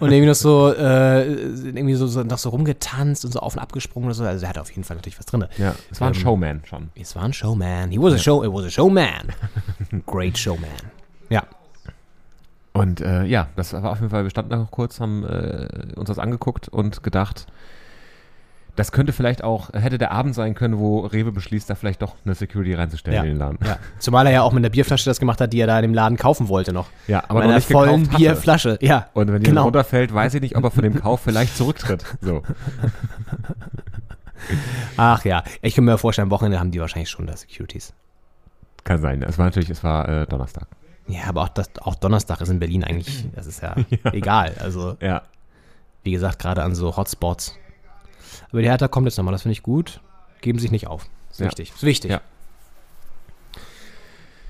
Und 0.01 0.13
irgendwie 0.13 0.29
noch 0.29 0.35
so, 0.35 0.73
äh, 0.73 1.31
irgendwie 1.31 1.95
so, 1.95 2.07
so, 2.07 2.23
noch 2.23 2.39
so 2.39 2.49
rumgetanzt 2.49 3.25
und 3.27 3.33
so 3.33 3.41
auf 3.41 3.55
und 3.55 3.61
abgesprungen 3.61 4.07
oder 4.07 4.15
so. 4.15 4.25
Also 4.25 4.45
er 4.45 4.49
hatte 4.49 4.63
auf 4.63 4.71
jeden 4.71 4.85
Fall 4.85 4.97
natürlich 4.97 5.19
was 5.19 5.27
drin. 5.27 5.45
Ja, 5.59 5.75
es 5.91 6.01
war 6.01 6.09
ein 6.09 6.15
Ähm, 6.15 6.21
Showman 6.21 6.63
schon. 6.65 6.89
Es 6.95 7.15
war 7.15 7.25
ein 7.25 7.35
Showman. 7.35 7.91
He 7.91 8.01
was 8.01 8.15
a 8.15 8.19
show, 8.19 8.43
it 8.43 8.51
was 8.51 8.65
a 8.65 8.71
showman. 8.71 9.33
Great 10.07 10.39
showman. 10.39 10.71
Ja. 11.29 11.43
Und 12.73 13.03
äh, 13.03 13.25
ja, 13.25 13.49
das 13.57 13.75
war 13.75 13.91
auf 13.91 13.99
jeden 13.99 14.11
Fall, 14.11 14.23
wir 14.23 14.31
standen 14.31 14.51
da 14.51 14.57
noch 14.57 14.71
kurz, 14.71 14.99
haben 14.99 15.25
äh, 15.25 15.69
uns 15.97 16.09
das 16.09 16.19
angeguckt 16.19 16.69
und 16.69 17.03
gedacht, 17.03 17.47
das 18.77 18.93
könnte 18.93 19.13
vielleicht 19.13 19.43
auch, 19.43 19.73
hätte 19.73 19.99
der 19.99 20.13
Abend 20.13 20.35
sein 20.35 20.55
können, 20.55 20.79
wo 20.79 21.01
Rewe 21.01 21.33
beschließt, 21.33 21.69
da 21.69 21.75
vielleicht 21.75 22.03
doch 22.03 22.15
eine 22.25 22.35
Security 22.35 22.75
reinzustellen 22.75 23.17
Ja. 23.17 23.23
in 23.23 23.29
den 23.31 23.39
Laden. 23.39 23.59
ja. 23.65 23.79
Zumal 23.99 24.27
er 24.27 24.33
ja 24.33 24.43
auch 24.43 24.53
mit 24.53 24.61
einer 24.61 24.71
Bierflasche 24.71 25.07
das 25.11 25.19
gemacht 25.19 25.41
hat, 25.41 25.53
die 25.53 25.59
er 25.61 25.67
da 25.67 25.79
in 25.79 25.83
dem 25.83 25.95
Laden 25.95 26.17
kaufen 26.19 26.49
wollte 26.49 26.73
noch. 26.73 26.87
Ja, 27.09 27.25
aber 27.29 27.41
Mit 27.41 27.49
einer 27.51 27.61
vollen 27.61 28.07
hatte. 28.09 28.17
Bierflasche. 28.19 28.79
Ja. 28.83 29.09
Und 29.15 29.33
wenn 29.33 29.43
die 29.43 29.49
genau. 29.49 29.65
runterfällt, 29.65 30.13
weiß 30.15 30.35
ich 30.35 30.41
nicht, 30.43 30.57
ob 30.57 30.65
er 30.65 30.71
von 30.71 30.83
dem 30.83 30.95
Kauf 31.01 31.21
vielleicht 31.23 31.57
zurücktritt. 31.57 32.05
So. 32.21 32.43
Ach 34.97 35.25
ja. 35.25 35.43
Ich 35.63 35.75
kann 35.75 35.85
mir 35.85 35.99
vorstellen, 35.99 36.27
am 36.27 36.31
Wochenende 36.31 36.61
haben 36.61 36.71
die 36.71 36.81
wahrscheinlich 36.81 37.11
schon 37.11 37.27
da 37.27 37.37
Securities. 37.37 37.93
Kann 38.85 39.01
sein. 39.01 39.23
Es 39.23 39.39
war 39.39 39.47
natürlich, 39.47 39.71
es 39.71 39.83
war 39.83 40.09
äh, 40.09 40.27
Donnerstag. 40.27 40.69
Ja, 41.09 41.23
aber 41.29 41.43
auch, 41.43 41.49
das, 41.49 41.71
auch 41.81 41.95
Donnerstag 41.95 42.41
ist 42.41 42.49
in 42.49 42.59
Berlin 42.59 42.85
eigentlich, 42.85 43.25
das 43.35 43.47
ist 43.47 43.63
ja, 43.63 43.75
egal. 44.13 44.55
Also, 44.61 44.97
Ja. 45.01 45.23
wie 46.05 46.13
gesagt, 46.13 46.39
gerade 46.39 46.63
an 46.63 46.75
so 46.75 46.97
Hotspots. 46.97 47.57
Aber 48.57 48.63
die 48.63 48.71
Hertha 48.71 48.89
kommt 48.89 49.07
jetzt 49.07 49.19
nochmal, 49.19 49.33
das 49.33 49.43
finde 49.43 49.53
ich 49.53 49.63
gut. 49.63 50.01
Geben 50.41 50.59
sich 50.59 50.71
nicht 50.71 50.87
auf. 50.87 51.07
Ist 51.31 51.41
Ja. 51.41 51.47
wichtig. 51.47 51.73
Ist 51.75 51.83
wichtig. 51.83 52.11
Ja. 52.11 52.23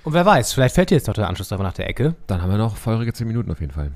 Und 0.04 0.12
wer 0.12 0.24
weiß, 0.24 0.52
vielleicht 0.52 0.76
fällt 0.76 0.90
dir 0.90 0.94
jetzt 0.94 1.08
noch 1.08 1.14
der 1.14 1.28
Anschluss 1.28 1.50
einfach 1.50 1.64
nach 1.64 1.72
der 1.72 1.88
Ecke. 1.88 2.14
Dann 2.28 2.40
haben 2.40 2.50
wir 2.50 2.56
noch 2.58 2.76
feurige 2.76 3.12
10 3.12 3.26
Minuten 3.26 3.50
auf 3.50 3.60
jeden 3.60 3.72
Fall. 3.72 3.90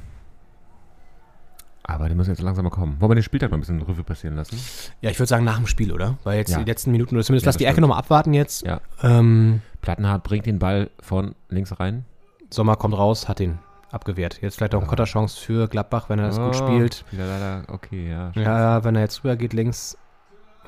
Aber 1.84 2.08
die 2.08 2.16
müssen 2.16 2.30
jetzt 2.30 2.42
langsam 2.42 2.64
mal 2.64 2.70
kommen. 2.70 3.00
Wollen 3.00 3.10
wir 3.12 3.14
den 3.14 3.22
Spieltag 3.22 3.50
mal 3.52 3.56
ein 3.56 3.60
bisschen 3.60 3.80
Revue 3.82 4.02
passieren 4.02 4.34
lassen? 4.36 4.58
Ja, 5.00 5.10
ich 5.10 5.18
würde 5.20 5.28
sagen 5.28 5.44
nach 5.44 5.56
dem 5.56 5.66
Spiel, 5.68 5.92
oder? 5.92 6.18
Weil 6.24 6.38
jetzt 6.38 6.50
Ja. 6.50 6.58
die 6.58 6.64
letzten 6.64 6.90
Minuten, 6.90 7.14
oder 7.14 7.24
zumindest 7.24 7.44
Ja, 7.46 7.48
lass 7.50 7.56
die 7.56 7.64
Ecke 7.66 7.80
nochmal 7.80 7.98
abwarten 7.98 8.34
jetzt. 8.34 8.66
Ja. 8.66 8.80
Ähm, 9.02 9.62
Plattenhardt 9.80 10.24
bringt 10.24 10.46
den 10.46 10.58
Ball 10.58 10.90
von 11.00 11.36
links 11.48 11.78
rein. 11.78 12.04
Sommer 12.50 12.74
kommt 12.74 12.96
raus, 12.98 13.28
hat 13.28 13.38
ihn 13.38 13.60
abgewehrt. 13.92 14.40
Jetzt 14.42 14.56
vielleicht 14.56 14.74
auch 14.74 14.80
eine 14.80 14.88
Konterchance 14.88 15.38
für 15.40 15.68
Gladbach, 15.68 16.08
wenn 16.08 16.18
er 16.18 16.26
das 16.26 16.36
gut 16.38 16.50
Oh, 16.50 16.52
spielt. 16.52 17.04
Wieder 17.12 17.26
leider, 17.26 17.64
okay, 17.68 18.08
ja. 18.10 18.32
Ja, 18.34 18.42
ja, 18.42 18.84
wenn 18.84 18.94
er 18.96 19.02
jetzt 19.02 19.22
rüber 19.24 19.36
geht 19.36 19.52
links 19.52 19.96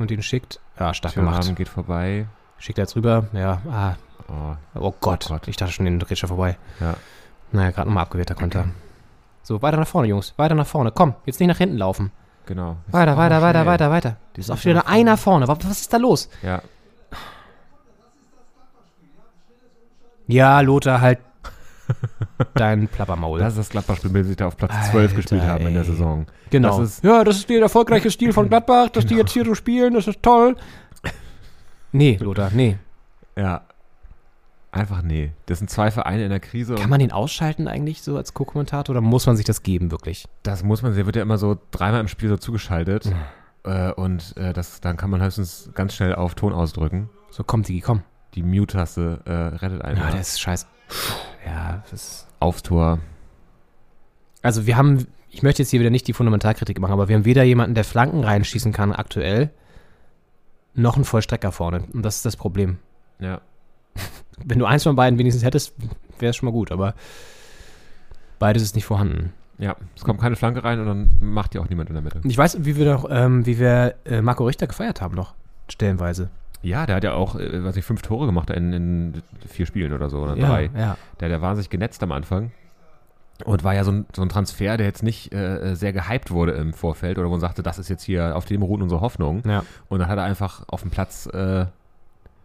und 0.02 0.10
ihn 0.10 0.22
schickt. 0.22 0.60
Ja, 0.78 0.92
stark 0.94 1.14
Türrahmen 1.14 1.40
gemacht. 1.40 1.56
geht 1.56 1.68
vorbei. 1.68 2.26
Schickt 2.58 2.78
er 2.78 2.82
jetzt 2.84 2.96
rüber. 2.96 3.26
Ja, 3.32 3.60
ah, 3.70 3.94
Oh, 4.28 4.56
oh 4.78 4.94
Gott. 5.00 5.26
Gott. 5.28 5.48
Ich 5.48 5.56
dachte 5.56 5.72
schon, 5.72 5.84
den 5.84 5.98
dreht 5.98 6.18
schon 6.18 6.28
vorbei. 6.28 6.56
ja. 6.80 6.94
Naja, 7.54 7.70
gerade 7.70 7.88
nochmal 7.88 8.04
abgewehrter 8.04 8.34
Konter. 8.34 8.66
So, 9.42 9.60
weiter 9.60 9.76
nach 9.76 9.86
vorne, 9.86 10.08
Jungs. 10.08 10.32
Weiter 10.38 10.54
nach 10.54 10.66
vorne. 10.66 10.90
Komm, 10.90 11.14
jetzt 11.26 11.38
nicht 11.38 11.48
nach 11.48 11.58
hinten 11.58 11.76
laufen. 11.76 12.10
Genau. 12.46 12.76
Weiter, 12.86 13.16
weiter, 13.18 13.36
noch 13.36 13.42
weiter, 13.42 13.60
schnell. 13.60 13.66
weiter, 13.66 13.90
weiter. 13.90 14.16
Die 14.36 14.40
Ist 14.40 14.50
auch 14.50 14.64
wieder 14.64 14.74
nur 14.74 14.88
einer 14.88 15.16
vorne. 15.18 15.46
Was 15.48 15.58
ist 15.80 15.92
da 15.92 15.98
los? 15.98 16.30
Ja. 16.42 16.62
Ja, 20.28 20.60
Lothar, 20.60 21.00
halt 21.00 21.18
dein 22.54 22.88
Plappermaul. 22.88 23.38
Das 23.38 23.52
ist 23.54 23.58
das 23.58 23.68
Gladbach-Spiel, 23.70 24.10
dem 24.12 24.24
sie 24.24 24.36
da 24.36 24.46
auf 24.46 24.56
Platz 24.56 24.72
12 24.90 24.94
Alter, 24.94 25.14
gespielt 25.14 25.42
haben 25.42 25.66
in 25.66 25.74
der. 25.74 25.84
Saison. 25.84 26.26
Genau. 26.50 26.78
Das 26.78 26.88
ist, 26.88 27.04
ja, 27.04 27.24
das 27.24 27.36
ist 27.38 27.50
der 27.50 27.60
erfolgreiche 27.60 28.10
Stil 28.10 28.32
von 28.32 28.48
Gladbach, 28.48 28.90
dass 28.90 29.06
die 29.06 29.14
jetzt 29.14 29.32
hier 29.32 29.44
so 29.44 29.54
spielen, 29.54 29.94
das 29.94 30.06
ist 30.06 30.22
toll. 30.22 30.56
Nee, 31.92 32.18
Lothar, 32.20 32.50
nee. 32.54 32.78
ja. 33.36 33.62
Einfach 34.74 35.02
nee. 35.02 35.32
Das 35.44 35.58
sind 35.58 35.68
zwei 35.68 35.90
Vereine 35.90 36.24
in 36.24 36.30
der 36.30 36.40
Krise 36.40 36.76
Kann 36.76 36.88
man 36.88 36.98
den 36.98 37.12
ausschalten 37.12 37.68
eigentlich 37.68 38.00
so 38.00 38.16
als 38.16 38.32
Co-Kommentator 38.32 38.94
oder 38.94 39.02
muss 39.02 39.26
man 39.26 39.36
sich 39.36 39.44
das 39.44 39.62
geben, 39.62 39.90
wirklich? 39.90 40.26
das 40.44 40.62
muss 40.62 40.80
man, 40.80 40.96
der 40.96 41.04
wird 41.04 41.16
ja 41.16 41.20
immer 41.20 41.36
so 41.36 41.58
dreimal 41.72 42.00
im 42.00 42.08
Spiel 42.08 42.30
so 42.30 42.38
zugeschaltet. 42.38 43.12
Äh, 43.64 43.92
und 43.92 44.34
äh, 44.38 44.54
das, 44.54 44.80
dann 44.80 44.96
kann 44.96 45.10
man 45.10 45.22
höchstens 45.22 45.70
ganz 45.74 45.94
schnell 45.94 46.14
auf 46.14 46.34
Ton 46.34 46.54
ausdrücken. 46.54 47.10
So, 47.30 47.44
komm, 47.44 47.62
Digi, 47.62 47.80
komm. 47.80 48.02
Die 48.34 48.42
Mute-Taste 48.42 49.20
äh, 49.26 49.30
rettet 49.30 49.82
einen. 49.82 49.98
Ja, 49.98 50.06
Ja, 50.06 50.10
der 50.10 50.20
ist 50.20 50.40
scheiße. 50.40 50.66
Ja, 51.46 51.82
das 51.90 51.92
ist. 51.92 52.26
Aufs 52.42 52.62
Tor. 52.62 52.98
Also, 54.42 54.66
wir 54.66 54.76
haben, 54.76 55.06
ich 55.30 55.42
möchte 55.42 55.62
jetzt 55.62 55.70
hier 55.70 55.80
wieder 55.80 55.90
nicht 55.90 56.08
die 56.08 56.12
Fundamentalkritik 56.12 56.80
machen, 56.80 56.92
aber 56.92 57.08
wir 57.08 57.16
haben 57.16 57.24
weder 57.24 57.42
jemanden, 57.42 57.74
der 57.74 57.84
Flanken 57.84 58.24
reinschießen 58.24 58.72
kann 58.72 58.92
aktuell, 58.92 59.50
noch 60.74 60.96
einen 60.96 61.04
Vollstrecker 61.04 61.52
vorne. 61.52 61.84
Und 61.92 62.02
das 62.02 62.16
ist 62.16 62.24
das 62.24 62.36
Problem. 62.36 62.78
Ja. 63.18 63.40
Wenn 64.44 64.58
du 64.58 64.66
eins 64.66 64.82
von 64.82 64.96
beiden 64.96 65.18
wenigstens 65.18 65.44
hättest, 65.44 65.74
wäre 66.18 66.30
es 66.30 66.36
schon 66.36 66.46
mal 66.46 66.52
gut, 66.52 66.72
aber 66.72 66.94
beides 68.38 68.62
ist 68.62 68.74
nicht 68.74 68.84
vorhanden. 68.84 69.32
Ja, 69.58 69.76
es 69.94 70.02
kommt 70.02 70.20
keine 70.20 70.34
Flanke 70.34 70.64
rein 70.64 70.80
und 70.80 70.86
dann 70.86 71.10
macht 71.20 71.54
die 71.54 71.58
auch 71.58 71.68
niemand 71.68 71.88
in 71.88 71.94
der 71.94 72.02
Mitte. 72.02 72.20
Ich 72.24 72.36
weiß, 72.36 72.64
wie 72.64 72.76
wir 72.76 72.92
noch, 72.92 73.06
ähm, 73.08 73.46
wie 73.46 73.58
wir 73.58 73.94
äh, 74.04 74.20
Marco 74.20 74.44
Richter 74.44 74.66
gefeiert 74.66 75.00
haben 75.00 75.14
noch, 75.14 75.34
stellenweise. 75.68 76.30
Ja, 76.62 76.86
der 76.86 76.96
hat 76.96 77.04
ja 77.04 77.14
auch, 77.14 77.36
äh, 77.36 77.64
was 77.64 77.76
ich, 77.76 77.84
fünf 77.84 78.02
Tore 78.02 78.26
gemacht 78.26 78.50
in, 78.50 78.72
in 78.72 79.22
vier 79.48 79.66
Spielen 79.66 79.92
oder 79.92 80.08
so, 80.10 80.18
oder 80.20 80.36
Ja, 80.36 80.46
drei. 80.48 80.70
ja. 80.76 80.96
Der, 81.20 81.28
der 81.28 81.42
war 81.42 81.56
sich 81.56 81.70
genetzt 81.70 82.02
am 82.02 82.12
Anfang. 82.12 82.52
Und 83.44 83.64
war 83.64 83.74
ja 83.74 83.82
so 83.82 83.90
ein, 83.90 84.06
so 84.14 84.22
ein 84.22 84.28
Transfer, 84.28 84.76
der 84.76 84.86
jetzt 84.86 85.02
nicht 85.02 85.32
äh, 85.34 85.74
sehr 85.74 85.92
gehypt 85.92 86.30
wurde 86.30 86.52
im 86.52 86.72
Vorfeld 86.72 87.18
oder 87.18 87.26
wo 87.26 87.32
man 87.32 87.40
sagte, 87.40 87.62
das 87.64 87.78
ist 87.78 87.88
jetzt 87.88 88.04
hier, 88.04 88.36
auf 88.36 88.44
dem 88.44 88.62
ruhen 88.62 88.82
unsere 88.82 89.00
Hoffnungen. 89.00 89.42
Ja. 89.44 89.64
Und 89.88 89.98
dann 89.98 90.08
hat 90.08 90.18
er 90.18 90.24
einfach 90.24 90.62
auf 90.68 90.82
dem 90.82 90.90
Platz 90.90 91.26
äh, 91.26 91.66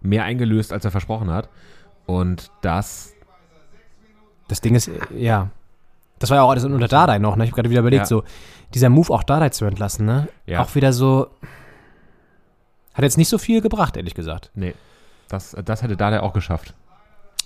mehr 0.02 0.24
eingelöst, 0.24 0.74
als 0.74 0.86
er 0.86 0.92
versprochen 0.92 1.30
hat. 1.30 1.50
Und 2.08 2.50
das, 2.62 3.14
Das 4.48 4.62
Ding 4.62 4.74
ist, 4.76 4.88
äh, 4.88 5.00
ja. 5.16 5.50
Das 6.20 6.32
war 6.32 6.38
ja 6.38 6.44
auch 6.44 6.50
alles 6.50 6.64
unter 6.64 6.88
Dardai 6.88 7.20
noch, 7.20 7.36
ne? 7.36 7.44
Ich 7.44 7.52
habe 7.52 7.58
gerade 7.58 7.70
wieder 7.70 7.82
überlegt, 7.82 8.04
Ja. 8.04 8.06
so, 8.08 8.24
dieser 8.74 8.90
Move 8.90 9.14
auch 9.14 9.22
Dardai 9.24 9.50
zu 9.50 9.66
entlassen, 9.66 10.06
ne? 10.08 10.28
Ja. 10.48 10.62
Auch 10.64 10.74
wieder 10.74 10.92
so. 10.94 11.28
Hat 12.98 13.04
jetzt 13.04 13.18
nicht 13.18 13.30
so 13.30 13.38
viel 13.38 13.62
gebracht, 13.62 13.96
ehrlich 13.96 14.16
gesagt. 14.16 14.52
nee, 14.56 14.74
das, 15.30 15.56
das 15.64 15.84
hätte 15.84 15.96
Dada 15.98 16.22
auch 16.22 16.34
geschafft. 16.34 16.74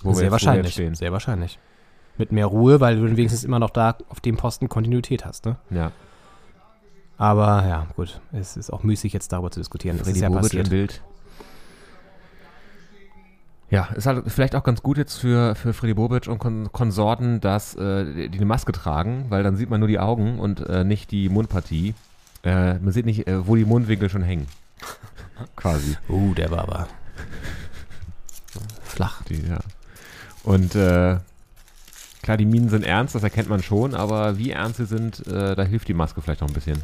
Wo 0.02 0.10
wir 0.10 0.16
Sehr 0.16 0.24
jetzt- 0.26 0.32
wahrscheinlich. 0.32 0.76
Sehr 0.94 1.12
wahrscheinlich. 1.12 1.60
Mit 2.18 2.32
mehr 2.32 2.46
Ruhe, 2.46 2.80
weil 2.80 2.96
du 2.96 3.04
wenigstens 3.18 3.44
immer 3.44 3.60
noch 3.60 3.70
da 3.72 3.96
auf 4.10 4.20
dem 4.20 4.38
Posten 4.38 4.70
Kontinuität 4.70 5.26
hast, 5.26 5.46
ne? 5.46 5.56
Ja. 5.70 5.92
Aber 7.18 7.66
ja, 7.68 7.88
gut. 7.96 8.20
Es 8.32 8.58
ist 8.58 8.72
auch 8.72 8.84
müßig, 8.84 9.14
jetzt 9.14 9.32
darüber 9.32 9.52
zu 9.52 9.60
diskutieren. 9.60 9.98
Das 9.98 10.06
Freddy 10.08 10.18
ist 10.20 10.24
ja 10.24 10.30
Bobic 10.30 10.42
passiert. 10.44 10.68
im 10.68 10.70
Bild. 10.72 11.02
Ja, 13.70 13.86
ist 13.96 14.06
halt 14.06 14.24
vielleicht 14.30 14.56
auch 14.56 14.64
ganz 14.64 14.84
gut 14.84 14.98
jetzt 14.98 15.16
für, 15.18 15.56
für 15.56 15.74
Freddy 15.74 15.94
Bobic 15.94 16.28
und 16.28 16.40
Kon 16.40 16.70
Konsorten, 16.74 17.40
dass 17.40 17.74
äh, 17.76 18.28
die 18.28 18.38
eine 18.38 18.46
Maske 18.46 18.74
tragen, 18.74 19.26
weil 19.30 19.44
dann 19.44 19.56
sieht 19.56 19.70
man 19.70 19.80
nur 19.80 19.88
die 19.88 20.00
Augen 20.00 20.40
und 20.40 20.60
äh, 20.68 20.84
nicht 20.84 21.10
die 21.12 21.30
Mundpartie. 21.30 21.94
Äh, 22.44 22.76
man 22.80 22.92
sieht 22.92 23.06
nicht, 23.06 23.28
äh, 23.28 23.48
wo 23.48 23.56
die 23.56 23.66
Mundwinkel 23.66 24.10
schon 24.10 24.24
hängen. 24.24 24.48
Quasi. 25.56 25.98
Uh, 26.10 26.34
der 26.34 26.52
war 26.52 26.60
aber 26.60 26.88
flach. 28.84 29.24
Die, 29.24 29.42
ja. 29.48 29.60
Und 30.44 30.76
äh, 30.76 31.20
klar, 32.22 32.38
die 32.38 32.46
Minen 32.46 32.70
sind 32.70 32.86
ernst, 32.86 33.16
das 33.16 33.24
erkennt 33.24 33.50
man 33.50 33.64
schon, 33.64 33.94
aber 33.94 34.38
wie 34.38 34.52
ernst 34.52 34.78
sie 34.78 34.86
sind, 34.86 35.26
äh, 35.28 35.56
da 35.56 35.64
hilft 35.64 35.88
die 35.88 35.94
Maske 35.94 36.22
vielleicht 36.22 36.42
noch 36.42 36.50
ein 36.50 36.54
bisschen. 36.54 36.84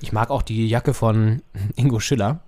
Ich 0.00 0.12
mag 0.12 0.30
auch 0.30 0.42
die 0.42 0.66
Jacke 0.66 0.94
von 0.94 1.42
Ingo 1.76 2.00
Schiller, 2.00 2.40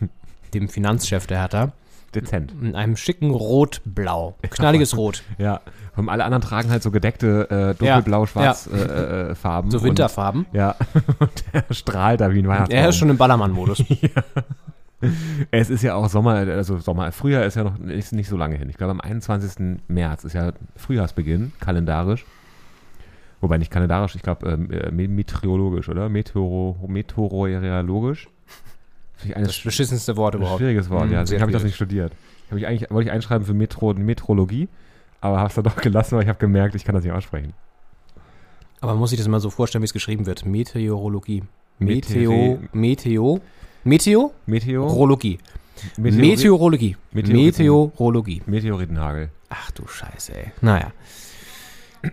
dem 0.54 0.68
Finanzchef 0.68 1.26
der 1.26 1.38
Hertha, 1.40 1.72
Dezent. 2.14 2.52
in 2.60 2.74
einem 2.74 2.96
schicken 2.96 3.30
Rot-Blau. 3.30 4.36
Knalliges 4.50 4.96
Rot. 4.96 5.22
Ja. 5.38 5.60
Und 5.96 6.08
alle 6.08 6.24
anderen 6.24 6.42
tragen 6.42 6.70
halt 6.70 6.82
so 6.82 6.90
gedeckte 6.90 7.50
äh, 7.50 7.74
dunkelblau-schwarz 7.74 8.68
Ja. 8.72 8.76
äh, 8.78 9.30
äh, 9.30 9.34
Farben. 9.34 9.70
So 9.70 9.82
Winterfarben. 9.82 10.44
Und, 10.50 10.54
ja. 10.56 10.74
Und 11.18 11.44
der 11.52 11.64
strahlt 11.74 12.20
da 12.20 12.32
wie 12.32 12.38
ein 12.40 12.48
Weihnachtsbaum. 12.48 12.78
Er 12.82 12.88
ist 12.88 12.96
schon 12.96 13.10
im 13.10 13.16
Ballermann-Modus. 13.16 13.84
Es 15.50 15.70
ist 15.70 15.82
ja 15.82 15.94
auch 15.94 16.10
Sommer, 16.10 16.34
also 16.34 16.76
Sommer, 16.78 17.10
Frühjahr 17.10 17.44
ist 17.46 17.54
ja 17.54 17.64
noch 17.64 17.78
ist 17.78 18.12
nicht 18.12 18.28
so 18.28 18.36
lange 18.36 18.56
hin. 18.56 18.68
Ich 18.68 18.76
glaube, 18.76 18.90
am 18.90 19.00
21. 19.00 19.78
März 19.88 20.24
ist 20.24 20.34
ja 20.34 20.52
Frühjahrsbeginn, 20.76 21.52
kalendarisch. 21.58 22.26
Wobei 23.40 23.56
nicht 23.56 23.70
kalendarisch, 23.70 24.14
ich 24.14 24.20
glaube 24.22 24.46
ähm, 24.50 24.70
äh, 24.70 24.90
me- 24.90 25.08
meteorologisch, 25.08 25.88
oder? 25.88 26.10
Meteoro, 26.10 26.76
meteorologisch. 26.86 28.28
Das 29.36 29.60
beschissenste 29.60 30.16
Wort 30.16 30.34
ein 30.34 30.40
überhaupt. 30.40 30.58
schwieriges 30.60 30.88
Wort, 30.90 31.06
Mhm, 31.06 31.12
ja. 31.12 31.20
Deswegen 31.20 31.40
habe 31.42 31.50
ich 31.50 31.56
das 31.56 31.64
nicht 31.64 31.74
studiert. 31.76 32.12
Hab 32.50 32.58
ich 32.58 32.66
eigentlich, 32.66 32.90
wollte 32.90 33.08
ich 33.08 33.12
einschreiben 33.14 33.46
für 33.46 33.54
Metro, 33.54 33.92
Metrologie, 33.94 34.68
aber 35.20 35.38
habe 35.38 35.48
es 35.48 35.54
dann 35.54 35.64
doch 35.64 35.76
gelassen, 35.76 36.16
weil 36.16 36.22
ich 36.24 36.28
habe 36.28 36.38
gemerkt, 36.38 36.74
ich 36.74 36.84
kann 36.84 36.94
das 36.94 37.04
nicht 37.04 37.12
aussprechen. 37.12 37.52
Aber 38.80 38.92
man 38.92 39.00
muss 39.00 39.10
sich 39.10 39.18
das 39.18 39.28
mal 39.28 39.40
so 39.40 39.50
vorstellen, 39.50 39.82
wie 39.82 39.86
es 39.86 39.92
geschrieben 39.92 40.26
wird. 40.26 40.44
Meteorologie. 40.46 41.42
Meteo- 41.78 42.58
Meteo. 42.72 43.40
Meteo. 43.84 44.32
Meteorologie. 44.46 45.38
Meteoriten. 45.96 46.96
Meteorologie. 47.32 48.42
Meteoritenhagel. 48.46 49.30
Ach 49.48 49.70
du 49.70 49.86
Scheiße, 49.86 50.32
ey. 50.36 50.52
Naja. 50.60 50.92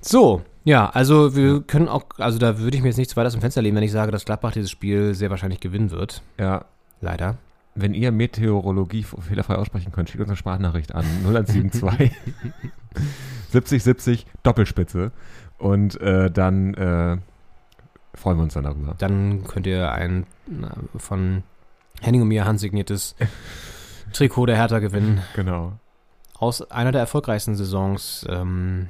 So, 0.00 0.42
ja, 0.66 0.90
also 0.90 1.34
wir 1.34 1.62
können 1.62 1.88
auch, 1.88 2.04
also 2.18 2.38
da 2.38 2.58
würde 2.58 2.76
ich 2.76 2.82
mir 2.82 2.90
jetzt 2.90 2.98
nicht 2.98 3.08
zu 3.08 3.16
weit 3.16 3.26
aus 3.26 3.32
dem 3.32 3.40
Fenster 3.40 3.62
lehnen, 3.62 3.76
wenn 3.76 3.82
ich 3.82 3.92
sage, 3.92 4.12
dass 4.12 4.26
Gladbach 4.26 4.52
dieses 4.52 4.70
Spiel 4.70 5.14
sehr 5.14 5.30
wahrscheinlich 5.30 5.60
gewinnen 5.60 5.90
wird. 5.90 6.22
Ja, 6.38 6.66
Leider. 7.00 7.36
Wenn 7.74 7.92
ihr 7.92 8.10
Meteorologie 8.10 9.02
fehlerfrei 9.02 9.56
aussprechen 9.56 9.92
könnt, 9.92 10.08
schickt 10.08 10.20
uns 10.20 10.30
eine 10.30 10.36
Sprachnachricht 10.36 10.94
an 10.94 11.04
0172 11.24 12.12
70 13.50 13.82
70 13.82 14.26
Doppelspitze 14.42 15.12
und 15.58 16.00
äh, 16.00 16.30
dann 16.30 16.74
äh, 16.74 17.18
freuen 18.14 18.38
wir 18.38 18.44
uns 18.44 18.54
dann 18.54 18.64
darüber. 18.64 18.94
Dann 18.98 19.44
könnt 19.44 19.66
ihr 19.66 19.92
ein 19.92 20.26
na, 20.46 20.74
von 20.96 21.42
Henning 22.00 22.22
und 22.22 22.28
mir 22.28 22.46
handsigniertes 22.46 23.14
Trikot 24.12 24.46
der 24.46 24.56
Hertha 24.56 24.78
gewinnen. 24.78 25.20
Genau. 25.34 25.72
Aus 26.38 26.70
einer 26.70 26.92
der 26.92 27.02
erfolgreichsten 27.02 27.56
Saisons 27.56 28.26
ähm, 28.28 28.88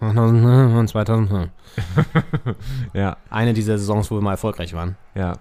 2000. 0.00 1.50
Ja, 2.94 3.16
Eine 3.30 3.52
dieser 3.52 3.78
Saisons, 3.78 4.10
wo 4.10 4.16
wir 4.16 4.22
mal 4.22 4.32
erfolgreich 4.32 4.74
waren. 4.74 4.96
ja. 5.14 5.34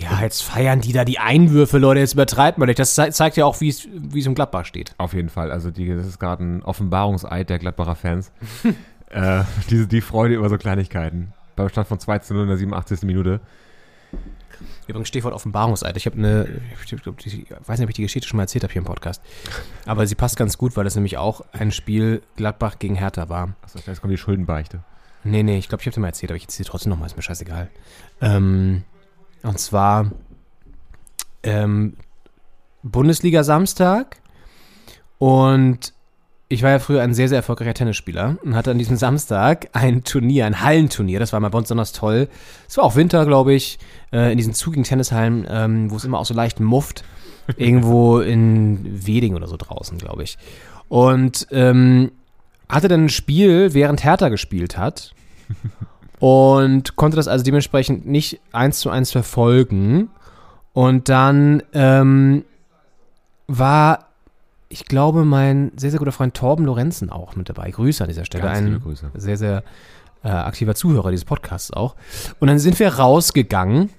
Ja, 0.00 0.20
jetzt 0.22 0.42
feiern 0.44 0.80
die 0.80 0.92
da 0.92 1.04
die 1.04 1.18
Einwürfe, 1.18 1.78
Leute. 1.78 1.98
Jetzt 1.98 2.12
übertreibt 2.12 2.56
man 2.56 2.68
nicht. 2.68 2.78
Das 2.78 2.94
ze 2.94 3.10
zeigt 3.10 3.36
ja 3.36 3.44
auch, 3.46 3.60
wie 3.60 3.68
es 3.68 3.84
im 3.84 4.34
Gladbach 4.36 4.64
steht. 4.64 4.94
Auf 4.96 5.12
jeden 5.12 5.28
Fall. 5.28 5.50
Also 5.50 5.72
die, 5.72 5.88
das 5.92 6.06
ist 6.06 6.20
gerade 6.20 6.44
ein 6.44 6.62
Offenbarungseid 6.62 7.50
der 7.50 7.58
Gladbacher 7.58 7.96
Fans. 7.96 8.30
äh, 9.10 9.42
diese, 9.70 9.88
die 9.88 10.00
Freude 10.00 10.36
über 10.36 10.48
so 10.48 10.56
Kleinigkeiten. 10.56 11.32
Beim 11.56 11.68
Stand 11.68 11.88
von 11.88 11.98
2 11.98 12.20
zu 12.20 12.34
0 12.34 12.42
in 12.44 12.48
der 12.48 12.58
87. 12.58 13.02
Minute. 13.02 13.40
Übrigens 14.86 15.08
Stichwort 15.08 15.34
Offenbarungseid. 15.34 15.96
Ich 15.96 16.06
habe 16.06 16.16
eine, 16.16 16.60
ich, 16.84 17.02
glaub, 17.02 17.18
die- 17.18 17.28
ich 17.42 17.50
weiß 17.50 17.78
nicht, 17.78 17.84
ob 17.86 17.90
ich 17.90 17.96
die 17.96 18.02
Geschichte 18.02 18.28
schon 18.28 18.36
mal 18.38 18.44
erzählt 18.44 18.64
habe 18.64 18.72
hier 18.72 18.80
im 18.80 18.86
Podcast. 18.86 19.22
Aber 19.86 20.06
sie 20.06 20.14
passt 20.14 20.36
ganz 20.36 20.58
gut, 20.58 20.76
weil 20.76 20.84
das 20.84 20.94
nämlich 20.94 21.16
auch 21.18 21.42
ein 21.52 21.70
Spiel 21.72 22.22
Gladbach 22.36 22.78
gegen 22.78 22.94
Hertha 22.94 23.28
war. 23.28 23.54
Achso, 23.62 23.78
jetzt 23.86 24.00
kommt 24.00 24.12
die 24.12 24.16
Schuldenbeichte. 24.18 24.82
Nee, 25.24 25.42
nee, 25.42 25.58
ich 25.58 25.68
glaube, 25.68 25.80
ich 25.82 25.86
habe 25.86 25.94
dir 25.94 26.00
mal 26.00 26.06
erzählt, 26.08 26.30
aber 26.30 26.36
ich 26.36 26.44
erzähle 26.44 26.68
trotzdem 26.68 26.90
nochmal, 26.90 27.06
ist 27.06 27.16
mir 27.16 27.22
scheißegal. 27.22 27.68
Ähm, 28.20 28.84
und 29.42 29.58
zwar 29.58 30.10
ähm, 31.42 31.96
Bundesliga 32.82 33.42
Samstag 33.44 34.20
und 35.18 35.92
ich 36.48 36.62
war 36.62 36.70
ja 36.70 36.78
früher 36.78 37.02
ein 37.02 37.12
sehr, 37.12 37.28
sehr 37.28 37.36
erfolgreicher 37.36 37.74
Tennisspieler 37.74 38.38
und 38.42 38.54
hatte 38.54 38.70
an 38.70 38.78
diesem 38.78 38.96
Samstag 38.96 39.68
ein 39.72 40.02
Turnier, 40.04 40.46
ein 40.46 40.62
Hallenturnier, 40.62 41.20
das 41.20 41.32
war 41.32 41.40
mal 41.40 41.50
besonders 41.50 41.92
toll. 41.92 42.28
Es 42.66 42.76
war 42.78 42.84
auch 42.84 42.96
Winter, 42.96 43.26
glaube 43.26 43.52
ich, 43.52 43.78
äh, 44.12 44.32
in 44.32 44.38
diesen 44.38 44.54
zugigen 44.54 44.84
Tennishallen, 44.84 45.46
ähm, 45.48 45.90
wo 45.90 45.96
es 45.96 46.04
immer 46.04 46.18
auch 46.18 46.24
so 46.24 46.34
leicht 46.34 46.58
mufft, 46.58 47.04
irgendwo 47.56 48.20
in 48.20 49.06
Weding 49.06 49.34
oder 49.34 49.46
so 49.46 49.56
draußen, 49.58 49.98
glaube 49.98 50.22
ich. 50.22 50.38
Und 50.88 51.46
ähm, 51.50 52.12
hatte 52.68 52.88
dann 52.88 53.06
ein 53.06 53.10
Spiel, 53.10 53.74
während 53.74 54.02
Hertha 54.02 54.30
gespielt 54.30 54.78
hat 54.78 55.14
und 56.18 56.96
konnte 56.96 57.16
das 57.16 57.28
also 57.28 57.44
dementsprechend 57.44 58.06
nicht 58.06 58.40
eins 58.52 58.80
zu 58.80 58.88
eins 58.88 59.12
verfolgen. 59.12 60.08
Und 60.72 61.10
dann 61.10 61.62
ähm, 61.74 62.44
war, 63.48 64.07
ich 64.68 64.84
glaube, 64.84 65.24
mein 65.24 65.72
sehr, 65.76 65.90
sehr 65.90 65.98
guter 65.98 66.12
Freund 66.12 66.34
Torben 66.34 66.64
Lorenzen 66.64 67.10
auch 67.10 67.36
mit 67.36 67.48
dabei. 67.48 67.70
Grüße 67.70 68.04
an 68.04 68.08
dieser 68.08 68.24
Stelle. 68.24 68.44
Ganz 68.44 68.58
ein 68.58 68.80
Grüße. 68.80 69.10
sehr, 69.14 69.36
sehr 69.36 69.62
äh, 70.22 70.28
aktiver 70.28 70.74
Zuhörer 70.74 71.10
dieses 71.10 71.24
Podcasts 71.24 71.72
auch. 71.72 71.96
Und 72.38 72.48
dann 72.48 72.58
sind 72.58 72.78
wir 72.78 72.94
rausgegangen. 72.94 73.90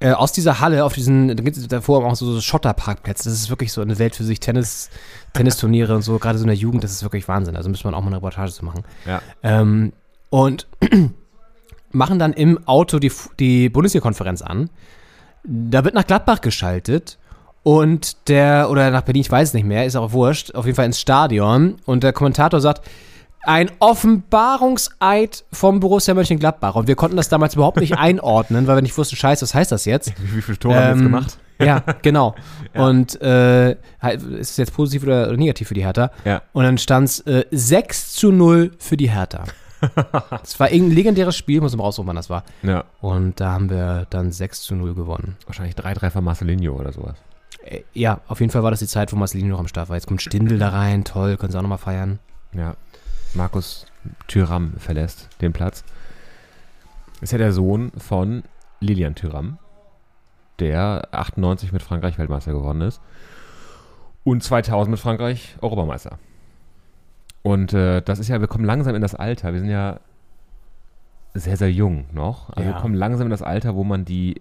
Äh, 0.00 0.12
aus 0.12 0.32
dieser 0.32 0.60
Halle 0.60 0.84
auf 0.84 0.94
diesen, 0.94 1.28
da 1.28 1.42
gibt 1.42 1.56
es 1.56 1.68
davor 1.68 2.04
auch 2.04 2.16
so, 2.16 2.32
so 2.32 2.40
Schotterparkplätze. 2.40 3.28
Das 3.28 3.38
ist 3.38 3.50
wirklich 3.50 3.72
so 3.72 3.82
eine 3.82 3.98
Welt 3.98 4.16
für 4.16 4.24
sich. 4.24 4.40
Tennis, 4.40 4.88
Tennisturniere 5.34 5.94
und 5.94 6.02
so, 6.02 6.18
gerade 6.18 6.38
so 6.38 6.44
in 6.44 6.48
der 6.48 6.56
Jugend, 6.56 6.82
das 6.82 6.92
ist 6.92 7.02
wirklich 7.02 7.28
Wahnsinn. 7.28 7.54
Also 7.54 7.68
müsste 7.68 7.86
man 7.86 7.94
auch 7.94 8.00
mal 8.00 8.08
eine 8.08 8.16
Reportage 8.16 8.52
zu 8.52 8.64
machen. 8.64 8.84
Ja. 9.06 9.20
Ähm, 9.42 9.92
und 10.30 10.66
machen 11.92 12.18
dann 12.18 12.32
im 12.32 12.66
Auto 12.66 12.98
die, 12.98 13.12
die 13.38 13.68
Bundesliga-Konferenz 13.68 14.40
an. 14.40 14.70
Da 15.44 15.84
wird 15.84 15.94
nach 15.94 16.06
Gladbach 16.06 16.40
geschaltet 16.40 17.18
und 17.64 18.28
der, 18.28 18.68
oder 18.70 18.90
nach 18.90 19.02
Berlin, 19.02 19.22
ich 19.22 19.30
weiß 19.30 19.48
es 19.48 19.54
nicht 19.54 19.66
mehr, 19.66 19.84
ist 19.84 19.96
auch 19.96 20.12
wurscht, 20.12 20.54
auf 20.54 20.66
jeden 20.66 20.76
Fall 20.76 20.86
ins 20.86 21.00
Stadion 21.00 21.76
und 21.86 22.04
der 22.04 22.12
Kommentator 22.12 22.60
sagt, 22.60 22.88
ein 23.46 23.70
Offenbarungseid 23.78 25.44
vom 25.52 25.80
Borussia 25.80 26.14
Mönchengladbach. 26.14 26.76
Und 26.76 26.88
wir 26.88 26.94
konnten 26.94 27.16
das 27.16 27.28
damals 27.28 27.54
überhaupt 27.54 27.78
nicht 27.78 27.92
einordnen, 27.98 28.66
weil 28.66 28.76
wir 28.76 28.82
nicht 28.82 28.96
wussten, 28.96 29.16
scheiße, 29.16 29.42
was 29.42 29.54
heißt 29.54 29.72
das 29.72 29.84
jetzt? 29.84 30.12
Wie, 30.34 30.40
viele 30.42 30.58
Tore 30.58 30.76
haben 30.76 30.82
wir 30.82 30.88
jetzt 30.90 30.98
Ähm, 30.98 31.04
gemacht? 31.04 31.38
Ja, 31.58 31.82
genau. 32.02 32.34
Und 32.74 33.20
äh, 33.20 33.76
halt, 34.00 34.22
ist 34.22 34.52
es 34.52 34.56
jetzt 34.56 34.74
positiv 34.74 35.04
oder 35.04 35.28
oder 35.28 35.36
negativ 35.36 35.68
für 35.68 35.74
die 35.74 35.84
Hertha? 35.84 36.10
Ja. 36.24 36.42
Und 36.52 36.64
dann 36.64 36.78
stand 36.78 37.08
es 37.08 37.20
äh, 37.20 37.44
6 37.50 38.12
zu 38.14 38.32
0 38.32 38.72
für 38.78 38.96
die 38.96 39.10
Hertha. 39.10 39.44
Es 40.42 40.58
war 40.58 40.70
irgendein 40.70 40.96
legendäres 40.96 41.36
Spiel, 41.36 41.60
muss 41.60 41.76
man 41.76 41.84
raussuchen, 41.84 42.08
wann 42.08 42.16
das 42.16 42.30
war. 42.30 42.44
Ja. 42.62 42.84
Und 43.02 43.40
da 43.40 43.52
haben 43.52 43.68
wir 43.68 44.06
dann 44.10 44.32
6 44.32 44.62
zu 44.62 44.74
0 44.74 44.94
gewonnen. 44.94 45.36
Wahrscheinlich 45.46 45.76
3-3 45.76 46.10
von 46.10 46.24
Marcelinho 46.24 46.72
oder 46.74 46.92
sowas. 46.92 47.16
Äh, 47.62 47.82
ja, 47.92 48.20
auf 48.28 48.40
jeden 48.40 48.50
Fall 48.52 48.62
war 48.62 48.70
das 48.70 48.80
die 48.80 48.86
Zeit, 48.86 49.12
wo 49.12 49.16
Marcelino 49.16 49.48
noch 49.50 49.60
am 49.60 49.68
Start 49.68 49.88
war. 49.88 49.96
Jetzt 49.96 50.06
kommt 50.06 50.22
Stindl 50.22 50.58
da 50.58 50.70
rein, 50.70 51.04
toll, 51.04 51.36
können 51.36 51.52
sie 51.52 51.58
auch 51.58 51.62
nochmal 51.62 51.78
feiern. 51.78 52.18
Ja. 52.52 52.76
Markus 53.34 53.86
Thüram 54.28 54.74
verlässt 54.78 55.28
den 55.40 55.52
Platz. 55.52 55.84
Ist 57.20 57.32
ja 57.32 57.38
der 57.38 57.52
Sohn 57.52 57.90
von 57.96 58.42
Lilian 58.80 59.14
Thüram, 59.14 59.58
der 60.58 61.08
98 61.12 61.72
mit 61.72 61.82
Frankreich 61.82 62.18
Weltmeister 62.18 62.52
geworden 62.52 62.80
ist 62.82 63.00
und 64.24 64.42
2000 64.42 64.90
mit 64.90 65.00
Frankreich 65.00 65.56
Europameister. 65.60 66.18
Und 67.42 67.72
äh, 67.72 68.02
das 68.02 68.18
ist 68.18 68.28
ja, 68.28 68.40
wir 68.40 68.46
kommen 68.48 68.64
langsam 68.64 68.94
in 68.94 69.02
das 69.02 69.14
Alter. 69.14 69.52
Wir 69.52 69.60
sind 69.60 69.68
ja 69.70 70.00
sehr, 71.34 71.56
sehr 71.56 71.70
jung 71.72 72.06
noch. 72.12 72.50
Also 72.50 72.68
Ja. 72.68 72.74
wir 72.74 72.80
kommen 72.80 72.94
langsam 72.94 73.26
in 73.26 73.30
das 73.30 73.42
Alter, 73.42 73.74
wo 73.74 73.84
man 73.84 74.04
die 74.04 74.40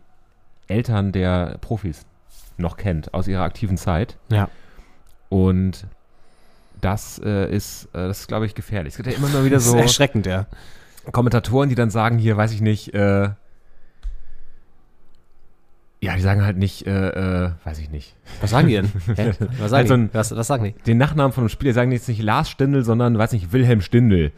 Eltern 0.67 1.11
der 1.11 1.57
Profis 1.59 2.05
noch 2.57 2.77
kennt 2.77 3.13
aus 3.13 3.27
ihrer 3.27 3.43
aktiven 3.43 3.77
Zeit. 3.77 4.17
Ja. 4.29 4.49
Und 5.29 5.87
das 6.81 7.19
äh, 7.23 7.53
ist, 7.53 7.85
äh, 7.93 8.07
das 8.07 8.21
ist, 8.21 8.27
glaube 8.27 8.45
ich, 8.45 8.55
gefährlich. 8.55 8.93
Es 8.93 8.97
gibt 8.97 9.09
ja 9.09 9.15
immer 9.15 9.29
mal 9.29 9.45
wieder 9.45 9.55
Das 9.55 9.65
ist 9.65 9.71
so 9.71 9.77
erschreckend, 9.77 10.25
ja. 10.25 10.47
Kommentatoren, 11.11 11.69
die 11.69 11.75
dann 11.75 11.89
sagen, 11.89 12.17
hier, 12.17 12.37
weiß 12.37 12.53
ich 12.53 12.61
nicht, 12.61 12.93
äh, 12.93 13.29
ja, 16.03 16.15
die 16.17 16.21
sagen 16.21 16.43
halt 16.43 16.57
nicht, 16.57 16.85
äh, 16.85 17.45
äh, 17.45 17.51
weiß 17.63 17.79
ich 17.79 17.89
nicht, 17.89 18.13
Was 18.41 18.49
sagen 18.49 18.67
die 18.67 18.73
denn? 18.73 18.91
Hä? 19.15 19.31
Was 19.57 19.71
sagen 19.71 19.89
Also 19.89 19.97
die? 19.97 20.13
Was, 20.13 20.35
was 20.35 20.47
sagen 20.47 20.63
die? 20.65 20.73
den 20.83 20.97
Nachnamen 20.97 21.31
von 21.31 21.43
einem 21.43 21.49
Spieler 21.49 21.71
sagen 21.71 21.91
die 21.91 21.95
jetzt 21.95 22.09
nicht 22.09 22.21
Lars 22.21 22.49
Stindl, 22.49 22.83
sondern, 22.83 23.17
weiß 23.17 23.31
nicht, 23.31 23.53
Wilhelm 23.53 23.79
Stindl. 23.79 24.33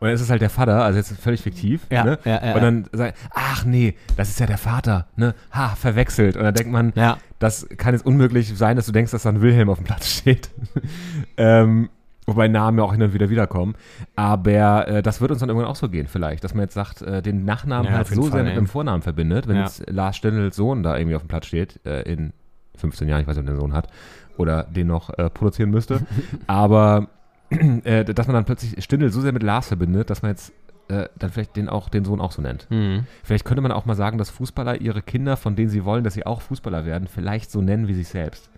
Und 0.00 0.06
dann 0.06 0.14
ist 0.14 0.22
es 0.22 0.30
halt 0.30 0.40
der 0.40 0.50
Vater, 0.50 0.82
also 0.82 0.96
jetzt 0.98 1.12
völlig 1.20 1.42
fiktiv. 1.42 1.86
Ja, 1.90 2.04
ne? 2.04 2.18
ja, 2.24 2.44
ja, 2.44 2.54
Und 2.54 2.62
dann 2.62 2.84
sagt, 2.92 3.18
ach 3.34 3.64
nee, 3.66 3.94
das 4.16 4.30
ist 4.30 4.40
ja 4.40 4.46
der 4.46 4.58
Vater, 4.58 5.06
ne? 5.16 5.34
Ha, 5.52 5.76
verwechselt. 5.76 6.36
Und 6.36 6.42
dann 6.44 6.54
denkt 6.54 6.72
man, 6.72 6.92
Ja. 6.96 7.18
das 7.38 7.68
kann 7.76 7.94
jetzt 7.94 8.06
unmöglich 8.06 8.56
sein, 8.56 8.76
dass 8.76 8.86
du 8.86 8.92
denkst, 8.92 9.12
dass 9.12 9.24
da 9.24 9.28
ein 9.28 9.42
Wilhelm 9.42 9.68
auf 9.68 9.78
dem 9.78 9.84
Platz 9.84 10.08
steht. 10.08 10.50
ähm, 11.36 11.90
Wobei 12.26 12.46
Namen 12.48 12.78
ja 12.78 12.84
auch 12.84 12.92
hin 12.92 13.02
und 13.02 13.12
wieder 13.12 13.28
wiederkommen. 13.28 13.74
Aber 14.14 14.86
äh, 14.86 15.02
das 15.02 15.20
wird 15.20 15.32
uns 15.32 15.40
dann 15.40 15.48
irgendwann 15.48 15.68
auch 15.68 15.76
so 15.76 15.88
gehen, 15.88 16.06
vielleicht, 16.06 16.44
dass 16.44 16.54
man 16.54 16.62
jetzt 16.62 16.74
sagt, 16.74 17.02
äh, 17.02 17.22
den 17.22 17.44
Nachnamen 17.44 17.90
Ja, 17.90 17.96
halt 17.98 18.06
so 18.06 18.22
Fall, 18.22 18.30
sehr 18.32 18.42
mit 18.44 18.56
dem 18.56 18.68
Vornamen 18.68 19.02
verbindet, 19.02 19.48
wenn 19.48 19.56
jetzt 19.56 19.88
Lars 19.90 20.16
Stendels 20.16 20.54
Sohn 20.54 20.82
da 20.82 20.96
irgendwie 20.96 21.16
auf 21.16 21.22
dem 21.22 21.28
Platz 21.28 21.46
steht, 21.46 21.80
äh, 21.84 22.02
in 22.02 22.32
15 22.76 23.08
Jahren, 23.08 23.22
ich 23.22 23.26
weiß 23.26 23.36
nicht, 23.36 23.42
ob 23.42 23.46
der 23.48 23.56
Sohn 23.56 23.72
hat, 23.72 23.88
oder 24.36 24.62
den 24.64 24.86
noch 24.86 25.10
äh, 25.18 25.28
produzieren 25.28 25.70
müsste. 25.70 26.00
Aber 26.46 27.08
äh, 27.84 28.04
dass 28.04 28.26
man 28.26 28.34
dann 28.34 28.44
plötzlich 28.44 28.82
Stindl 28.82 29.10
so 29.10 29.20
sehr 29.20 29.32
mit 29.32 29.42
Lars 29.42 29.68
verbindet, 29.68 30.10
dass 30.10 30.22
man 30.22 30.30
jetzt 30.30 30.52
äh, 30.88 31.08
dann 31.18 31.30
vielleicht 31.30 31.56
den 31.56 31.68
auch 31.68 31.88
den 31.88 32.04
Sohn 32.04 32.20
auch 32.20 32.32
so 32.32 32.42
nennt. 32.42 32.66
Mhm. 32.70 33.06
Vielleicht 33.22 33.44
könnte 33.44 33.62
man 33.62 33.72
auch 33.72 33.86
mal 33.86 33.94
sagen, 33.94 34.18
dass 34.18 34.30
Fußballer 34.30 34.80
ihre 34.80 35.02
Kinder, 35.02 35.36
von 35.36 35.56
denen 35.56 35.70
sie 35.70 35.84
wollen, 35.84 36.04
dass 36.04 36.14
sie 36.14 36.26
auch 36.26 36.40
Fußballer 36.42 36.84
werden, 36.84 37.08
vielleicht 37.08 37.50
so 37.50 37.60
nennen 37.60 37.88
wie 37.88 37.94
sich 37.94 38.08
selbst. 38.08 38.50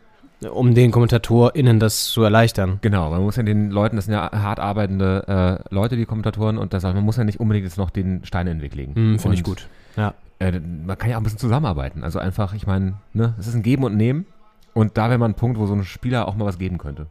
Um 0.50 0.74
den 0.74 0.90
KommentatorInnen 0.90 1.78
das 1.78 2.06
zu 2.06 2.22
erleichtern. 2.22 2.78
Genau, 2.80 3.10
man 3.10 3.22
muss 3.22 3.36
ja 3.36 3.44
den 3.44 3.70
Leuten, 3.70 3.96
das 3.96 4.06
sind 4.06 4.14
ja 4.14 4.30
hart 4.32 4.58
arbeitende 4.58 5.60
äh, 5.70 5.74
Leute, 5.74 5.96
die 5.96 6.04
Kommentatoren, 6.04 6.58
und 6.58 6.74
das, 6.74 6.82
man 6.82 7.04
muss 7.04 7.16
ja 7.16 7.22
nicht 7.22 7.38
unbedingt 7.38 7.64
jetzt 7.64 7.78
noch 7.78 7.90
den 7.90 8.24
Stein 8.24 8.48
in 8.48 8.58
den 8.58 8.62
Weg 8.62 8.74
legen. 8.74 8.92
Mhm, 8.96 9.18
Finde 9.20 9.36
ich 9.36 9.44
gut. 9.44 9.68
Ja. 9.96 10.14
Äh, 10.40 10.58
man 10.58 10.98
kann 10.98 11.10
ja 11.10 11.16
auch 11.16 11.20
ein 11.20 11.24
bisschen 11.24 11.38
zusammenarbeiten. 11.38 12.02
Also 12.02 12.18
einfach, 12.18 12.54
ich 12.54 12.66
meine, 12.66 12.94
ne, 13.12 13.34
es 13.38 13.46
ist 13.46 13.54
ein 13.54 13.62
Geben 13.62 13.84
und 13.84 13.96
Nehmen. 13.96 14.26
Und 14.74 14.96
da 14.96 15.10
wäre 15.10 15.18
mal 15.18 15.26
ein 15.26 15.34
Punkt, 15.34 15.58
wo 15.58 15.66
so 15.66 15.74
ein 15.74 15.84
Spieler 15.84 16.26
auch 16.26 16.34
mal 16.34 16.46
was 16.46 16.58
geben 16.58 16.78
könnte. 16.78 17.06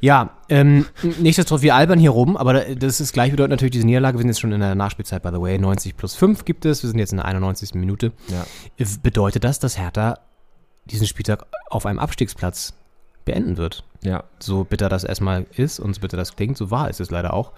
Ja, 0.00 0.30
ähm, 0.48 0.86
nichtsdestotrotz, 1.02 1.62
wir 1.62 1.74
albern 1.74 1.98
hier 1.98 2.10
rum, 2.10 2.36
aber 2.36 2.52
da- 2.54 2.74
das 2.74 3.00
ist 3.00 3.12
gleichbedeutend 3.12 3.50
natürlich 3.50 3.72
diese 3.72 3.86
Niederlage. 3.86 4.16
Wir 4.16 4.20
sind 4.22 4.28
jetzt 4.28 4.40
schon 4.40 4.52
in 4.52 4.60
der 4.60 4.74
Nachspielzeit, 4.74 5.22
by 5.22 5.30
the 5.32 5.40
way. 5.40 5.58
90 5.58 5.96
plus 5.96 6.14
5 6.14 6.44
gibt 6.44 6.64
es. 6.64 6.82
Wir 6.82 6.90
sind 6.90 6.98
jetzt 6.98 7.10
in 7.12 7.16
der 7.18 7.24
91. 7.26 7.74
Minute. 7.80 8.12
Ja. 8.28 8.44
Bedeutet 9.02 9.42
das, 9.44 9.58
dass 9.58 9.76
Hertha 9.78 10.18
diesen 10.84 11.06
Spieltag 11.06 11.44
auf 11.68 11.84
einem 11.84 11.98
Abstiegsplatz 11.98 12.74
beenden 13.24 13.56
wird? 13.56 13.84
Ja. 14.02 14.24
So 14.38 14.64
bitter 14.64 14.88
das 14.88 15.02
erstmal 15.04 15.46
ist 15.56 15.80
und 15.80 15.94
so 15.94 16.00
bitter 16.00 16.16
das 16.16 16.36
klingt, 16.36 16.56
so 16.56 16.70
wahr 16.70 16.88
ist 16.90 17.00
es 17.00 17.10
leider 17.10 17.34
auch. 17.34 17.52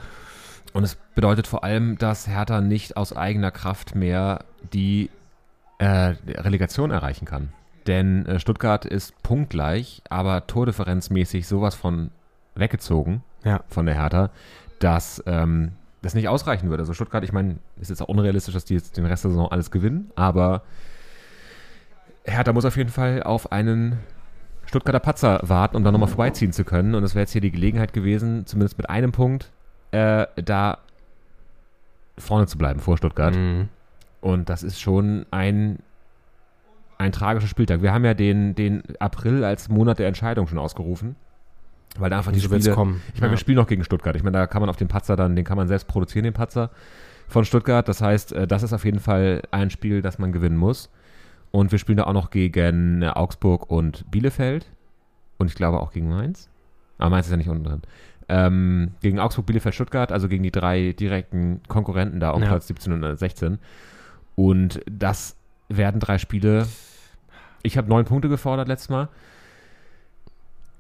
Und 0.73 0.85
es 0.85 0.97
bedeutet 1.15 1.47
vor 1.47 1.63
allem, 1.65 1.99
dass 1.99 2.27
Hertha 2.27 2.61
nicht 2.61 2.97
aus 2.97 3.15
eigener 3.15 3.51
Kraft 3.51 3.95
mehr 3.95 4.45
die 4.73 5.11
äh, 5.79 6.15
Relegation 6.27 6.91
erreichen 6.91 7.25
kann. 7.27 7.53
Denn 7.87 8.25
äh, 8.27 8.39
Stuttgart 8.41 8.85
ist 8.85 9.21
punktgleich, 9.23 10.03
aber 10.11 10.47
tordifferenzmäßig 10.47 11.47
sowas 11.49 11.75
von 11.75 12.11
weggezogen 12.55 13.23
Ja. 13.45 13.61
von 13.69 13.87
der 13.87 13.95
Hertha, 13.95 14.31
dass 14.79 15.23
ähm, 15.27 15.73
das 16.03 16.15
nicht 16.15 16.29
ausreichen 16.29 16.71
würde. 16.71 16.83
Also 16.83 16.95
Stuttgart, 16.95 17.25
ich 17.25 17.33
meine, 17.33 17.57
es 17.77 17.83
ist 17.83 17.89
jetzt 17.91 18.03
auch 18.03 18.09
unrealistisch, 18.09 18.55
dass 18.55 18.65
die 18.65 18.75
jetzt 18.75 18.97
den 18.97 19.07
Rest 19.07 19.25
der 19.25 19.31
Saison 19.31 19.51
alles 19.51 19.71
gewinnen, 19.71 20.11
aber 20.17 20.63
Hertha 22.25 22.53
muss 22.53 22.65
auf 22.65 22.77
jeden 22.77 22.91
Fall 22.91 23.23
auf 23.23 23.51
einen 23.53 23.99
Stuttgarter 24.67 25.01
Patzer 25.01 25.41
warten, 25.43 25.77
um 25.77 25.85
dann 25.85 25.93
nochmal 25.93 26.09
vorbeiziehen 26.09 26.53
zu 26.53 26.65
können. 26.65 26.95
Und 26.95 27.03
das 27.03 27.15
wäre 27.15 27.23
jetzt 27.23 27.33
hier 27.33 27.41
die 27.41 27.51
Gelegenheit 27.51 27.93
gewesen, 27.93 28.47
zumindest 28.47 28.79
mit 28.79 28.89
einem 28.89 29.11
Punkt, 29.11 29.51
äh, 29.91 30.27
da 30.37 30.79
vorne 32.19 32.47
zu 32.47 32.57
bleiben 32.57 32.79
vor 32.79 32.97
Stuttgart. 32.97 33.35
Mhm. 33.35 33.69
Und 34.21 34.49
das 34.49 34.63
ist 34.63 34.81
schon 34.81 35.27
ein, 35.31 35.79
ein 36.99 37.11
tragischer 37.11 37.49
Spieltag. 37.49 37.83
Wir 37.83 37.93
haben 37.93 38.05
ja 38.05 38.15
den, 38.15 38.55
den 38.55 38.83
April 39.01 39.43
als 39.45 39.69
Monat 39.69 39.99
der 39.99 40.07
Entscheidung 40.07 40.47
schon 40.47 40.59
ausgerufen. 40.59 41.17
Weil 41.99 42.11
da 42.11 42.19
einfach 42.19 42.33
die 42.33 42.39
So 42.41 42.49
Spiele, 42.55 42.75
kommen. 42.75 43.03
ich 43.15 43.21
meine, 43.21 43.29
Ja. 43.29 43.31
wir 43.33 43.39
spielen 43.39 43.57
noch 43.57 43.67
gegen 43.67 43.85
Stuttgart. 43.85 44.15
Ich 44.17 44.23
meine, 44.23 44.39
da 44.39 44.47
kann 44.47 44.61
man 44.63 44.71
auf 44.71 44.77
den 44.77 44.89
Patzer 44.89 45.17
dann, 45.17 45.35
den 45.37 45.45
kann 45.45 45.57
man 45.57 45.69
selbst 45.69 45.89
produzieren, 45.89 46.25
den 46.25 46.33
Patzer 46.33 46.71
von 47.29 47.45
Stuttgart. 47.45 47.87
Das 47.89 48.01
heißt, 48.01 48.33
äh, 48.33 48.47
das 48.47 48.63
ist 48.63 48.73
auf 48.73 48.85
jeden 48.85 49.01
Fall 49.01 49.43
ein 49.51 49.71
Spiel, 49.71 50.01
das 50.03 50.19
man 50.19 50.33
gewinnen 50.33 50.57
muss. 50.57 50.91
Und 51.51 51.73
wir 51.73 51.79
spielen 51.79 51.97
da 51.99 52.05
auch 52.05 52.13
noch 52.13 52.31
gegen 52.31 53.03
äh, 53.03 53.09
Augsburg 53.09 53.71
und 53.71 54.09
Bielefeld. 54.11 54.67
Und 55.39 55.49
ich 55.49 55.55
glaube 55.57 55.81
auch 55.81 55.91
gegen 55.93 56.09
Mainz. 56.09 56.49
Aber 56.99 57.11
Mainz 57.11 57.27
ist 57.27 57.33
ja 57.33 57.37
nicht 57.37 57.49
unten 57.49 57.65
drin. 57.65 57.83
Ähm, 58.29 58.93
gegen 59.01 59.19
Augsburg, 59.19 59.47
Bielefeld, 59.47 59.75
Stuttgart, 59.75 60.13
also 60.13 60.29
gegen 60.29 60.45
die 60.45 60.53
drei 60.53 60.93
direkten 60.93 61.61
Konkurrenten 61.67 62.21
da 62.21 62.31
um 62.31 62.43
Ja. 62.43 62.49
Platz 62.51 62.69
17 62.69 62.93
und 62.93 63.03
äh, 63.03 63.17
16. 63.17 63.59
Und 64.37 64.81
das 64.89 65.37
werden 65.69 65.99
drei 66.01 66.19
Spiele. 66.19 66.69
Ich 67.63 67.77
habe 67.77 67.89
neun 67.89 68.05
Punkte 68.05 68.29
gefordert 68.29 68.69
letztes 68.69 68.89
Mal. 68.91 69.09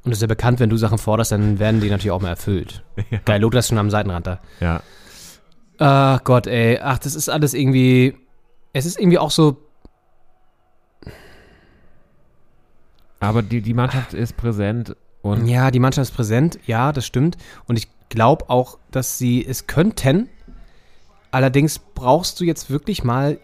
Und 0.05 0.13
es 0.13 0.19
ist 0.19 0.23
ja 0.23 0.29
bekannt, 0.29 0.61
wenn 0.61 0.71
du 0.71 0.77
Sachen 0.77 0.99
forderst, 0.99 1.33
dann 1.33 1.59
werden 1.59 1.81
die 1.81 1.91
natürlich 1.91 2.11
auch 2.11 2.23
mal 2.23 2.31
erfüllt. 2.31 2.83
Geil, 3.25 3.41
Lothar 3.41 3.61
ist 3.61 3.69
schon 3.69 3.79
am 3.79 3.91
Seitenrand 3.91 4.27
da. 4.27 4.41
Ja. 4.61 4.83
Ach 5.79 6.25
Gott, 6.25 6.47
ey. 6.47 6.79
Ach, 6.81 6.99
das 6.99 7.15
ist 7.15 7.29
alles 7.29 7.55
irgendwie. 7.55 8.17
Es 8.73 8.87
ist 8.87 8.99
irgendwie 8.99 9.19
auch 9.19 9.31
so. 9.31 9.59
Aber 13.19 13.43
die, 13.43 13.61
die 13.61 13.75
Mannschaft 13.75 14.15
ist 14.15 14.37
präsent 14.37 14.97
und 15.23 15.47
Ja, 15.47 15.71
die 15.71 15.79
Mannschaft 15.79 16.11
ist 16.11 16.17
präsent, 16.17 16.59
ja, 16.67 16.93
das 16.93 17.05
stimmt. 17.05 17.37
Und 17.67 17.77
ich 17.77 17.89
glaube 18.09 18.49
auch, 18.49 18.79
dass 18.91 19.19
sie 19.19 19.45
es 19.45 19.67
könnten. 19.67 20.29
Allerdings 21.31 21.79
brauchst 21.79 22.41
du 22.41 22.45
jetzt 22.45 22.71
wirklich 22.71 23.05
mal 23.05 23.39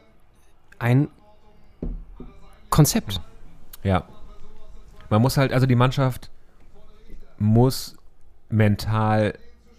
ein 0.78 1.08
Konzept. 2.70 3.20
Ja. 3.82 4.04
Man 5.08 5.22
muss 5.22 5.36
halt, 5.36 5.52
also 5.52 5.66
die 5.66 5.76
Mannschaft 5.76 6.30
muss 7.38 7.96
mental 8.50 9.34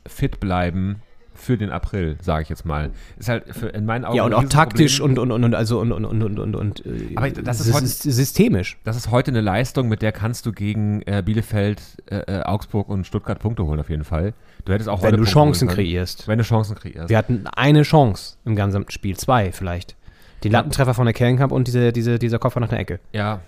fit 0.06 0.40
bleiben 0.40 1.02
für 1.34 1.56
den 1.56 1.70
April, 1.70 2.18
sage 2.22 2.42
ich 2.44 2.50
jetzt 2.50 2.66
mal. 2.66 2.90
Ist 3.20 3.30
halt 3.30 3.44
für, 3.56 3.68
in 3.68 3.86
meinen 3.86 4.06
Augen 4.06 4.18
Ja, 4.18 4.24
und 4.24 4.34
auch 4.34 4.44
taktisch 4.46 5.00
und, 5.00 5.20
und, 5.20 5.32
und, 5.32 5.54
also 5.54 5.80
und, 5.80 5.92
und, 5.92 6.04
und, 6.06 6.40
und, 6.40 6.56
und, 6.56 6.86
äh, 6.86 7.12
Aber 7.16 7.30
das 7.30 7.60
ist 7.60 7.72
heute- 7.74 7.86
systemisch. 7.86 8.78
Das 8.84 8.98
ist 8.98 9.12
heute 9.12 9.30
eine 9.30 9.42
Leistung, 9.42 9.88
mit 9.88 10.02
der 10.02 10.12
kannst 10.12 10.48
du 10.48 10.52
gegen 10.52 11.04
äh, 11.06 11.22
Bielefeld, 11.24 11.80
äh, 12.10 12.40
äh, 12.40 12.42
Augsburg 12.44 12.90
und 12.90 13.06
Stuttgart 13.06 13.38
Punkte 13.38 13.64
holen 13.66 13.80
auf 13.80 13.90
jeden 13.92 14.04
Fall. 14.04 14.34
Du 14.66 14.74
hättest 14.74 14.90
auch 14.90 15.04
Wenn 15.04 15.12
du 15.12 15.18
Punkte 15.18 15.32
Chancen 15.34 15.68
kreierst. 15.68 16.28
Wenn 16.28 16.40
du 16.40 16.44
Chancen 16.44 16.76
kreierst. 16.76 17.10
Wir 17.10 17.18
hatten 17.18 17.46
eine 17.56 17.84
Chance 17.84 18.38
im 18.44 18.56
gesamten 18.56 18.90
Spiel, 18.92 19.16
zwei 19.16 19.52
vielleicht. 19.52 19.96
Den 20.44 20.52
Lattentreffer 20.52 20.96
von 20.96 21.06
der 21.06 21.14
Kellenkamp 21.14 21.52
und 21.52 21.68
diese, 21.68 21.92
diese, 21.94 22.18
dieser 22.18 22.40
Kopf 22.40 22.56
nach 22.56 22.70
der 22.70 22.80
Ecke. 22.80 23.00
Ja, 23.14 23.42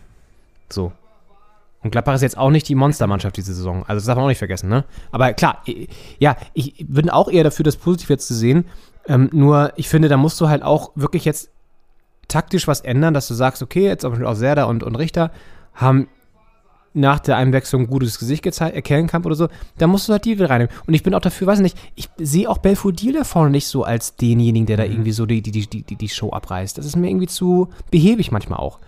So. 0.72 0.92
Und 1.82 1.92
Gladbach 1.92 2.16
ist 2.16 2.22
jetzt 2.22 2.38
auch 2.38 2.50
nicht 2.50 2.68
die 2.68 2.76
Monstermannschaft 2.76 3.38
diese 3.38 3.54
Saison. 3.54 3.84
Also 3.88 3.96
das 3.96 4.06
darf 4.06 4.16
man 4.16 4.26
auch 4.26 4.30
nicht 4.30 4.38
vergessen, 4.38 4.70
ne? 4.70 4.84
Aber 5.12 5.32
klar, 5.34 5.64
ja, 6.20 6.36
ich 6.54 6.86
bin 6.88 7.10
auch 7.10 7.30
eher 7.30 7.44
dafür, 7.44 7.64
das 7.64 7.78
positiv 7.78 8.10
jetzt 8.10 8.28
zu 8.28 8.34
sehen. 8.34 8.66
Ähm, 9.08 9.30
nur, 9.32 9.72
ich 9.78 9.88
finde, 9.88 10.10
da 10.10 10.18
musst 10.18 10.40
du 10.42 10.50
halt 10.50 10.62
auch 10.62 10.92
wirklich 10.96 11.24
jetzt 11.24 11.50
taktisch 12.28 12.68
was 12.68 12.82
ändern, 12.82 13.14
dass 13.14 13.28
du 13.28 13.34
sagst, 13.34 13.64
okay, 13.64 13.86
jetzt 13.86 14.02
zum 14.02 14.12
Beispiel 14.12 14.28
auch 14.28 14.36
Serda 14.36 14.66
und, 14.66 14.84
und 14.84 14.96
Richter 14.96 15.32
haben 15.74 16.08
nach 16.94 17.20
der 17.20 17.38
Einwechslung 17.38 17.84
ein 17.84 17.88
gutes 17.88 18.20
Gesicht 18.20 18.44
gezeigt, 18.44 18.76
äh, 18.76 18.82
Kellenkamp 18.82 19.26
oder 19.26 19.36
so, 19.36 19.48
da 19.78 19.88
musst 19.88 20.08
du 20.08 20.14
halt 20.14 20.26
die 20.26 20.38
wieder 20.38 20.50
reinnehmen. 20.50 20.74
Und 20.88 20.94
ich 20.94 21.04
bin 21.04 21.14
auch 21.14 21.22
dafür, 21.22 21.48
weiß 21.48 21.60
nicht, 21.60 21.78
ich 21.96 22.10
sehe 22.18 22.50
auch 22.50 22.58
Belfodil 22.58 23.14
da 23.14 23.24
vorne 23.24 23.52
nicht 23.52 23.68
so 23.68 23.84
als 23.84 24.16
denjenigen, 24.16 24.66
der 24.66 24.78
da 24.78 24.84
irgendwie 24.84 25.12
so 25.12 25.26
die, 25.26 25.42
die, 25.42 25.52
die, 25.52 25.84
die, 25.84 25.96
die 25.96 26.10
Show 26.10 26.32
abreißt. 26.32 26.78
Das 26.78 26.86
ist 26.86 26.96
mir 26.96 27.10
irgendwie 27.10 27.28
zu 27.28 27.70
behäbig 27.92 28.32
manchmal 28.32 28.60
auch. 28.60 28.80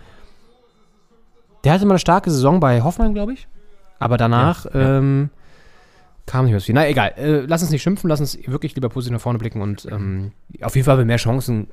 Der 1.64 1.74
hatte 1.74 1.86
mal 1.86 1.94
eine 1.94 2.00
starke 2.00 2.30
Saison 2.32 2.60
bei 2.60 2.82
Hoffmann, 2.82 3.14
glaube 3.14 3.34
ich. 3.34 3.48
Aber 4.00 4.18
danach 4.18 4.66
Ja, 4.66 4.80
ja. 4.80 4.98
Ähm, 4.98 5.30
kam 6.26 6.46
nicht 6.46 6.52
mehr 6.52 6.60
so 6.60 6.66
viel. 6.66 6.76
Na 6.76 6.88
egal, 6.88 7.14
äh, 7.18 7.42
lass 7.42 7.62
uns 7.62 7.72
nicht 7.72 7.82
schimpfen, 7.84 8.10
lass 8.10 8.20
uns 8.20 8.38
wirklich 8.48 8.74
lieber 8.76 8.90
positiv 8.90 9.14
nach 9.14 9.22
vorne 9.22 9.38
blicken 9.40 9.62
und 9.62 9.86
ähm, 9.92 10.32
auf 10.62 10.76
jeden 10.76 10.86
Fall 10.86 10.94
haben 10.94 11.00
wir 11.00 11.06
mehr 11.06 11.18
Chancen 11.18 11.68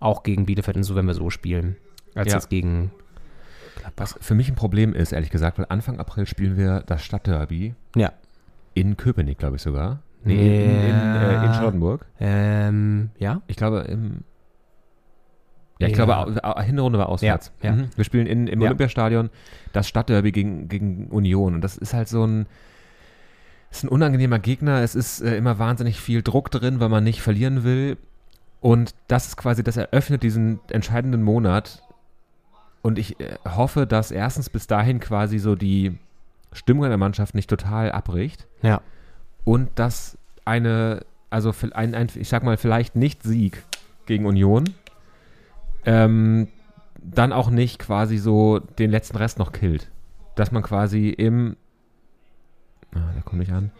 auch 0.00 0.22
gegen 0.22 0.46
Bielefeld 0.46 0.76
und 0.76 0.82
so, 0.82 0.94
wenn 0.96 1.06
wir 1.06 1.14
so 1.14 1.30
spielen, 1.30 1.76
als 2.14 2.28
Ja. 2.28 2.34
jetzt 2.38 2.48
gegen. 2.50 2.90
was 3.96 4.16
für 4.20 4.34
mich 4.34 4.48
ein 4.48 4.54
Problem 4.54 4.92
ist, 4.94 5.12
ehrlich 5.12 5.30
gesagt, 5.30 5.58
weil 5.58 5.66
Anfang 5.68 5.98
April 5.98 6.26
spielen 6.26 6.56
wir 6.56 6.82
das 6.86 7.02
Stadtderby 7.04 7.74
Ja. 7.96 8.12
in 8.74 8.96
Köpenick, 8.96 9.38
glaube 9.38 9.56
ich 9.56 9.62
sogar. 9.62 10.00
Nee, 10.24 10.64
in, 10.64 10.70
in, 10.70 10.76
äh, 10.76 11.36
in 11.36 11.42
Ja. 11.44 11.54
Charlottenburg. 11.54 12.04
Ähm, 12.20 13.10
ja. 13.18 13.40
Ich 13.46 13.56
glaube, 13.56 13.80
im. 13.88 14.24
Ja, 15.80 15.88
ich 15.88 15.94
glaube, 15.94 16.16
au- 16.16 16.28
au- 16.42 16.60
Hinrunde 16.60 16.98
war 16.98 17.08
auswärts. 17.08 17.52
Ja, 17.62 17.70
ja. 17.70 17.76
Mhm. 17.76 17.88
Wir 17.96 18.04
spielen 18.04 18.26
in, 18.26 18.46
im 18.46 18.60
Ja. 18.60 18.66
Olympiastadion 18.68 19.30
das 19.72 19.88
Stadtderby 19.88 20.30
gegen, 20.32 20.68
gegen 20.68 21.06
Union. 21.08 21.54
Und 21.54 21.60
das 21.62 21.76
ist 21.76 21.94
halt 21.94 22.08
so 22.08 22.24
ein. 22.26 22.46
Ist 23.70 23.84
ein 23.84 23.88
unangenehmer 23.88 24.38
Gegner. 24.40 24.82
Es 24.82 24.94
ist 24.94 25.20
äh, 25.20 25.36
immer 25.36 25.58
wahnsinnig 25.58 26.00
viel 26.00 26.22
Druck 26.22 26.50
drin, 26.50 26.80
weil 26.80 26.88
man 26.88 27.04
nicht 27.04 27.22
verlieren 27.22 27.62
will. 27.64 27.96
Und 28.60 28.94
das 29.08 29.28
ist 29.28 29.36
quasi, 29.36 29.62
das 29.62 29.76
eröffnet 29.76 30.22
diesen 30.24 30.58
entscheidenden 30.70 31.22
Monat. 31.22 31.82
Und 32.82 32.98
ich 32.98 33.20
äh, 33.20 33.36
hoffe, 33.48 33.86
dass 33.86 34.10
erstens 34.10 34.50
bis 34.50 34.66
dahin 34.66 34.98
quasi 35.00 35.38
so 35.38 35.54
die 35.54 35.96
Stimmung 36.52 36.84
in 36.84 36.90
der 36.90 36.98
Mannschaft 36.98 37.34
nicht 37.36 37.48
total 37.48 37.92
abbricht 37.92 38.46
Ja. 38.60 38.80
und 39.44 39.68
dass 39.76 40.18
eine, 40.44 41.04
also 41.30 41.54
ein, 41.72 41.94
ein, 41.94 42.08
ich 42.16 42.28
sag 42.28 42.42
mal, 42.42 42.56
vielleicht 42.56 42.96
nicht 42.96 43.22
Sieg 43.22 43.62
gegen 44.06 44.26
Union, 44.26 44.64
ähm, 45.84 46.48
dann 47.02 47.32
auch 47.32 47.50
nicht 47.50 47.78
quasi 47.78 48.18
so 48.18 48.58
den 48.58 48.90
letzten 48.90 49.16
Rest 49.16 49.38
noch 49.38 49.52
killt. 49.52 49.90
Dass 50.34 50.52
man 50.52 50.62
quasi 50.62 51.08
im, 51.08 51.56
ah, 52.94 53.12
der 53.14 53.22
kommt 53.22 53.40
nicht 53.40 53.52
an, 53.52 53.70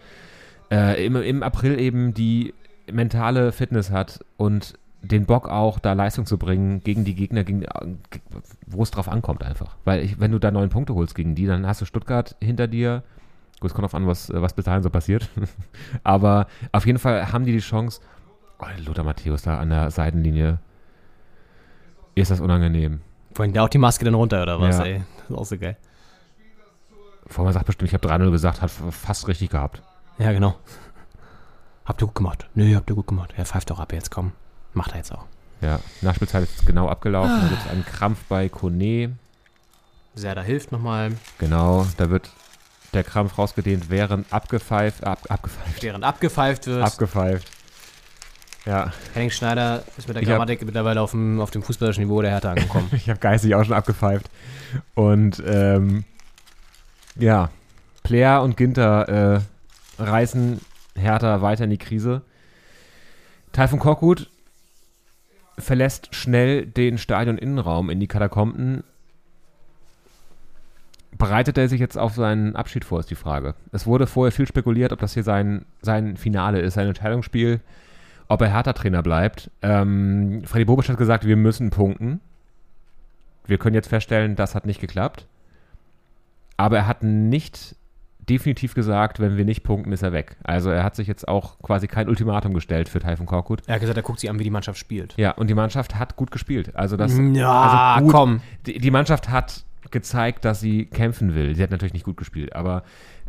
äh, 0.71 1.05
im, 1.05 1.17
im 1.17 1.43
April 1.43 1.79
eben 1.79 2.15
die 2.15 2.55
mentale 2.91 3.53
Fitness 3.53 3.91
hat 3.91 4.25
und 4.37 4.75
den 5.03 5.25
Bock 5.25 5.49
auch, 5.49 5.79
da 5.79 5.95
Leistung 5.95 6.27
zu 6.27 6.37
bringen 6.37 6.81
gegen 6.81 7.05
die 7.05 7.15
Gegner, 7.15 7.45
gegen, 7.45 7.65
wo 8.67 8.83
es 8.83 8.91
drauf 8.91 9.09
ankommt 9.09 9.43
einfach. 9.43 9.77
Weil 9.85 10.05
ich, 10.05 10.21
wenn 10.21 10.33
du 10.33 10.39
da 10.39 10.51
neun 10.51 10.69
Punkte 10.69 10.95
holst 10.95 11.15
gegen 11.15 11.35
die, 11.35 11.47
dann 11.47 11.67
hast 11.67 11.81
du 11.81 11.87
Stuttgart 11.87 12.37
hinter 12.41 12.67
dir, 12.67 13.03
Gut, 13.61 13.71
es 13.71 13.75
kommt 13.75 13.85
auf 13.85 13.95
an, 13.95 14.07
was, 14.07 14.33
was 14.33 14.55
bis 14.55 14.65
dahin 14.65 14.83
so 14.83 14.89
passiert. 14.89 15.29
Aber 16.03 16.47
auf 16.73 16.87
jeden 16.87 16.99
Fall 16.99 17.31
haben 17.31 17.45
die 17.45 17.53
die 17.53 17.59
Chance. 17.59 18.01
Oh, 18.59 18.67
Lothar 18.87 19.05
Matthäus 19.05 19.43
da 19.43 19.59
an 19.59 19.69
der 19.69 19.91
Seitenlinie. 19.91 20.59
Ist 22.21 22.31
das 22.31 22.41
unangenehm. 22.41 23.01
Vorhin 23.35 23.57
auch 23.59 23.69
die 23.69 23.79
Maske 23.79 24.05
dann 24.05 24.15
runter, 24.15 24.43
oder 24.43 24.61
was, 24.61 24.79
Ja. 24.79 24.85
ey? 24.85 25.03
Das 25.19 25.31
ist 25.31 25.37
auch 25.37 25.45
so 25.47 25.59
geil. 25.59 25.77
Vorher 27.27 27.53
sagt 27.53 27.67
bestimmt, 27.67 27.89
ich 27.89 27.95
habe 27.95 28.07
3-0 28.09 28.31
gesagt, 28.31 28.61
hat 28.63 28.71
fast 28.71 29.29
richtig 29.29 29.51
gehabt. 29.51 29.83
Ja, 30.19 30.33
genau. 30.33 30.57
Habt 31.85 32.03
ihr 32.03 32.07
gut 32.07 32.15
gemacht? 32.17 32.49
Nö, 32.55 32.75
habt 32.75 32.91
ihr 32.91 32.97
gut 32.97 33.07
gemacht. 33.07 33.35
Ja, 33.37 33.45
pfeift 33.45 33.71
doch 33.71 33.79
ab 33.79 33.93
jetzt, 33.93 34.11
komm. 34.11 34.33
Macht 34.75 34.93
er 34.93 34.99
jetzt 34.99 35.13
auch. 35.13 35.25
Ja, 35.61 35.79
Nachspielzeit 36.01 36.45
ist 36.45 36.67
genau 36.67 36.89
abgelaufen. 36.89 37.41
Da 37.43 37.49
gibt 37.49 37.61
es 37.65 37.71
einen 37.71 37.85
Krampf 37.85 38.25
bei 38.29 38.49
Kone. 38.49 39.17
Serda 40.15 40.43
hilft 40.43 40.73
nochmal. 40.73 41.13
Genau, 41.39 41.87
da 41.97 42.11
wird 42.11 42.31
der 42.95 43.05
Krampf 43.05 43.39
rausgedehnt, 43.39 43.91
während 43.91 44.33
abgepfeift, 44.33 45.05
ab, 45.05 45.21
abgepfeift, 45.29 45.83
Während 45.83 46.05
abgepfeift 46.05 46.67
wird. 46.67 46.83
abgepfeift. 46.83 47.49
Ja, 48.67 48.93
Henning 49.15 49.31
Schneider 49.31 49.83
ist 49.97 50.07
mit 50.07 50.17
der 50.17 50.23
Ich 50.23 50.29
hab- 50.29 50.35
Grammatik 50.37 50.63
mittlerweile 50.65 51.01
auf 51.01 51.13
dem, 51.13 51.41
auf 51.41 51.51
dem 51.51 51.63
fußballerischen 51.63 52.05
Niveau 52.05 52.21
der 52.21 52.31
Hertha 52.31 52.51
angekommen. 52.51 52.89
ich 52.93 53.09
habe 53.09 53.19
geistig 53.21 53.55
auch 53.55 53.65
schon 53.65 53.75
abgepfeift. 53.75 54.31
Und 54.95 55.43
ähm, 55.47 56.05
ja, 57.17 57.51
Player 58.03 58.43
und 58.43 58.57
Ginter 58.57 59.09
äh, 59.09 59.41
reißen 60.03 60.61
Hertha 60.95 61.41
weiter 61.43 61.65
in 61.65 61.71
die 61.71 61.79
Krise. 61.79 62.23
Taifun 63.53 63.79
Korkut 63.79 64.31
verlässt 65.59 66.15
schnell 66.15 66.67
den 66.67 66.99
Stadion-Innenraum 66.99 67.91
in 67.91 68.01
die 68.01 68.07
Katakomben. 68.07 68.85
Bereitet 71.17 71.59
er 71.59 71.69
sich 71.69 71.81
jetzt 71.81 71.99
auf 71.99 72.15
seinen 72.15 72.57
Abschied 72.57 72.85
vor, 72.85 73.01
ist 73.01 73.11
die 73.11 73.15
Frage. 73.17 73.55
Es 73.73 73.87
wurde 73.87 74.07
vorher 74.07 74.33
viel 74.33 74.47
spekuliert, 74.47 74.93
ob 74.93 75.01
das 75.01 75.15
hier 75.15 75.25
sein, 75.25 75.65
sein 75.83 76.17
Finale 76.17 76.61
ist, 76.61 76.75
sein 76.75 76.87
Entscheidungsspiel, 76.87 77.61
ob 78.31 78.41
er 78.43 78.53
Hertha-Trainer 78.53 79.03
bleibt. 79.03 79.51
Ähm, 79.61 80.43
Freddy 80.45 80.65
Bobic 80.65 80.89
hat 80.89 80.97
gesagt, 80.97 81.27
wir 81.27 81.37
müssen 81.37 81.71
punkten. 81.71 82.21
Wir 83.45 83.59
können 83.59 83.75
jetzt 83.75 83.89
feststellen, 83.89 84.37
das 84.37 84.55
hat 84.55 84.67
nicht 84.67 84.81
geklappt. 84.81 85.27
Aber 86.57 86.77
er 86.77 86.87
hat 86.87 87.03
nicht 87.03 87.75
definitiv 88.29 88.75
gesagt, 88.75 89.19
wenn 89.19 89.37
wir 89.37 89.45
nicht 89.45 89.65
punkten, 89.65 89.91
ist 89.91 90.03
er 90.03 90.13
weg. 90.13 90.37
Also 90.45 90.71
er 90.71 90.85
hat 90.85 90.95
sich 90.95 91.09
jetzt 91.09 91.27
auch 91.27 91.59
quasi 91.59 91.89
kein 91.89 92.09
Ultimatum 92.09 92.55
gestellt 92.55 92.89
für 92.89 93.01
Taifun 93.01 93.27
Korkut. 93.27 93.63
er 93.67 93.75
hat 93.75 93.81
gesagt, 93.81 93.97
er 93.97 94.05
guckt 94.05 94.21
sich 94.21 94.31
an, 94.31 94.39
wie 94.39 94.45
die 94.45 94.51
Mannschaft 94.51 94.79
spielt. 94.79 95.15
Ja, 95.17 95.33
und 95.33 95.51
die 95.51 95.55
Mannschaft 95.55 95.97
hat 95.97 96.15
gut 96.15 96.31
gespielt. 96.31 96.77
Also 96.77 96.97
das, 96.97 97.19
Ja, 97.33 97.95
also 97.95 98.05
gut, 98.05 98.15
komm. 98.15 98.41
Die, 98.67 98.79
die 98.79 98.91
Mannschaft 98.93 99.29
hat 99.29 99.65
gezeigt, 99.91 100.45
dass 100.45 100.61
sie 100.61 100.85
kämpfen 100.85 101.35
will. 101.35 101.57
Sie 101.57 101.63
hat 101.65 101.73
natürlich 101.73 101.95
nicht 101.95 102.05
gut 102.05 102.17
gespielt, 102.17 102.55
aber 102.55 102.85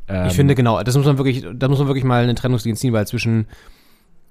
ähm, 0.08 0.28
Ich 0.28 0.36
finde 0.36 0.54
genau, 0.54 0.84
das 0.84 0.96
muss 0.96 1.08
man 1.08 1.18
wirklich, 1.18 1.44
da 1.56 1.68
muss 1.68 1.80
man 1.80 1.88
wirklich 1.88 2.04
mal 2.06 2.22
eine 2.22 2.36
Trennungslinie 2.36 2.78
ziehen, 2.78 2.94
weil 2.94 3.08
zwischen 3.08 3.48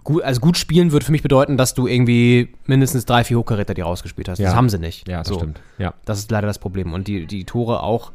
gut, 0.05 0.23
also 0.23 0.41
gut 0.41 0.57
spielen 0.57 0.93
würde 0.93 1.05
für 1.07 1.13
mich 1.13 1.23
bedeuten, 1.23 1.57
dass 1.57 1.75
du 1.75 1.87
irgendwie 1.87 2.55
mindestens 2.67 3.05
drei, 3.07 3.25
vier 3.25 3.39
Hochkaräter 3.39 3.75
die 3.75 3.81
rausgespielt 3.83 4.29
hast. 4.29 4.39
Das 4.39 4.45
Ja. 4.53 4.55
haben 4.57 4.69
sie 4.69 4.79
nicht. 4.79 5.09
ja, 5.09 5.19
das 5.19 5.29
So. 5.29 5.35
stimmt. 5.37 5.61
Ja, 5.79 5.95
Das 6.05 6.19
ist 6.19 6.31
leider 6.31 6.47
das 6.47 6.59
Problem. 6.59 6.93
Und 6.93 7.09
die, 7.09 7.27
die 7.27 7.45
Tore 7.45 7.83
auch. 7.83 8.13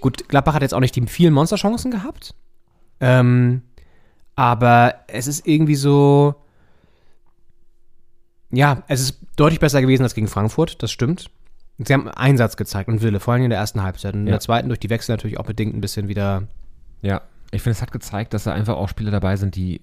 Gut, 0.00 0.28
Gladbach 0.28 0.54
hat 0.54 0.62
jetzt 0.62 0.74
auch 0.74 0.80
nicht 0.80 0.94
die 0.96 1.06
vielen 1.06 1.32
Monsterchancen 1.34 1.90
gehabt. 1.90 2.34
Ähm, 3.00 3.62
aber 4.34 4.94
es 5.08 5.26
ist 5.26 5.46
irgendwie 5.46 5.74
so. 5.74 6.34
Ja, 8.50 8.82
es 8.88 9.00
ist 9.00 9.18
deutlich 9.36 9.60
besser 9.60 9.80
gewesen 9.80 10.02
als 10.04 10.14
gegen 10.14 10.28
Frankfurt, 10.28 10.82
das 10.82 10.90
stimmt. 10.92 11.30
Sie 11.78 11.92
haben 11.92 12.08
Einsatz 12.08 12.56
gezeigt 12.56 12.88
und 12.88 13.02
Wille, 13.02 13.20
vor 13.20 13.34
allem 13.34 13.42
in 13.44 13.50
der 13.50 13.58
ersten 13.58 13.82
Halbzeit. 13.82 14.14
Und 14.14 14.20
in 14.20 14.26
Ja. 14.28 14.32
der 14.34 14.40
zweiten 14.40 14.68
durch 14.68 14.80
die 14.80 14.88
Wechsel 14.88 15.12
natürlich 15.12 15.38
auch 15.38 15.44
bedingt 15.44 15.74
ein 15.74 15.80
bisschen 15.80 16.08
wieder. 16.08 16.44
ja. 17.02 17.22
Ich 17.52 17.62
finde, 17.62 17.76
es 17.76 17.82
hat 17.82 17.92
gezeigt, 17.92 18.34
dass 18.34 18.42
da 18.44 18.52
einfach 18.52 18.74
auch 18.76 18.88
Spieler 18.88 19.12
dabei 19.12 19.36
sind, 19.36 19.54
die 19.54 19.80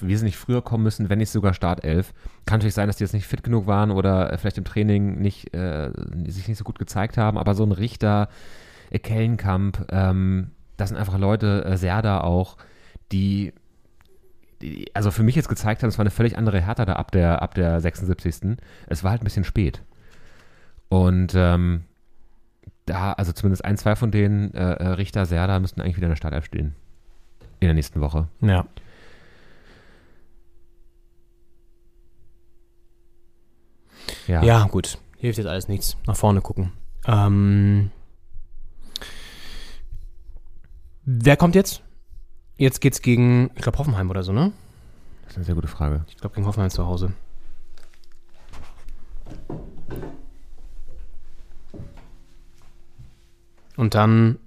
wesentlich 0.00 0.36
früher 0.36 0.62
kommen 0.62 0.84
müssen, 0.84 1.08
wenn 1.08 1.18
nicht 1.18 1.30
sogar 1.30 1.54
Startelf. 1.54 2.12
Kann 2.44 2.58
natürlich 2.58 2.74
sein, 2.74 2.86
dass 2.86 2.96
die 2.96 3.04
jetzt 3.04 3.12
nicht 3.12 3.26
fit 3.26 3.42
genug 3.42 3.66
waren 3.66 3.90
oder 3.90 4.32
äh, 4.32 4.38
vielleicht 4.38 4.58
im 4.58 4.64
Training 4.64 5.20
nicht, 5.20 5.54
äh, 5.54 5.90
sich 6.26 6.48
nicht 6.48 6.58
so 6.58 6.64
gut 6.64 6.78
gezeigt 6.78 7.16
haben, 7.18 7.38
aber 7.38 7.54
so 7.54 7.64
ein 7.64 7.72
Richter, 7.72 8.28
äh, 8.90 8.98
Kellenkamp, 8.98 9.86
ähm, 9.90 10.50
das 10.76 10.90
sind 10.90 10.98
einfach 10.98 11.18
Leute, 11.18 11.64
äh, 11.64 11.76
Serda 11.76 12.20
auch, 12.20 12.56
die, 13.12 13.52
die, 14.62 14.86
also 14.94 15.10
für 15.10 15.22
mich 15.22 15.34
jetzt 15.34 15.48
gezeigt 15.48 15.82
haben, 15.82 15.88
es 15.88 15.98
war 15.98 16.02
eine 16.02 16.10
völlig 16.10 16.36
andere 16.36 16.60
Hertha 16.60 16.84
da 16.84 16.94
ab 16.94 17.12
der, 17.12 17.42
ab 17.42 17.54
der 17.54 17.80
76. 17.80 18.56
Es 18.86 19.04
war 19.04 19.12
halt 19.12 19.22
ein 19.22 19.24
bisschen 19.24 19.44
spät. 19.44 19.82
Und 20.88 21.34
ähm, 21.34 21.84
da, 22.86 23.12
also 23.12 23.32
zumindest 23.32 23.64
ein, 23.64 23.76
zwei 23.76 23.96
von 23.96 24.10
denen, 24.10 24.54
äh, 24.54 24.74
äh, 24.74 24.88
Richter, 24.88 25.26
Serda, 25.26 25.58
müssten 25.58 25.80
eigentlich 25.80 25.96
wieder 25.96 26.06
in 26.06 26.12
der 26.12 26.16
Startelf 26.16 26.44
stehen. 26.44 26.74
In 27.60 27.66
der 27.66 27.74
nächsten 27.74 28.00
Woche. 28.00 28.28
Ja. 28.40 28.66
Ja. 34.26 34.42
Ja, 34.42 34.64
gut. 34.64 34.98
Hilft 35.18 35.38
jetzt 35.38 35.46
alles 35.46 35.68
nichts. 35.68 35.96
Nach 36.06 36.16
vorne 36.16 36.40
gucken. 36.40 36.72
Ähm, 37.06 37.90
wer 41.04 41.36
kommt 41.36 41.54
jetzt? 41.54 41.82
Jetzt 42.58 42.80
geht's 42.80 43.02
gegen, 43.02 43.50
ich 43.54 43.62
glaube, 43.62 43.78
Hoffenheim 43.78 44.10
oder 44.10 44.22
so, 44.22 44.32
ne? 44.32 44.52
Das 45.22 45.32
ist 45.32 45.36
eine 45.36 45.44
sehr 45.44 45.54
gute 45.54 45.68
Frage. 45.68 46.04
Ich 46.08 46.16
glaube, 46.16 46.34
gegen 46.34 46.46
Hoffenheim 46.46 46.70
zu 46.70 46.86
Hause. 46.86 47.12
Und 53.76 53.94
dann 53.94 54.38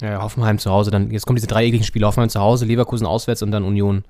ja, 0.00 0.20
Hoffenheim 0.20 0.58
zu 0.58 0.70
Hause. 0.70 0.90
Dann, 0.90 1.10
jetzt 1.10 1.26
kommen 1.26 1.36
diese 1.36 1.46
drei 1.46 1.64
ekligen 1.64 1.84
Spiele. 1.84 2.06
Hoffenheim 2.06 2.28
zu 2.28 2.40
Hause, 2.40 2.64
Leverkusen 2.66 3.06
auswärts 3.06 3.42
und 3.42 3.50
dann 3.50 3.64
Union. 3.64 4.04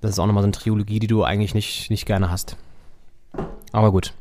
Das 0.00 0.10
ist 0.12 0.18
auch 0.18 0.26
nochmal 0.26 0.42
so 0.42 0.46
eine 0.46 0.52
Trilogie, 0.52 0.98
die 0.98 1.06
du 1.06 1.24
eigentlich 1.24 1.54
nicht, 1.54 1.90
nicht 1.90 2.06
gerne 2.06 2.30
hast. 2.30 2.56
Aber 3.72 3.92
gut. 3.92 4.14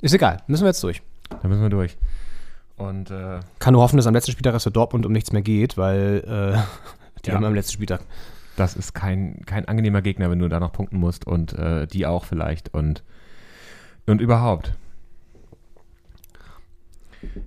Ist 0.00 0.14
egal. 0.14 0.42
Müssen 0.46 0.62
wir 0.64 0.68
jetzt 0.68 0.82
durch. 0.82 1.02
Da 1.42 1.48
müssen 1.48 1.62
wir 1.62 1.68
durch. 1.70 1.96
Und 2.76 3.10
äh, 3.10 3.40
Kann 3.58 3.72
nur 3.74 3.82
hoffen, 3.82 3.96
dass 3.98 4.06
am 4.06 4.14
letzten 4.14 4.32
Spieltag 4.32 4.54
es 4.54 4.62
für 4.64 4.70
Dortmund 4.70 5.04
um 5.04 5.12
nichts 5.12 5.32
mehr 5.32 5.42
geht, 5.42 5.76
weil 5.76 6.24
äh, 6.56 6.58
die 7.24 7.28
Ja. 7.30 7.34
haben 7.36 7.44
am 7.44 7.54
letzten 7.54 7.72
Spieltag. 7.74 8.00
das 8.56 8.74
ist 8.76 8.94
kein, 8.94 9.42
kein 9.46 9.66
angenehmer 9.68 10.00
Gegner, 10.02 10.30
wenn 10.30 10.38
du 10.38 10.48
da 10.48 10.60
noch 10.60 10.72
punkten 10.72 10.98
musst 10.98 11.26
und 11.26 11.52
äh, 11.54 11.86
die 11.86 12.06
auch 12.06 12.24
vielleicht 12.24 12.72
und, 12.74 13.02
und 14.06 14.20
überhaupt. 14.20 14.72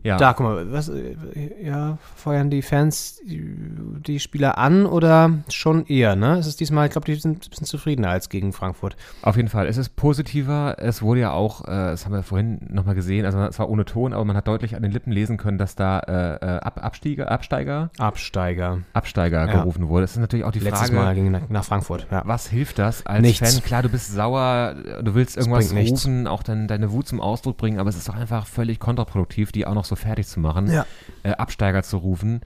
Ja, 0.04 0.18
Da, 0.18 0.34
guck 0.34 0.46
mal, 0.46 0.72
was, 0.72 0.90
äh, 0.90 1.16
ja, 1.64 1.98
feuern 2.16 2.50
die 2.50 2.62
Fans 2.62 3.20
die, 3.26 4.20
Spieler 4.20 4.58
an 4.58 4.86
oder 4.86 5.32
schon 5.50 5.86
eher, 5.88 6.16
ne? 6.16 6.38
Es 6.38 6.46
ist 6.48 6.60
diesmal, 6.60 6.86
ich 6.86 6.92
glaube, 6.92 7.06
die 7.06 7.16
sind 7.16 7.46
ein 7.46 7.50
bisschen 7.50 7.66
zufriedener 7.68 8.10
als 8.10 8.30
gegen 8.30 8.54
Frankfurt. 8.54 8.96
auf 9.22 9.36
jeden 9.36 9.48
Fall. 9.50 9.68
Es 9.68 9.78
ist 9.78 9.96
positiver. 9.96 10.76
Es 10.80 11.02
wurde 11.02 11.22
ja 11.22 11.32
auch, 11.32 11.64
äh, 11.66 11.68
das 11.72 12.06
haben 12.06 12.14
wir 12.14 12.24
vorhin 12.24 12.60
nochmal 12.70 12.96
gesehen, 12.96 13.26
also 13.26 13.40
es 13.40 13.58
war 13.58 13.70
ohne 13.70 13.86
Ton, 13.86 14.14
aber 14.14 14.26
man 14.26 14.36
hat 14.38 14.48
deutlich 14.48 14.76
an 14.76 14.84
den 14.84 14.92
Lippen 14.92 15.12
lesen 15.12 15.38
können, 15.38 15.58
dass 15.58 15.76
da 15.76 16.00
äh, 16.00 16.36
äh, 16.36 16.60
Ab 16.60 16.80
Absteiger, 16.84 17.32
Absteiger, 17.32 17.90
Absteiger. 17.98 18.80
Absteiger 18.94 19.48
Ja. 19.48 19.54
gerufen 19.62 19.88
wurde. 19.90 20.02
Das 20.04 20.12
ist 20.12 20.18
natürlich 20.20 20.46
auch 20.46 20.52
die 20.52 20.60
Letztes 20.60 20.90
Frage. 20.90 20.96
Mal 20.96 21.16
ging 21.16 21.32
nach, 21.32 21.50
nach 21.50 21.64
Frankfurt, 21.66 22.08
ja. 22.12 22.22
Was 22.26 22.48
hilft 22.48 22.78
das 22.80 23.06
als 23.06 23.22
Nichts. 23.22 23.54
Fan? 23.54 23.64
Klar, 23.64 23.82
du 23.82 23.90
bist 23.90 24.12
sauer, 24.14 24.76
du 25.02 25.16
willst 25.16 25.38
irgendwas 25.38 25.74
rufen, 25.74 26.28
auch 26.28 26.44
dann 26.44 26.68
deine 26.68 26.92
Wut 26.92 27.08
zum 27.08 27.20
Ausdruck 27.20 27.58
bringen, 27.58 27.80
aber 27.80 27.90
es 27.90 27.98
ist 27.98 28.08
doch 28.08 28.16
einfach 28.16 28.46
völlig 28.46 28.80
kontraproduktiv, 28.80 29.52
die 29.52 29.63
auch 29.68 29.74
noch 29.74 29.86
so 29.86 29.96
fertig 29.96 30.28
zu 30.28 30.40
machen, 30.40 30.72
Ja. 30.72 30.86
äh, 31.24 31.32
Absteiger 31.32 31.84
zu 31.84 31.98
rufen. 31.98 32.42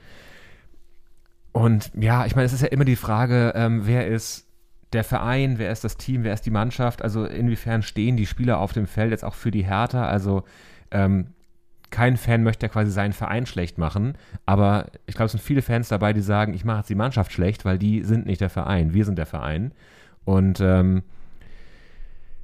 Und 1.52 1.92
ja, 2.00 2.26
ich 2.26 2.36
meine, 2.36 2.46
es 2.46 2.54
ist 2.54 2.62
ja 2.62 2.68
immer 2.68 2.86
die 2.86 2.96
Frage, 2.96 3.54
ähm, 3.56 3.82
wer 3.88 4.08
ist 4.08 4.46
der 4.94 5.04
Verein, 5.04 5.58
wer 5.58 5.72
ist 5.72 5.84
das 5.84 5.98
Team, 5.98 6.24
wer 6.24 6.34
ist 6.34 6.46
die 6.46 6.52
Mannschaft, 6.52 7.02
also 7.02 7.26
inwiefern 7.26 7.82
stehen 7.82 8.16
die 8.16 8.26
Spieler 8.26 8.60
auf 8.60 8.74
dem 8.74 8.86
Feld 8.88 9.12
jetzt 9.12 9.26
auch 9.26 9.34
für 9.34 9.52
die 9.52 9.66
Hertha, 9.66 10.08
also 10.08 10.44
ähm, 10.92 11.28
kein 11.90 12.16
Fan 12.18 12.44
möchte 12.44 12.66
ja 12.66 12.72
quasi 12.72 12.92
seinen 12.92 13.14
Verein 13.14 13.46
schlecht 13.46 13.78
machen, 13.78 14.14
aber 14.46 14.88
ich 15.06 15.16
glaube, 15.16 15.26
es 15.28 15.32
sind 15.32 15.42
viele 15.42 15.62
Fans 15.62 15.90
dabei, 15.90 16.14
die 16.14 16.22
sagen, 16.22 16.54
ich 16.54 16.64
mache 16.64 16.80
jetzt 16.80 16.90
die 16.90 16.96
Mannschaft 16.96 17.32
schlecht, 17.34 17.66
weil 17.66 17.78
die 17.78 18.04
sind 18.04 18.26
nicht 18.26 18.40
der 18.42 18.50
Verein, 18.50 18.94
wir 18.94 19.04
sind 19.06 19.18
der 19.18 19.26
Verein. 19.26 19.72
Und 20.26 20.60
ähm, 20.62 21.04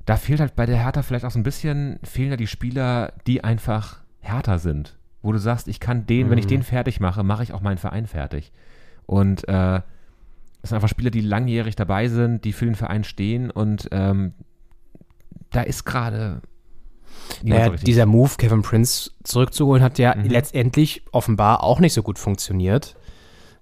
da 0.06 0.16
fehlt 0.18 0.40
halt 0.40 0.56
bei 0.56 0.66
der 0.66 0.78
Hertha 0.78 1.02
vielleicht 1.02 1.26
auch 1.26 1.32
so 1.32 1.40
ein 1.40 1.44
bisschen, 1.44 2.00
fehlen 2.04 2.30
da 2.32 2.36
die 2.38 2.48
Spieler, 2.48 3.14
die 3.28 3.44
einfach 3.44 4.02
härter 4.24 4.58
sind. 4.60 4.98
Wo 5.22 5.32
du 5.32 5.38
sagst, 5.38 5.68
ich 5.68 5.80
kann 5.80 6.06
den, 6.06 6.30
wenn 6.30 6.38
ich 6.38 6.48
den 6.48 6.64
fertig 6.64 7.00
mache, 7.00 7.24
mache 7.24 7.44
ich 7.44 7.54
auch 7.54 7.62
meinen 7.62 7.78
Verein 7.78 8.08
fertig. 8.08 8.52
Und 9.06 9.48
äh, 9.48 9.78
es 10.62 10.70
sind 10.70 10.76
einfach 10.76 10.90
Spieler, 10.90 11.12
die 11.12 11.22
langjährig 11.22 11.76
dabei 11.76 12.08
sind, 12.08 12.44
die 12.44 12.54
für 12.54 12.66
den 12.66 12.76
Verein 12.76 13.04
stehen 13.04 13.52
und 13.52 13.88
ähm, 13.92 14.34
da 15.52 15.62
ist 15.62 15.86
gerade 15.86 16.42
Naja, 17.44 17.66
so 17.78 17.86
dieser 17.86 18.06
Move, 18.06 18.32
Kevin 18.38 18.64
Prince 18.64 19.12
zurückzuholen, 19.24 19.84
hat 19.84 20.00
ja 20.00 20.16
Mhm. 20.16 20.26
letztendlich 20.30 21.04
offenbar 21.12 21.64
auch 21.64 21.80
nicht 21.80 21.94
so 21.94 22.02
gut 22.04 22.18
funktioniert. 22.18 22.96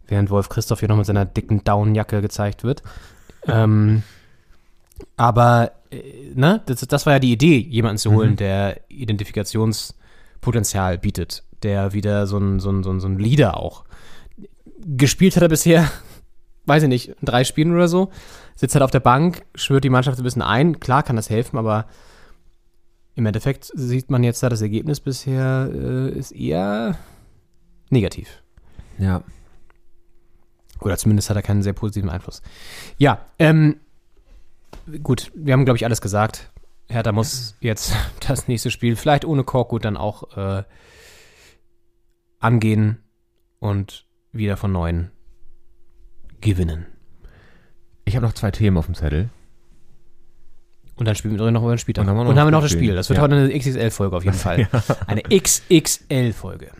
Während 0.07 0.29
Wolf 0.29 0.49
Christoph 0.49 0.79
hier 0.79 0.89
noch 0.89 0.97
mit 0.97 1.05
seiner 1.05 1.25
dicken 1.25 1.63
Downjacke 1.63 2.21
gezeigt 2.21 2.63
wird. 2.63 2.81
ähm, 3.47 4.03
aber, 5.17 5.71
äh, 5.91 6.31
ne, 6.35 6.61
das, 6.65 6.81
das 6.81 7.05
war 7.05 7.13
ja 7.13 7.19
die 7.19 7.31
Idee, 7.33 7.57
jemanden 7.57 7.97
zu 7.97 8.11
holen, 8.11 8.31
Mhm. 8.31 8.35
der 8.37 8.81
Identifikationspotenzial 10.41 10.97
bietet. 10.97 11.43
der 11.63 11.93
wieder 11.93 12.25
so 12.25 12.39
ein, 12.39 12.59
so 12.59 12.71
ein, 12.71 12.83
so 12.83 12.89
ein, 12.89 12.99
so 12.99 13.07
ein 13.07 13.19
Leader 13.19 13.57
auch. 13.57 13.85
Gespielt 14.79 15.35
hat 15.35 15.43
er 15.43 15.49
bisher, 15.49 15.91
weiß 16.65 16.83
ich 16.83 16.89
nicht, 16.89 17.15
drei 17.21 17.43
Spielen 17.43 17.71
oder 17.71 17.87
so. 17.87 18.09
Sitzt 18.55 18.73
halt 18.73 18.83
auf 18.83 18.91
der 18.91 18.99
Bank, 18.99 19.45
schwört 19.53 19.83
die 19.83 19.91
Mannschaft 19.91 20.17
ein 20.17 20.23
bisschen 20.23 20.41
ein. 20.41 20.79
Klar 20.79 21.03
kann 21.03 21.15
das 21.15 21.29
helfen, 21.29 21.57
aber 21.57 21.85
im 23.13 23.25
Endeffekt 23.27 23.71
sieht 23.75 24.09
man 24.09 24.23
jetzt 24.23 24.41
da, 24.41 24.49
das 24.49 24.61
Ergebnis 24.61 24.99
bisher 24.99 25.69
äh, 25.71 26.09
ist 26.09 26.31
eher 26.31 26.97
negativ. 27.89 28.41
Ja. 28.97 29.23
Oder 30.79 30.97
zumindest 30.97 31.29
hat 31.29 31.37
er 31.37 31.43
keinen 31.43 31.61
sehr 31.61 31.73
positiven 31.73 32.09
Einfluss. 32.09 32.41
Ja, 32.97 33.23
ähm, 33.37 33.79
gut, 35.03 35.31
wir 35.35 35.53
haben, 35.53 35.65
glaube 35.65 35.77
ich, 35.77 35.85
alles 35.85 36.01
gesagt. 36.01 36.50
Hertha 36.91 37.11
muss 37.11 37.55
jetzt 37.61 37.93
das 38.27 38.47
nächste 38.47 38.71
Spiel, 38.71 38.95
vielleicht 38.95 39.25
ohne 39.25 39.43
Korkut, 39.43 39.85
dann 39.85 39.97
auch 39.97 40.35
äh, 40.37 40.63
angehen 42.39 43.03
und 43.59 44.05
wieder 44.31 44.57
von 44.57 44.71
neuem 44.71 45.09
gewinnen. 46.41 46.85
Ich 48.05 48.15
habe 48.15 48.25
noch 48.25 48.33
zwei 48.33 48.51
Themen 48.51 48.77
auf 48.77 48.85
dem 48.87 48.95
Zettel. 48.95 49.29
Und 50.95 51.07
dann 51.07 51.15
spielen 51.15 51.37
wir 51.39 51.51
noch 51.51 51.61
über 51.63 51.73
den 51.75 51.77
Spieltag. 51.79 52.01
Und 52.03 52.07
dann 52.07 52.15
haben 52.15 52.19
wir 52.19 52.23
noch 52.25 52.31
Und 52.31 52.39
haben 52.39 52.47
wir 52.47 52.51
noch 52.51 52.61
das 52.61 52.71
Spiel. 52.71 52.83
Spiel. 52.89 52.95
Das 52.95 53.09
wird 53.09 53.17
Ja. 53.17 53.23
heute 53.23 53.35
eine 53.35 53.57
XXL-Folge 53.57 54.15
auf 54.15 54.23
jeden 54.23 54.37
Fall. 54.37 54.67
Eine 55.07 55.21
XXL-Folge. 55.23 56.71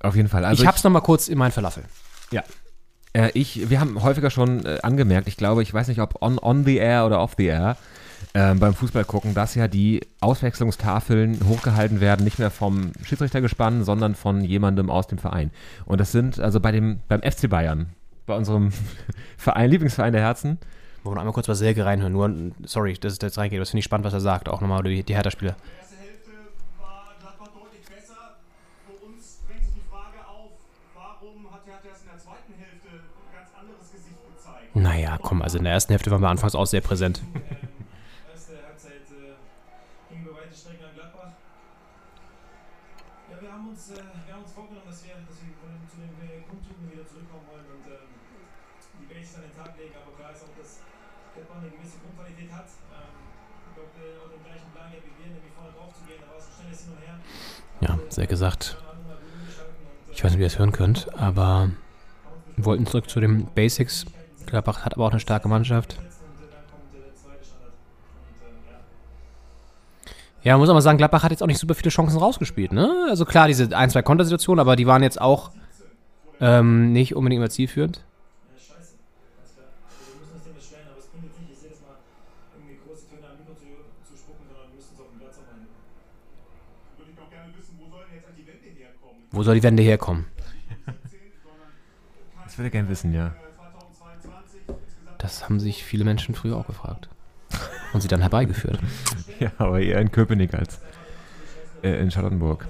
Auf 0.00 0.16
jeden 0.16 0.28
Fall. 0.28 0.44
Also 0.44 0.62
ich 0.62 0.66
hab's 0.66 0.82
noch 0.84 0.90
mal 0.90 1.00
kurz 1.00 1.28
in 1.28 1.38
meinen 1.38 1.52
Falafel. 1.52 1.84
Äh, 3.12 3.30
ich, 3.34 3.68
wir 3.70 3.80
haben 3.80 4.00
häufiger 4.02 4.30
schon 4.30 4.64
äh, 4.64 4.78
angemerkt, 4.82 5.26
ich 5.26 5.36
glaube, 5.36 5.62
ich 5.64 5.74
weiß 5.74 5.88
nicht, 5.88 6.00
ob 6.00 6.22
on, 6.22 6.38
on 6.38 6.64
the 6.64 6.76
air 6.76 7.04
oder 7.06 7.20
off 7.20 7.34
the 7.36 7.46
air, 7.46 7.76
ähm, 8.34 8.58
beim 8.58 8.74
Fußball 8.74 9.04
gucken, 9.04 9.34
dass 9.34 9.54
ja 9.54 9.68
die 9.68 10.00
Auswechslungstafeln 10.20 11.40
hochgehalten 11.48 12.00
werden, 12.00 12.24
nicht 12.24 12.38
mehr 12.38 12.50
vom 12.50 12.92
Schiedsrichtergespann, 13.04 13.84
sondern 13.84 14.14
von 14.14 14.42
jemandem 14.42 14.90
aus 14.90 15.06
dem 15.06 15.18
Verein. 15.18 15.50
Und 15.84 16.00
das 16.00 16.12
sind 16.12 16.38
also 16.38 16.60
bei 16.60 16.72
dem, 16.72 17.00
beim 17.08 17.22
FC 17.22 17.48
Bayern, 17.48 17.86
bei 18.26 18.36
unserem 18.36 18.70
Verein, 19.36 19.70
Lieblingsverein 19.70 20.12
der 20.12 20.22
Herzen, 20.22 20.58
Wollen 21.02 21.16
wir 21.16 21.20
einmal 21.20 21.32
kurz 21.32 21.48
was 21.48 21.58
Selke 21.58 21.86
reinhören. 21.86 22.12
Nur, 22.12 22.52
sorry, 22.64 22.92
dass 22.92 23.14
es 23.14 23.18
da 23.18 23.26
jetzt 23.26 23.38
reingeht. 23.38 23.58
Das 23.58 23.70
finde 23.70 23.78
ich 23.78 23.86
spannend, 23.86 24.04
was 24.04 24.12
er 24.12 24.20
sagt. 24.20 24.50
Auch 24.50 24.60
nochmal 24.60 24.82
die, 24.82 25.02
die 25.02 25.14
Hertha-Spieler. 25.14 25.56
Die 25.56 25.80
erste 25.80 25.96
Hälfte 25.96 26.30
war 26.78 27.14
Gladbach 27.18 27.48
deutlich 27.56 27.86
besser. 27.88 28.36
Für 28.84 29.06
uns 29.06 29.40
drängt 29.48 29.64
sich 29.64 29.72
die 29.72 29.88
Frage 29.88 30.20
auf, 30.28 30.60
warum 30.92 31.50
hat 31.50 31.64
Hertha 31.64 31.88
erst 31.88 32.04
in 32.04 32.10
der 32.12 32.18
zweiten 32.20 32.52
Hälfte 32.52 32.88
ein 32.92 33.32
ganz 33.32 33.48
anderes 33.56 33.88
Gesicht 33.88 34.20
gezeigt? 34.28 34.76
Naja, 34.76 35.16
komm, 35.22 35.40
also 35.40 35.56
in 35.56 35.64
der 35.64 35.72
ersten 35.72 35.92
Hälfte 35.96 36.10
waren 36.10 36.20
wir 36.20 36.28
anfangs 36.28 36.54
auch 36.54 36.66
sehr 36.66 36.82
präsent. 36.82 37.22
erste 38.28 38.60
Halbzeit 38.60 39.08
äh, 39.08 39.40
gingen 40.12 40.28
wir 40.28 40.36
weite 40.36 40.52
Strecken 40.52 40.84
an 40.84 40.92
Gladbach. 40.92 41.32
Ja, 43.32 43.40
wir 43.40 43.52
haben 43.56 43.72
uns, 43.72 43.88
äh, 43.88 44.04
wir 44.04 44.36
haben 44.36 44.44
uns 44.44 44.52
vorgenommen, 44.52 44.84
dass 44.84 45.00
wir, 45.00 45.16
dass 45.16 45.40
wir 45.40 45.56
von 45.64 45.72
den, 45.72 45.88
zu 45.88 45.96
den 45.96 46.12
äh, 46.28 46.44
Grundtugenden 46.44 46.92
wieder 46.92 47.08
zurückkommen 47.08 47.48
wollen 47.48 47.64
und 47.72 47.88
ähm, 47.88 48.12
die 49.00 49.08
Basics 49.08 49.40
an 49.40 49.48
den 49.48 49.56
Tag 49.56 49.72
legen. 49.80 49.96
Aber 49.96 50.12
klar 50.12 50.36
ist 50.36 50.44
auch, 50.44 50.52
dass 50.60 50.84
Gladbach 51.34 51.62
eine 51.62 51.70
gewisse 51.70 51.98
Grundqualität 52.02 52.50
hat. 52.52 52.68
Ähm, 52.90 53.14
ich 53.70 53.74
glaube, 53.74 53.94
äh, 54.02 54.18
auch 54.18 54.30
den 54.30 54.42
gleichen 54.42 54.70
Plan 54.74 54.90
gehabt 54.90 55.06
wie 55.06 55.14
wir, 55.14 55.30
nämlich 55.30 55.54
vorne 55.54 55.72
drauf 55.72 55.94
zu 55.94 56.02
gehen. 56.04 56.18
Da 56.20 56.26
war 56.28 56.38
es 56.38 56.46
ein 56.50 56.54
schnelles 56.58 56.80
Hin 56.84 56.92
und 56.92 57.00
Her. 57.00 57.16
Ja, 58.10 58.14
Selke 58.14 58.36
sagt, 58.36 58.76
ich 60.12 60.24
weiß 60.24 60.32
nicht, 60.32 60.38
wie 60.38 60.42
ihr 60.42 60.48
das 60.48 60.58
hören 60.58 60.72
könnt, 60.72 61.08
aber 61.14 61.70
wir 62.56 62.64
wollten 62.64 62.86
zurück 62.86 63.08
zu 63.08 63.20
den 63.20 63.46
Basics. 63.54 64.04
Gladbach 64.46 64.84
hat 64.84 64.94
aber 64.94 65.06
auch 65.06 65.10
eine 65.12 65.20
starke 65.20 65.48
Mannschaft. 65.48 65.96
Ja, 70.42 70.54
man 70.54 70.60
muss 70.60 70.70
aber 70.70 70.80
sagen, 70.82 70.98
Gladbach 70.98 71.22
hat 71.22 71.30
jetzt 71.30 71.42
auch 71.42 71.46
nicht 71.46 71.58
super 71.58 71.74
viele 71.74 71.90
Chancen 71.90 72.18
rausgespielt, 72.18 72.72
ne? 72.72 73.06
Also 73.10 73.24
klar, 73.26 73.46
diese 73.46 73.76
ein, 73.76 73.90
zwei 73.90 74.02
Kontersituationen, 74.02 74.58
aber 74.58 74.74
die 74.74 74.86
waren 74.86 75.02
jetzt 75.02 75.20
auch 75.20 75.50
ähm, 76.40 76.92
nicht 76.92 77.14
unbedingt 77.14 77.40
immer 77.40 77.50
zielführend. 77.50 78.02
scheiße. 78.56 78.96
Ganz 79.36 79.52
klar. 79.54 79.68
Also 79.86 80.00
wir 80.08 80.20
müssen 80.20 80.34
uns 80.34 80.44
dem 80.44 80.54
beschweren, 80.54 80.88
aber 80.88 80.98
es 80.98 81.06
bringt 81.12 81.24
jetzt 81.28 81.40
nicht, 81.40 81.52
ich 81.52 81.58
sehe 81.58 81.70
das 81.70 81.80
mal, 81.84 82.00
irgendwie 82.56 82.80
große 82.80 83.04
Töne 83.12 83.28
am 83.28 83.36
Mikro 83.36 83.52
zu, 83.52 83.68
zu 84.08 84.16
spucken, 84.16 84.48
sondern 84.48 84.72
wir 84.72 84.80
müssen 84.80 84.96
es 84.96 85.00
auf 85.04 85.12
dem 85.12 85.20
Platz 85.20 85.36
auch 85.36 85.44
mal 85.44 85.60
hinbekommen. 85.60 85.92
Würde 86.96 87.10
ich 87.12 87.18
auch 87.20 87.28
gerne 87.28 87.52
wissen, 87.52 87.76
wo 87.76 87.84
soll 87.92 88.00
denn 88.08 88.16
jetzt 88.16 88.24
eigentlich 88.24 88.40
die 88.40 88.48
Wende 88.48 88.68
herkommen? 88.80 89.19
Wo 89.30 89.42
soll 89.42 89.54
die 89.54 89.62
Wende 89.62 89.82
herkommen? 89.82 90.26
das 92.44 92.58
würde 92.58 92.66
ich 92.66 92.72
gerne 92.72 92.88
wissen, 92.88 93.12
ja. 93.12 93.34
2022 93.56 94.60
insgesamt 94.66 95.22
Das 95.22 95.44
haben 95.44 95.60
sich 95.60 95.84
viele 95.84 96.04
Menschen 96.04 96.34
früher 96.34 96.56
auch 96.56 96.66
gefragt. 96.66 97.08
Und 97.92 98.00
sie 98.00 98.08
dann 98.08 98.20
herbeigeführt. 98.20 98.78
Ja, 99.38 99.52
aber 99.58 99.80
eher 99.80 100.00
in 100.00 100.10
Köpenick 100.10 100.54
als 100.54 100.80
äh, 101.82 102.00
in 102.00 102.10
Charlottenburg. 102.10 102.66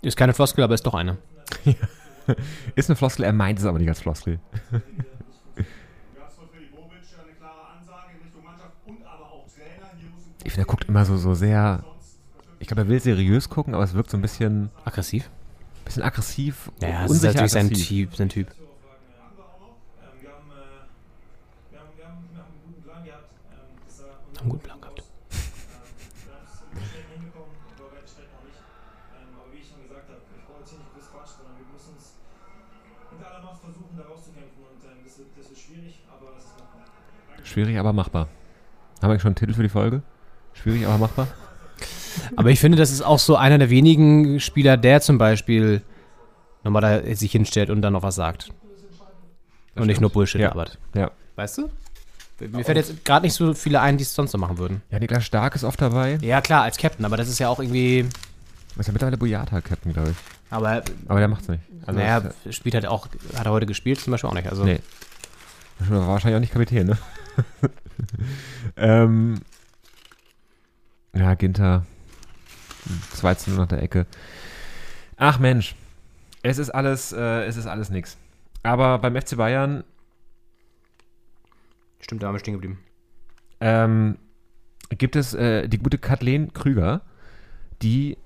Ist 0.00 0.16
keine 0.16 0.32
Floskel, 0.32 0.64
aber 0.64 0.74
ist 0.74 0.86
doch 0.86 0.94
eine. 0.94 1.18
Ist 2.74 2.90
eine 2.90 2.96
Floskel, 2.96 3.24
er 3.24 3.32
meint 3.32 3.58
es 3.58 3.64
aber 3.64 3.78
nicht 3.78 3.88
als 3.88 4.00
Floskel. 4.00 4.38
Ich 10.44 10.52
finde, 10.52 10.62
er 10.62 10.66
guckt 10.66 10.84
immer 10.84 11.04
so, 11.04 11.16
so 11.16 11.34
sehr. 11.34 11.84
Ich 12.60 12.66
glaube, 12.66 12.82
er 12.82 12.88
will 12.88 13.00
seriös 13.00 13.48
gucken, 13.48 13.74
aber 13.74 13.84
es 13.84 13.94
wirkt 13.94 14.10
so 14.10 14.16
ein 14.16 14.22
bisschen, 14.22 14.70
Aggressiv? 14.84 15.30
bisschen 15.88 16.02
aggressiv, 16.02 16.70
Ja, 16.80 17.02
das 17.02 17.12
ist 17.12 17.22
natürlich 17.22 17.52
sein 17.52 17.66
aggressiv. 17.66 18.08
Typ, 18.08 18.16
sein 18.16 18.28
Typ. 18.28 18.48
Ähm, 18.48 18.56
wir, 20.20 20.30
haben, 20.30 20.50
einen 22.12 22.60
guten 22.66 22.82
Plan 22.82 23.04
gehabt. 23.04 23.24
Das 23.86 23.96
sah 23.96 24.04
Haben 24.04 24.38
einen 24.40 24.50
guten 24.50 24.64
Plan 24.64 24.80
gehabt. 24.80 24.98
Wir 25.00 26.34
haben 26.34 26.44
es 26.44 26.60
über 26.60 26.84
Strecken 26.84 27.12
hinbekommen, 27.16 27.56
über 27.72 27.88
weite 27.88 28.08
Strecken 28.08 28.34
auch 28.36 28.44
nicht. 28.44 28.60
Aber 29.32 29.48
wie 29.48 29.58
ich 29.64 29.68
schon 29.68 29.80
gesagt 29.80 30.08
habe, 30.12 30.20
ich 30.20 30.44
brauche 30.44 30.60
jetzt 30.60 30.70
hier 30.70 30.78
nicht 30.78 30.92
groß 30.92 31.08
Quatsch, 31.08 31.32
sondern 31.40 31.56
wir 31.56 31.68
müssen 31.72 31.94
es 31.96 32.06
mit 33.08 33.20
aller 33.24 33.40
Macht 33.40 33.60
versuchen, 33.64 33.94
da 33.96 34.04
rauszukämpfen. 34.04 34.60
Und 34.60 34.76
das, 34.84 35.14
wird, 35.16 35.28
das 35.40 35.46
wird 35.48 35.60
schwierig, 35.62 36.04
aber 36.12 36.36
es 36.36 36.44
ist 36.44 36.52
machbar. 36.60 36.84
Schwierig, 37.48 37.74
aber 37.80 37.92
machbar. 37.96 38.28
Haben 39.00 39.10
wir 39.14 39.20
schon 39.22 39.32
einen 39.32 39.40
Titel 39.40 39.54
für 39.56 39.64
die 39.64 39.72
Folge? 39.72 40.02
Schwierig, 40.52 40.84
aber 40.84 40.98
machbar? 40.98 41.32
Aber 42.36 42.50
ich 42.50 42.60
finde, 42.60 42.78
das 42.78 42.90
ist 42.90 43.02
auch 43.02 43.18
so 43.18 43.36
einer 43.36 43.58
der 43.58 43.70
wenigen 43.70 44.40
Spieler, 44.40 44.76
der 44.76 45.00
zum 45.00 45.18
Beispiel 45.18 45.82
nochmal 46.64 46.82
da 47.02 47.14
sich 47.14 47.32
hinstellt 47.32 47.70
und 47.70 47.82
dann 47.82 47.92
noch 47.92 48.02
was 48.02 48.14
sagt. 48.16 48.50
und 49.76 49.86
nicht 49.86 50.00
nur 50.00 50.10
Bullshit 50.10 50.40
Ja. 50.40 50.48
labert. 50.48 50.76
Ja. 50.94 51.10
Weißt 51.36 51.58
du? 51.58 51.70
Mir 52.40 52.64
fällt 52.64 52.78
jetzt 52.78 53.04
gerade 53.04 53.24
nicht 53.26 53.34
so 53.34 53.54
viele 53.54 53.80
ein, 53.80 53.96
die 53.96 54.02
es 54.02 54.12
sonst 54.14 54.32
so 54.32 54.38
machen 54.38 54.58
würden. 54.58 54.82
Ja, 54.90 54.98
Niklas 54.98 55.24
Stark 55.24 55.54
ist 55.54 55.62
oft 55.64 55.80
dabei. 55.80 56.18
Ja, 56.20 56.40
klar, 56.40 56.62
als 56.64 56.76
Captain, 56.78 57.04
aber 57.04 57.16
das 57.16 57.28
ist 57.28 57.38
ja 57.38 57.48
auch 57.48 57.58
irgendwie. 57.60 58.06
Ist 58.76 58.86
ja 58.86 58.92
mittlerweile 58.92 59.16
Boyata-Captain, 59.18 59.92
glaube 59.92 60.10
ich. 60.10 60.16
Aber, 60.50 60.82
Aber 61.08 61.18
der 61.20 61.28
macht's 61.28 61.48
nicht. 61.48 61.62
Also 61.86 61.98
naja, 61.98 62.20
das- 62.44 62.54
spielt 62.56 62.74
halt 62.74 62.86
auch, 62.86 63.06
hat 63.36 63.46
er 63.46 63.52
heute 63.52 63.66
gespielt, 63.66 64.00
zum 64.00 64.10
Beispiel 64.12 64.30
auch 64.30 64.34
nicht. 64.34 64.48
Also, 64.48 64.64
Nee. 64.64 64.80
War 65.80 66.06
wahrscheinlich 66.08 66.36
auch 66.36 66.40
nicht 66.40 66.52
Kapitän, 66.52 66.86
ne? 66.88 66.98
ähm, 68.76 69.40
ja, 71.14 71.34
Ginter. 71.34 71.86
2 73.12 73.34
zu 73.34 73.50
0 73.50 73.58
nach 73.60 73.68
der 73.68 73.82
Ecke. 73.82 74.06
Ach 75.16 75.38
Mensch. 75.38 75.74
Es 76.42 76.58
ist 76.58 76.70
alles, 76.70 77.12
äh, 77.12 77.44
es 77.44 77.56
ist 77.56 77.66
alles 77.66 77.90
nix. 77.90 78.16
Aber 78.62 78.98
beim 78.98 79.16
FC 79.16 79.36
Bayern 79.36 79.84
stimmt, 82.00 82.22
da 82.22 82.28
haben 82.28 82.34
wir 82.34 82.40
stehen 82.40 82.54
geblieben. 82.54 82.78
ähm, 83.60 84.18
gibt 84.90 85.16
es 85.16 85.34
äh, 85.34 85.68
die 85.68 85.78
gute 85.78 85.98
Kathleen 85.98 86.52
Krüger, 86.52 87.02
die 87.82 88.16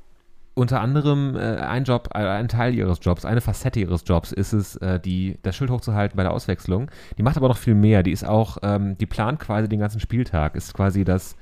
unter 0.55 0.80
anderem 0.80 1.36
äh, 1.36 1.56
ein 1.56 1.84
Job, 1.84 2.10
äh, 2.14 2.18
ein 2.18 2.48
Teil 2.48 2.74
ihres 2.74 2.98
Jobs, 3.01 3.24
eine 3.24 3.40
Facette 3.40 3.80
ihres 3.80 4.05
Jobs 4.06 4.32
ist 4.32 4.52
es, 4.52 4.76
äh, 4.76 5.01
die, 5.01 5.39
das 5.43 5.56
Schild 5.56 5.70
hochzuhalten 5.70 6.16
bei 6.16 6.22
der 6.22 6.32
Auswechslung. 6.32 6.90
Die 7.16 7.22
macht 7.22 7.36
aber 7.39 7.48
noch 7.48 7.56
viel 7.56 7.74
mehr. 7.74 8.02
Die 8.02 8.12
ist 8.12 8.24
auch, 8.24 8.59
ähm, 8.62 8.98
die 8.98 9.06
plant 9.06 9.40
quasi 9.40 9.68
den 9.68 9.80
ganzen 9.80 10.01
Spieltag, 10.01 10.55
ist 10.55 10.74
quasi 10.74 11.05
das, 11.05 11.36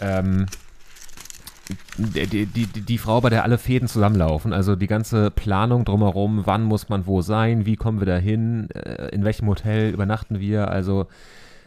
ähm, 0.00 0.46
die, 1.98 2.46
die, 2.46 2.66
die, 2.66 2.98
Frau, 2.98 3.20
bei 3.20 3.30
der 3.30 3.44
alle 3.44 3.58
Fäden 3.58 3.88
zusammenlaufen. 3.88 4.52
Also 4.52 4.76
die 4.76 4.86
ganze 4.86 5.30
Planung 5.30 5.84
drumherum, 5.84 6.42
wann 6.44 6.64
muss 6.64 6.88
man 6.88 7.06
wo 7.06 7.22
sein, 7.22 7.66
wie 7.66 7.76
kommen 7.76 8.00
wir 8.00 8.06
da 8.06 8.16
hin, 8.16 8.70
äh, 8.70 9.08
in 9.08 9.24
welchem 9.24 9.48
Hotel 9.48 9.90
übernachten 9.92 10.40
wir. 10.40 10.68
Also 10.68 11.06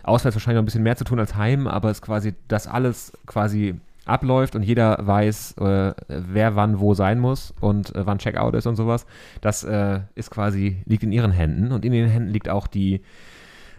auswärts 0.03 0.35
wahrscheinlich 0.35 0.57
noch 0.57 0.63
ein 0.63 0.65
bisschen 0.65 0.83
mehr 0.83 0.95
zu 0.95 1.03
tun 1.03 1.19
als 1.19 1.35
heim, 1.35 1.67
aber 1.67 1.89
es 1.89 1.97
ist 1.97 2.01
quasi, 2.03 2.33
dass 2.47 2.67
alles 2.67 3.13
quasi 3.25 3.75
abläuft 4.05 4.55
und 4.55 4.63
jeder 4.63 4.97
weiß, 4.99 5.57
äh, 5.59 5.93
wer 6.07 6.55
wann 6.55 6.79
wo 6.79 6.93
sein 6.93 7.19
muss 7.19 7.53
und 7.59 7.95
äh, 7.95 8.05
wann 8.05 8.17
Checkout 8.17 8.55
ist 8.55 8.65
und 8.65 8.75
sowas. 8.75 9.05
Das 9.41 9.63
äh, 9.63 9.99
ist 10.15 10.31
quasi, 10.31 10.81
liegt 10.85 11.03
in 11.03 11.11
ihren 11.11 11.31
Händen 11.31 11.71
und 11.71 11.85
in 11.85 11.93
ihren 11.93 12.09
Händen 12.09 12.29
liegt 12.29 12.49
auch 12.49 12.67
die 12.67 13.01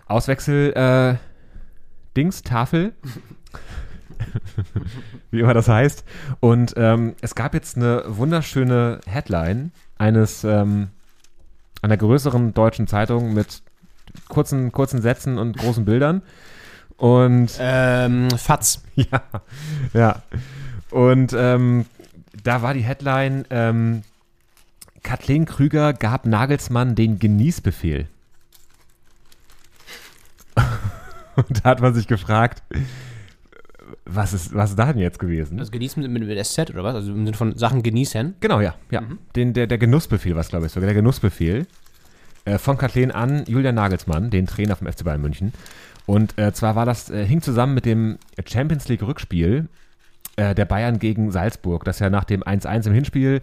Auswechsel 0.06 0.72
äh. 0.74 1.16
Wie 5.30 5.40
immer 5.40 5.54
das 5.54 5.68
heißt. 5.68 6.04
Und 6.40 6.74
ähm, 6.76 7.14
es 7.20 7.34
gab 7.34 7.54
jetzt 7.54 7.76
eine 7.76 8.04
wunderschöne 8.06 9.00
Headline 9.06 9.72
eines 9.98 10.44
ähm, 10.44 10.88
einer 11.82 11.96
größeren 11.96 12.54
deutschen 12.54 12.86
Zeitung 12.86 13.34
mit 13.34 13.62
kurzen, 14.28 14.72
kurzen 14.72 15.02
Sätzen 15.02 15.38
und 15.38 15.56
großen 15.58 15.84
Bildern. 15.84 16.22
Und 16.96 17.52
Ähm, 17.58 18.30
Fatz. 18.30 18.82
ja, 18.94 19.22
ja. 19.92 20.22
Und 20.90 21.32
ähm, 21.36 21.86
da 22.44 22.62
war 22.62 22.74
die 22.74 22.82
Headline, 22.82 23.44
ähm, 23.50 24.02
Kathleen 25.02 25.46
Krüger 25.46 25.92
gab 25.94 26.26
Nagelsmann 26.26 26.94
den 26.94 27.18
Genießbefehl. 27.18 28.06
Und 31.34 31.64
da 31.64 31.70
hat 31.70 31.80
man 31.80 31.94
sich 31.94 32.06
gefragt, 32.06 32.62
was 34.04 34.32
ist, 34.32 34.54
was 34.54 34.70
ist 34.70 34.78
da 34.78 34.92
denn 34.92 35.00
jetzt 35.00 35.18
gewesen? 35.18 35.58
Also 35.58 35.70
genießen 35.70 36.02
mit, 36.02 36.26
mit, 36.26 36.46
SZ 36.46 36.70
oder 36.70 36.82
was? 36.82 36.94
Also 36.96 37.12
im 37.12 37.24
Sinne 37.24 37.36
von 37.36 37.56
Sachen 37.56 37.82
genießen. 37.82 38.34
Genau, 38.40 38.60
ja. 38.60 38.74
ja. 38.90 39.02
Den, 39.36 39.52
der, 39.52 39.66
der 39.66 39.78
Genussbefehl, 39.78 40.34
was 40.34 40.48
glaube 40.48 40.66
ich 40.66 40.72
sogar. 40.72 40.86
Der 40.86 40.94
Genussbefehl 40.94 41.66
äh, 42.44 42.58
von 42.58 42.78
Kathleen 42.78 43.10
an 43.12 43.44
Julian 43.46 43.74
Nagelsmann, 43.74 44.30
den 44.30 44.46
Trainer 44.46 44.76
vom 44.76 44.90
FC 44.90 45.04
Bayern 45.04 45.20
München. 45.20 45.52
Und 46.06 46.36
äh, 46.38 46.52
zwar 46.52 46.74
war 46.74 46.84
das, 46.84 47.10
äh, 47.10 47.24
hing 47.24 47.42
zusammen 47.42 47.74
mit 47.74 47.86
dem 47.86 48.18
Champions 48.44 48.88
League 48.88 49.02
Rückspiel 49.02 49.68
äh, 50.36 50.54
der 50.54 50.64
Bayern 50.64 50.98
gegen 50.98 51.30
Salzburg. 51.30 51.84
Das 51.84 52.00
ja 52.00 52.10
nach 52.10 52.24
dem 52.24 52.42
1-1 52.42 52.88
im 52.88 52.94
Hinspiel 52.94 53.40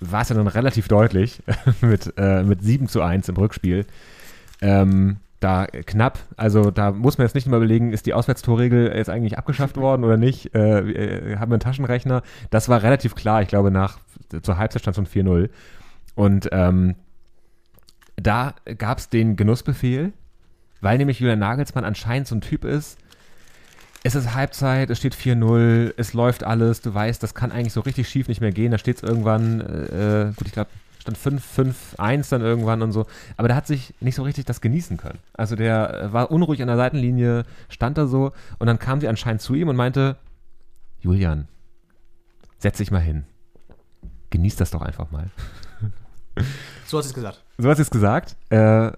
war 0.00 0.22
es 0.22 0.30
ja 0.30 0.36
dann 0.36 0.46
relativ 0.46 0.88
deutlich 0.88 1.42
mit, 1.82 2.14
äh, 2.16 2.42
mit 2.44 2.62
7 2.62 2.88
zu 2.88 3.02
1 3.02 3.28
im 3.28 3.36
Rückspiel. 3.36 3.84
Ähm, 4.62 5.18
da 5.40 5.66
knapp, 5.66 6.18
also 6.36 6.70
da 6.70 6.90
muss 6.90 7.18
man 7.18 7.26
jetzt 7.26 7.34
nicht 7.34 7.46
immer 7.46 7.58
überlegen, 7.58 7.92
ist 7.92 8.06
die 8.06 8.14
Auswärtstorregel 8.14 8.92
jetzt 8.94 9.08
eigentlich 9.08 9.38
abgeschafft 9.38 9.76
worden 9.76 10.04
oder 10.04 10.16
nicht? 10.16 10.54
Äh, 10.54 10.80
äh, 10.80 11.36
haben 11.36 11.50
wir 11.50 11.54
einen 11.54 11.60
Taschenrechner? 11.60 12.22
Das 12.50 12.68
war 12.68 12.82
relativ 12.82 13.14
klar, 13.14 13.42
ich 13.42 13.48
glaube, 13.48 13.70
nach 13.70 13.98
zur 14.42 14.58
Halbzeit 14.58 14.82
stand 14.82 14.96
von 14.96 15.06
4-0. 15.06 15.48
Und 16.14 16.48
ähm, 16.50 16.96
da 18.16 18.54
gab 18.76 18.98
es 18.98 19.08
den 19.08 19.36
Genussbefehl, 19.36 20.12
weil 20.80 20.98
nämlich 20.98 21.20
Julian 21.20 21.38
Nagelsmann 21.38 21.84
anscheinend 21.84 22.26
so 22.26 22.34
ein 22.34 22.40
Typ 22.40 22.64
ist. 22.64 22.98
Es 24.02 24.14
ist 24.14 24.34
Halbzeit, 24.34 24.90
es 24.90 24.98
steht 24.98 25.14
4-0, 25.14 25.94
es 25.96 26.14
läuft 26.14 26.44
alles, 26.44 26.80
du 26.80 26.94
weißt, 26.94 27.22
das 27.22 27.34
kann 27.34 27.52
eigentlich 27.52 27.72
so 27.72 27.80
richtig 27.80 28.08
schief 28.08 28.28
nicht 28.28 28.40
mehr 28.40 28.52
gehen. 28.52 28.72
Da 28.72 28.78
steht 28.78 28.96
es 28.96 29.02
irgendwann, 29.02 29.60
äh, 29.60 30.32
gut, 30.36 30.46
ich 30.46 30.52
glaube, 30.52 30.70
stand 31.08 31.40
5-5-1 31.40 32.30
dann 32.30 32.42
irgendwann 32.42 32.82
und 32.82 32.92
so. 32.92 33.06
Aber 33.36 33.48
der 33.48 33.56
hat 33.56 33.66
sich 33.66 33.94
nicht 34.00 34.14
so 34.14 34.22
richtig 34.22 34.44
das 34.44 34.60
genießen 34.60 34.96
können. 34.96 35.18
Also 35.34 35.56
der 35.56 35.94
äh, 35.94 36.12
war 36.12 36.30
unruhig 36.30 36.60
an 36.62 36.68
der 36.68 36.76
Seitenlinie, 36.76 37.44
stand 37.68 37.98
da 37.98 38.06
so 38.06 38.32
und 38.58 38.66
dann 38.66 38.78
kam 38.78 39.00
sie 39.00 39.08
anscheinend 39.08 39.40
zu 39.40 39.54
ihm 39.54 39.68
und 39.68 39.76
meinte, 39.76 40.16
Julian, 41.00 41.48
setz 42.58 42.78
dich 42.78 42.90
mal 42.90 43.00
hin. 43.00 43.24
Genieß 44.30 44.56
das 44.56 44.70
doch 44.70 44.82
einfach 44.82 45.10
mal. 45.10 45.30
So 46.86 46.98
hat 46.98 47.04
sie 47.04 47.10
es 47.10 47.14
gesagt. 47.14 47.42
So 47.56 47.68
hat 47.68 47.76
sie 47.76 47.82
es 47.82 47.90
gesagt. 47.90 48.36
Äh, 48.50 48.92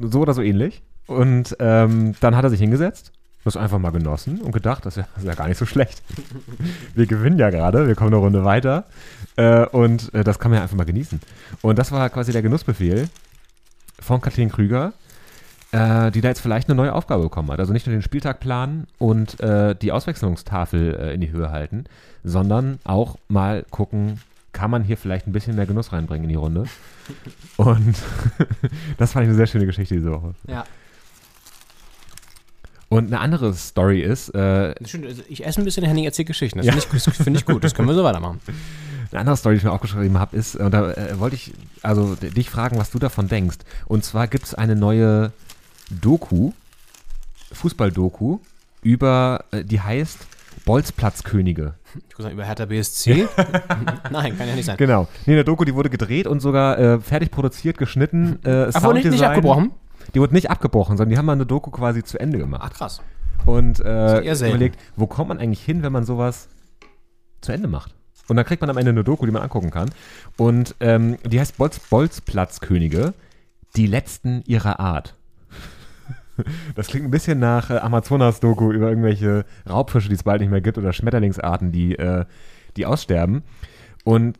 so 0.00 0.20
oder 0.20 0.34
so 0.34 0.42
ähnlich. 0.42 0.82
Und 1.06 1.56
ähm, 1.60 2.14
dann 2.20 2.36
hat 2.36 2.44
er 2.44 2.50
sich 2.50 2.60
hingesetzt, 2.60 3.12
das 3.44 3.56
einfach 3.56 3.78
mal 3.78 3.90
genossen 3.90 4.40
und 4.40 4.50
gedacht, 4.50 4.84
das 4.84 4.96
ist 4.96 5.04
ja, 5.04 5.08
das 5.14 5.22
ist 5.22 5.28
ja 5.28 5.34
gar 5.34 5.46
nicht 5.46 5.58
so 5.58 5.66
schlecht. 5.66 6.02
Wir 6.94 7.06
gewinnen 7.06 7.38
ja 7.38 7.50
gerade, 7.50 7.86
wir 7.86 7.94
kommen 7.94 8.12
eine 8.12 8.16
Runde 8.16 8.44
weiter. 8.44 8.86
Äh, 9.36 9.66
und 9.66 10.12
äh, 10.14 10.24
das 10.24 10.38
kann 10.38 10.50
man 10.50 10.58
ja 10.58 10.62
einfach 10.62 10.76
mal 10.76 10.84
genießen. 10.84 11.20
Und 11.62 11.78
das 11.78 11.92
war 11.92 12.08
quasi 12.10 12.32
der 12.32 12.42
Genussbefehl 12.42 13.08
von 14.00 14.20
Kathleen 14.20 14.50
Krüger, 14.50 14.92
äh, 15.72 16.10
die 16.10 16.20
da 16.20 16.28
jetzt 16.28 16.40
vielleicht 16.40 16.68
eine 16.68 16.76
neue 16.76 16.94
Aufgabe 16.94 17.24
bekommen 17.24 17.50
hat. 17.50 17.60
Also 17.60 17.72
nicht 17.72 17.86
nur 17.86 17.94
den 17.94 18.02
Spieltag 18.02 18.40
planen 18.40 18.86
und 18.98 19.40
äh, 19.40 19.74
die 19.74 19.92
Auswechslungstafel 19.92 20.94
äh, 20.94 21.14
in 21.14 21.20
die 21.20 21.30
Höhe 21.30 21.50
halten, 21.50 21.84
sondern 22.24 22.78
auch 22.84 23.18
mal 23.28 23.64
gucken, 23.70 24.20
kann 24.52 24.70
man 24.70 24.84
hier 24.84 24.96
vielleicht 24.96 25.26
ein 25.26 25.32
bisschen 25.32 25.54
mehr 25.54 25.66
Genuss 25.66 25.92
reinbringen 25.92 26.24
in 26.24 26.30
die 26.30 26.36
Runde. 26.36 26.64
Und 27.58 27.94
das 28.98 29.12
fand 29.12 29.24
ich 29.24 29.28
eine 29.28 29.36
sehr 29.36 29.46
schöne 29.46 29.66
Geschichte 29.66 29.94
diese 29.94 30.10
Woche. 30.10 30.34
Ja. 30.48 30.64
Und 32.88 33.08
eine 33.08 33.20
andere 33.20 33.52
Story 33.52 34.00
ist, 34.00 34.34
äh, 34.34 34.74
also 34.80 35.22
Ich 35.28 35.44
esse 35.44 35.60
ein 35.60 35.64
bisschen, 35.64 35.84
Henning 35.84 36.04
erzählt 36.04 36.28
Geschichten. 36.28 36.58
Das 36.58 36.84
finde 36.84 36.96
ich, 36.96 37.14
find 37.16 37.36
ich 37.36 37.44
gut. 37.44 37.62
Das 37.64 37.74
können 37.74 37.88
wir 37.88 37.94
so 37.94 38.04
weitermachen. 38.04 38.40
Eine 39.10 39.20
andere 39.20 39.36
Story, 39.36 39.54
die 39.54 39.58
ich 39.58 39.64
mir 39.64 39.72
aufgeschrieben 39.72 40.18
habe, 40.18 40.36
ist, 40.36 40.56
und 40.56 40.72
da 40.72 40.92
äh, 40.92 41.18
wollte 41.18 41.36
ich 41.36 41.52
also 41.82 42.14
dich 42.14 42.50
fragen, 42.50 42.78
was 42.78 42.90
du 42.90 42.98
davon 42.98 43.28
denkst. 43.28 43.58
Und 43.86 44.04
zwar 44.04 44.26
gibt 44.28 44.44
es 44.46 44.54
eine 44.54 44.76
neue 44.76 45.32
Doku, 45.90 46.52
Fußball-Doku, 47.52 48.38
über, 48.82 49.44
äh, 49.50 49.64
die 49.64 49.80
heißt 49.80 50.18
Bolzplatzkönige. 50.64 51.74
Ich 52.08 52.18
würde 52.18 52.24
sagen, 52.24 52.34
über 52.34 52.44
Hertha 52.44 52.66
BSC. 52.66 53.28
Nein, 54.10 54.36
kann 54.36 54.48
ja 54.48 54.54
nicht 54.54 54.64
sein. 54.64 54.76
Genau. 54.76 55.08
Nee, 55.24 55.34
eine 55.34 55.44
Doku, 55.44 55.64
die 55.64 55.74
wurde 55.74 55.90
gedreht 55.90 56.26
und 56.26 56.40
sogar 56.40 56.78
äh, 56.78 57.00
fertig 57.00 57.30
produziert, 57.30 57.78
geschnitten. 57.78 58.44
Äh, 58.44 58.74
wurde 58.82 58.94
nicht, 58.94 59.10
nicht 59.10 59.24
abgebrochen? 59.24 59.72
Die 60.14 60.20
wurde 60.20 60.34
nicht 60.34 60.50
abgebrochen, 60.50 60.96
sondern 60.96 61.10
die 61.10 61.18
haben 61.18 61.26
mal 61.26 61.32
eine 61.32 61.46
Doku 61.46 61.70
quasi 61.70 62.02
zu 62.02 62.18
Ende 62.18 62.38
gemacht. 62.38 62.62
Ach, 62.64 62.72
krass. 62.72 63.00
und 63.44 63.80
äh, 63.80 64.20
überlegt, 64.20 64.78
wo 64.96 65.06
kommt 65.06 65.28
man 65.28 65.38
eigentlich 65.38 65.62
hin, 65.62 65.82
wenn 65.82 65.92
man 65.92 66.04
sowas 66.04 66.48
zu 67.40 67.52
Ende 67.52 67.68
macht? 67.68 67.95
Und 68.28 68.36
dann 68.36 68.44
kriegt 68.44 68.60
man 68.60 68.70
am 68.70 68.76
Ende 68.76 68.90
eine 68.90 69.04
Doku, 69.04 69.24
die 69.26 69.32
man 69.32 69.42
angucken 69.42 69.70
kann. 69.70 69.90
Und 70.36 70.74
ähm, 70.80 71.18
die 71.24 71.38
heißt 71.38 71.56
Bolz, 71.56 71.78
Bolzplatzkönige, 71.78 73.14
die 73.76 73.86
letzten 73.86 74.42
ihrer 74.46 74.80
Art. 74.80 75.14
Das 76.74 76.88
klingt 76.88 77.06
ein 77.06 77.10
bisschen 77.10 77.38
nach 77.38 77.70
äh, 77.70 77.78
Amazonas-Doku 77.78 78.70
über 78.70 78.90
irgendwelche 78.90 79.46
Raubfische, 79.66 80.10
die 80.10 80.16
es 80.16 80.22
bald 80.22 80.42
nicht 80.42 80.50
mehr 80.50 80.60
gibt, 80.60 80.76
oder 80.76 80.92
Schmetterlingsarten, 80.92 81.72
die, 81.72 81.96
äh, 81.96 82.26
die 82.76 82.84
aussterben. 82.84 83.42
Und 84.04 84.38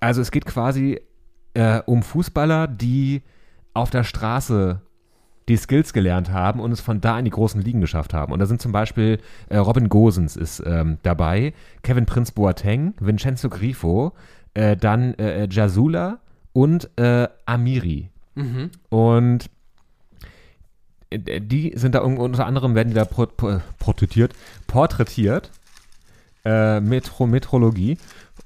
also 0.00 0.20
es 0.20 0.32
geht 0.32 0.46
quasi 0.46 1.00
äh, 1.54 1.80
um 1.86 2.02
Fußballer, 2.02 2.66
die 2.66 3.22
auf 3.72 3.90
der 3.90 4.02
Straße 4.02 4.80
die 5.48 5.56
Skills 5.56 5.92
gelernt 5.92 6.30
haben 6.30 6.60
und 6.60 6.72
es 6.72 6.80
von 6.80 7.00
da 7.00 7.18
in 7.18 7.24
die 7.24 7.30
großen 7.30 7.60
Ligen 7.60 7.80
geschafft 7.80 8.14
haben. 8.14 8.32
Und 8.32 8.38
da 8.38 8.46
sind 8.46 8.60
zum 8.60 8.72
Beispiel 8.72 9.18
äh, 9.48 9.56
Robin 9.56 9.88
Gosens 9.88 10.36
ist 10.36 10.62
ähm, 10.66 10.98
dabei, 11.02 11.54
Kevin 11.82 12.06
Prinz 12.06 12.30
Boateng, 12.32 12.94
Vincenzo 13.00 13.48
Grifo, 13.48 14.12
äh, 14.54 14.76
dann 14.76 15.14
äh, 15.14 15.48
Jasula 15.50 16.18
und 16.52 16.90
äh, 16.98 17.28
Amiri. 17.46 18.10
Und 18.90 19.50
äh, 21.10 21.40
die 21.40 21.72
sind 21.76 21.94
da 21.94 22.04
un- 22.04 22.18
unter 22.18 22.46
anderem, 22.46 22.74
werden 22.74 22.88
die 22.88 22.94
da 22.94 23.04
pro, 23.04 23.26
pro, 23.26 23.60
porträtiert, 23.78 24.34
porträtiert 24.66 25.50
äh, 26.44 26.80
Metro, 26.80 27.26
Metrologie. 27.26 27.98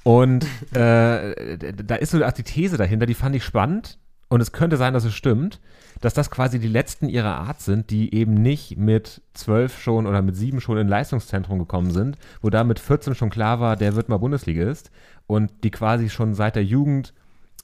Und 0.05 0.45
äh, 0.75 1.57
da 1.85 1.95
ist 1.97 2.11
so 2.11 2.19
die 2.19 2.43
These 2.43 2.77
dahinter, 2.77 3.07
die 3.07 3.15
fand 3.15 3.37
ich 3.37 3.45
spannend. 3.45 3.99
Und 4.29 4.41
es 4.41 4.53
könnte 4.53 4.79
sein, 4.79 4.95
dass 4.95 5.05
es 5.05 5.15
stimmt, 5.15 5.61
dass 6.03 6.15
das 6.15 6.31
quasi 6.31 6.59
die 6.59 6.69
letzten 6.69 7.09
ihrer 7.09 7.37
Art 7.37 7.61
sind, 7.61 7.91
die 7.91 8.13
eben 8.13 8.35
nicht 8.35 8.77
mit 8.77 9.23
zwölf 9.35 9.81
schon 9.81 10.07
oder 10.07 10.21
mit 10.21 10.37
sieben 10.37 10.61
schon 10.61 10.77
in 10.77 10.89
Leistungszentrum 10.89 11.61
gekommen 11.61 11.93
sind, 11.93 12.19
wo 12.43 12.51
da 12.51 12.65
mit 12.65 12.81
14 12.81 13.15
schon 13.15 13.31
klar 13.31 13.61
war, 13.61 13.77
der 13.77 13.95
wird 13.95 14.09
mal 14.09 14.19
Bundesligist 14.19 14.91
und 15.29 15.51
die 15.63 15.71
quasi 15.71 16.11
schon 16.11 16.35
seit 16.35 16.57
der 16.57 16.65
Jugend 16.65 17.15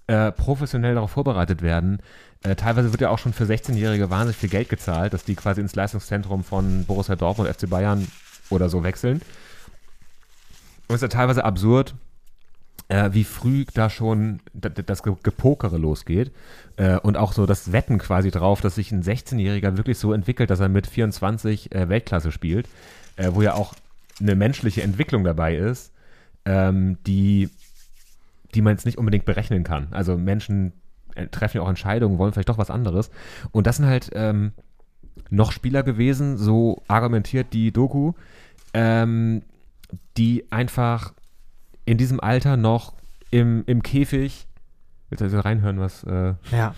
äh, 0.06 0.30
professionell 0.30 0.94
darauf 0.94 1.10
vorbereitet 1.10 1.62
werden. 1.62 2.00
Äh, 2.44 2.54
teilweise 2.54 2.92
wird 2.92 3.00
ja 3.00 3.10
auch 3.10 3.18
schon 3.18 3.32
für 3.32 3.44
16-Jährige 3.44 4.08
wahnsinnig 4.08 4.36
viel 4.36 4.48
Geld 4.48 4.68
gezahlt, 4.68 5.12
dass 5.12 5.24
die 5.24 5.34
quasi 5.34 5.60
ins 5.60 5.74
Leistungszentrum 5.74 6.44
von 6.44 6.84
Borussia 6.86 7.16
Dortmund, 7.16 7.50
FC 7.50 7.68
Bayern 7.68 8.06
oder 8.50 8.68
so 8.68 8.84
wechseln. 8.84 9.20
Und 10.86 10.94
es 10.94 11.02
ist 11.02 11.02
ja 11.02 11.08
teilweise 11.08 11.44
absurd, 11.44 11.94
äh, 12.88 13.10
wie 13.12 13.24
früh 13.24 13.64
da 13.74 13.90
schon 13.90 14.40
das 14.54 15.02
Ge- 15.02 15.16
Gepokere 15.22 15.76
losgeht. 15.78 16.32
Äh, 16.76 16.98
und 16.98 17.16
auch 17.16 17.32
so 17.32 17.46
das 17.46 17.72
Wetten 17.72 17.98
quasi 17.98 18.30
drauf, 18.30 18.60
dass 18.60 18.76
sich 18.76 18.92
ein 18.92 19.02
16-Jähriger 19.02 19.76
wirklich 19.76 19.98
so 19.98 20.12
entwickelt, 20.12 20.50
dass 20.50 20.60
er 20.60 20.68
mit 20.68 20.86
24 20.86 21.74
äh, 21.74 21.88
Weltklasse 21.88 22.32
spielt, 22.32 22.68
äh, 23.16 23.30
wo 23.32 23.42
ja 23.42 23.54
auch 23.54 23.74
eine 24.20 24.34
menschliche 24.34 24.82
Entwicklung 24.82 25.22
dabei 25.24 25.56
ist, 25.56 25.92
ähm, 26.44 26.98
die, 27.06 27.50
die 28.54 28.62
man 28.62 28.72
jetzt 28.72 28.86
nicht 28.86 28.98
unbedingt 28.98 29.24
berechnen 29.26 29.64
kann. 29.64 29.88
Also 29.90 30.16
Menschen 30.16 30.72
äh, 31.14 31.26
treffen 31.26 31.58
ja 31.58 31.62
auch 31.62 31.68
Entscheidungen, 31.68 32.18
wollen 32.18 32.32
vielleicht 32.32 32.48
doch 32.48 32.58
was 32.58 32.70
anderes. 32.70 33.10
Und 33.52 33.66
das 33.66 33.76
sind 33.76 33.86
halt 33.86 34.10
ähm, 34.14 34.52
noch 35.30 35.52
Spieler 35.52 35.82
gewesen, 35.82 36.36
so 36.38 36.82
argumentiert 36.88 37.52
die 37.52 37.70
Doku, 37.70 38.12
ähm, 38.72 39.42
die 40.16 40.50
einfach 40.50 41.12
in 41.88 41.96
diesem 41.96 42.20
Alter 42.20 42.58
noch 42.58 42.92
im, 43.30 43.64
im 43.66 43.82
Käfig. 43.82 44.46
Willst 45.08 45.20
du 45.20 45.24
also 45.24 45.40
reinhören, 45.40 45.80
was. 45.80 46.04
Äh, 46.04 46.34
Ja. 46.50 46.74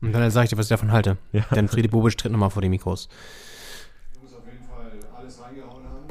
Und 0.00 0.12
dann 0.12 0.30
sage 0.30 0.44
ich 0.44 0.50
dir, 0.50 0.58
was 0.58 0.66
ich 0.66 0.70
davon 0.70 0.90
halte. 0.92 1.16
Ja. 1.32 1.42
Denn 1.54 1.68
Friede 1.68 1.88
Bobisch 1.88 2.16
tritt 2.16 2.32
nochmal 2.32 2.50
vor 2.50 2.62
die 2.62 2.68
Mikros. 2.68 3.08
Jungs 4.14 4.34
auf 4.34 4.44
jeden 4.46 4.64
Fall 4.64 4.90
alles 5.16 5.40
reingehauen 5.40 5.84
haben. 5.84 6.06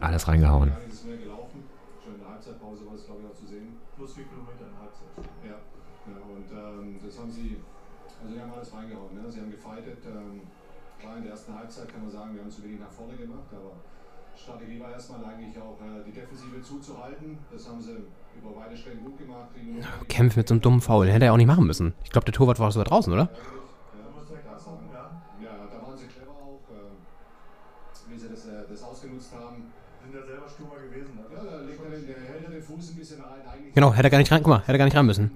Alles 0.00 0.26
reingehauen. 0.28 0.68
Gar 0.70 0.80
nichts 0.80 1.04
mehr 1.04 1.16
gelaufen. 1.16 1.62
Schon 2.02 2.14
in 2.14 2.20
der 2.20 2.28
Halbzeitpause 2.30 2.86
war 2.86 2.94
es, 2.94 3.06
glaube 3.06 3.20
ich, 3.22 3.26
auch 3.30 3.38
zu 3.38 3.46
sehen. 3.46 3.68
Plus 3.96 4.14
4 4.14 4.24
Kilometer 4.24 4.66
in 4.66 4.76
Halbzeit. 4.82 5.14
Ja, 5.46 5.58
ja 6.10 6.18
und 6.26 6.48
ähm, 6.50 6.98
das 7.06 7.18
haben 7.18 7.30
sie, 7.30 7.58
also 8.20 8.34
die 8.34 8.40
haben 8.40 8.52
alles 8.52 8.72
reingehauen. 8.74 9.14
Ne? 9.14 9.30
Sie 9.30 9.40
haben 9.40 9.50
gefightet. 9.50 9.98
Ähm, 10.06 10.42
klar, 10.98 11.16
in 11.18 11.22
der 11.22 11.32
ersten 11.38 11.54
Halbzeit 11.54 11.86
kann 11.90 12.02
man 12.02 12.10
sagen, 12.10 12.34
wir 12.34 12.42
haben 12.42 12.50
zu 12.50 12.62
wenig 12.66 12.80
nach 12.80 12.90
vorne 12.90 13.14
gemacht, 13.14 13.41
Strategie 14.42 14.80
war 14.80 14.90
erstmal 14.92 15.24
eigentlich 15.24 15.56
auch 15.58 15.78
äh, 15.80 16.02
die 16.04 16.12
Defensive 16.12 16.60
zuzuhalten. 16.62 17.38
Das 17.52 17.68
haben 17.68 17.80
sie 17.80 17.92
über 18.36 18.56
weite 18.60 18.76
Strecken 18.76 19.04
gut 19.04 19.18
gemacht. 19.18 19.48
Kämpft 20.08 20.36
mit 20.36 20.48
so 20.48 20.54
einem 20.54 20.60
dummen 20.60 20.80
Foul. 20.80 21.06
Den 21.06 21.12
hätte 21.12 21.26
er 21.26 21.32
auch 21.32 21.36
nicht 21.36 21.46
machen 21.46 21.66
müssen. 21.66 21.94
Ich 22.04 22.10
glaube, 22.10 22.24
der 22.24 22.34
Torwart 22.34 22.58
war 22.58 22.70
sogar 22.72 22.86
draußen, 22.86 23.12
oder? 23.12 23.28
Ja, 25.42 25.50
da 25.70 25.86
waren 25.86 25.96
sie 25.96 26.06
clever 26.06 26.32
auch, 26.32 26.60
äh, 26.70 28.12
wie 28.12 28.18
sie 28.18 28.28
das, 28.28 28.46
äh, 28.46 28.64
das 28.68 28.82
ausgenutzt 28.82 29.32
haben. 29.32 29.72
sind 30.02 30.14
ja 30.14 30.26
selber 30.26 30.48
Stürmer 30.48 30.74
gewesen. 30.82 31.14
Ne? 31.14 31.22
Ja, 31.34 31.44
da 31.44 31.60
legt 31.62 31.84
er 31.84 31.90
den, 31.90 32.06
der 32.06 32.16
hält 32.16 32.44
er 32.44 32.50
den 32.50 32.62
Fuß 32.62 32.90
ein 32.90 32.96
bisschen 32.96 33.20
rein. 33.20 33.40
Eigentlich 33.52 33.74
Genau, 33.74 33.92
hätte 33.92 34.08
er 34.08 34.10
gar 34.10 34.18
nicht 34.18 34.32
rein, 34.32 34.42
guck 34.42 34.50
mal, 34.50 34.60
hätte 34.60 34.72
er 34.72 34.78
gar 34.78 34.84
nicht 34.86 34.96
rein 34.96 35.06
müssen. 35.06 35.30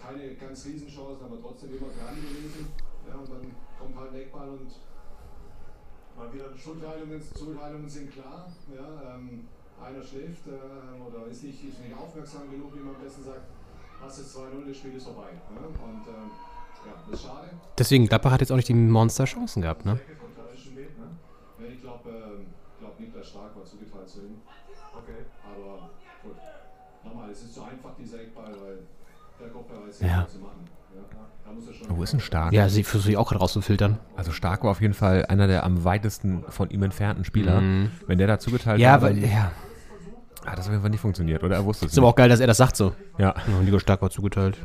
Keine 0.00 0.34
ganz 0.34 0.66
Riesenchancen, 0.66 1.26
aber 1.26 1.40
trotzdem 1.42 1.70
immer 1.70 1.90
dran 1.98 2.14
gewesen. 2.14 2.68
Ja, 3.08 3.14
und 3.18 3.30
dann 3.30 3.54
kommt 3.78 3.96
halt 3.96 4.10
ein 4.12 4.20
Eckball 4.22 4.48
und 4.50 4.70
mal 6.16 6.32
wieder 6.32 6.54
Zuteilungen, 6.56 7.20
Zuteilungen 7.34 7.88
sind 7.88 8.12
klar. 8.12 8.46
Ja, 8.74 9.14
ähm, 9.14 9.48
einer 9.82 10.02
schläft 10.02 10.46
äh, 10.46 10.94
oder 11.02 11.26
ist 11.26 11.42
nicht, 11.42 11.58
ist 11.64 11.82
nicht 11.82 11.96
aufmerksam 11.96 12.50
genug, 12.50 12.74
wie 12.74 12.86
man 12.86 12.94
am 12.94 13.02
besten 13.02 13.24
sagt. 13.24 13.50
Hast 14.00 14.18
jetzt 14.18 14.36
2-0, 14.36 14.66
das 14.66 14.76
Spiel 14.76 14.94
ist 14.94 15.04
vorbei. 15.04 15.30
Ja? 15.54 15.66
Und 15.66 16.06
ähm, 16.06 16.30
ja, 16.86 16.92
das 17.10 17.20
ist 17.20 17.26
schade. 17.26 17.48
Deswegen, 17.78 18.06
Gladbach 18.08 18.32
hat 18.32 18.40
jetzt 18.40 18.52
auch 18.52 18.56
nicht 18.56 18.68
die 18.68 18.74
Monster-Chancen 18.74 19.62
gehabt, 19.62 19.84
ne? 19.84 19.94
Ne? 19.94 20.00
Ja, 21.58 21.66
ich 21.72 21.80
glaube, 21.80 22.10
ähm, 22.10 22.46
Niklas 22.98 23.28
Stark 23.28 23.56
war 23.56 23.64
zugeteilt 23.64 24.08
zu 24.08 24.20
ihm. 24.20 24.36
Okay. 24.94 25.24
Aber 25.44 25.90
gut. 26.22 26.36
Nochmal, 27.04 27.30
es 27.30 27.42
ist 27.42 27.54
zu 27.54 27.62
einfach, 27.62 27.90
dieser 27.98 28.20
Eckball, 28.20 28.52
weil 28.64 28.78
der 29.40 29.48
Kopfbereich 29.48 29.88
ist 29.90 30.02
Ja. 30.02 30.26
zu 30.28 30.38
machen. 30.38 30.68
Ja, 30.94 31.02
da 31.44 31.52
muss 31.52 31.64
schon. 31.74 31.96
Wo 31.96 32.02
ist 32.02 32.12
denn 32.12 32.20
Stark? 32.20 32.52
Ja, 32.52 32.68
sie 32.68 32.84
versuche 32.84 33.12
ich 33.12 33.16
auch 33.16 33.28
gerade 33.28 33.40
rauszufiltern. 33.40 33.98
Also 34.16 34.30
Stark 34.32 34.62
war 34.64 34.70
auf 34.70 34.80
jeden 34.80 34.94
Fall 34.94 35.24
einer 35.26 35.46
der 35.46 35.64
am 35.64 35.84
weitesten 35.84 36.44
von 36.48 36.70
ihm 36.70 36.82
entfernten 36.82 37.24
Spieler. 37.24 37.62
Wenn 38.06 38.18
der 38.18 38.26
da 38.26 38.38
zugeteilt 38.38 38.80
Ja, 38.80 39.00
war, 39.00 39.08
weil, 39.10 39.18
ja. 39.24 39.50
hat 40.46 40.58
das 40.58 40.66
auf 40.66 40.72
jeden 40.72 40.82
Fall 40.82 40.90
nicht 40.90 41.00
funktioniert. 41.00 41.42
Oder 41.42 41.56
er 41.56 41.64
wusste 41.64 41.86
es 41.86 41.92
Ist 41.92 41.98
aber 41.98 42.08
auch 42.08 42.14
geil, 42.16 42.28
dass 42.28 42.40
er 42.40 42.46
das 42.46 42.58
sagt 42.58 42.76
so. 42.76 42.92
Ja. 43.18 43.34
Ja, 43.46 43.60
Nico 43.64 43.78
Stark 43.78 44.02
war 44.02 44.10
zugeteilt. 44.10 44.58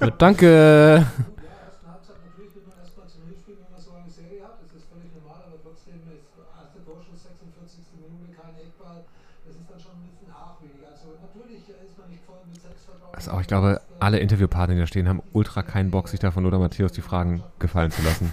Ja, 0.00 0.10
danke. 0.18 0.46
ersten 0.46 1.86
Halbzeit 1.86 2.16
natürlich 2.24 2.54
wird 2.54 2.66
man 2.68 2.78
erstmal 2.80 3.06
zum 3.08 3.22
Hinspielen, 3.28 3.58
wenn 3.60 3.72
man 3.72 3.80
so 3.82 3.90
eine 3.92 4.10
Serie 4.10 4.42
hat. 4.44 4.56
Das 4.62 4.72
ist 4.72 4.88
völlig 4.88 5.12
normal, 5.12 5.42
aber 5.44 5.58
trotzdem 5.62 6.00
ist 6.08 6.24
erster 6.32 6.80
Torschuss, 6.86 7.20
46. 7.28 7.84
Minute, 8.00 8.32
kein 8.32 8.56
Eckball. 8.56 9.04
Das 9.44 9.54
ist 9.60 9.68
dann 9.68 9.80
schon 9.80 9.92
ein 10.00 10.08
bisschen 10.08 10.32
argwöhnig. 10.32 10.80
Also 10.88 11.12
natürlich 11.20 11.62
ist 11.68 11.96
man 12.00 12.08
nicht 12.08 12.24
voll 12.24 12.40
mit 12.48 12.56
Selbstvertrauen. 12.60 13.04
Also 13.18 13.32
auch, 13.32 13.40
ich 13.40 13.48
glaube, 13.48 13.80
alle 13.98 14.20
Interviewpartner, 14.20 14.76
die 14.76 14.80
da 14.80 14.86
stehen, 14.86 15.08
haben 15.08 15.20
ultra 15.32 15.62
keinen 15.64 15.90
Bock, 15.90 16.06
sich 16.08 16.20
da 16.20 16.30
von 16.30 16.44
Lothar 16.44 16.60
Matthäus 16.60 16.92
die 16.92 17.00
Fragen 17.00 17.42
gefallen 17.58 17.90
zu 17.90 18.02
lassen. 18.02 18.32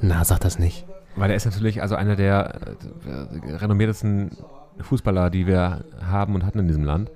Na, 0.00 0.24
sag 0.24 0.40
das 0.40 0.58
nicht. 0.58 0.86
Weil 1.16 1.28
er 1.30 1.36
ist 1.36 1.44
natürlich 1.44 1.82
also 1.82 1.94
einer 1.96 2.16
der 2.16 2.60
äh, 3.06 3.54
renommiertesten 3.56 4.30
Fußballer, 4.80 5.28
die 5.30 5.46
wir 5.46 5.84
haben 6.04 6.34
und 6.34 6.44
hatten 6.46 6.58
in 6.60 6.66
diesem 6.66 6.82
Land. 6.84 7.10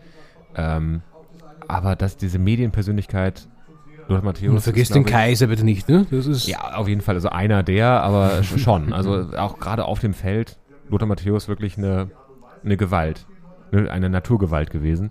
Ähm, 0.57 1.01
aber 1.67 1.97
dass 1.97 2.17
diese 2.19 2.39
Medienpersönlichkeit 2.39 3.49
Lothar 4.09 4.25
Matthäus. 4.25 4.55
Du 4.55 4.61
vergisst 4.61 4.91
ist, 4.91 4.95
den 4.95 5.05
Kaiser 5.07 5.47
bitte 5.49 5.65
nicht, 5.65 5.89
ne? 5.89 6.07
Das 6.11 6.27
ist. 6.27 6.47
Ja, 6.47 6.75
auf 6.75 6.87
jeden 6.89 7.01
Fall. 7.01 7.15
Also 7.15 7.31
einer 7.31 7.63
der, 7.63 8.03
aber 8.03 8.41
sch- 8.41 8.59
schon. 8.59 8.93
Also 8.93 9.27
auch 9.37 9.59
gerade 9.59 9.85
auf 9.87 10.01
dem 10.01 10.13
Feld, 10.15 10.59
Lothar 10.91 11.09
Matthäus 11.09 11.49
wirklich 11.49 11.77
eine, 11.79 12.11
eine 12.65 12.77
Gewalt. 12.77 13.27
Ne, 13.71 13.91
Eine 13.91 14.09
Naturgewalt 14.09 14.71
gewesen. 14.71 15.11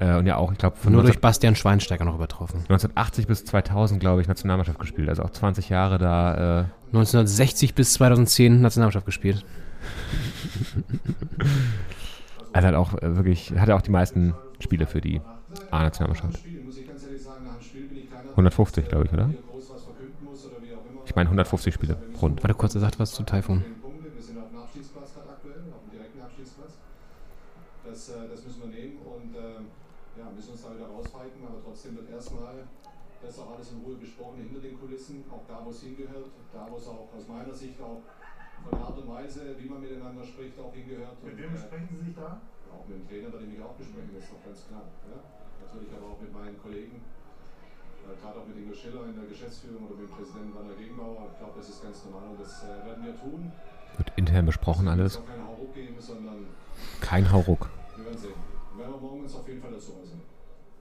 Äh, 0.00 0.16
und 0.16 0.26
ja 0.26 0.36
auch, 0.36 0.50
ich 0.50 0.58
glaube, 0.58 0.76
von 0.76 0.92
Nur 0.92 1.02
19, 1.02 1.12
durch 1.12 1.20
Bastian 1.20 1.54
Schweinsteiger 1.54 2.04
noch 2.04 2.14
übertroffen. 2.14 2.60
1980 2.68 3.26
bis 3.26 3.44
2000, 3.44 4.00
glaube 4.00 4.20
ich, 4.22 4.28
Nationalmannschaft 4.28 4.78
gespielt. 4.78 5.08
Also 5.08 5.22
auch 5.22 5.30
20 5.30 5.68
Jahre 5.68 5.98
da. 5.98 6.62
Äh, 6.62 6.64
1960 6.88 7.74
bis 7.74 7.92
2010 7.92 8.60
Nationalmannschaft 8.60 9.06
gespielt. 9.06 9.44
er 12.52 12.62
hat 12.62 12.74
auch 12.74 12.94
äh, 12.94 13.16
wirklich, 13.16 13.52
hat 13.56 13.68
er 13.68 13.76
auch 13.76 13.82
die 13.82 13.92
meisten 13.92 14.34
Spiele 14.58 14.86
für 14.86 15.00
die 15.00 15.20
A-Nationalmannschaft. 15.70 16.38
Spiel, 16.38 16.62
muss 16.64 16.78
ich 16.78 16.88
ganz 16.88 17.04
ehrlich 17.04 17.22
sagen, 17.22 17.44
nach 17.44 17.54
dem 17.54 17.62
Spiel 17.62 17.86
bin 17.86 17.98
ich 17.98 18.10
keiner, 18.10 18.30
150, 18.30 18.88
glaube 18.88 19.04
ich, 19.06 19.12
oder? 19.12 19.30
Ich 21.10 21.16
meine 21.16 21.26
150 21.26 21.74
Spiele 21.74 21.98
rund. 22.22 22.40
Warte 22.44 22.54
kurz, 22.54 22.76
er 22.76 22.80
sagt 22.80 23.00
was 23.00 23.10
zu 23.10 23.24
Taifun. 23.24 23.66
Zehn 23.66 23.82
Punkte. 23.82 24.14
Wir 24.14 24.22
sind 24.22 24.38
auf 24.38 24.46
dem 24.46 24.62
Abstiegsplatz 24.62 25.10
gerade 25.10 25.34
aktuell, 25.34 25.66
auf 25.74 25.82
dem 25.82 25.90
direkten 25.90 26.22
Abstiegsplatz. 26.22 26.78
Das, 27.82 28.14
äh, 28.14 28.30
das 28.30 28.46
müssen 28.46 28.62
wir 28.62 28.70
nehmen 28.70 29.02
und 29.02 29.34
äh, 29.34 29.58
ja, 30.22 30.30
müssen 30.30 30.54
uns 30.54 30.62
da 30.62 30.70
wieder 30.70 30.86
rausfighten, 30.86 31.42
aber 31.42 31.58
trotzdem 31.66 31.98
wird 31.98 32.14
erstmal 32.14 32.62
das 33.26 33.34
auch 33.42 33.58
alles 33.58 33.74
in 33.74 33.82
Ruhe 33.82 33.98
besprochen 33.98 34.38
hinter 34.38 34.62
den 34.62 34.78
Kulissen, 34.78 35.26
auch 35.34 35.42
da, 35.50 35.58
wo 35.70 35.74
es 35.78 35.82
hingehört, 35.86 36.26
da, 36.50 36.66
wo 36.66 36.76
es 36.82 36.86
auch 36.90 37.06
aus 37.14 37.26
meiner 37.30 37.54
Sicht 37.54 37.78
auch 37.78 38.02
von 38.66 38.70
der 38.74 38.82
Art 38.90 38.98
und 38.98 39.06
Weise, 39.06 39.54
wie 39.54 39.70
man 39.70 39.78
miteinander 39.78 40.26
spricht, 40.26 40.58
auch 40.58 40.74
hingehört. 40.74 41.14
Mit 41.22 41.38
wem 41.38 41.54
äh, 41.54 41.58
sprechen 41.62 41.88
Sie 41.94 42.10
sich 42.10 42.14
da? 42.18 42.42
auch 42.74 42.86
mit 42.90 42.98
dem 42.98 43.06
Trainer 43.06 43.30
werde 43.34 43.46
ich 43.46 43.54
mich 43.54 43.62
auch 43.62 43.74
besprechen, 43.78 44.10
das 44.14 44.22
ist 44.26 44.30
doch 44.34 44.42
ganz 44.46 44.66
klar. 44.66 44.82
Ja? 45.10 45.18
Natürlich 45.62 45.90
aber 45.94 46.06
auch 46.10 46.18
mit 46.22 46.34
meinen 46.34 46.58
Kollegen, 46.58 46.98
äh, 48.02 48.14
gerade 48.18 48.36
auch 48.42 48.46
mit 48.50 48.58
Ingo 48.58 48.74
Schiller 48.74 49.06
in 49.06 49.14
der 49.14 49.30
Geschäftsführung 49.30 49.86
oder 49.86 49.94
mit 49.94 50.10
dem 50.10 50.14
Präsidenten 50.18 50.54
Werner 50.58 50.74
Gegenbauer. 50.74 51.30
Ich 51.30 51.38
glaube, 51.38 51.54
das 51.62 51.68
ist 51.70 51.82
ganz 51.86 52.02
normal 52.10 52.26
und 52.34 52.40
das 52.42 52.52
äh, 52.66 52.74
werden 52.90 53.02
wir 53.06 53.14
tun. 53.14 53.52
Wird 53.94 54.10
intern 54.18 54.46
besprochen 54.50 54.86
Es 54.86 54.92
alles. 54.92 55.12
keinen 55.22 55.46
Hauruck 55.46 55.70
geben, 55.74 55.94
sondern 56.02 56.46
Kein 56.98 57.30
Hauruck. 57.30 57.70
wir 57.94 58.04
werden 58.10 58.18
sehen. 58.18 58.38
Wir 58.74 58.86
werden 58.90 58.98
morgen 59.02 59.22
uns 59.22 59.34
auf 59.38 59.46
jeden 59.46 59.62
Fall 59.62 59.70
dazu 59.70 59.94
äußern. 60.02 60.18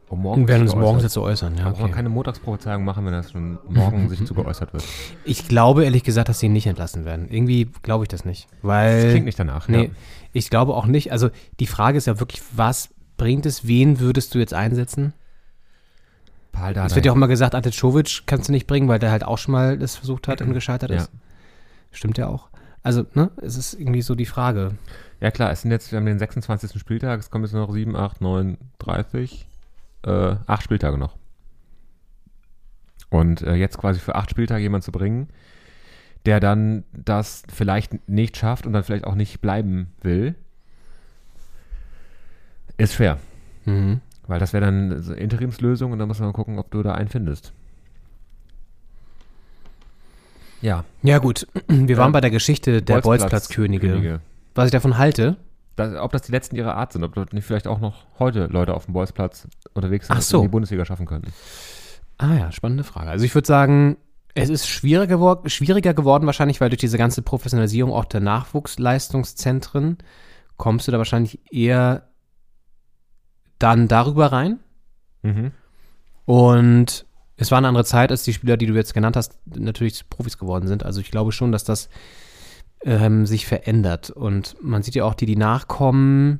Und 0.09 0.21
morgen 0.21 0.41
Wir 0.41 0.47
werden 0.49 0.63
uns 0.63 0.75
morgens 0.75 1.03
dazu 1.03 1.21
äußern. 1.21 1.55
Ja, 1.57 1.65
braucht 1.65 1.75
man 1.77 1.85
okay. 1.85 1.93
keine 1.93 2.09
Montagsprophezeiung 2.09 2.83
machen, 2.83 3.05
wenn 3.05 3.13
das 3.13 3.31
schon 3.31 3.59
morgen 3.69 4.09
sich 4.09 4.25
zu 4.25 4.33
geäußert 4.33 4.73
wird. 4.73 4.83
Ich 5.23 5.47
glaube 5.47 5.83
ehrlich 5.85 6.03
gesagt, 6.03 6.29
dass 6.29 6.39
sie 6.39 6.49
nicht 6.49 6.65
entlassen 6.67 7.05
werden. 7.05 7.27
Irgendwie 7.29 7.69
glaube 7.83 8.05
ich 8.05 8.07
das 8.07 8.25
nicht. 8.25 8.47
Weil. 8.63 9.03
Das 9.03 9.11
klingt 9.11 9.25
nicht 9.25 9.37
danach. 9.39 9.67
Nee, 9.67 9.83
Ja. 9.85 9.89
ich 10.33 10.49
glaube 10.49 10.73
auch 10.73 10.87
nicht. 10.87 11.11
Also 11.11 11.29
die 11.59 11.67
Frage 11.67 11.97
ist 11.97 12.07
ja 12.07 12.19
wirklich, 12.19 12.41
was 12.55 12.89
bringt 13.17 13.45
es? 13.45 13.67
Wen 13.67 13.99
würdest 13.99 14.33
du 14.33 14.39
jetzt 14.39 14.53
einsetzen? 14.53 15.13
Paul 16.51 16.69
Es 16.69 16.75
Dardai. 16.75 16.95
wird 16.95 17.05
ja 17.05 17.11
auch 17.11 17.15
mal 17.15 17.27
gesagt, 17.27 17.53
Ante 17.53 17.71
Czovic 17.71 18.23
kannst 18.25 18.47
du 18.47 18.51
nicht 18.51 18.65
bringen, 18.65 18.87
weil 18.87 18.99
der 18.99 19.11
halt 19.11 19.23
auch 19.23 19.37
schon 19.37 19.51
mal 19.51 19.77
das 19.77 19.95
versucht 19.95 20.27
hat 20.27 20.41
und 20.41 20.53
gescheitert 20.53 20.89
Ja. 20.89 20.97
ist. 20.97 21.11
Stimmt 21.91 22.17
ja 22.17 22.27
auch. 22.27 22.49
Also, 22.81 23.05
ne, 23.13 23.29
es 23.41 23.57
ist 23.57 23.73
irgendwie 23.73 24.01
so 24.01 24.15
die 24.15 24.25
Frage. 24.25 24.71
Ja 25.19 25.31
klar, 25.31 25.51
es 25.51 25.61
sind 25.61 25.71
jetzt, 25.71 25.91
wir 25.91 25.97
haben 25.97 26.05
den 26.05 26.17
26. 26.17 26.79
Spieltag, 26.79 27.19
es 27.19 27.29
kommen 27.29 27.43
jetzt 27.43 27.53
noch 27.53 27.71
7, 27.71 27.95
8, 27.95 28.21
9, 28.21 28.57
30, 28.79 29.47
äh, 30.05 30.35
8 30.45 30.63
Spieltage 30.63 30.97
noch. 30.97 31.17
Und 33.09 33.41
äh, 33.41 33.55
jetzt 33.55 33.77
quasi 33.77 33.99
für 33.99 34.15
8 34.15 34.29
Spieltage 34.29 34.61
jemanden 34.61 34.85
zu 34.85 34.91
bringen, 34.91 35.29
der 36.25 36.39
dann 36.39 36.83
das 36.91 37.43
vielleicht 37.53 38.07
nicht 38.09 38.37
schafft 38.37 38.65
und 38.65 38.73
dann 38.73 38.83
vielleicht 38.83 39.05
auch 39.05 39.15
nicht 39.15 39.41
bleiben 39.41 39.93
will, 40.01 40.35
ist 42.77 42.93
schwer. 42.93 43.19
Mhm. 43.65 44.01
Weil 44.27 44.39
das 44.39 44.53
wäre 44.53 44.65
dann 44.65 45.01
so 45.01 45.11
eine 45.11 45.21
Interimslösung 45.21 45.91
und 45.91 45.99
dann 45.99 46.07
muss 46.07 46.19
man 46.19 46.33
gucken, 46.33 46.59
ob 46.59 46.69
du 46.71 46.83
da 46.83 46.93
einen 46.93 47.09
findest. 47.09 47.53
Ja, 50.61 50.83
Ja, 51.03 51.19
gut. 51.19 51.47
Wir 51.67 51.97
waren 51.97 52.11
bei 52.11 52.21
der 52.21 52.31
Geschichte 52.31 52.81
der 52.81 53.01
Bolzplatzkönige. 53.01 53.87
Könige. 53.87 54.19
Was 54.55 54.65
ich 54.65 54.71
davon 54.71 54.97
halte. 54.97 55.37
Das, 55.79 55.95
ob 55.95 56.11
das 56.11 56.21
die 56.23 56.31
letzten 56.31 56.55
ihrer 56.55 56.75
Art 56.75 56.93
sind, 56.93 57.03
ob 57.03 57.15
dort 57.15 57.33
nicht 57.33 57.45
vielleicht 57.45 57.67
auch 57.67 57.79
noch 57.79 58.05
heute 58.19 58.45
Leute 58.47 58.73
auf 58.73 58.85
dem 58.85 58.93
Bolzplatz 58.93 59.47
unterwegs 59.73 60.07
sind 60.07 60.17
Ach 60.17 60.21
so. 60.21 60.37
in 60.37 60.43
die 60.43 60.47
Bundesliga 60.49 60.85
schaffen 60.85 61.05
könnten. 61.05 61.31
Ah 62.17 62.35
ja, 62.35 62.51
spannende 62.51 62.83
Frage. 62.83 63.09
Also 63.09 63.25
ich 63.25 63.33
würde 63.33 63.47
sagen, 63.47 63.97
es 64.35 64.49
ist 64.49 64.67
schwieriger, 64.67 65.07
gewor 65.07 65.41
schwieriger 65.45 65.93
geworden 65.93 66.25
wahrscheinlich, 66.25 66.61
weil 66.61 66.69
durch 66.69 66.79
diese 66.79 66.97
ganze 66.97 67.21
Professionalisierung 67.21 67.91
auch 67.91 68.05
der 68.05 68.21
Nachwuchsleistungszentren 68.21 69.97
kommst 70.57 70.87
du 70.87 70.91
da 70.91 70.97
wahrscheinlich 70.97 71.39
eher 71.51 72.09
dann 73.57 73.87
darüber 73.87 74.31
rein. 74.31 74.59
Mhm. 75.23 75.51
Und 76.25 77.05
es 77.37 77.51
war 77.51 77.57
eine 77.57 77.69
andere 77.69 77.85
Zeit, 77.85 78.11
als 78.11 78.23
die 78.23 78.33
Spieler, 78.33 78.57
die 78.57 78.65
du 78.65 78.73
jetzt 78.73 78.93
genannt 78.93 79.15
hast, 79.15 79.39
natürlich 79.45 80.09
Profis 80.09 80.37
geworden 80.37 80.67
sind. 80.67 80.83
Also 80.83 80.99
ich 81.01 81.11
glaube 81.11 81.31
schon, 81.31 81.51
dass 81.51 81.63
das 81.63 81.89
ähm, 82.83 83.25
sich 83.25 83.45
verändert. 83.45 84.09
Und 84.09 84.55
man 84.61 84.83
sieht 84.83 84.95
ja 84.95 85.05
auch, 85.05 85.13
die, 85.13 85.25
die 85.25 85.35
nachkommen, 85.35 86.39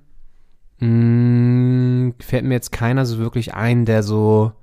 mh, 0.80 2.14
fällt 2.20 2.45
mir 2.45 2.53
jetzt 2.53 2.72
keiner 2.72 3.06
so 3.06 3.18
wirklich 3.18 3.53
ein, 3.53 3.86
der 3.86 4.03
so 4.03 4.53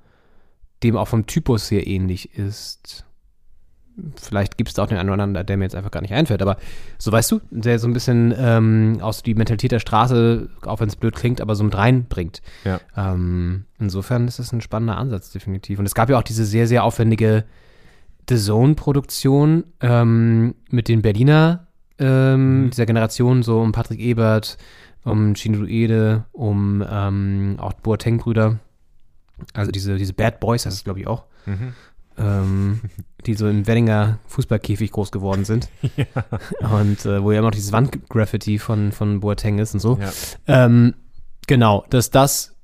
dem 0.83 0.95
auch 0.95 1.07
vom 1.07 1.25
Typus 1.25 1.71
her 1.71 1.87
ähnlich 1.87 2.37
ist. 2.37 3.03
Vielleicht 4.15 4.57
gibt 4.57 4.69
es 4.69 4.75
da 4.75 4.83
auch 4.83 4.87
den 4.87 4.99
einen 4.99 5.09
oder 5.09 5.23
anderen, 5.23 5.45
der 5.47 5.57
mir 5.57 5.63
jetzt 5.63 5.75
einfach 5.75 5.89
gar 5.89 6.01
nicht 6.01 6.13
einfällt, 6.13 6.43
aber 6.43 6.57
so 6.99 7.11
weißt 7.11 7.31
du, 7.31 7.41
der 7.49 7.79
so 7.79 7.87
ein 7.87 7.93
bisschen 7.93 8.31
ähm, 8.37 8.99
aus 9.01 9.23
die 9.23 9.33
Mentalität 9.33 9.71
der 9.71 9.79
Straße, 9.79 10.49
auch 10.67 10.79
wenn 10.79 10.87
es 10.87 10.95
blöd 10.95 11.15
klingt, 11.15 11.41
aber 11.41 11.55
so 11.55 11.63
mit 11.63 11.75
reinbringt. 11.75 12.43
Ja. 12.63 12.79
Ähm, 12.95 13.65
insofern 13.79 14.27
ist 14.27 14.37
das 14.37 14.53
ein 14.53 14.61
spannender 14.61 14.97
Ansatz, 14.97 15.31
definitiv. 15.31 15.79
Und 15.79 15.87
es 15.87 15.95
gab 15.95 16.11
ja 16.11 16.19
auch 16.19 16.23
diese 16.23 16.45
sehr, 16.45 16.67
sehr 16.67 16.83
aufwendige 16.83 17.45
The 18.29 18.37
Zone-Produktion 18.37 19.63
ähm, 19.81 20.53
mit 20.69 20.89
den 20.89 21.01
Berliner, 21.01 21.66
ähm, 21.99 22.69
dieser 22.71 22.85
Generation, 22.85 23.43
so 23.43 23.61
um 23.61 23.71
Patrick 23.71 23.99
Ebert, 23.99 24.57
um 25.03 25.33
Chino 25.35 25.65
Ede, 25.65 26.25
um 26.31 26.83
ähm, 26.87 27.55
auch 27.59 27.73
Boateng-Brüder. 27.73 28.59
Also 29.53 29.71
diese, 29.71 29.97
diese 29.97 30.13
Bad 30.13 30.39
Boys 30.39 30.65
heißt 30.65 30.75
es, 30.75 30.83
glaube 30.83 30.99
ich, 30.99 31.07
auch. 31.07 31.25
Ähm, 32.17 32.81
die 33.25 33.33
so 33.33 33.47
im 33.47 33.67
Weddinger 33.67 34.19
Fußballkäfig 34.27 34.91
groß 34.91 35.11
geworden 35.11 35.45
sind. 35.45 35.69
Und 36.71 37.05
äh, 37.05 37.21
wo 37.23 37.31
ja 37.31 37.39
immer 37.39 37.47
noch 37.47 37.55
dieses 37.55 37.71
Wandgraffiti 37.71 38.57
von, 38.59 38.91
von 38.91 39.19
Boateng 39.19 39.59
ist 39.59 39.73
und 39.73 39.79
so. 39.79 39.99
Ja. 39.99 40.11
Ähm, 40.65 40.93
genau, 41.45 41.85
dass 41.89 42.09
das, 42.09 42.55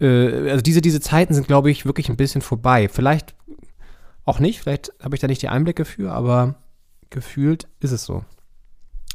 äh, 0.00 0.50
also 0.50 0.62
diese, 0.62 0.80
diese 0.80 1.00
Zeiten 1.00 1.34
sind, 1.34 1.46
glaube 1.46 1.70
ich, 1.70 1.86
wirklich 1.86 2.08
ein 2.08 2.16
bisschen 2.16 2.40
vorbei. 2.40 2.88
Vielleicht 2.88 3.34
auch 4.24 4.38
nicht, 4.38 4.60
vielleicht 4.60 4.92
habe 5.02 5.16
ich 5.16 5.20
da 5.20 5.26
nicht 5.26 5.42
die 5.42 5.48
Einblicke 5.48 5.84
für, 5.84 6.12
aber 6.12 6.56
gefühlt 7.10 7.68
ist 7.80 7.92
es 7.92 8.04
so. 8.04 8.24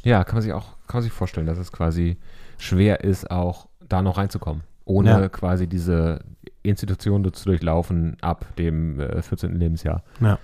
Ja, 0.02 0.24
kann 0.24 0.34
man 0.36 0.42
sich 0.42 0.52
auch, 0.52 0.66
kann 0.86 0.98
man 0.98 1.02
sich 1.02 1.12
vorstellen, 1.12 1.46
dass 1.46 1.58
es 1.58 1.72
quasi 1.72 2.18
schwer 2.58 3.02
ist, 3.04 3.30
auch 3.30 3.68
da 3.88 4.02
noch 4.02 4.18
reinzukommen. 4.18 4.62
Ohne 4.84 5.10
Ja. 5.10 5.28
quasi 5.28 5.66
diese 5.66 6.20
Institution 6.62 7.32
zu 7.32 7.44
durchlaufen 7.46 8.16
ab 8.20 8.44
dem 8.58 9.00
äh, 9.00 9.22
14. 9.22 9.58
Lebensjahr. 9.58 10.02
Ja. 10.20 10.38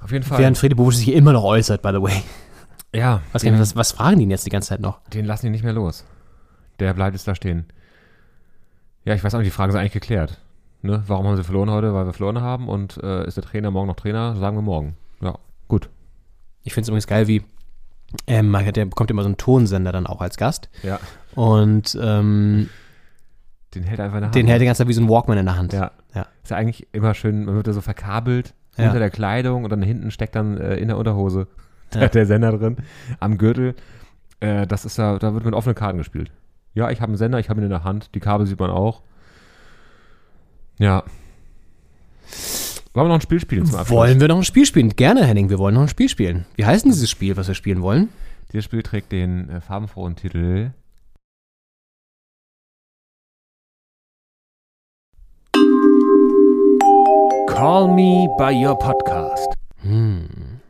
Auf 0.00 0.12
jeden 0.12 0.24
Fall. 0.24 0.38
Während 0.38 0.58
Friede 0.58 0.76
Bobic 0.76 0.94
sich 0.94 1.12
immer 1.12 1.32
noch 1.32 1.44
äußert, 1.44 1.82
by 1.82 1.90
the 1.92 2.02
way. 2.02 2.22
ja, 2.94 3.22
Was, 3.32 3.42
den, 3.42 3.58
was, 3.58 3.76
was 3.76 3.92
fragen 3.92 4.18
die 4.18 4.24
ihn 4.24 4.30
jetzt 4.30 4.46
die 4.46 4.50
ganze 4.50 4.68
Zeit 4.70 4.80
noch? 4.80 5.00
den 5.08 5.24
lassen 5.24 5.46
die 5.46 5.50
nicht 5.50 5.64
mehr 5.64 5.72
los. 5.72 6.04
Der 6.78 6.94
bleibt 6.94 7.14
jetzt 7.14 7.28
da 7.28 7.34
stehen. 7.34 7.66
Ja, 9.04 9.14
ich 9.14 9.24
weiß 9.24 9.34
auch 9.34 9.38
nicht, 9.38 9.46
die 9.48 9.54
Frage 9.54 9.72
ist 9.72 9.78
eigentlich 9.78 9.92
geklärt. 9.92 10.38
Ne? 10.82 11.02
Warum 11.06 11.26
haben 11.26 11.36
sie 11.36 11.44
verloren 11.44 11.70
heute? 11.70 11.92
Weil 11.94 12.06
wir 12.06 12.12
verloren 12.14 12.40
haben 12.40 12.68
und 12.68 12.96
äh, 13.02 13.26
ist 13.26 13.36
der 13.36 13.44
Trainer 13.44 13.70
morgen 13.70 13.88
noch 13.88 13.96
Trainer? 13.96 14.36
Sagen 14.36 14.56
wir 14.56 14.62
morgen. 14.62 14.94
Ja. 15.20 15.38
Ich 16.62 16.74
finde 16.74 16.82
es 16.84 16.88
übrigens 16.88 17.06
geil, 17.06 17.26
wie 17.26 17.42
ähm, 18.26 18.52
der 18.74 18.84
bekommt 18.86 19.10
immer 19.10 19.22
so 19.22 19.28
einen 19.28 19.36
Tonsender 19.36 19.92
dann 19.92 20.06
auch 20.06 20.20
als 20.20 20.36
Gast. 20.36 20.68
Ja. 20.82 20.98
Und 21.34 21.96
ähm, 22.00 22.68
Den 23.74 23.84
hält 23.84 23.98
er 24.00 24.06
einfach 24.06 24.16
in 24.16 24.20
der 24.22 24.26
Hand. 24.28 24.34
den 24.34 24.46
hält 24.48 24.62
ganze 24.62 24.78
Zeit 24.78 24.88
wie 24.88 24.92
so 24.92 25.00
ein 25.02 25.08
Walkman 25.08 25.38
in 25.38 25.46
der 25.46 25.56
Hand. 25.56 25.72
Ja. 25.72 25.92
Ja. 26.14 26.26
Ist 26.42 26.50
ja 26.50 26.56
eigentlich 26.56 26.88
immer 26.92 27.14
schön, 27.14 27.44
man 27.44 27.54
wird 27.54 27.66
da 27.68 27.72
so 27.72 27.80
verkabelt 27.80 28.52
Ja. 28.76 28.86
unter 28.86 28.98
der 28.98 29.10
Kleidung 29.10 29.62
und 29.64 29.70
dann 29.70 29.80
hinten 29.82 30.10
steckt 30.10 30.34
dann 30.34 30.58
äh, 30.58 30.76
in 30.76 30.88
der 30.88 30.98
Unterhose 30.98 31.46
Ja. 31.94 32.00
der, 32.00 32.08
der 32.10 32.26
Sender 32.26 32.56
drin, 32.58 32.78
am 33.20 33.38
Gürtel. 33.38 33.74
Äh, 34.40 34.66
das 34.66 34.84
ist 34.84 34.98
ja, 34.98 35.18
da 35.18 35.32
wird 35.34 35.44
mit 35.44 35.54
offenen 35.54 35.76
Karten 35.76 35.98
gespielt. 35.98 36.32
Ja, 36.74 36.90
ich 36.90 37.00
habe 37.00 37.10
einen 37.10 37.16
Sender, 37.16 37.38
ich 37.38 37.48
habe 37.48 37.60
ihn 37.60 37.64
in 37.64 37.70
der 37.70 37.84
Hand, 37.84 38.14
die 38.14 38.20
Kabel 38.20 38.46
sieht 38.46 38.58
man 38.58 38.70
auch. 38.70 39.02
Ja. 40.78 41.04
Wollen 42.92 43.06
wir 43.06 43.08
noch 43.08 43.14
ein 43.16 43.20
Spiel 43.20 43.40
spielen 43.40 43.66
zum 43.66 43.76
Abschluss? 43.76 43.96
Wollen 43.96 44.20
wir 44.20 44.26
noch 44.26 44.38
ein 44.38 44.44
Spiel 44.44 44.66
spielen? 44.66 44.90
Gerne, 44.96 45.24
Henning, 45.24 45.48
wir 45.48 45.58
wollen 45.58 45.74
noch 45.74 45.82
ein 45.82 45.88
Spiel 45.88 46.08
spielen. 46.08 46.44
Wie 46.56 46.64
heißt 46.64 46.84
denn 46.84 46.90
dieses 46.90 47.08
Spiel, 47.08 47.36
was 47.36 47.46
wir 47.46 47.54
spielen 47.54 47.82
wollen? 47.82 48.08
Dieses 48.52 48.64
Spiel 48.64 48.82
trägt 48.82 49.12
den 49.12 49.48
äh, 49.48 49.60
farbenfrohen 49.60 50.16
Titel 50.16 50.72
Call 57.46 57.88
Me 57.94 58.26
by 58.38 58.52
Your 58.52 58.76
Podcast. 58.76 59.54
Hm. 59.82 60.60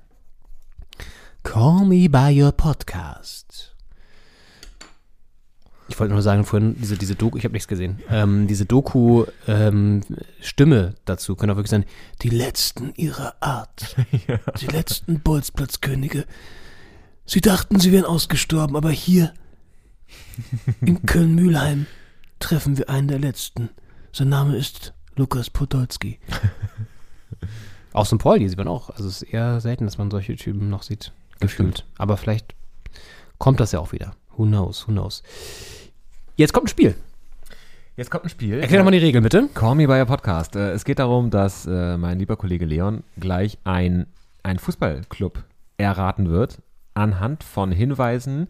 Call 1.43 1.87
me 1.87 2.09
by 2.09 2.31
your 2.31 2.53
podcast. 2.53 3.50
Ich 5.91 5.99
wollte 5.99 6.15
nur 6.15 6.23
sagen, 6.23 6.45
vorhin 6.45 6.77
diese, 6.79 6.97
diese 6.97 7.17
Doku, 7.17 7.37
ich 7.37 7.45
habe 7.45 7.53
nichts 7.53 7.67
gesehen, 7.67 7.99
ähm, 8.09 8.47
diese 8.47 8.65
Doku-Stimme 8.65 10.95
dazu 11.05 11.35
könnte 11.35 11.53
auch 11.53 11.57
wirklich 11.57 11.71
sein, 11.71 11.85
die 12.23 12.31
letzten 12.31 12.95
ihrer 12.95 13.35
Art, 13.41 13.97
die 14.61 14.67
letzten 14.67 15.21
Bolzplatzkönige. 15.21 16.27
Sie 17.27 17.41
dachten, 17.41 17.81
sie 17.81 17.91
wären 17.93 18.05
ausgestorben, 18.05 18.77
aber 18.77 18.91
hier 18.91 19.35
in 20.81 21.03
Köln-Mühlheim 21.07 21.87
treffen 22.39 22.79
wir 22.79 22.89
einen 22.89 23.09
der 23.09 23.19
letzten. 23.19 23.71
Sein 24.13 24.29
Name 24.29 24.57
ist 24.57 24.95
Lukas 25.17 25.51
Podolski. 25.51 26.21
Auch 27.93 28.07
St. 28.07 28.19
Paul, 28.19 28.39
die 28.39 28.49
sieht 28.49 28.59
man 28.59 28.69
auch. 28.69 28.91
Also 28.91 29.09
es 29.09 29.23
ist 29.23 29.33
eher 29.33 29.61
selten, 29.61 29.85
dass 29.85 29.99
man 29.99 30.11
solche 30.11 30.37
Typen 30.37 30.71
noch 30.71 30.85
sieht, 30.85 31.13
gefühlt. 31.41 31.85
Aber 31.99 32.17
vielleicht 32.17 32.55
kommt 33.39 33.61
das 33.61 33.73
ja 33.73 33.81
auch 33.81 33.93
wieder. 33.93 34.15
Who 34.37 34.45
knows, 34.45 34.87
who 34.87 34.93
knows. 34.93 35.23
Jetzt 36.41 36.55
kommt 36.55 36.69
ein 36.69 36.71
Spiel. 36.71 36.95
Jetzt 37.99 38.11
kommt 38.11 38.25
ein 38.25 38.31
Spiel. 38.31 38.61
Erklär 38.61 38.79
doch 38.79 38.87
mal 38.87 38.93
die 38.93 38.97
Regeln, 38.97 39.23
bitte. 39.23 39.51
Call 39.53 39.75
Me 39.75 39.87
by 39.87 39.99
Your 39.99 40.07
Podcast. 40.07 40.57
Äh, 40.57 40.71
es 40.73 40.87
geht 40.87 40.99
darum, 40.99 41.29
dass 41.29 41.67
äh, 41.67 41.99
mein 41.99 42.19
lieber 42.19 42.39
Kollege 42.39 42.65
Leon 42.65 43.05
gleich 43.19 43.59
ein, 43.65 44.07
ein 44.43 44.59
Fußballclub 44.59 45.45
erraten 45.77 46.31
wird, 46.31 46.63
anhand 46.95 47.45
von 47.45 47.73
Hinweisen, 47.73 48.49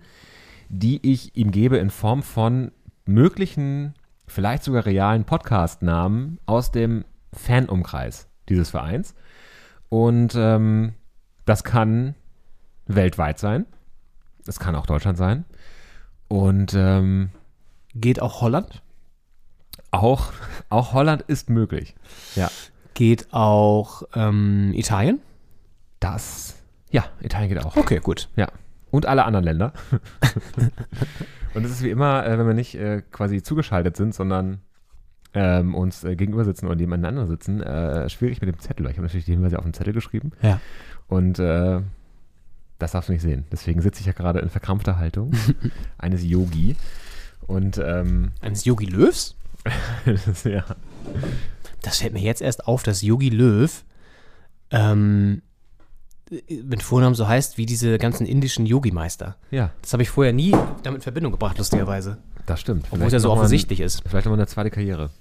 die 0.69 1.01
ich 1.03 1.35
ihm 1.35 1.51
gebe 1.51 1.79
in 1.79 1.91
Form 1.91 2.23
von 2.23 2.71
möglichen, 3.07 3.95
vielleicht 4.29 4.63
sogar 4.63 4.87
realen 4.87 5.25
Podcast-Namen 5.25 6.39
aus 6.47 6.71
dem 6.71 7.05
Fanumkreis 7.33 8.29
dieses 8.49 8.71
Vereins. 8.71 9.17
Und 9.89 10.37
ähm, 10.37 10.93
das 11.45 11.65
kann 11.65 12.15
weltweit 12.87 13.41
sein. 13.41 13.67
Es 14.47 14.61
kann 14.61 14.77
auch 14.77 14.87
Deutschland 14.87 15.19
sein. 15.19 15.45
Und 16.29 16.73
ähm, 16.77 17.31
Geht 17.95 18.23
auch 18.23 18.41
Holland? 18.41 18.83
auch, 19.91 20.33
auch 20.69 20.93
Holland 20.93 21.23
ist 21.23 21.51
möglich. 21.51 21.95
Ja. 22.35 22.51
Geht 22.95 23.33
auch 23.33 24.03
ähm, 24.15 24.73
Italien? 24.75 25.21
Das. 26.01 26.57
Ja, 26.91 27.05
Italien 27.21 27.49
geht 27.49 27.65
auch. 27.65 27.77
Okay, 27.77 27.99
gut. 27.99 28.29
Ja. 28.37 28.49
Und 28.91 29.07
alle 29.07 29.25
anderen 29.25 29.45
Länder. 29.45 29.73
und 31.55 31.65
es 31.65 31.71
ist 31.71 31.83
wie 31.83 31.91
immer, 31.91 32.27
äh, 32.27 32.39
wenn 32.39 32.47
wir 32.47 32.55
nicht 32.55 32.75
äh, 32.75 33.03
quasi 33.13 33.43
zugeschaltet 33.43 33.97
sind, 33.97 34.15
sondern 34.15 34.61
ähm, 35.33 35.75
uns 35.75 36.03
äh, 36.03 36.17
gegenüber 36.17 36.45
sitzen 36.45 36.67
oder 36.67 36.75
nebeneinander 36.75 37.27
sitzen, 37.27 37.61
schwierig 38.09 38.41
mit 38.41 38.49
dem 38.49 38.59
Zettel. 38.59 38.87
Ich 38.87 38.93
habe 38.97 39.03
natürlich 39.03 39.27
die 39.27 39.33
Hinweise 39.33 39.59
auf 39.59 39.65
den 39.65 39.75
Zettel 39.75 39.93
geschrieben. 39.93 40.33
Ja. 40.43 40.61
Und 41.07 41.39
das 41.39 42.93
darfst 42.93 43.11
du 43.11 43.13
nicht 43.13 43.23
sehen. 43.23 43.45
Deswegen 43.53 43.83
sitze 43.83 44.01
ich 44.01 44.07
ja 44.07 44.13
gerade 44.13 44.39
in 44.39 44.49
verkrampfter 44.49 44.97
Haltung 44.97 45.33
eines 45.99 46.25
Yogi. 46.25 46.77
Und 47.51 47.79
ähm, 47.79 48.33
Eines 48.41 48.65
Yogi 48.65 48.87
Löws? 48.87 49.35
das, 50.05 50.45
ja. 50.45 50.65
Das 51.83 51.99
fällt 51.99 52.13
mir 52.13 52.21
jetzt 52.23 52.41
erst 52.43 52.67
auf, 52.67 52.83
dass 52.83 53.03
Yogi 53.03 53.29
Löw 53.31 53.85
ähm, 54.71 55.43
mit 56.49 56.83
Vornamen 56.83 57.15
so 57.17 57.27
heißt 57.27 57.59
wie 57.59 57.67
diese 57.67 57.99
ganzen 57.99 58.25
indischen 58.27 58.67
Yogi-Meister. 58.67 59.37
ja, 59.51 59.71
Das 59.83 59.93
habe 59.93 60.03
ich 60.05 60.11
vorher 60.11 60.33
nie 60.33 60.53
damit 60.85 60.99
in 60.99 61.03
Verbindung 61.03 61.33
gebracht, 61.33 61.59
lustigerweise. 61.59 62.19
das 62.47 62.61
stimmt. 62.61 62.87
Obwohl 62.91 63.09
es 63.09 63.13
ja 63.13 63.19
so 63.19 63.29
mal 63.29 63.35
ein- 63.35 63.39
offensichtlich 63.41 63.81
ist. 63.81 64.03
Vielleicht 64.07 64.27
nochmal 64.27 64.39
eine 64.39 64.47
zweite 64.47 64.71
Karriere. 64.71 65.11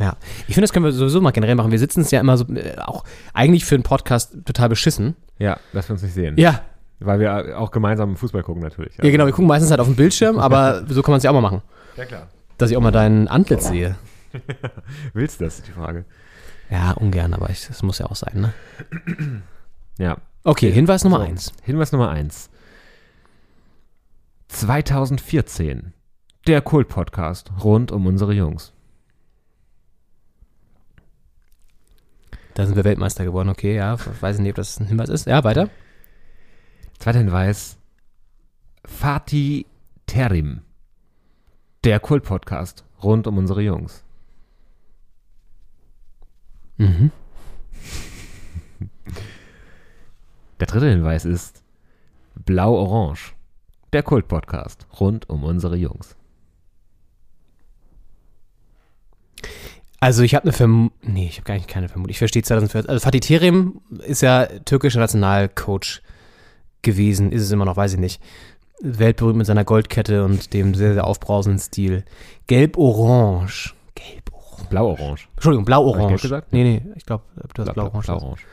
Ja. 0.00 0.16
Ich 0.48 0.54
finde, 0.54 0.62
das 0.62 0.72
können 0.72 0.84
wir 0.84 0.90
sowieso 0.92 1.20
mal 1.20 1.30
generell 1.30 1.54
machen. 1.54 1.70
Wir 1.70 1.78
sitzen 1.78 2.00
es 2.00 2.10
ja 2.10 2.18
immer 2.20 2.36
so, 2.36 2.44
äh, 2.54 2.76
auch 2.78 3.04
eigentlich 3.34 3.64
für 3.64 3.76
einen 3.76 3.84
Podcast 3.84 4.36
total 4.44 4.68
beschissen. 4.68 5.14
Ja, 5.38 5.60
dass 5.72 5.88
wir 5.88 5.92
uns 5.92 6.02
nicht 6.02 6.14
sehen. 6.14 6.36
Ja, 6.38 6.62
Weil 7.04 7.20
wir 7.20 7.58
auch 7.58 7.70
gemeinsam 7.70 8.16
Fußball 8.16 8.42
gucken 8.42 8.62
natürlich. 8.62 8.96
ja 8.96 9.10
genau. 9.10 9.26
Wir 9.26 9.32
gucken 9.32 9.46
meistens 9.48 9.70
halt 9.70 9.80
auf 9.80 9.86
dem 9.86 9.96
Bildschirm, 9.96 10.38
aber 10.38 10.84
so 10.88 11.02
kann 11.02 11.12
man 11.12 11.18
es 11.18 11.24
ja 11.24 11.30
auch 11.30 11.34
mal 11.34 11.40
machen. 11.40 11.62
ja 11.96 12.04
klar. 12.04 12.28
Dass 12.58 12.70
ich 12.70 12.76
auch 12.76 12.80
mal 12.82 12.92
dein 12.92 13.28
Antlitz 13.28 13.68
sehe. 13.68 13.96
Willst 15.12 15.40
du 15.40 15.44
das, 15.44 15.58
ist 15.58 15.68
die 15.68 15.72
Frage. 15.72 16.04
Ja, 16.70 16.92
ungern, 16.92 17.34
aber 17.34 17.48
das 17.48 17.82
muss 17.82 17.98
ja 17.98 18.06
auch 18.06 18.16
sein, 18.16 18.40
ne? 18.40 18.52
Ja. 19.98 20.16
Okay, 20.42 20.72
Hinweis 20.72 21.04
Nummer 21.04 21.18
So, 21.18 21.22
eins. 21.22 21.52
Hinweis 21.62 21.92
Nummer 21.92 22.10
eins. 22.10 22.50
2014. 24.48 25.92
Der 26.48 26.60
Kult-Podcast 26.60 27.52
rund 27.62 27.92
um 27.92 28.06
unsere 28.06 28.32
Jungs. 28.34 28.72
Da 32.54 32.66
sind 32.66 32.76
wir 32.76 32.84
Weltmeister 32.84 33.24
geworden, 33.24 33.48
okay, 33.48 33.76
ja. 33.76 33.96
Weiß 34.20 34.36
ich 34.36 34.42
nicht, 34.42 34.50
ob 34.50 34.56
das 34.56 34.78
ein 34.78 34.86
Hinweis 34.86 35.08
ist. 35.08 35.26
Ja, 35.26 35.42
weiter. 35.44 35.70
Zweiter 36.98 37.18
Hinweis. 37.18 37.76
Fatih 38.84 39.66
Terim. 40.06 40.62
Der 41.84 42.00
Kult-Podcast 42.00 42.84
rund 43.02 43.26
um 43.26 43.38
unsere 43.38 43.62
Jungs. 43.62 44.04
Mhm. 46.76 47.10
Der 50.60 50.66
dritte 50.66 50.88
Hinweis 50.88 51.24
ist 51.24 51.62
Blau-Orange. 52.36 53.34
Der 53.92 54.02
Kult-Podcast 54.02 54.86
rund 54.98 55.28
um 55.28 55.44
unsere 55.44 55.76
Jungs. 55.76 56.16
Also 60.00 60.22
ich 60.22 60.34
habe 60.34 60.44
eine 60.44 60.52
Vermutung, 60.52 60.98
nee, 61.02 61.26
ich 61.26 61.36
habe 61.38 61.46
gar 61.46 61.54
nicht 61.54 61.68
keine 61.68 61.88
Vermutung. 61.88 62.10
Ich 62.10 62.18
verstehe 62.18 62.42
2014. 62.42 62.88
Also 62.90 63.02
Fatih 63.02 63.20
Terim 63.20 63.80
ist 64.00 64.20
ja 64.22 64.46
türkischer 64.46 65.00
Nationalcoach 65.00 66.02
gewesen, 66.84 67.32
ist 67.32 67.42
es 67.42 67.50
immer 67.50 67.64
noch, 67.64 67.76
weiß 67.76 67.94
ich 67.94 67.98
nicht. 67.98 68.22
Weltberühmt 68.80 69.38
mit 69.38 69.46
seiner 69.46 69.64
Goldkette 69.64 70.24
und 70.24 70.52
dem 70.52 70.74
sehr, 70.74 70.94
sehr 70.94 71.06
aufbrausenden 71.06 71.58
Stil. 71.60 72.04
Gelb-Orange. 72.46 73.74
Gelb-Orange. 73.94 74.68
Blau-Orange. 74.68 75.28
Entschuldigung, 75.34 75.62
Hab 75.62 75.66
blau-orange. 75.66 76.04
ich 76.04 76.08
gelb 76.08 76.22
gesagt? 76.22 76.52
Nee, 76.52 76.64
nee, 76.64 76.92
ich 76.96 77.06
glaube, 77.06 77.24
du 77.54 77.62
hast 77.64 77.74
blau-orange. 77.74 78.06
Blau-Orange. 78.06 78.46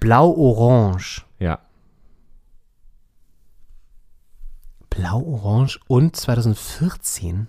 Blau-orange. 0.00 1.22
Ja. 1.38 1.58
Blau-orange 4.90 5.78
und 5.88 6.16
2014. 6.16 7.48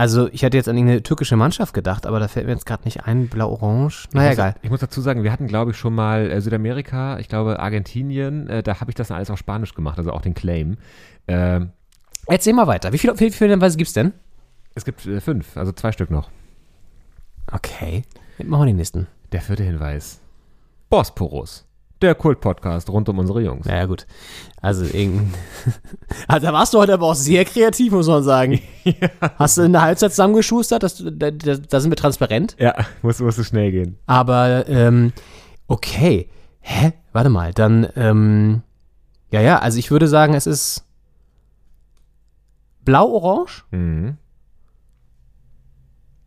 Also, 0.00 0.28
ich 0.32 0.42
hätte 0.42 0.56
jetzt 0.56 0.68
an 0.68 0.78
eine 0.78 1.02
türkische 1.02 1.36
Mannschaft 1.36 1.74
gedacht, 1.74 2.06
aber 2.06 2.20
da 2.20 2.28
fällt 2.28 2.46
mir 2.46 2.52
jetzt 2.52 2.64
gerade 2.64 2.84
nicht 2.84 3.04
ein. 3.04 3.28
Blau-orange. 3.28 4.08
Naja, 4.12 4.30
ich 4.30 4.30
muss, 4.30 4.38
egal. 4.38 4.54
Ich 4.62 4.70
muss 4.70 4.80
dazu 4.80 5.00
sagen, 5.02 5.24
wir 5.24 5.30
hatten, 5.30 5.46
glaube 5.46 5.72
ich, 5.72 5.76
schon 5.76 5.94
mal 5.94 6.30
äh, 6.30 6.40
Südamerika, 6.40 7.18
ich 7.18 7.28
glaube 7.28 7.60
Argentinien, 7.60 8.48
äh, 8.48 8.62
da 8.62 8.80
habe 8.80 8.90
ich 8.90 8.94
das 8.94 9.08
dann 9.08 9.18
alles 9.18 9.30
auf 9.30 9.38
Spanisch 9.38 9.74
gemacht, 9.74 9.98
also 9.98 10.12
auch 10.12 10.22
den 10.22 10.32
Claim. 10.32 10.78
Ähm, 11.28 11.72
Erzähl 12.26 12.54
mal 12.54 12.66
weiter. 12.66 12.94
Wie 12.94 12.98
viele 12.98 13.18
wie 13.20 13.30
viele 13.30 13.50
Hinweise 13.50 13.76
gibt's 13.76 13.92
denn? 13.92 14.12
es 14.74 14.84
gibt 14.84 15.06
äh, 15.06 15.20
fünf, 15.20 15.56
also 15.56 15.72
zwei 15.72 15.92
Stück 15.92 16.10
noch. 16.10 16.30
Okay. 17.52 18.04
Machen 18.42 18.62
wir 18.62 18.66
den 18.66 18.76
nächsten. 18.76 19.06
Der 19.32 19.42
vierte 19.42 19.64
Hinweis. 19.64 20.20
Bosporus. 20.88 21.66
Der 22.02 22.14
Kult-Podcast 22.14 22.88
rund 22.88 23.08
um 23.10 23.18
unsere 23.18 23.42
Jungs. 23.42 23.66
Naja, 23.66 23.84
gut. 23.84 24.06
Also, 24.62 24.84
also, 26.28 26.46
da 26.46 26.52
warst 26.52 26.72
du 26.72 26.78
heute 26.78 26.94
aber 26.94 27.06
auch 27.06 27.14
sehr 27.14 27.44
kreativ, 27.44 27.92
muss 27.92 28.08
man 28.08 28.22
sagen. 28.22 28.60
Hast 29.38 29.58
du 29.58 29.62
in 29.62 29.72
der 29.72 29.82
Halbzeit 29.82 30.10
zusammengeschustert? 30.10 30.82
Das, 30.82 31.02
da, 31.04 31.30
da, 31.30 31.80
sind 31.80 31.90
wir 31.90 31.96
transparent. 31.96 32.56
Ja, 32.58 32.74
muss, 33.02 33.20
musste 33.20 33.44
schnell 33.44 33.70
gehen. 33.70 33.98
Aber, 34.06 34.66
ähm, 34.68 35.12
okay. 35.66 36.30
Hä? 36.60 36.92
Warte 37.12 37.30
mal, 37.30 37.52
dann, 37.52 37.88
ähm, 37.96 38.62
ja, 39.30 39.40
ja, 39.40 39.58
also 39.58 39.78
ich 39.78 39.90
würde 39.90 40.08
sagen, 40.08 40.34
es 40.34 40.46
ist 40.46 40.84
blau-orange. 42.84 43.64
Mhm. 43.70 44.16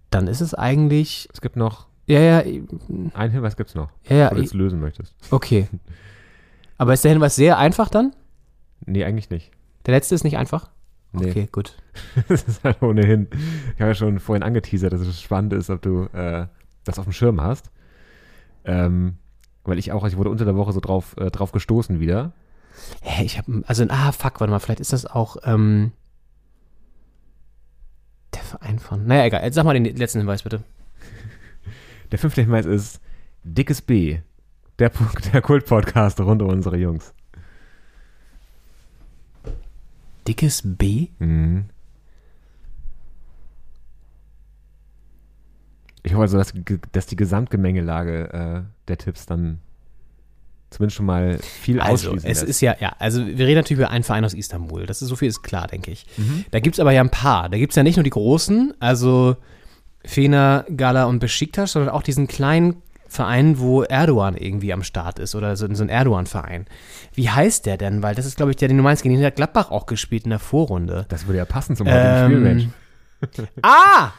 Dann 0.10 0.28
ist 0.28 0.42
es 0.42 0.54
eigentlich, 0.54 1.28
Es 1.34 1.42
gibt 1.42 1.56
noch, 1.56 1.88
ja, 2.06 2.20
ja, 2.20 2.40
einen 2.40 3.32
Hinweis 3.32 3.56
gibt's 3.56 3.76
noch, 3.76 3.90
ja, 4.10 4.16
ja, 4.16 4.32
wenn 4.32 4.38
du 4.38 4.44
es 4.44 4.54
lösen 4.54 4.80
möchtest. 4.80 5.16
okay. 5.32 5.68
Aber 6.78 6.94
ist 6.94 7.04
der 7.04 7.12
Hinweis 7.12 7.36
sehr 7.36 7.58
einfach 7.58 7.90
dann? 7.90 8.14
Nee, 8.86 9.06
eigentlich 9.06 9.30
nicht. 9.30 9.52
Der 9.86 9.94
letzte 9.94 10.16
ist 10.16 10.24
nicht 10.24 10.38
einfach? 10.38 10.70
Nee. 11.14 11.30
Okay, 11.30 11.50
gut. 11.52 11.78
das 12.28 12.44
ist 12.44 12.64
halt 12.64 12.82
ohnehin. 12.82 13.28
Ich 13.76 13.80
habe 13.80 13.92
ja 13.92 13.96
schon 13.96 14.20
vorhin 14.20 14.44
angeteasert, 14.44 14.92
dass 14.92 15.02
es 15.02 15.22
spannend 15.22 15.54
ist, 15.54 15.70
ob 15.70 15.82
du 15.82 16.06
äh, 16.14 16.48
das 16.84 16.98
auf 17.00 17.06
dem 17.06 17.14
Schirm 17.14 17.40
hast. 17.42 17.70
Ähm, 18.66 19.18
weil 19.64 19.78
ich 19.78 19.92
auch, 19.92 20.06
ich 20.06 20.18
wurde 20.18 20.30
unter 20.30 20.46
der 20.46 20.56
Woche 20.56 20.74
so 20.74 20.80
drauf, 20.80 21.16
äh, 21.18 21.30
drauf 21.30 21.52
gestoßen 21.52 22.00
wieder. 22.00 22.34
Hä, 23.02 23.24
ich 23.24 23.38
habe, 23.38 23.64
also, 23.68 23.86
ah, 23.90 24.12
fuck, 24.12 24.40
warte 24.40 24.52
mal, 24.52 24.60
vielleicht 24.60 24.80
ist 24.80 24.94
das 24.94 25.06
auch, 25.06 25.38
ähm, 25.44 25.92
der 28.34 28.42
Verein 28.42 28.80
von, 28.80 29.06
naja, 29.06 29.26
egal, 29.26 29.54
sag 29.54 29.64
mal 29.64 29.74
den 29.74 29.96
letzten 29.96 30.20
Hinweis 30.20 30.44
bitte. 30.44 30.64
Der 32.14 32.20
fünfte 32.20 32.42
Hinweis 32.42 32.68
ist 32.68 33.02
Dickes 33.44 33.82
B. 33.82 34.20
Der, 34.78 34.92
der 35.34 35.42
Kult-Podcast 35.42 36.22
rund 36.22 36.44
um 36.44 36.50
unsere 36.50 36.78
Jungs. 36.78 37.12
Dickes 40.28 40.62
B? 40.64 41.08
Mhm. 41.18 41.66
Ich 46.04 46.14
hoffe 46.14 46.22
also, 46.22 46.38
dass, 46.38 46.54
dass 46.92 47.08
die 47.08 47.16
Gesamtgemengelage 47.16 48.32
äh, 48.32 48.62
der 48.88 48.98
Tipps 49.00 49.26
dann 49.26 49.60
zumindest 50.70 50.98
schon 50.98 51.08
mal 51.08 51.40
viel 51.40 51.82
Also, 51.82 52.14
es 52.14 52.24
lässt. 52.26 52.44
ist 52.44 52.62
ja, 52.62 52.76
ja, 52.80 52.96
also 53.00 53.26
wir 53.26 53.48
reden 53.48 53.58
natürlich 53.58 53.80
über 53.80 53.90
einen 53.90 54.04
Verein 54.04 54.24
aus 54.24 54.36
Istanbul. 54.36 54.86
Das 54.86 55.02
ist 55.02 55.10
so 55.10 55.16
viel 55.16 55.30
ist 55.30 55.42
klar, 55.42 55.66
denke 55.66 55.90
ich. 55.90 56.06
Da 56.52 56.60
gibt's 56.60 56.80
aber 56.80 56.92
ja 56.92 57.02
ein 57.02 57.10
paar. 57.10 57.50
Da 57.50 57.58
gibt's 57.58 57.76
ja 57.76 57.82
nicht 57.82 57.96
nur 57.96 58.04
die 58.04 58.12
großen, 58.12 58.76
also 58.80 59.36
Fener, 60.06 60.66
Gala 60.76 61.06
und 61.06 61.20
Besiktas, 61.20 61.74
sondern 61.74 61.94
auch 61.94 62.04
diesen 62.04 62.28
kleinen 62.28 62.82
Verein, 63.14 63.60
wo 63.60 63.84
Erdogan 63.84 64.36
irgendwie 64.36 64.74
am 64.74 64.84
Start 64.84 65.20
ist 65.20 65.36
oder 65.36 65.56
so, 65.56 65.72
so 65.74 65.84
ein 65.84 65.90
Erdogan-Verein. 65.90 66.66
Wie 67.14 67.30
heißt 67.30 67.66
der 67.68 67.78
denn? 67.78 68.02
Weil 68.02 68.16
das 68.16 68.26
ist, 68.26 68.38
glaube 68.38 68.52
ich, 68.52 68.58
der, 68.58 68.68
den 68.68 68.78
du 68.78 68.84
meinst, 68.84 69.04
gegen 69.04 69.16
den 69.16 69.24
hat 69.24 69.36
Gladbach 69.36 69.70
auch 69.70 69.86
gespielt 69.86 70.24
in 70.24 70.32
der 70.32 70.40
Vorrunde. 70.40 71.06
das 71.10 71.28
würde 71.28 71.38
ja 71.38 71.46
passen 71.46 71.76
zum 71.76 71.88
heutigen. 71.88 72.74
Ähm, 73.22 73.48
ah! 73.62 74.12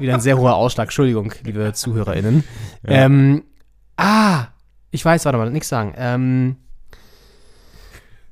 Wieder 0.00 0.14
ein 0.14 0.20
sehr 0.20 0.36
hoher 0.36 0.56
Ausschlag, 0.56 0.86
Entschuldigung, 0.86 1.32
liebe 1.44 1.72
ZuhörerInnen. 1.72 2.42
Ähm, 2.84 3.44
ah! 3.96 4.46
Ich 4.90 5.04
weiß, 5.04 5.24
warte 5.24 5.38
mal, 5.38 5.50
nichts 5.50 5.68
sagen. 5.68 5.94
Ähm, 5.96 6.56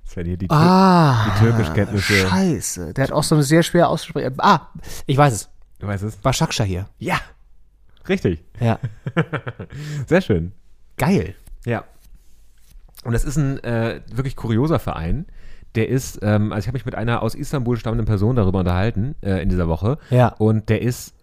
Das 0.05 0.16
wären 0.16 0.27
hier 0.27 0.36
die 0.36 0.51
ah! 0.51 1.27
die 1.27 1.44
Türkischkenntnisse. 1.44 2.28
Scheiße, 2.28 2.93
der 2.94 3.05
hat 3.05 3.12
auch 3.12 3.23
so 3.23 3.36
eine 3.36 3.44
sehr 3.44 3.62
schwer 3.62 3.89
auszusprechen. 3.89 4.35
Ah! 4.39 4.68
Ich 5.06 5.16
weiß 5.16 5.32
es. 5.32 5.51
Du 5.86 5.92
weißt 5.92 6.02
es? 6.02 6.16
Başakşehir 6.24 6.66
hier. 6.66 6.86
Ja. 6.98 7.16
Richtig. 8.08 8.44
Ja. 8.60 8.78
Sehr 10.08 10.20
schön. 10.20 10.52
Geil. 10.96 11.34
Ja. 11.64 11.84
Und 13.04 13.12
das 13.12 13.24
ist 13.24 13.36
ein 13.36 13.62
äh, 13.62 14.00
wirklich 14.10 14.34
kurioser 14.34 14.80
Verein. 14.80 15.26
Der 15.76 15.88
ist, 15.88 16.18
ähm, 16.22 16.52
also 16.52 16.64
ich 16.64 16.66
habe 16.66 16.74
mich 16.76 16.86
mit 16.86 16.96
einer 16.96 17.22
aus 17.22 17.36
Istanbul 17.36 17.76
stammenden 17.76 18.06
Person 18.06 18.34
darüber 18.34 18.58
unterhalten 18.58 19.14
äh, 19.22 19.40
in 19.42 19.48
dieser 19.48 19.68
Woche. 19.68 19.98
Ja. 20.10 20.28
Und 20.38 20.70
der 20.70 20.82
ist, 20.82 21.14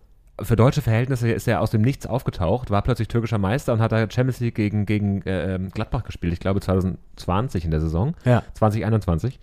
für 0.42 0.56
deutsche 0.56 0.82
Verhältnisse 0.82 1.30
ist 1.30 1.46
er 1.46 1.60
aus 1.60 1.72
dem 1.72 1.82
Nichts 1.82 2.06
aufgetaucht, 2.06 2.72
war 2.72 2.84
plötzlich 2.84 3.10
türkischer 3.10 3.40
Meister 3.40 3.74
und 3.74 3.82
hat 3.82 3.92
da 3.92 4.10
Champions 4.10 4.40
League 4.40 4.56
gegen, 4.56 4.86
gegen 4.86 5.24
äh, 5.24 5.56
ähm, 5.56 5.72
Gladbach 5.72 6.06
gespielt. 6.06 6.32
Ich 6.32 6.40
glaube 6.40 6.62
2020 6.62 7.66
in 7.66 7.72
der 7.72 7.82
Saison. 7.82 8.16
Ja. 8.24 8.44
2021. 8.54 9.42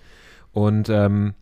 Und 0.52 0.88
ähm, 0.88 1.34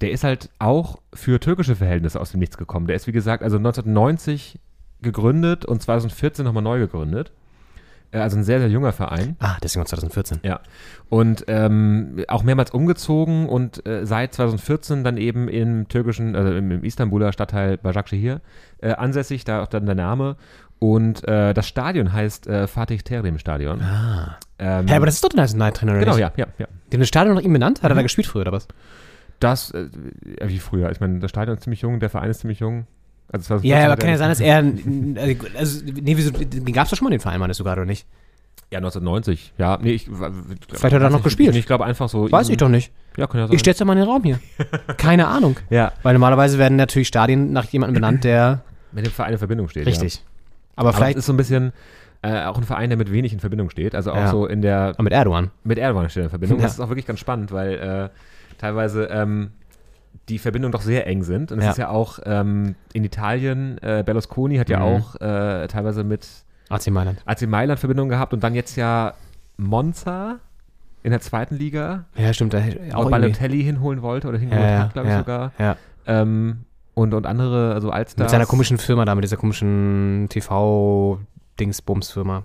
der 0.00 0.10
ist 0.12 0.24
halt 0.24 0.50
auch 0.58 0.98
für 1.12 1.40
türkische 1.40 1.76
Verhältnisse 1.76 2.20
aus 2.20 2.30
dem 2.32 2.40
Nichts 2.40 2.56
gekommen. 2.56 2.86
Der 2.86 2.96
ist, 2.96 3.06
wie 3.06 3.12
gesagt, 3.12 3.42
also 3.42 3.56
1990 3.58 4.58
gegründet 5.02 5.64
und 5.64 5.82
2014 5.82 6.44
nochmal 6.44 6.62
neu 6.62 6.78
gegründet. 6.78 7.32
Äh, 8.12 8.18
Also 8.18 8.36
ein 8.38 8.44
sehr, 8.44 8.60
sehr 8.60 8.68
junger 8.68 8.92
Verein. 8.92 9.36
Ah, 9.38 9.56
deswegen 9.62 9.80
war 9.80 9.86
2014. 9.86 10.40
Ja. 10.42 10.60
Und 11.08 11.44
ähm, 11.48 12.24
auch 12.28 12.42
mehrmals 12.42 12.70
umgezogen 12.70 13.48
und 13.48 13.86
äh, 13.86 14.06
seit 14.06 14.34
2014 14.34 15.04
dann 15.04 15.16
eben 15.16 15.48
im 15.48 15.88
türkischen, 15.88 16.34
also 16.36 16.52
im, 16.52 16.70
im 16.70 16.84
Istanbuler 16.84 17.32
Stadtteil 17.32 17.76
Başakşehir 17.76 18.40
äh, 18.80 18.92
ansässig, 18.92 19.44
da 19.44 19.62
auch 19.62 19.68
dann 19.68 19.86
der 19.86 19.94
Name. 19.94 20.36
Und 20.78 21.28
äh, 21.28 21.52
das 21.52 21.68
Stadion 21.68 22.12
heißt 22.12 22.46
äh, 22.46 22.66
Fatih 22.66 22.98
Terim 22.98 23.38
Stadion. 23.38 23.82
Ah. 23.82 24.38
Ähm, 24.58 24.88
Hä, 24.88 24.94
aber 24.94 25.06
das 25.06 25.16
ist 25.16 25.24
doch 25.24 25.28
der 25.28 25.40
Nationaltrainer, 25.42 25.92
oder 25.92 26.00
genau, 26.00 26.12
nicht? 26.16 26.20
ja, 26.20 26.32
ja, 26.36 26.46
ja. 26.58 26.66
Haben 26.92 27.00
das 27.00 27.08
Stadion 27.08 27.34
nach 27.34 27.42
ihm 27.42 27.52
benannt? 27.52 27.82
Hat 27.82 27.90
er 27.90 27.94
da 27.94 28.02
gespielt 28.02 28.26
früher, 28.26 28.42
oder 28.42 28.52
was? 28.52 28.66
Das, 29.40 29.70
äh, 29.72 29.88
wie 30.44 30.58
früher. 30.58 30.90
Ich 30.92 31.00
meine, 31.00 31.18
das 31.18 31.30
Stadion 31.30 31.56
ist 31.56 31.64
ziemlich 31.64 31.80
jung, 31.82 31.98
der 32.00 32.10
Verein 32.10 32.30
ist 32.30 32.40
ziemlich 32.40 32.60
jung. 32.60 32.86
Also 33.32 33.46
2014 33.46 33.70
Ja, 33.70 33.84
aber 33.84 33.94
er 33.94 33.96
kann 33.96 34.10
ja 34.10 34.18
sein, 34.18 34.28
dass 34.28 34.40
er, 34.40 35.58
also, 35.58 35.84
nee, 35.84 36.16
wieso, 36.16 36.30
den 36.30 36.64
gab's 36.72 36.90
doch 36.90 36.96
schon 36.96 37.04
mal, 37.06 37.10
den 37.10 37.20
Verein, 37.20 37.38
meinst 37.40 37.58
du 37.60 37.64
gerade, 37.64 37.80
oder 37.80 37.86
nicht? 37.88 38.06
Ja, 38.72 38.78
1990. 38.78 39.54
Ja, 39.58 39.78
nee, 39.82 39.92
ich. 39.92 40.04
Vielleicht 40.04 40.84
hat 40.84 40.92
er 41.02 41.10
noch 41.10 41.18
ich, 41.18 41.24
gespielt. 41.24 41.56
Ich, 41.56 41.66
glaube 41.66 41.84
einfach 41.84 42.08
so. 42.08 42.30
Weiß 42.30 42.48
ich 42.50 42.56
doch 42.56 42.68
nicht. 42.68 42.92
Ja, 43.16 43.26
kann 43.26 43.40
ja 43.40 43.46
sein. 43.48 43.54
Ich 43.54 43.60
stell's 43.60 43.78
doch 43.78 43.86
mal 43.86 43.94
in 43.94 44.00
den 44.00 44.08
Raum 44.08 44.22
hier. 44.22 44.38
Keine 44.96 45.26
Ahnung. 45.26 45.56
ja, 45.70 45.92
Weil 46.04 46.12
normalerweise 46.12 46.56
werden 46.58 46.76
natürlich 46.76 47.08
Stadien 47.08 47.52
nach 47.52 47.64
jemandem 47.64 47.94
benannt, 47.94 48.22
der. 48.22 48.62
mit 48.92 49.04
dem 49.06 49.12
Verein 49.12 49.32
in 49.32 49.38
Verbindung 49.38 49.68
steht. 49.68 49.84
Ja. 49.86 49.90
Richtig. 49.90 50.22
Aber 50.76 50.90
Aber 50.90 50.98
vielleicht. 50.98 51.16
es 51.16 51.20
ist 51.22 51.26
so 51.26 51.32
ein 51.32 51.36
bisschen 51.36 51.72
äh, 52.22 52.44
auch 52.44 52.58
ein 52.58 52.64
Verein, 52.64 52.90
der 52.90 52.96
mit 52.98 53.10
wenig 53.10 53.32
in 53.32 53.40
Verbindung 53.40 53.70
steht. 53.70 53.94
Also 53.96 54.12
auch 54.12 54.16
Ja. 54.16 54.30
so 54.30 54.46
in 54.46 54.62
der. 54.62 54.90
aber 54.94 55.02
mit 55.02 55.12
Erdogan. 55.12 55.50
Mit 55.64 55.78
Erdogan 55.78 56.08
steht 56.08 56.22
er 56.22 56.24
in 56.24 56.30
Verbindung. 56.30 56.58
Ja. 56.58 56.64
Das 56.64 56.74
ist 56.74 56.80
auch 56.80 56.90
wirklich 56.90 57.06
ganz 57.06 57.18
spannend, 57.18 57.50
weil 57.50 57.72
äh, 57.74 58.08
teilweise 58.60 59.04
ähm, 59.06 59.50
die 60.28 60.38
Verbindungen 60.38 60.72
doch 60.72 60.82
sehr 60.82 61.06
eng 61.06 61.22
sind. 61.22 61.50
Und 61.52 61.58
es 61.58 61.64
Ja. 61.64 61.70
ist 61.70 61.78
ja 61.78 61.88
auch 61.88 62.18
ähm, 62.24 62.74
in 62.92 63.04
Italien, 63.04 63.78
äh, 63.82 64.02
Berlusconi 64.04 64.56
hat 64.58 64.68
ja 64.68 64.78
Mhm. 64.80 64.84
auch 64.84 65.14
äh, 65.20 65.66
teilweise 65.68 66.04
mit 66.04 66.26
AC 66.68 66.88
Mailand. 66.90 67.22
AC 67.24 67.46
Mailand 67.48 67.80
Verbindung 67.80 68.08
gehabt 68.08 68.32
und 68.34 68.42
dann 68.44 68.54
jetzt 68.54 68.76
ja 68.76 69.14
Monza 69.56 70.38
in 71.02 71.10
der 71.12 71.20
zweiten 71.20 71.56
Liga, 71.56 72.04
Ja, 72.16 72.32
stimmt. 72.34 72.52
Da 72.52 72.58
auch 72.58 72.64
auch 72.64 72.70
irgendwie. 73.06 73.10
Balotelli 73.10 73.62
hinholen 73.64 74.02
wollte 74.02 74.28
oder 74.28 74.36
hingeholt 74.38 74.68
Ja, 74.68 74.78
hat, 74.80 74.92
glaube 74.92 75.08
ich 75.08 75.12
ja, 75.14 75.18
sogar. 75.20 75.52
ja. 75.58 75.76
Ähm, 76.06 76.64
und, 76.94 77.14
und 77.14 77.24
andere, 77.26 77.72
also 77.72 77.90
Allstars. 77.90 78.24
Mit 78.24 78.30
seiner 78.30 78.44
komischen 78.46 78.76
Firma 78.78 79.04
da, 79.06 79.14
mit 79.14 79.24
dieser 79.24 79.36
komischen 79.38 80.26
TV-Dingsbums-Firma. 80.28 82.42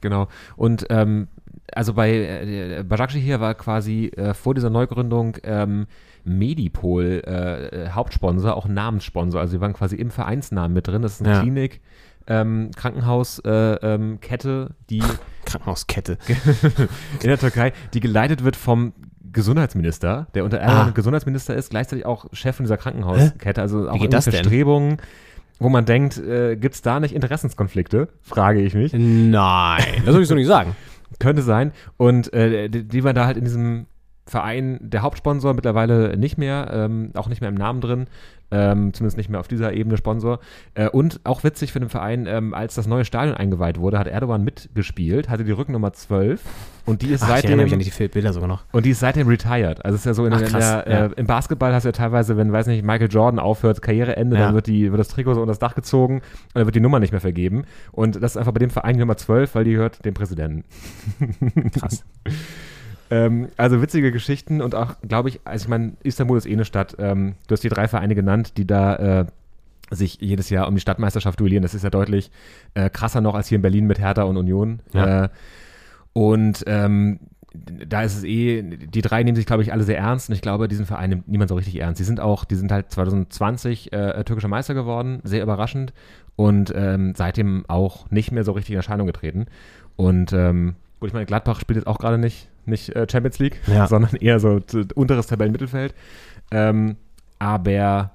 Genau. 0.00 0.28
Und 0.56 0.86
ähm, 0.90 1.26
also 1.74 1.94
bei 1.94 2.10
äh, 2.12 2.84
Bajakci 2.86 3.20
hier 3.20 3.40
war 3.40 3.54
quasi 3.54 4.06
äh, 4.16 4.34
vor 4.34 4.54
dieser 4.54 4.70
Neugründung 4.70 5.36
ähm, 5.42 5.86
Medipol 6.24 7.22
äh, 7.26 7.66
äh, 7.84 7.88
Hauptsponsor, 7.90 8.56
auch 8.56 8.66
Namenssponsor. 8.68 9.40
Also 9.40 9.52
sie 9.52 9.60
waren 9.60 9.72
quasi 9.72 9.96
im 9.96 10.10
Vereinsnamen 10.10 10.72
mit 10.72 10.88
drin. 10.88 11.02
Das 11.02 11.14
ist 11.14 11.22
eine 11.22 11.34
Ja. 11.36 11.40
Klinik, 11.40 11.80
ähm, 12.26 12.70
Krankenhauskette, 12.76 13.78
äh, 13.82 13.94
ähm, 13.94 14.18
Kette, 14.20 14.70
die 14.90 15.02
Krankenhauskette. 15.44 16.18
in 17.22 17.28
der 17.28 17.38
Türkei, 17.38 17.72
die 17.94 18.00
geleitet 18.00 18.42
wird 18.44 18.56
vom 18.56 18.92
Gesundheitsminister, 19.32 20.26
der 20.34 20.44
unter 20.44 20.58
Erdogan 20.58 20.88
Ah. 20.88 20.92
Gesundheitsminister 20.92 21.54
ist, 21.54 21.70
gleichzeitig 21.70 22.06
auch 22.06 22.26
Chef 22.32 22.56
von 22.56 22.64
dieser 22.64 22.76
Krankenhauskette. 22.78 23.60
Also 23.60 23.88
auch 23.88 23.98
denn? 23.98 24.10
Bestrebungen, 24.10 24.96
wo 25.58 25.68
man 25.68 25.84
denkt, 25.84 26.18
äh, 26.18 26.56
gibt 26.56 26.74
es 26.74 26.82
da 26.82 27.00
nicht 27.00 27.14
Interessenskonflikte? 27.14 28.08
Frage 28.22 28.60
ich 28.62 28.74
mich. 28.74 28.92
Nein, 28.94 29.84
das 30.04 30.12
soll 30.12 30.22
ich 30.22 30.28
so 30.28 30.34
nicht 30.34 30.46
sagen. 30.46 30.74
Könnte 31.18 31.42
sein. 31.42 31.72
Und 31.96 32.32
äh, 32.32 32.68
die, 32.68 32.84
die 32.84 33.04
waren 33.04 33.14
da 33.14 33.26
halt 33.26 33.36
in 33.36 33.44
diesem 33.44 33.86
Verein 34.26 34.78
der 34.82 35.02
Hauptsponsor, 35.02 35.54
mittlerweile 35.54 36.16
nicht 36.16 36.36
mehr, 36.36 36.68
ähm, 36.72 37.12
auch 37.14 37.28
nicht 37.28 37.40
mehr 37.40 37.50
im 37.50 37.54
Namen 37.54 37.80
drin, 37.80 38.06
ähm, 38.50 38.92
zumindest 38.92 39.16
nicht 39.16 39.28
mehr 39.30 39.38
auf 39.38 39.48
dieser 39.48 39.72
Ebene 39.72 39.96
Sponsor. 39.96 40.40
Äh, 40.74 40.88
und 40.88 41.20
auch 41.24 41.44
witzig 41.44 41.72
für 41.72 41.78
den 41.78 41.88
Verein, 41.88 42.26
ähm, 42.26 42.52
als 42.52 42.74
das 42.74 42.88
neue 42.88 43.04
Stadion 43.04 43.36
eingeweiht 43.36 43.78
wurde, 43.78 43.98
hat 43.98 44.08
Erdogan 44.08 44.42
mitgespielt, 44.42 45.28
hatte 45.28 45.44
die 45.44 45.52
Rückennummer 45.52 45.92
12 45.92 46.42
und 46.86 47.02
die 47.02 47.08
ist 47.10 47.22
Ach, 47.22 47.28
ich 47.28 47.34
seitdem 47.34 47.50
erinnere 47.58 47.76
mich 47.76 47.88
an 47.88 48.00
die 48.02 48.08
Bilder 48.08 48.32
sogar 48.32 48.48
noch. 48.48 48.62
und 48.72 48.86
die 48.86 48.90
ist 48.90 49.00
seitdem 49.00 49.28
retired. 49.28 49.84
Also 49.84 49.96
es 49.96 50.00
ist 50.02 50.06
ja 50.06 50.14
so 50.14 50.24
in, 50.24 50.32
Ach, 50.32 50.40
in 50.40 50.46
krass, 50.46 50.84
der, 50.84 50.92
ja. 50.92 51.06
äh, 51.06 51.10
im 51.16 51.26
Basketball 51.26 51.74
hast 51.74 51.82
du 51.82 51.88
ja 51.88 51.92
teilweise, 51.92 52.36
wenn, 52.36 52.52
weiß 52.52 52.66
nicht, 52.68 52.84
Michael 52.84 53.08
Jordan 53.10 53.38
aufhört, 53.38 53.82
Karriereende, 53.82 54.36
Ja. 54.36 54.46
dann 54.46 54.54
wird, 54.54 54.66
die, 54.68 54.90
wird 54.92 54.98
das 55.00 55.08
Trikot 55.08 55.34
so 55.34 55.40
unter 55.40 55.50
das 55.50 55.58
Dach 55.58 55.74
gezogen 55.74 56.16
und 56.16 56.22
dann 56.54 56.64
wird 56.66 56.74
die 56.76 56.80
Nummer 56.80 57.00
nicht 57.00 57.10
mehr 57.12 57.20
vergeben. 57.20 57.64
Und 57.92 58.16
das 58.22 58.32
ist 58.32 58.36
einfach 58.36 58.52
bei 58.52 58.60
dem 58.60 58.70
Verein 58.70 58.96
Nummer 58.96 59.16
12, 59.16 59.54
weil 59.54 59.64
die 59.64 59.72
gehört 59.72 60.04
dem 60.04 60.14
Präsidenten. 60.14 60.64
Krass. 61.78 62.04
ähm, 63.10 63.48
also 63.56 63.80
witzige 63.82 64.10
Geschichten 64.12 64.60
und 64.60 64.74
auch, 64.74 64.96
glaube 65.06 65.28
ich, 65.28 65.40
also 65.44 65.64
ich 65.64 65.68
meine, 65.68 65.92
Istanbul 66.02 66.38
ist 66.38 66.46
eh 66.46 66.52
eine 66.52 66.64
Stadt. 66.64 66.96
Ähm, 66.98 67.34
du 67.46 67.52
hast 67.52 67.62
die 67.64 67.68
drei 67.68 67.88
Vereine 67.88 68.14
genannt, 68.14 68.56
die 68.56 68.66
da 68.66 68.96
äh, 69.20 69.26
sich 69.90 70.18
jedes 70.20 70.50
Jahr 70.50 70.66
um 70.66 70.74
die 70.74 70.80
Stadtmeisterschaft 70.80 71.38
duellieren. 71.38 71.62
Das 71.62 71.74
ist 71.74 71.84
ja 71.84 71.90
deutlich 71.90 72.30
äh, 72.74 72.90
krasser 72.90 73.20
noch 73.20 73.34
als 73.36 73.46
hier 73.48 73.56
in 73.56 73.62
Berlin 73.62 73.86
mit 73.86 74.00
Hertha 74.00 74.22
und 74.24 74.36
Union. 74.36 74.80
Ja. 74.92 75.24
Äh, 75.24 75.28
und 76.16 76.64
ähm, 76.66 77.20
da 77.52 78.02
ist 78.02 78.16
es 78.16 78.24
eh, 78.24 78.62
die 78.62 79.02
drei 79.02 79.22
nehmen 79.22 79.36
sich, 79.36 79.44
glaube 79.44 79.62
ich, 79.62 79.70
alle 79.70 79.82
sehr 79.84 79.98
ernst 79.98 80.30
und 80.30 80.34
ich 80.34 80.40
glaube, 80.40 80.66
diesen 80.66 80.86
Verein 80.86 81.10
nimmt 81.10 81.28
niemand 81.28 81.50
so 81.50 81.56
richtig 81.56 81.78
ernst. 81.78 82.00
Die 82.00 82.04
sind 82.04 82.20
auch, 82.20 82.46
die 82.46 82.54
sind 82.54 82.72
halt 82.72 82.90
2020 82.90 83.92
äh, 83.92 84.24
türkischer 84.24 84.48
Meister 84.48 84.72
geworden, 84.72 85.20
sehr 85.24 85.42
überraschend 85.42 85.92
und 86.34 86.72
ähm, 86.74 87.12
seitdem 87.14 87.66
auch 87.68 88.10
nicht 88.10 88.32
mehr 88.32 88.44
so 88.44 88.52
richtig 88.52 88.70
in 88.70 88.78
Erscheinung 88.78 89.06
getreten. 89.06 89.44
Und 89.96 90.32
ähm, 90.32 90.76
gut, 91.00 91.08
ich 91.08 91.12
meine, 91.12 91.26
Gladbach 91.26 91.60
spielt 91.60 91.76
jetzt 91.76 91.86
auch 91.86 91.98
gerade 91.98 92.16
nicht, 92.16 92.48
nicht 92.64 92.96
äh, 92.96 93.06
Champions 93.12 93.38
League, 93.38 93.60
Ja. 93.66 93.86
sondern 93.88 94.14
eher 94.16 94.40
so 94.40 94.58
unteres 94.94 95.26
Tabellenmittelfeld. 95.26 95.94
Ähm, 96.50 96.96
aber 97.38 98.12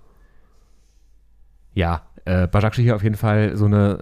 ja, 1.75 2.01
äh, 2.25 2.47
Başakşehir 2.47 2.83
hier 2.83 2.95
auf 2.95 3.03
jeden 3.03 3.15
Fall 3.15 3.55
so 3.57 3.65
eine 3.65 3.99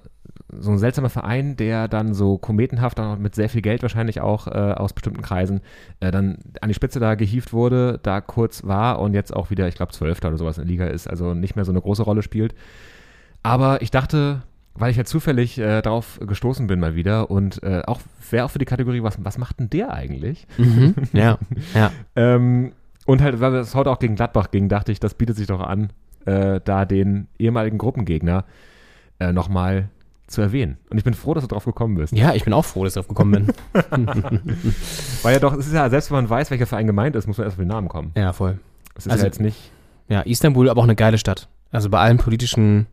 so 0.57 0.71
ein 0.71 0.77
seltsamer 0.77 1.09
Verein, 1.09 1.55
der 1.55 1.87
dann 1.87 2.13
so 2.13 2.37
kometenhaft 2.37 2.99
auch 2.99 3.17
mit 3.17 3.35
sehr 3.35 3.49
viel 3.49 3.61
Geld 3.61 3.81
wahrscheinlich 3.81 4.21
auch 4.21 4.47
äh, 4.47 4.51
aus 4.51 4.93
bestimmten 4.93 5.21
Kreisen 5.21 5.61
äh, 5.99 6.11
dann 6.11 6.39
an 6.61 6.69
die 6.69 6.73
Spitze 6.73 6.99
da 6.99 7.15
gehievt 7.15 7.53
wurde, 7.53 7.99
da 8.01 8.21
kurz 8.21 8.65
war 8.65 8.99
und 8.99 9.13
jetzt 9.13 9.35
auch 9.35 9.49
wieder, 9.49 9.67
ich 9.67 9.75
glaube, 9.75 9.91
Zwölfter 9.91 10.29
oder 10.29 10.37
sowas 10.37 10.57
in 10.57 10.63
der 10.63 10.71
Liga 10.71 10.85
ist, 10.87 11.07
also 11.07 11.33
nicht 11.33 11.55
mehr 11.55 11.65
so 11.65 11.71
eine 11.71 11.81
große 11.81 12.03
Rolle 12.03 12.23
spielt. 12.23 12.55
Aber 13.43 13.81
ich 13.81 13.91
dachte, 13.91 14.41
weil 14.73 14.91
ich 14.91 14.97
ja 14.97 15.05
zufällig 15.05 15.57
äh, 15.59 15.81
darauf 15.81 16.19
gestoßen 16.25 16.67
bin 16.67 16.79
mal 16.79 16.95
wieder 16.95 17.29
und 17.29 17.61
äh, 17.63 17.81
auch 17.85 17.99
wäre 18.29 18.45
auch 18.45 18.51
für 18.51 18.59
die 18.59 18.65
Kategorie, 18.65 19.03
was, 19.03 19.17
was 19.23 19.37
macht 19.37 19.59
denn 19.59 19.69
der 19.69 19.93
eigentlich? 19.93 20.47
Mhm. 20.57 20.95
Ja, 21.13 21.37
ja. 21.75 21.91
Ähm, 22.15 22.73
und 23.05 23.21
halt, 23.21 23.39
weil 23.39 23.55
es 23.55 23.75
heute 23.75 23.91
auch 23.91 23.99
gegen 23.99 24.15
Gladbach 24.15 24.51
ging, 24.51 24.69
dachte 24.69 24.91
ich, 24.91 24.99
das 24.99 25.15
bietet 25.15 25.35
sich 25.35 25.47
doch 25.47 25.61
an, 25.61 25.91
äh, 26.25 26.61
da 26.63 26.85
den 26.85 27.27
ehemaligen 27.39 27.77
Gruppengegner 27.77 28.45
äh, 29.19 29.33
nochmal 29.33 29.89
zu 30.29 30.41
erwähnen. 30.41 30.77
Und 30.89 30.97
ich 30.97 31.03
bin 31.03 31.13
froh, 31.13 31.33
dass 31.33 31.43
du 31.43 31.47
drauf 31.47 31.65
gekommen 31.65 31.95
bist. 31.95 32.13
Ja, 32.13 32.33
ich 32.33 32.43
bin 32.43 32.53
auch 32.53 32.65
froh, 32.65 32.83
dass 32.83 32.93
ich 32.93 32.95
drauf 32.95 33.07
gekommen 33.07 33.31
bin. 33.47 33.47
Weil 35.23 35.33
ja 35.33 35.39
doch, 35.39 35.53
es 35.53 35.67
ist 35.67 35.73
ja, 35.73 35.89
selbst 35.89 36.11
wenn 36.11 36.17
man 36.17 36.29
weiß, 36.29 36.51
welcher 36.51 36.67
Verein 36.67 36.87
gemeint 36.87 37.15
ist, 37.15 37.27
muss 37.27 37.37
man 37.37 37.45
erst 37.45 37.55
auf 37.55 37.61
den 37.61 37.67
Namen 37.67 37.87
kommen. 37.89 38.11
ja, 38.15 38.31
voll. 38.33 38.59
Es 38.95 39.05
ist 39.05 39.11
Also- 39.11 39.23
ja 39.23 39.27
jetzt 39.27 39.39
nicht. 39.41 39.71
Ja, 40.07 40.21
Istanbul 40.21 40.69
aber 40.69 40.79
auch 40.81 40.85
eine 40.85 40.95
geile 40.95 41.17
Stadt. 41.19 41.47
Also 41.71 41.89
bei 41.89 41.99
allen 41.99 42.17
politischen 42.17 42.87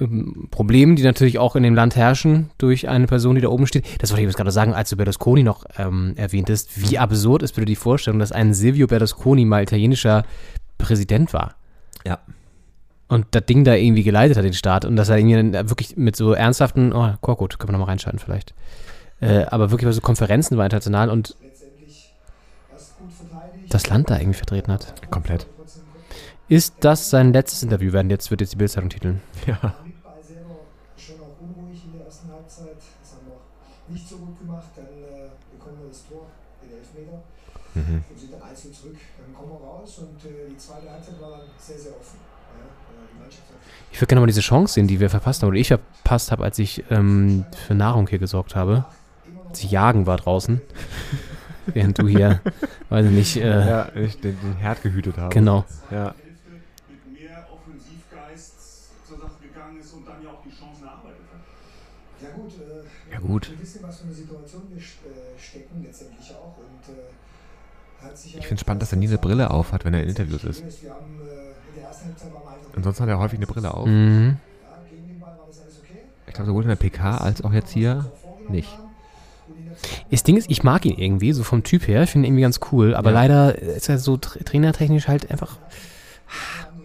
ähm, 0.00 0.48
Problemen, 0.50 0.94
die 0.96 1.02
natürlich 1.02 1.38
auch 1.38 1.56
in 1.56 1.62
dem 1.62 1.74
Land 1.74 1.96
herrschen, 1.96 2.50
durch 2.58 2.88
eine 2.88 3.06
Person, 3.06 3.34
die 3.34 3.40
da 3.40 3.48
oben 3.48 3.66
steht. 3.66 3.84
Das 4.00 4.10
wollte 4.10 4.22
ich 4.22 4.26
jetzt 4.28 4.36
gerade 4.36 4.50
sagen, 4.50 4.74
als 4.74 4.90
du 4.90 4.96
Berlusconi 4.96 5.42
noch 5.42 5.64
ähm, 5.78 6.12
erwähntest. 6.16 6.70
Wie 6.88 6.98
absurd 6.98 7.42
ist 7.42 7.54
bitte 7.54 7.64
die 7.64 7.76
Vorstellung, 7.76 8.18
dass 8.20 8.32
ein 8.32 8.54
Silvio 8.54 8.86
Berlusconi 8.86 9.44
mal 9.44 9.62
italienischer 9.62 10.24
Präsident 10.78 11.32
war. 11.32 11.54
Ja. 12.04 12.18
Und 13.08 13.26
das 13.30 13.46
Ding 13.46 13.62
da 13.64 13.74
irgendwie 13.74 14.02
geleitet 14.02 14.36
hat, 14.36 14.44
den 14.44 14.52
Staat. 14.52 14.84
Und 14.84 14.96
dass 14.96 15.08
er 15.08 15.16
irgendwie 15.18 15.50
dann 15.52 15.68
wirklich 15.70 15.96
mit 15.96 16.16
so 16.16 16.32
ernsthaften, 16.32 16.92
oh, 16.92 17.14
Korkut, 17.20 17.58
können 17.58 17.68
wir 17.68 17.72
nochmal 17.72 17.90
reinschalten 17.90 18.18
vielleicht. 18.18 18.54
Äh, 19.20 19.44
aber 19.44 19.70
wirklich 19.70 19.86
bei 19.86 19.92
so 19.92 20.00
Konferenzen 20.00 20.56
war 20.58 20.64
international 20.64 21.10
und 21.10 21.36
das 23.68 23.88
Land 23.88 24.10
da 24.10 24.18
irgendwie 24.18 24.36
vertreten 24.36 24.72
hat. 24.72 25.10
Komplett. 25.10 25.46
Ist 26.48 26.74
das 26.80 27.10
sein 27.10 27.32
letztes 27.32 27.62
Interview? 27.62 27.92
Werden 27.92 28.10
jetzt 28.10 28.30
wird 28.30 28.40
jetzt 28.40 28.52
die 28.52 28.56
Bildzeitung 28.56 28.90
titeln. 28.90 29.20
Ja. 29.46 29.74
Mit 29.84 30.02
Ball 30.02 30.22
selber 30.22 30.56
schon 30.96 31.16
auch 31.20 31.34
unruhig 31.42 31.82
in 31.84 31.92
der 31.98 32.06
ersten 32.06 32.30
Halbzeit. 32.30 32.78
Das 33.02 33.12
haben 33.14 33.26
wir 33.26 33.38
nicht 33.92 34.08
so 34.08 34.16
gut 34.18 34.38
gemacht. 34.38 34.66
Dann 34.76 34.86
bekommen 35.58 35.78
wir 35.82 35.88
das 35.88 36.06
Tor, 36.08 36.26
den 36.62 36.78
Elfmeter 36.78 37.22
Mhm. 37.76 38.04
und 38.08 38.18
sind 38.18 38.32
dann 38.32 38.42
einzeln 38.42 38.72
zurück. 38.72 38.96
Dann 39.20 39.34
kommen 39.34 39.52
wir 39.52 39.60
raus 39.60 39.98
und 39.98 40.16
äh, 40.24 40.48
die 40.48 40.56
zweite 40.56 40.88
Halbzeit 40.90 41.20
war 41.20 41.30
dann 41.30 41.46
sehr, 41.58 41.76
sehr 41.78 41.92
offen. 41.92 42.16
Ja, 42.16 42.64
äh, 42.64 43.04
die 43.12 43.18
Mannschaft 43.20 43.52
hat 43.52 43.60
Ich 43.96 44.02
würde 44.02 44.08
gerne 44.08 44.20
mal 44.20 44.26
diese 44.26 44.42
Chance 44.42 44.74
sehen, 44.74 44.88
die 44.88 45.00
wir 45.00 45.08
verpasst 45.08 45.40
haben, 45.40 45.48
oder 45.48 45.56
ich 45.56 45.68
verpasst 45.68 46.30
habe, 46.30 46.44
als 46.44 46.58
ich 46.58 46.84
ähm, 46.90 47.46
für 47.66 47.74
Nahrung 47.74 48.06
hier 48.06 48.18
gesorgt 48.18 48.54
habe. 48.54 48.84
Als 49.48 49.64
ich 49.64 49.70
jagen 49.70 50.06
war 50.06 50.18
draußen. 50.18 50.60
Während 51.66 51.98
du 51.98 52.06
hier, 52.06 52.42
weiß 52.90 53.06
ich 53.06 53.12
nicht, 53.12 53.36
äh, 53.38 53.66
Ja, 53.66 53.88
ich 53.94 54.20
den, 54.20 54.38
den 54.38 54.56
Herd 54.56 54.82
gehütet 54.82 55.16
habe. 55.16 55.32
genau. 55.32 55.64
Ja. 55.90 56.14
Ja 62.22 62.28
gut, 62.34 62.52
äh, 62.60 63.12
Ja, 63.12 63.18
gut. 63.18 63.50
wir 63.50 63.60
wissen, 63.60 63.82
was 63.82 63.98
für 63.98 64.04
eine 64.04 64.12
Situation 64.14 64.62
wir 64.70 64.76
äh, 64.78 65.38
stecken 65.38 65.82
letztendlich 65.84 66.30
auch. 66.34 66.56
Und, 66.58 66.94
äh, 66.94 68.04
hat 68.04 68.18
sich 68.18 68.36
Ich 68.36 68.46
find's 68.46 68.60
spannend, 68.60 68.82
dass 68.82 68.92
er 68.92 68.98
nie 68.98 69.08
eine 69.08 69.18
Brille 69.18 69.50
auf 69.50 69.72
hat, 69.72 69.84
wenn 69.84 69.94
er 69.94 70.02
in 70.02 70.08
Interviews 70.10 70.44
ist. 70.44 70.82
Wir 70.82 70.90
haben, 70.90 71.05
Ansonsten 72.76 73.02
hat 73.02 73.08
er 73.10 73.18
häufig 73.18 73.38
eine 73.38 73.46
Brille 73.46 73.72
auf. 73.74 73.86
Mhm. 73.86 74.36
Ja, 74.62 74.78
gegen 74.90 75.06
den 75.08 75.20
Ball 75.20 75.30
war 75.38 75.46
das 75.48 75.60
alles 75.62 75.80
okay. 75.82 75.98
Ich 76.26 76.34
glaube, 76.34 76.46
sowohl 76.48 76.62
in 76.62 76.68
der 76.68 76.76
PK 76.76 77.16
als 77.18 77.42
auch 77.42 77.52
jetzt 77.52 77.70
hier 77.70 78.04
nicht. 78.48 78.68
Das 80.10 80.22
Ding 80.22 80.36
ist, 80.36 80.50
ich 80.50 80.62
mag 80.62 80.84
ihn 80.86 80.96
irgendwie, 80.98 81.32
so 81.32 81.42
vom 81.42 81.62
Typ 81.62 81.86
her. 81.88 82.02
Ich 82.04 82.10
finde 82.10 82.26
ihn 82.26 82.32
irgendwie 82.32 82.42
ganz 82.42 82.60
cool. 82.72 82.94
Aber 82.94 83.10
Ja. 83.10 83.14
leider 83.20 83.58
ist 83.58 83.88
er 83.88 83.98
so 83.98 84.16
tra 84.16 84.38
trainertechnisch 84.44 85.08
halt 85.08 85.30
einfach. 85.30 85.58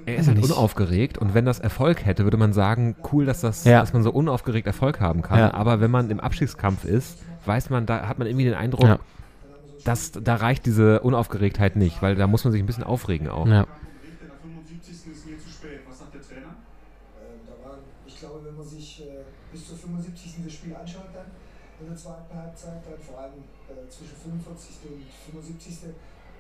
Er 0.06 0.16
ist 0.18 0.28
halt 0.28 0.38
Nicht. 0.38 0.52
unaufgeregt 0.52 1.18
und 1.20 1.34
wenn 1.36 1.46
das 1.46 1.60
Erfolg 1.60 2.06
hätte, 2.06 2.24
würde 2.24 2.38
man 2.38 2.54
sagen, 2.54 2.96
cool, 3.12 3.26
dass, 3.26 3.42
das, 3.42 3.64
Ja. 3.66 3.80
dass 3.82 3.94
man 3.94 4.02
so 4.04 4.12
unaufgeregt 4.12 4.66
Erfolg 4.68 5.00
haben 5.00 5.22
kann. 5.22 5.38
Ja. 5.40 5.54
Aber 5.54 5.80
wenn 5.80 5.92
man 5.92 6.10
im 6.10 6.20
Abstiegskampf 6.20 6.86
ist, 6.86 7.20
weiß 7.46 7.70
man, 7.70 7.86
da 7.86 8.08
hat 8.08 8.18
man 8.18 8.28
irgendwie 8.28 8.46
den 8.46 8.56
Eindruck, 8.56 8.84
Ja. 8.88 9.00
dass 9.86 10.12
da 10.12 10.36
reicht 10.36 10.66
diese 10.66 11.02
Unaufgeregtheit 11.02 11.76
nicht, 11.76 12.02
weil 12.02 12.16
da 12.16 12.26
muss 12.28 12.44
man 12.44 12.52
sich 12.52 12.62
ein 12.62 12.66
bisschen 12.66 12.84
aufregen 12.84 13.30
auch. 13.30 13.48
Ja. 13.48 13.66
Bericht 14.02 14.22
in 14.22 14.28
der 14.28 14.36
75. 14.42 15.12
ist 15.12 15.26
mir 15.28 15.38
zu 15.38 15.50
spät. 15.50 15.80
Was 15.88 16.00
sagt 16.00 16.14
der 16.16 16.22
Trainer? 16.22 16.54
Ähm, 17.22 17.40
da 17.48 17.70
waren, 17.70 17.80
ich 18.08 18.20
glaube, 18.20 18.40
wenn 18.44 18.56
man 18.58 18.66
sich 18.68 19.04
äh, 19.06 19.22
bis 19.54 19.68
zur 19.68 19.78
75. 19.78 20.34
das 20.44 20.54
Spiel 20.54 20.76
anschaut, 20.76 21.10
dann 21.14 21.30
in 21.80 21.88
der 21.88 21.98
zweiten 21.98 22.34
Halbzeit, 22.38 22.82
dann 22.86 23.00
vor 23.06 23.20
allem 23.22 23.42
äh, 23.70 23.90
zwischen 23.90 24.18
45. 24.32 24.92
und 24.92 25.04
75. 25.44 25.90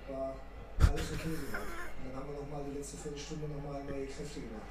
war 0.10 0.34
alles 0.80 1.12
okay 1.14 1.34
soweit. 1.36 1.62
Und 1.62 2.10
dann 2.10 2.16
haben 2.16 2.28
wir 2.32 2.42
nochmal 2.42 2.62
die 2.72 2.78
letzte 2.78 2.98
Viertelstunde 2.98 3.46
nochmal 3.48 3.82
neue 3.84 4.06
Kräfte 4.06 4.40
gemacht. 4.40 4.70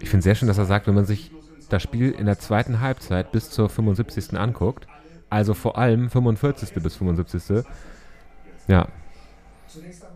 Ich 0.00 0.08
finde 0.10 0.24
sehr 0.24 0.34
schön, 0.34 0.48
dass 0.48 0.58
er 0.58 0.64
sagt, 0.64 0.86
wenn 0.86 0.94
man 0.94 1.04
sich 1.04 1.30
das 1.68 1.82
Spiel 1.82 2.10
in 2.12 2.26
der 2.26 2.38
zweiten 2.38 2.80
Halbzeit 2.80 3.30
bis 3.32 3.50
zur 3.50 3.68
75. 3.68 4.38
anguckt, 4.38 4.86
also 5.30 5.54
vor 5.54 5.78
allem 5.78 6.10
45. 6.10 6.74
bis 6.82 6.96
75. 6.96 7.64
Ja. 8.68 8.88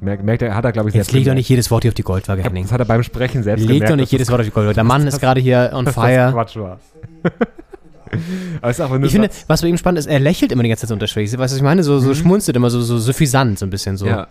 Merkt, 0.01 0.23
merkt 0.23 0.43
er, 0.43 0.55
hat 0.55 0.65
er, 0.67 0.73
glaube 0.73 0.91
ich, 0.91 0.95
Jetzt 0.95 1.07
selbst 1.07 1.15
leg 1.15 1.25
doch 1.27 1.35
nicht 1.35 1.49
jedes 1.49 1.71
Wort 1.71 1.83
hier 1.85 1.91
auf 1.91 1.95
die 1.95 2.03
Goldwaage, 2.03 2.43
Henning. 2.43 2.65
Das 2.65 2.73
hat 2.73 2.81
er 2.81 2.85
beim 2.85 3.03
Sprechen 3.03 3.43
selbst 3.43 3.63
Leg 3.63 3.77
gemerkt. 3.77 3.91
doch 3.93 3.97
nicht 3.97 4.13
jedes 4.13 4.29
Wort 4.31 4.41
auf 4.41 4.47
die 4.47 4.53
Goldwaage. 4.53 4.75
Der 4.75 4.85
Mann 4.85 5.07
ist 5.07 5.19
gerade 5.21 5.41
hier 5.41 5.71
on 5.73 5.87
dass 5.87 5.95
das 5.95 6.05
fire. 6.05 6.33
Quatsch 6.33 6.57
war. 6.57 6.79
Nur 8.63 9.05
Ich 9.05 9.13
finde, 9.13 9.31
was 9.47 9.63
bei 9.63 9.69
ihm 9.69 9.77
spannend 9.77 9.99
ist, 9.99 10.07
er 10.07 10.21
lächelt 10.21 10.53
immer 10.53 10.63
die 10.63 10.69
ganze 10.69 10.83
Zeit 10.83 10.89
so 10.89 10.95
unterschwellig. 10.95 11.31
Weißt 11.31 11.35
du, 11.37 11.39
was 11.45 11.57
ich 11.57 11.63
meine? 11.63 11.83
So, 11.83 11.99
so 11.99 12.15
schmunzelt 12.15 12.57
immer, 12.57 12.71
so, 12.71 12.81
so 12.81 12.99
suffisant, 12.99 13.59
so 13.59 13.67
ein 13.67 13.71
bisschen 13.71 13.97
so. 13.97 14.07
ja. 14.07 14.29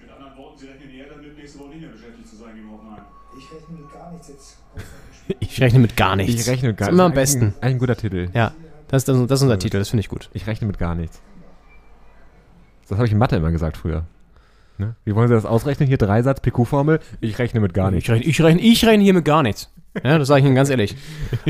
Mit 0.00 0.10
anderen 0.12 0.36
Worten, 0.36 0.58
Sie 0.58 0.66
rechnen 0.66 0.90
eher 0.90 1.06
damit, 1.14 1.36
nächste 1.36 1.58
Woche 1.60 1.68
nicht 1.70 1.80
mehr 1.80 1.90
beschäftigt 1.90 2.28
zu 2.28 2.36
sein 2.36 2.54
gegen 2.54 2.70
Hoffenheim. 2.70 3.02
Ich 3.38 3.52
rechne 3.52 3.76
mit 3.78 3.92
gar 3.92 4.12
nichts 4.12 4.28
jetzt. 4.28 4.56
Ich 5.40 5.60
rechne 5.60 5.78
mit 5.78 5.96
gar 5.96 6.16
nichts. 6.16 6.34
Ich 6.40 6.48
rechne 6.48 6.68
mit 6.68 6.76
gar 6.76 6.88
Ist 6.88 6.92
immer 6.94 7.04
am 7.04 7.12
besten. 7.14 7.42
ein- 7.42 7.54
Eigentlich 7.60 7.74
ein 7.74 7.78
guter 7.78 7.96
Titel. 7.96 8.28
Ja, 8.34 8.52
das, 8.88 9.04
das, 9.04 9.16
das 9.26 9.38
ist 9.38 9.42
unser 9.42 9.54
Ja. 9.54 9.58
Titel, 9.58 9.78
das 9.78 9.88
finde 9.88 10.00
ich 10.00 10.08
gut. 10.08 10.28
Ich 10.32 10.46
rechne 10.46 10.66
mit 10.66 10.78
gar 10.78 10.94
nichts. 10.94 11.20
Das 12.88 12.98
habe 12.98 13.06
ich 13.06 13.12
in 13.12 13.18
Mathe 13.18 13.36
immer 13.36 13.52
gesagt 13.52 13.76
früher. 13.76 14.04
Ne? 14.78 14.96
Wie 15.04 15.14
wollen 15.14 15.28
Sie 15.28 15.34
das 15.34 15.44
ausrechnen? 15.46 15.86
Hier 15.86 15.98
Dreisatz, 15.98 16.40
PQ-Formel. 16.40 16.98
Ich 17.20 17.38
rechne 17.38 17.60
mit 17.60 17.74
gar 17.74 17.90
nichts. 17.92 18.04
Ich 18.08 18.10
rechne, 18.10 18.26
ich, 18.26 18.42
rechne, 18.42 18.60
ich 18.60 18.84
rechne 18.84 19.04
hier 19.04 19.14
mit 19.14 19.24
gar 19.24 19.42
nichts. 19.44 19.70
Ja, 20.04 20.18
das 20.18 20.28
sage 20.28 20.40
ich 20.40 20.46
Ihnen 20.46 20.54
ganz 20.54 20.70
ehrlich. 20.70 20.94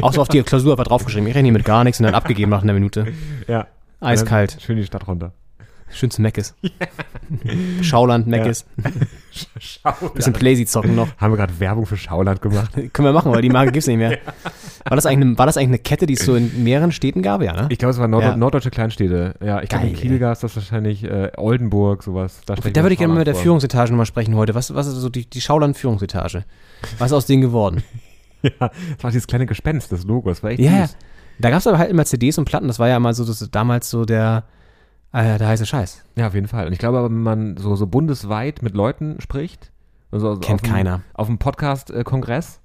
Auch 0.01 0.13
so 0.13 0.21
auf 0.23 0.29
die 0.29 0.43
Klausur 0.43 0.73
einfach 0.73 0.85
draufgeschrieben. 0.85 1.29
Ich 1.29 1.35
rechne 1.35 1.47
hier 1.49 1.53
mit 1.53 1.65
gar 1.65 1.85
nichts 1.85 2.01
und 2.01 2.05
dann 2.07 2.15
abgegeben 2.15 2.51
nach 2.51 2.63
einer 2.63 2.73
Minute. 2.73 3.07
Ja. 3.47 3.67
Eiskalt. 4.01 4.57
Schön 4.61 4.77
die 4.77 4.85
Stadt 4.85 5.07
runter. 5.07 5.33
Schönste 5.93 6.23
Meckes. 6.23 6.55
Schauland, 7.83 8.29
Meckes. 8.29 8.65
Bisschen 10.15 10.33
Playsy 10.33 10.65
zocken 10.65 10.95
noch. 10.95 11.09
Haben 11.19 11.33
wir 11.33 11.37
gerade 11.37 11.59
Werbung 11.59 11.85
für 11.85 11.97
Schauland 11.97 12.41
gemacht? 12.41 12.71
Können 12.93 13.09
wir 13.09 13.13
machen, 13.13 13.33
aber 13.33 13.43
die 13.43 13.51
Marke 13.51 13.73
gibt's 13.73 13.89
nicht 13.89 13.97
mehr. 13.97 14.19
War 14.85 14.95
das, 14.97 15.05
eigentlich 15.05 15.27
eine, 15.27 15.39
war 15.39 15.47
das 15.47 15.57
eigentlich 15.57 15.69
eine 15.69 15.79
Kette, 15.81 16.07
die 16.07 16.15
es 16.15 16.25
so 16.25 16.35
in 16.37 16.65
mehreren 16.65 16.91
Städten 16.91 17.21
gab? 17.23 17.43
Ja, 17.43 17.53
ne? 17.53 17.67
Ich 17.69 17.79
glaube, 17.79 17.91
es 17.91 17.99
waren 17.99 18.11
Nord 18.11 18.23
Ja. 18.23 18.37
norddeutsche 18.37 18.71
Kleinstädte. 18.71 19.35
Ja, 19.45 19.61
ich 19.63 19.69
glaube, 19.69 19.87
in 19.89 19.95
Kiel 19.95 20.19
gab 20.19 20.33
es 20.33 20.41
das 20.41 20.57
wahrscheinlich, 20.57 21.05
äh, 21.05 21.33
Oldenburg, 21.37 22.03
sowas. 22.03 22.41
Da, 22.47 22.55
Da 22.55 22.83
würde 22.83 22.93
ich 22.93 22.99
gerne 22.99 23.13
mal 23.13 23.19
mit 23.19 23.27
der. 23.27 23.35
Führungsetage 23.35 23.91
nochmal 23.91 24.07
sprechen 24.07 24.35
heute. 24.37 24.55
Was, 24.55 24.75
was 24.75 24.87
ist 24.87 24.95
so 24.95 25.11
die, 25.11 25.29
die 25.29 25.41
Schauland-Führungsetage? 25.41 26.45
Was 26.99 27.11
ist 27.11 27.13
aus 27.17 27.27
denen 27.27 27.43
geworden? 27.43 27.83
Ja, 28.61 28.71
das 28.95 29.03
war 29.03 29.11
dieses 29.11 29.27
kleine 29.27 29.47
Gespenst, 29.47 29.93
das 29.93 30.05
Logo. 30.05 30.29
Das 30.29 30.43
war 30.43 30.51
echt 30.51 30.61
Ja, 30.61 30.73
ja. 30.73 30.87
süß. 30.87 30.97
Da 31.39 31.51
gab 31.51 31.59
es 31.61 31.67
aber 31.67 31.79
halt 31.79 31.91
immer 31.91 32.05
CDs 32.05 32.37
und 32.39 32.45
Platten. 32.45 32.69
Das 32.69 32.79
war 32.79 32.89
ja 32.89 32.99
mal 33.01 33.15
so 33.15 33.25
das, 33.25 33.47
damals 33.51 33.89
so 33.91 34.05
der, 34.05 34.45
äh, 35.13 35.39
der 35.39 35.49
heiße 35.49 35.67
Scheiß. 35.67 36.05
Ja, 36.17 36.27
auf 36.29 36.35
jeden 36.35 36.49
Fall. 36.49 36.67
Und 36.67 36.73
ich 36.73 36.79
glaube 36.79 36.99
aber, 36.99 37.09
wenn 37.11 37.23
man 37.23 37.57
so, 37.57 37.77
so 37.77 37.87
bundesweit 37.87 38.63
mit 38.63 38.75
Leuten 38.75 39.21
spricht, 39.21 39.71
also 40.11 40.37
Kennt 40.39 40.61
auf 40.61 40.67
dem- 40.67 40.73
keiner. 40.73 41.01
Auf 41.15 41.27
dem 41.29 41.39
Podcast-Kongress, 41.39 42.61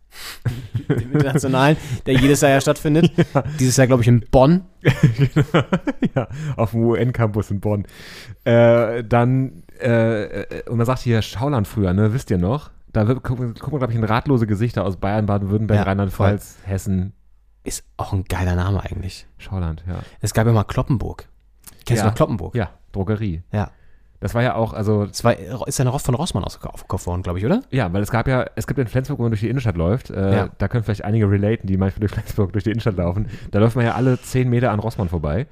Den 0.90 1.12
internationalen, 1.12 1.76
der 2.06 2.14
jedes 2.16 2.42
Jahr 2.42 2.52
ja 2.52 2.62
stattfindet. 2.62 3.12
Dieses 3.60 3.76
Jahr, 3.78 3.88
glaube 3.88 4.02
ich, 4.02 4.08
in 4.08 4.22
Bonn. 4.32 4.62
ja, 6.16 6.28
auf 6.58 6.72
dem 6.72 6.82
UN-Campus 6.86 7.52
in 7.52 7.60
Bonn, 7.60 7.86
äh, 8.46 9.04
dann, 9.04 9.64
äh, 9.82 10.24
äh, 10.44 10.70
und 10.70 10.78
man 10.78 10.86
sagt 10.86 11.00
hier 11.02 11.22
Schauland 11.22 11.68
früher, 11.68 11.94
ne, 11.94 12.14
wisst 12.14 12.32
ihr 12.32 12.38
noch? 12.38 12.72
Da 12.96 13.08
wird, 13.08 13.24
gucken, 13.24 13.54
gucken 13.56 13.74
wir, 13.74 13.80
glaube 13.80 13.92
ich, 13.94 14.00
in 14.00 14.06
ratlose 14.06 14.48
Gesichter 14.48 14.86
aus 14.86 14.96
Bayern, 14.98 15.26
Baden-Württemberg, 15.26 15.78
Ja, 15.80 15.84
Rheinland-Pfalz, 15.84 16.60
Hessen, 16.64 17.12
Ist 17.64 17.84
auch 17.98 18.14
ein 18.14 18.24
geiler 18.24 18.56
Name 18.56 18.82
eigentlich. 18.84 19.28
Schauland, 19.38 19.84
ja. 19.88 19.96
Es 20.22 20.34
gab 20.34 20.48
ja 20.48 20.54
mal 20.54 20.64
Kloppenburg. 20.64 21.28
Kennst 21.86 22.00
Ja. 22.02 22.04
du 22.04 22.10
noch 22.12 22.16
Kloppenburg? 22.16 22.56
Ja, 22.56 22.70
Drogerie. 22.94 23.42
Ja. 23.52 23.72
Das 24.22 24.34
war 24.34 24.42
ja 24.44 24.56
auch, 24.56 24.74
also, 24.74 25.06
Das 25.06 25.24
war, 25.24 25.38
ist 25.68 25.78
ja 25.78 25.92
von 26.00 26.16
Rossmann 26.16 26.44
aufgekauft 26.46 27.06
worden, 27.06 27.22
glaube 27.22 27.40
ich, 27.40 27.46
oder? 27.46 27.62
ja, 27.70 27.92
weil 27.92 28.02
es 28.02 28.12
gab 28.12 28.28
ja, 28.28 28.46
es 28.56 28.66
gibt 28.66 28.80
in 28.80 28.88
Flensburg, 28.88 29.20
wo 29.20 29.24
man 29.24 29.32
durch 29.32 29.42
die 29.42 29.50
Innenstadt 29.50 29.76
läuft, 29.76 30.10
äh, 30.10 30.36
Ja. 30.36 30.50
da 30.58 30.68
können 30.70 30.84
vielleicht 30.86 31.04
einige 31.04 31.30
relaten, 31.30 31.68
die 31.68 31.76
manchmal 31.78 32.00
durch 32.08 32.14
Flensburg 32.14 32.54
durch 32.54 32.64
die 32.64 32.72
Innenstadt 32.72 32.96
laufen, 32.96 33.28
da 33.52 33.60
läuft 33.60 33.76
man 33.76 33.84
ja 33.86 33.96
alle 33.96 34.20
10 34.20 34.50
Meter 34.50 34.72
an 34.72 34.80
Rossmann 34.80 35.10
vorbei. 35.10 35.48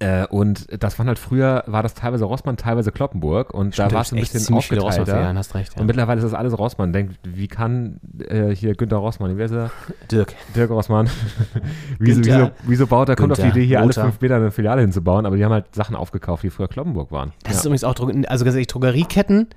Äh, 0.00 0.26
und 0.26 0.66
das 0.80 0.96
waren 0.98 1.08
halt 1.08 1.18
früher, 1.18 1.64
war 1.66 1.82
das 1.82 1.94
teilweise 1.94 2.24
Rossmann, 2.24 2.56
teilweise 2.56 2.92
Kloppenburg 2.92 3.52
und 3.52 3.76
da 3.76 3.84
Stimmt, 3.84 3.92
war 3.94 4.02
es 4.02 4.12
ein 4.12 4.20
bisschen 4.20 4.54
aufgeteilter. 4.54 4.86
Rossmann-Filialen, 4.86 5.38
hast 5.38 5.54
recht, 5.56 5.74
ja. 5.74 5.80
Und 5.80 5.86
mittlerweile 5.88 6.18
ist 6.18 6.24
das 6.24 6.34
alles 6.34 6.56
Rossmann. 6.56 6.92
Denkt, 6.92 7.18
wie 7.24 7.48
kann 7.48 7.98
äh, 8.20 8.54
hier 8.54 8.74
Günter 8.74 8.98
Rossmann, 8.98 9.36
wie 9.36 9.42
heißt 9.42 9.54
er? 9.54 9.72
Dirk. 10.10 10.34
Dirk 10.54 10.70
Rossmann. 10.70 11.10
wieso, 11.98 12.24
wieso, 12.24 12.50
wieso 12.62 12.86
baut 12.86 13.08
er, 13.08 13.16
kommt 13.16 13.32
auf 13.32 13.40
die 13.40 13.48
Idee, 13.48 13.66
hier 13.66 13.78
alle 13.78 13.88
Lothar. 13.88 14.04
fünf 14.04 14.20
Meter 14.20 14.36
eine 14.36 14.52
Filiale 14.52 14.82
hinzubauen, 14.82 15.26
aber 15.26 15.36
die 15.36 15.44
haben 15.44 15.52
halt 15.52 15.74
Sachen 15.74 15.96
aufgekauft, 15.96 16.44
die 16.44 16.50
früher 16.50 16.68
Kloppenburg 16.68 17.10
waren. 17.10 17.32
Das 17.42 17.56
ist 17.56 17.64
ja. 17.64 17.68
übrigens 17.68 17.82
auch, 17.82 17.98
also 18.28 18.44
ganz 18.44 18.54
ehrlich, 18.54 18.68
Drogerieketten 18.68 19.48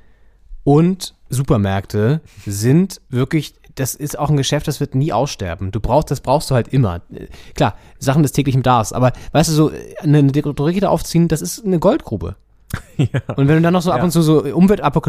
und 0.64 1.16
Supermärkte 1.30 2.22
sind 2.46 3.00
wirklich, 3.10 3.54
das 3.76 3.96
ist 3.96 4.18
auch 4.20 4.30
ein 4.30 4.38
Geschäft, 4.38 4.68
das 4.68 4.80
wird 4.80 4.96
nie 4.96 5.14
aussterben. 5.14 5.72
Du 5.72 5.80
brauchst, 5.80 6.12
das 6.12 6.22
brauchst 6.22 6.50
du 6.52 6.56
halt 6.56 6.68
immer. 6.70 7.02
Äh, 7.14 7.28
Klar, 7.56 7.76
Sachen 8.00 8.24
des 8.24 8.32
täglichen 8.32 8.62
Bedarfs, 8.62 8.92
aber 8.94 9.14
weißt 9.32 9.50
du, 9.50 9.54
so 9.54 9.72
äh, 9.72 9.96
eine 10.02 10.24
Drogeriekette 10.28 10.90
aufziehen, 10.90 11.28
das 11.28 11.42
ist 11.42 11.66
eine 11.66 11.80
Goldgrube. 11.80 12.36
Und 12.98 13.10
wenn 13.50 13.58
du 13.58 13.62
dann 13.62 13.74
noch 13.74 13.82
so 13.82 13.92
ab 13.92 13.98
Ja. 13.98 14.04
und 14.06 14.12
zu 14.12 14.22
so 14.22 14.44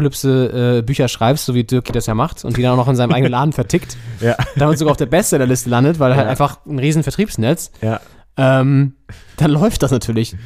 Umweltapokalypse-Bücher 0.07 1.07
schreibst, 1.07 1.45
so 1.45 1.53
wie 1.55 1.63
Dirk 1.63 1.85
das 1.93 2.05
ja 2.07 2.13
macht, 2.13 2.43
und 2.43 2.57
die 2.57 2.61
dann 2.61 2.73
auch 2.73 2.77
noch 2.77 2.87
in 2.89 2.95
seinem 2.95 3.13
eigenen 3.13 3.31
Laden 3.31 3.53
vertickt, 3.53 3.95
Ja. 4.19 4.35
damit 4.55 4.77
sogar 4.77 4.91
auf 4.91 4.97
der 4.97 5.05
Bestsellerliste 5.05 5.69
landet, 5.69 5.99
weil 5.99 6.11
er 6.11 6.17
halt 6.17 6.25
Ja. 6.25 6.31
einfach 6.31 6.59
ein 6.65 6.79
riesen 6.79 7.03
Vertriebsnetz, 7.03 7.71
ja. 7.81 8.01
ähm, 8.37 8.95
dann 9.37 9.51
läuft 9.59 9.81
das 9.83 9.91
natürlich. 9.91 10.33
Ich 10.33 10.37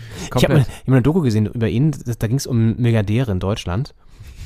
habe 0.43 0.47
mal, 0.53 0.59
Komplett. 0.59 0.67
hab 0.79 0.87
mal 0.87 0.93
eine 0.95 1.01
Doku 1.01 1.21
gesehen 1.21 1.47
über 1.47 1.67
ihn, 1.67 1.95
da 2.19 2.27
ging 2.27 2.37
es 2.37 2.45
um 2.47 2.75
Milliardäre 2.77 3.31
in 3.31 3.39
Deutschland. 3.39 3.93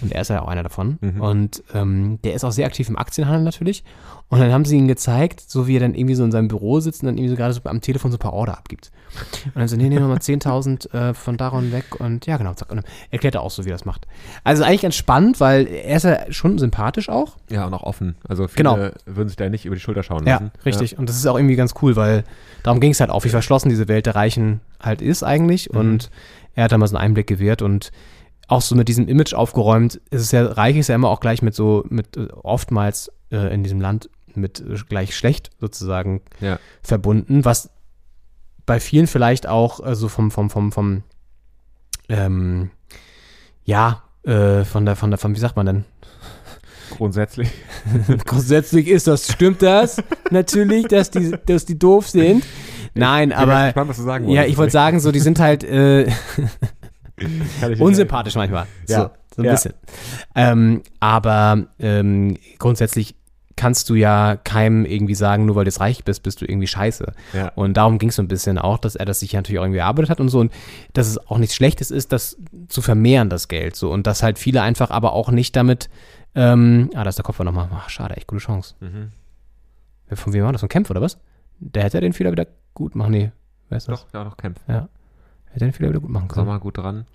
Und 0.02 0.12
er 0.12 0.22
ist 0.22 0.30
ja 0.30 0.42
auch 0.42 0.48
einer 0.48 0.64
davon. 0.64 0.98
Mhm. 1.02 1.22
Und 1.22 1.64
ähm, 1.74 2.20
der 2.24 2.34
ist 2.34 2.44
auch 2.44 2.52
sehr 2.52 2.66
aktiv 2.66 2.90
im 2.90 2.98
Aktienhandel 2.98 3.44
natürlich. 3.44 3.84
Und 4.30 4.40
dann 4.40 4.52
haben 4.54 4.64
sie 4.66 4.78
ihn 4.78 4.88
gezeigt, 4.88 5.42
so 5.46 5.68
wie 5.68 5.76
er 5.76 5.82
dann 5.82 5.94
irgendwie 5.94 6.16
so 6.16 6.24
in 6.24 6.32
seinem 6.32 6.48
Büro 6.48 6.80
sitzt 6.80 7.02
und 7.04 7.08
dann 7.08 7.18
irgendwie 7.18 7.30
so 7.32 7.36
gerade 7.36 7.54
so 7.54 7.60
am 7.66 7.82
Telefon 7.82 8.12
so 8.12 8.16
ein 8.16 8.20
paar 8.20 8.32
Order 8.34 8.58
abgibt. 8.58 8.90
Und 9.46 9.58
dann 9.58 9.68
so, 9.68 9.76
nee, 9.76 9.90
nee, 9.90 10.00
nochmal 10.00 10.20
10.000 10.20 10.94
äh, 11.10 11.14
von 11.14 11.36
Daron 11.38 11.72
weg 11.74 12.00
und 12.00 12.26
ja, 12.28 12.38
genau, 12.38 12.54
zack. 12.54 12.72
Und 12.72 12.78
dann 12.78 12.86
erklärt 13.10 13.36
er 13.36 13.42
auch 13.42 13.52
so, 13.52 13.66
wie 13.66 13.70
er 13.70 13.74
das 13.74 13.84
macht. 13.86 14.08
Also 14.46 14.64
eigentlich 14.64 14.82
ganz 14.84 14.96
spannend, 14.96 15.40
weil 15.42 15.68
er 15.68 15.98
ist 15.98 16.04
ja 16.04 16.32
schon 16.32 16.58
sympathisch 16.58 17.10
auch. 17.10 17.36
ja, 17.50 17.66
und 17.66 17.74
auch 17.74 17.84
offen. 17.84 18.16
Also 18.28 18.48
viele 18.48 18.70
Genau. 18.70 18.90
würden 19.06 19.28
sich 19.28 19.36
da 19.38 19.50
nicht 19.50 19.66
über 19.66 19.76
die 19.76 19.82
Schulter 19.82 20.02
schauen 20.04 20.26
Ja, 20.26 20.36
lassen. 20.36 20.52
richtig. 20.66 20.98
Und 20.98 21.10
das 21.10 21.18
ist 21.18 21.28
auch 21.28 21.36
irgendwie 21.38 21.56
ganz 21.58 21.74
cool, 21.82 21.96
weil 21.98 22.24
darum 22.64 22.80
ging 22.80 22.92
es 22.92 23.02
halt 23.02 23.10
auch, 23.10 23.26
wie 23.26 23.30
verschlossen 23.30 23.68
diese 23.70 23.90
Welt 23.90 24.06
der 24.06 24.16
Reichen 24.16 24.62
halt 24.82 25.02
ist 25.02 25.24
eigentlich. 25.24 25.72
Mhm. 25.74 25.80
Und 25.80 26.10
er 26.56 26.64
hat 26.66 26.72
da 26.72 26.78
mal 26.78 26.88
so 26.88 26.96
einen 26.96 27.04
Einblick 27.06 27.28
gewährt 27.28 27.62
und 27.62 27.92
auch 28.52 28.62
so 28.62 28.76
mit 28.76 28.90
diesem 28.90 29.08
Image 29.08 29.34
aufgeräumt. 29.34 30.02
Es 30.10 30.22
ist 30.22 30.34
ja, 30.34 30.46
reich 30.46 30.76
ist 30.76 30.90
ja 30.90 30.96
immer 30.96 31.10
auch 31.10 31.22
gleich 31.22 31.42
mit 31.42 31.56
so, 31.56 31.86
mit 31.90 32.18
äh, 32.18 32.28
oftmals 32.44 33.10
äh, 33.32 33.54
in 33.54 33.64
diesem 33.64 33.80
Land 33.80 34.10
mit 34.36 34.60
äh, 34.60 34.76
gleich 34.90 35.16
schlecht 35.16 35.52
sozusagen 35.60 36.22
Ja. 36.42 36.60
verbunden, 36.84 37.46
was 37.46 37.70
bei 38.66 38.82
vielen 38.82 39.08
vielleicht 39.08 39.48
auch 39.48 39.86
äh, 39.86 39.96
so 39.96 40.10
vom, 40.10 40.32
vom, 40.32 40.50
vom, 40.50 40.74
vom, 40.74 41.04
ähm, 42.10 42.72
ja, 43.64 44.04
äh, 44.24 44.66
von 44.66 44.86
der, 44.86 44.98
von 44.98 45.12
der, 45.12 45.18
von, 45.18 45.34
wie 45.34 45.40
sagt 45.40 45.56
man 45.56 45.66
denn? 45.66 45.86
Grundsätzlich. 46.90 47.50
Grundsätzlich 48.26 48.90
ist 48.90 49.08
das, 49.08 49.32
stimmt 49.32 49.62
das? 49.62 50.04
Natürlich, 50.30 50.88
dass 50.88 51.10
die, 51.10 51.34
dass 51.46 51.66
die 51.66 51.80
doof 51.80 52.10
sind. 52.10 52.44
Nein, 52.94 53.30
bin 53.30 53.38
aber. 53.38 53.64
gespannt, 53.68 53.90
was 53.90 53.98
du 53.98 54.04
sagen 54.04 54.28
Ja, 54.28 54.44
ich 54.44 54.58
wollte 54.58 54.74
sagen, 54.74 55.00
so, 55.00 55.14
die 55.14 55.22
sind 55.22 55.40
halt 55.40 55.64
äh, 55.64 56.08
ich 56.08 56.14
unsympathisch 57.80 58.36
manchmal. 58.36 58.66
Ja. 58.88 58.98
So, 59.04 59.10
so 59.36 59.42
ein 59.42 59.46
Ja. 59.46 59.52
bisschen. 59.52 59.74
Ähm, 60.36 60.82
aber 61.00 61.68
ähm, 61.80 62.38
grundsätzlich 62.60 63.16
kannst 63.58 63.90
du 63.90 63.96
ja 63.96 64.38
keinem 64.38 64.86
irgendwie 64.86 65.14
sagen, 65.14 65.46
nur 65.46 65.56
weil 65.56 65.66
du 65.66 65.70
jetzt 65.70 65.82
reich 65.82 66.04
bist, 66.04 66.24
bist 66.24 66.42
du 66.42 66.46
irgendwie 66.46 66.68
scheiße. 66.68 67.14
Ja. 67.34 67.50
Und 67.56 67.76
darum 67.78 68.00
ging 68.00 68.10
es 68.10 68.16
so 68.16 68.22
ein 68.24 68.28
bisschen 68.28 68.58
auch, 68.58 68.80
dass 68.80 68.96
er 68.96 69.06
das 69.06 69.20
sich 69.20 69.34
natürlich 69.34 69.60
auch 69.60 69.64
irgendwie 69.64 69.80
erarbeitet 69.80 70.10
hat 70.10 70.20
und 70.20 70.30
so. 70.30 70.40
Und 70.40 70.52
dass 70.94 71.08
es 71.08 71.18
auch 71.28 71.38
nichts 71.38 71.56
Schlechtes 71.56 71.92
ist, 71.92 72.12
das 72.12 72.38
zu 72.70 72.82
vermehren, 72.82 73.30
das 73.30 73.50
Geld. 73.50 73.76
So. 73.76 73.92
Und 73.92 74.08
dass 74.08 74.24
halt 74.24 74.40
viele 74.40 74.62
einfach 74.64 74.90
aber 74.90 75.14
auch 75.14 75.30
nicht 75.30 75.56
damit. 75.56 75.90
Ähm, 76.34 76.90
ah, 76.96 77.04
da 77.04 77.10
ist 77.10 77.18
der 77.18 77.24
Kopf 77.26 77.40
nochmal. 77.40 77.70
Ach, 77.74 77.90
schade, 77.90 78.16
echt 78.16 78.26
gute 78.28 78.42
Chance. 78.42 78.76
Mhm. 78.80 79.12
Von 80.14 80.34
wem 80.34 80.44
war 80.44 80.52
das? 80.54 80.62
Von 80.62 80.70
Kempf 80.70 80.90
oder 80.90 81.02
was? 81.02 81.20
Der 81.60 81.84
hätte 81.84 82.02
den 82.02 82.14
Fehler 82.14 82.32
wieder 82.32 82.48
gut 82.74 82.96
machen. 82.96 83.12
Nee, 83.12 83.32
wer 83.70 83.78
ist 83.78 83.88
das? 83.90 84.02
Doch, 84.06 84.14
ja, 84.14 84.24
doch, 84.24 84.38
Kempf. 84.38 84.60
Hätte 85.54 85.66
den 85.66 85.74
Fehler 85.74 85.90
wieder 85.90 86.00
gut 86.00 86.10
machen 86.10 86.28
können. 86.28 86.46
Sommer 86.46 86.60
gut 86.60 86.78
dran. 86.78 87.06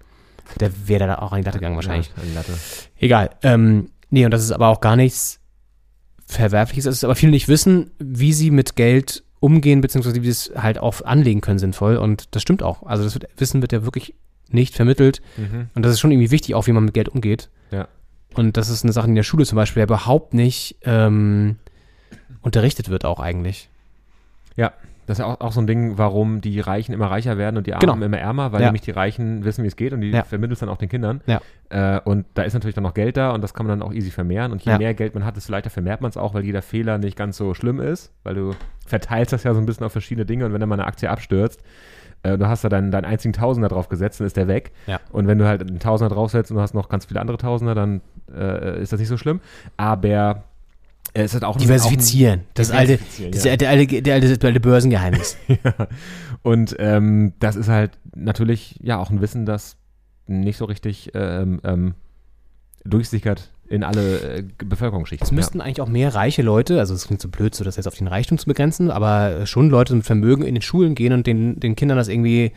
Der 0.60 0.70
wäre 0.88 1.06
da 1.06 1.18
auch 1.18 1.32
an 1.32 1.40
die 1.40 1.44
Latte 1.44 1.58
gegangen 1.58 1.76
wahrscheinlich. 1.76 2.08
Ja, 2.16 2.22
an 2.22 2.28
die 2.28 2.34
Latte. 2.34 2.52
Egal. 2.98 3.30
Ähm, 3.42 3.90
nee, 4.10 4.24
und 4.24 4.30
das 4.30 4.42
ist 4.42 4.52
aber 4.52 4.68
auch 4.68 4.80
gar 4.80 4.96
nichts 4.96 5.40
Verwerfliches. 6.26 6.86
Es 6.86 6.96
ist 6.96 7.04
aber 7.04 7.14
viele 7.14 7.32
nicht 7.32 7.48
wissen, 7.48 7.90
wie 7.98 8.32
sie 8.32 8.50
mit 8.50 8.76
Geld 8.76 9.24
umgehen, 9.40 9.80
beziehungsweise 9.80 10.22
wie 10.22 10.26
sie 10.26 10.52
es 10.52 10.62
halt 10.62 10.78
auch 10.78 11.02
anlegen 11.02 11.40
können 11.40 11.58
sinnvoll. 11.58 11.96
Und 11.96 12.34
das 12.34 12.42
stimmt 12.42 12.62
auch. 12.62 12.82
Also 12.84 13.04
das 13.04 13.14
wird, 13.14 13.28
Wissen 13.36 13.62
wird 13.62 13.72
ja 13.72 13.84
wirklich 13.84 14.14
nicht 14.48 14.74
vermittelt. 14.74 15.20
Mhm. 15.36 15.70
Und 15.74 15.84
das 15.84 15.92
ist 15.92 16.00
schon 16.00 16.10
irgendwie 16.10 16.30
wichtig, 16.30 16.54
auch 16.54 16.66
wie 16.66 16.72
man 16.72 16.84
mit 16.84 16.94
Geld 16.94 17.08
umgeht. 17.08 17.50
Ja. 17.70 17.88
Und 18.34 18.56
das 18.56 18.68
ist 18.68 18.84
eine 18.84 18.92
Sache 18.92 19.08
in 19.08 19.14
der 19.14 19.22
Schule 19.22 19.46
zum 19.46 19.56
Beispiel, 19.56 19.80
der 19.80 19.86
überhaupt 19.86 20.34
nicht 20.34 20.76
ähm, 20.82 21.56
unterrichtet 22.42 22.88
wird 22.88 23.04
auch 23.04 23.18
eigentlich. 23.18 23.68
Das 25.06 25.18
ist 25.18 25.24
ja 25.24 25.26
auch, 25.32 25.40
auch 25.40 25.52
so 25.52 25.60
ein 25.60 25.66
Ding, 25.66 25.98
warum 25.98 26.40
die 26.40 26.58
Reichen 26.60 26.92
immer 26.92 27.06
reicher 27.10 27.38
werden 27.38 27.56
und 27.56 27.66
die 27.66 27.74
Armen 27.74 27.94
Genau. 27.94 28.04
immer 28.04 28.18
ärmer, 28.18 28.52
weil 28.52 28.60
Ja. 28.60 28.66
nämlich 28.68 28.82
die 28.82 28.90
Reichen 28.90 29.44
wissen, 29.44 29.62
wie 29.62 29.68
es 29.68 29.76
geht 29.76 29.92
und 29.92 30.00
die 30.00 30.10
Ja. 30.10 30.24
vermitteln 30.24 30.52
es 30.54 30.58
dann 30.60 30.68
auch 30.68 30.76
den 30.78 30.88
Kindern. 30.88 31.20
Ja. 31.26 31.40
Äh, 31.70 32.00
und 32.00 32.26
da 32.34 32.42
ist 32.42 32.54
natürlich 32.54 32.74
dann 32.74 32.84
noch 32.84 32.94
Geld 32.94 33.16
da 33.16 33.30
und 33.30 33.40
das 33.42 33.54
kann 33.54 33.66
man 33.66 33.78
dann 33.78 33.88
auch 33.88 33.92
easy 33.94 34.10
vermehren. 34.10 34.52
Und 34.52 34.62
je 34.64 34.72
Ja. 34.72 34.78
mehr 34.78 34.94
Geld 34.94 35.14
man 35.14 35.24
hat, 35.24 35.36
desto 35.36 35.52
leichter 35.52 35.70
vermehrt 35.70 36.00
man 36.00 36.10
es 36.10 36.16
auch, 36.16 36.34
weil 36.34 36.44
jeder 36.44 36.62
Fehler 36.62 36.98
nicht 36.98 37.16
ganz 37.16 37.36
so 37.36 37.54
schlimm 37.54 37.80
ist, 37.80 38.12
weil 38.24 38.34
du 38.34 38.50
verteilst 38.86 39.32
das 39.32 39.44
ja 39.44 39.54
so 39.54 39.60
ein 39.60 39.66
bisschen 39.66 39.86
auf 39.86 39.92
verschiedene 39.92 40.26
Dinge 40.26 40.44
und 40.46 40.52
wenn 40.52 40.60
dann 40.60 40.68
mal 40.68 40.76
eine 40.76 40.86
Aktie 40.86 41.08
abstürzt, 41.08 41.62
äh, 42.22 42.36
du 42.38 42.46
hast 42.48 42.64
da 42.64 42.68
deinen, 42.68 42.90
deinen 42.90 43.04
einzigen 43.04 43.32
Tausender 43.32 43.68
drauf 43.68 43.88
gesetzt, 43.88 44.18
dann 44.20 44.26
ist 44.26 44.36
der 44.36 44.48
weg. 44.48 44.72
Und 45.12 45.26
wenn 45.28 45.38
du 45.38 45.46
halt 45.46 45.60
einen 45.60 45.78
Tausender 45.78 46.12
draufsetzt 46.14 46.50
und 46.50 46.56
du 46.56 46.60
hast 46.62 46.74
noch 46.74 46.88
ganz 46.88 47.04
viele 47.06 47.20
andere 47.20 47.36
Tausender, 47.38 47.74
dann 47.74 48.00
äh, 48.34 48.80
ist 48.80 48.92
das 48.92 48.98
nicht 49.00 49.08
so 49.08 49.16
schlimm. 49.16 49.40
Aber 49.76 50.44
es 51.14 51.34
ist 51.34 51.44
auch 51.44 51.56
Diversifizieren. 51.56 52.42
Das 52.54 52.70
alte, 52.70 52.98
das 53.30 53.44
ja. 53.44 53.52
alte, 53.52 53.68
alte, 53.68 54.02
der 54.02 54.14
alte, 54.14 54.38
der 54.38 54.48
alte 54.48 54.60
Börsengeheimnis. 54.60 55.36
ja. 55.48 55.88
Und 56.42 56.76
ähm, 56.78 57.32
das 57.38 57.56
ist 57.56 57.68
halt 57.68 57.92
natürlich 58.14 58.78
ja 58.82 58.98
auch 58.98 59.10
ein 59.10 59.20
Wissen, 59.20 59.46
das 59.46 59.76
nicht 60.26 60.56
so 60.56 60.64
richtig 60.64 61.10
ähm, 61.14 61.60
ähm, 61.64 61.94
durchsickert 62.84 63.50
in 63.68 63.82
alle 63.82 64.20
äh, 64.20 64.44
Bevölkerungsschichten. 64.64 65.26
Es 65.26 65.32
müssten 65.32 65.60
eigentlich 65.60 65.80
auch 65.80 65.88
mehr 65.88 66.14
reiche 66.14 66.42
Leute, 66.42 66.78
also 66.78 66.94
es 66.94 67.06
klingt 67.06 67.20
so 67.20 67.28
blöd, 67.28 67.54
so 67.54 67.64
das 67.64 67.76
jetzt 67.76 67.88
auf 67.88 67.96
den 67.96 68.06
Reichtum 68.06 68.38
zu 68.38 68.46
begrenzen, 68.46 68.90
aber 68.90 69.46
schon 69.46 69.70
Leute 69.70 69.94
mit 69.94 70.04
Vermögen 70.04 70.44
in 70.44 70.54
den 70.54 70.62
Schulen 70.62 70.94
gehen 70.94 71.12
und 71.12 71.26
den, 71.26 71.58
den 71.58 71.74
Kindern 71.74 71.98
das 71.98 72.08
irgendwie 72.08 72.52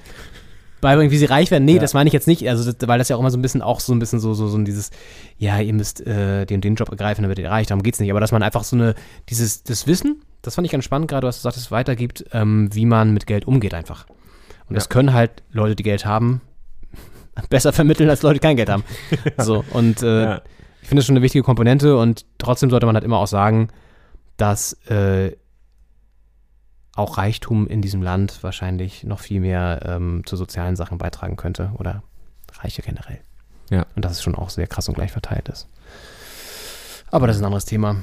beibringen, 0.81 1.11
wie 1.11 1.17
sie 1.17 1.25
reich 1.25 1.51
werden. 1.51 1.65
Nee, 1.65 1.75
Ja. 1.75 1.79
das 1.79 1.93
meine 1.93 2.07
ich 2.07 2.13
jetzt 2.13 2.27
nicht, 2.27 2.47
also 2.47 2.69
das, 2.71 2.87
weil 2.87 2.97
das 2.97 3.09
ja 3.09 3.15
auch 3.15 3.19
immer 3.19 3.31
so 3.31 3.37
ein 3.37 3.41
bisschen 3.41 3.61
auch 3.61 3.79
so 3.79 3.93
ein 3.93 3.99
bisschen 3.99 4.19
so, 4.19 4.33
so, 4.33 4.47
so 4.47 4.57
ein 4.57 4.65
dieses, 4.65 4.91
ja, 5.37 5.59
ihr 5.59 5.73
müsst 5.73 6.05
äh, 6.05 6.45
den, 6.45 6.61
den 6.61 6.75
Job 6.75 6.89
ergreifen, 6.89 7.23
werdet 7.27 7.39
ihr 7.43 7.49
reich, 7.51 7.67
darum 7.67 7.83
geht's 7.83 7.99
nicht. 7.99 8.11
Aber 8.11 8.19
dass 8.19 8.31
man 8.31 8.43
einfach 8.43 8.63
so 8.63 8.75
eine, 8.75 8.95
dieses, 9.29 9.63
das 9.63 9.87
Wissen, 9.87 10.21
das 10.41 10.55
fand 10.55 10.65
ich 10.65 10.71
ganz 10.71 10.85
spannend, 10.85 11.09
gerade 11.09 11.27
was 11.27 11.37
du 11.37 11.41
sagtest, 11.43 11.71
weitergibt, 11.71 12.25
ähm, 12.31 12.69
wie 12.73 12.85
man 12.85 13.13
mit 13.13 13.27
Geld 13.27 13.45
umgeht 13.45 13.73
einfach. 13.73 14.05
Und 14.67 14.75
das 14.75 14.85
Ja. 14.85 14.89
können 14.89 15.13
halt 15.13 15.43
Leute, 15.51 15.75
die 15.75 15.83
Geld 15.83 16.05
haben, 16.05 16.41
besser 17.49 17.73
vermitteln 17.73 18.09
als 18.09 18.21
Leute, 18.21 18.35
die 18.35 18.39
kein 18.47 18.55
Geld 18.55 18.69
haben. 18.69 18.83
So, 19.37 19.63
und 19.71 20.01
äh, 20.03 20.23
Ja. 20.23 20.41
ich 20.81 20.87
finde 20.87 20.99
das 21.01 21.05
schon 21.07 21.15
eine 21.15 21.23
wichtige 21.23 21.43
Komponente 21.43 21.97
und 21.97 22.25
trotzdem 22.37 22.69
sollte 22.69 22.85
man 22.85 22.95
halt 22.95 23.03
immer 23.05 23.17
auch 23.17 23.27
sagen, 23.27 23.69
dass 24.37 24.73
äh, 24.89 25.33
auch 26.99 27.17
Reichtum 27.17 27.67
in 27.67 27.81
diesem 27.81 28.01
Land 28.01 28.43
wahrscheinlich 28.43 29.03
noch 29.03 29.19
viel 29.19 29.39
mehr 29.41 29.81
ähm, 29.85 30.21
zu 30.25 30.35
sozialen 30.35 30.75
Sachen 30.75 30.97
beitragen 30.97 31.35
könnte 31.37 31.71
oder 31.77 32.03
Reiche 32.59 32.81
generell. 32.81 33.19
Ja. 33.69 33.85
Und 33.95 34.05
dass 34.05 34.13
es 34.13 34.21
schon 34.23 34.35
auch 34.35 34.49
sehr 34.49 34.67
krass 34.67 34.87
und 34.89 34.95
gleich 34.95 35.11
verteilt 35.11 35.49
ist. 35.49 35.67
Aber 37.11 37.27
das 37.27 37.35
ist 37.37 37.41
ein 37.41 37.45
anderes 37.45 37.65
Thema, 37.65 37.97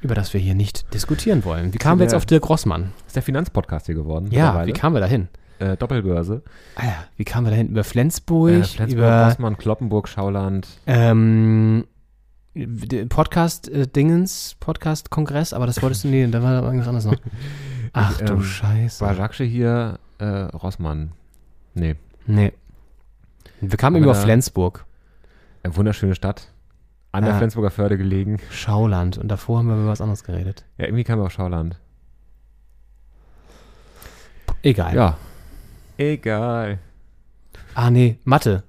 über 0.00 0.14
das 0.14 0.32
wir 0.32 0.40
hier 0.40 0.54
nicht 0.54 0.92
diskutieren 0.94 1.44
wollen. 1.44 1.72
Wie 1.74 1.78
kamen 1.78 1.98
wir 2.00 2.04
jetzt 2.04 2.14
auf 2.14 2.26
Dirk 2.26 2.48
Rossmann? 2.48 2.92
Ist 3.06 3.16
der 3.16 3.22
Finanzpodcast 3.22 3.86
hier 3.86 3.94
geworden? 3.94 4.28
Ja, 4.30 4.66
wie 4.66 4.72
kamen 4.72 4.94
wir 4.94 5.00
dahin? 5.00 5.28
äh, 5.58 5.76
Doppelbörse. 5.76 6.42
Ah 6.76 6.84
ja, 6.84 7.04
wie 7.16 7.24
kamen 7.24 7.46
wir 7.46 7.50
dahin? 7.50 7.68
Über 7.68 7.82
Flensburg, 7.82 8.50
Äh, 8.50 8.62
Flensburg, 8.64 8.90
über 8.90 9.24
Rossmann, 9.26 9.56
Kloppenburg, 9.56 10.06
Schauland. 10.08 10.68
ähm, 10.86 11.86
Podcast-Dingens, 13.08 14.56
Podcast-Kongress, 14.60 15.52
aber 15.52 15.66
das 15.66 15.82
wolltest 15.82 16.04
du, 16.04 16.08
nee, 16.08 16.26
da 16.26 16.42
war 16.42 16.62
irgendwas 16.62 16.88
anderes 16.88 17.04
noch. 17.06 17.16
Ach 17.98 18.18
du 18.18 18.34
ähm, 18.34 18.42
Scheiße. 18.42 19.02
Bajaksche 19.04 19.44
hier, 19.44 19.98
äh, 20.18 20.24
Rossmann. 20.24 21.12
Nee. 21.74 21.96
Nee. 22.26 22.52
Wir 23.60 23.76
kamen 23.78 24.02
da- 24.02 24.14
Flensburg, 24.14 24.84
Eine 25.62 25.74
wunderschöne 25.76 26.14
Stadt. 26.14 26.48
An 27.12 27.22
der 27.24 27.32
Ja. 27.32 27.38
Flensburger 27.38 27.70
Förde 27.70 27.96
gelegen. 27.96 28.38
Schauland 28.50 29.16
und 29.16 29.28
davor 29.28 29.58
haben 29.58 29.68
wir 29.68 29.76
über 29.76 29.86
was 29.86 30.00
anderes 30.02 30.22
geredet. 30.24 30.64
Ja, 30.76 30.84
irgendwie 30.84 31.04
kam 31.04 31.18
wir 31.18 31.24
auf 31.24 31.32
Schauland. 31.32 31.80
Egal. 34.62 34.94
Ja. 34.94 35.16
Egal. 35.96 36.78
Ah 37.74 37.90
nee, 37.90 38.18
Mathe. 38.24 38.64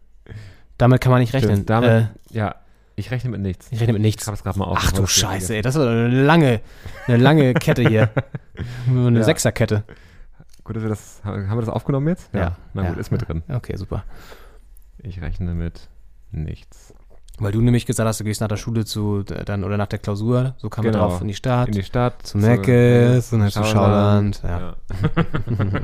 Damit 0.77 1.01
kann 1.01 1.11
man 1.11 1.19
nicht 1.21 1.33
rechnen. 1.33 1.51
Stimmt, 1.53 1.69
damit, 1.69 1.89
äh, 1.89 2.05
ja, 2.31 2.55
ich 2.99 3.11
rechne 3.11 3.29
mit 3.29 3.39
nichts. 3.41 3.67
ich 3.71 3.79
rechne 3.79 3.93
mit 3.93 4.01
Ich 4.01 4.05
nichts. 4.05 4.27
habe 4.27 4.35
es 4.35 4.43
gerade 4.43 4.59
mal 4.59 4.65
auf. 4.65 4.79
Ach 4.81 4.91
du 4.91 5.05
Scheiße, 5.07 5.55
ey, 5.55 5.61
das 5.61 5.75
war 5.75 5.87
eine 5.87 6.09
lange, 6.23 6.59
eine 7.07 7.17
lange 7.17 7.53
Kette 7.55 7.83
hier. 7.87 8.09
Eine 8.87 9.19
Ja. 9.19 9.23
Sechserkette. 9.23 9.83
Gut, 10.63 10.75
dass 10.75 10.83
wir 10.83 10.89
das, 10.89 11.21
haben 11.23 11.47
wir 11.47 11.61
das 11.61 11.69
aufgenommen 11.69 12.09
jetzt? 12.09 12.29
Ja. 12.33 12.57
Na 12.73 12.81
gut, 12.81 12.95
Ja. 12.95 12.99
ist 12.99 13.11
mit 13.11 13.25
drin. 13.27 13.43
Okay, 13.47 13.77
super. 13.77 14.03
Ich 14.97 15.21
rechne 15.21 15.53
mit 15.53 15.87
nichts. 16.31 16.93
Weil 17.39 17.51
du 17.51 17.61
nämlich 17.61 17.85
gesagt 17.85 18.07
hast, 18.07 18.19
du 18.19 18.23
gehst 18.23 18.41
nach 18.41 18.47
der 18.47 18.57
Schule 18.57 18.83
zu, 18.83 19.21
dann 19.21 19.63
oder 19.63 19.77
nach 19.77 19.85
der 19.85 19.99
Klausur, 19.99 20.55
so 20.57 20.69
kam 20.69 20.83
Genau. 20.83 20.97
man 21.01 21.09
drauf 21.09 21.21
in 21.21 21.27
die 21.27 21.35
Stadt. 21.35 21.67
In 21.67 21.73
die 21.75 21.83
Stadt. 21.83 22.25
Zu 22.25 22.39
Meckes 22.39 23.31
und 23.31 23.41
dann 23.41 23.51
zu 23.51 23.63
Schauland. 23.63 24.41
Ja. 24.43 24.59
Ja. 24.59 24.75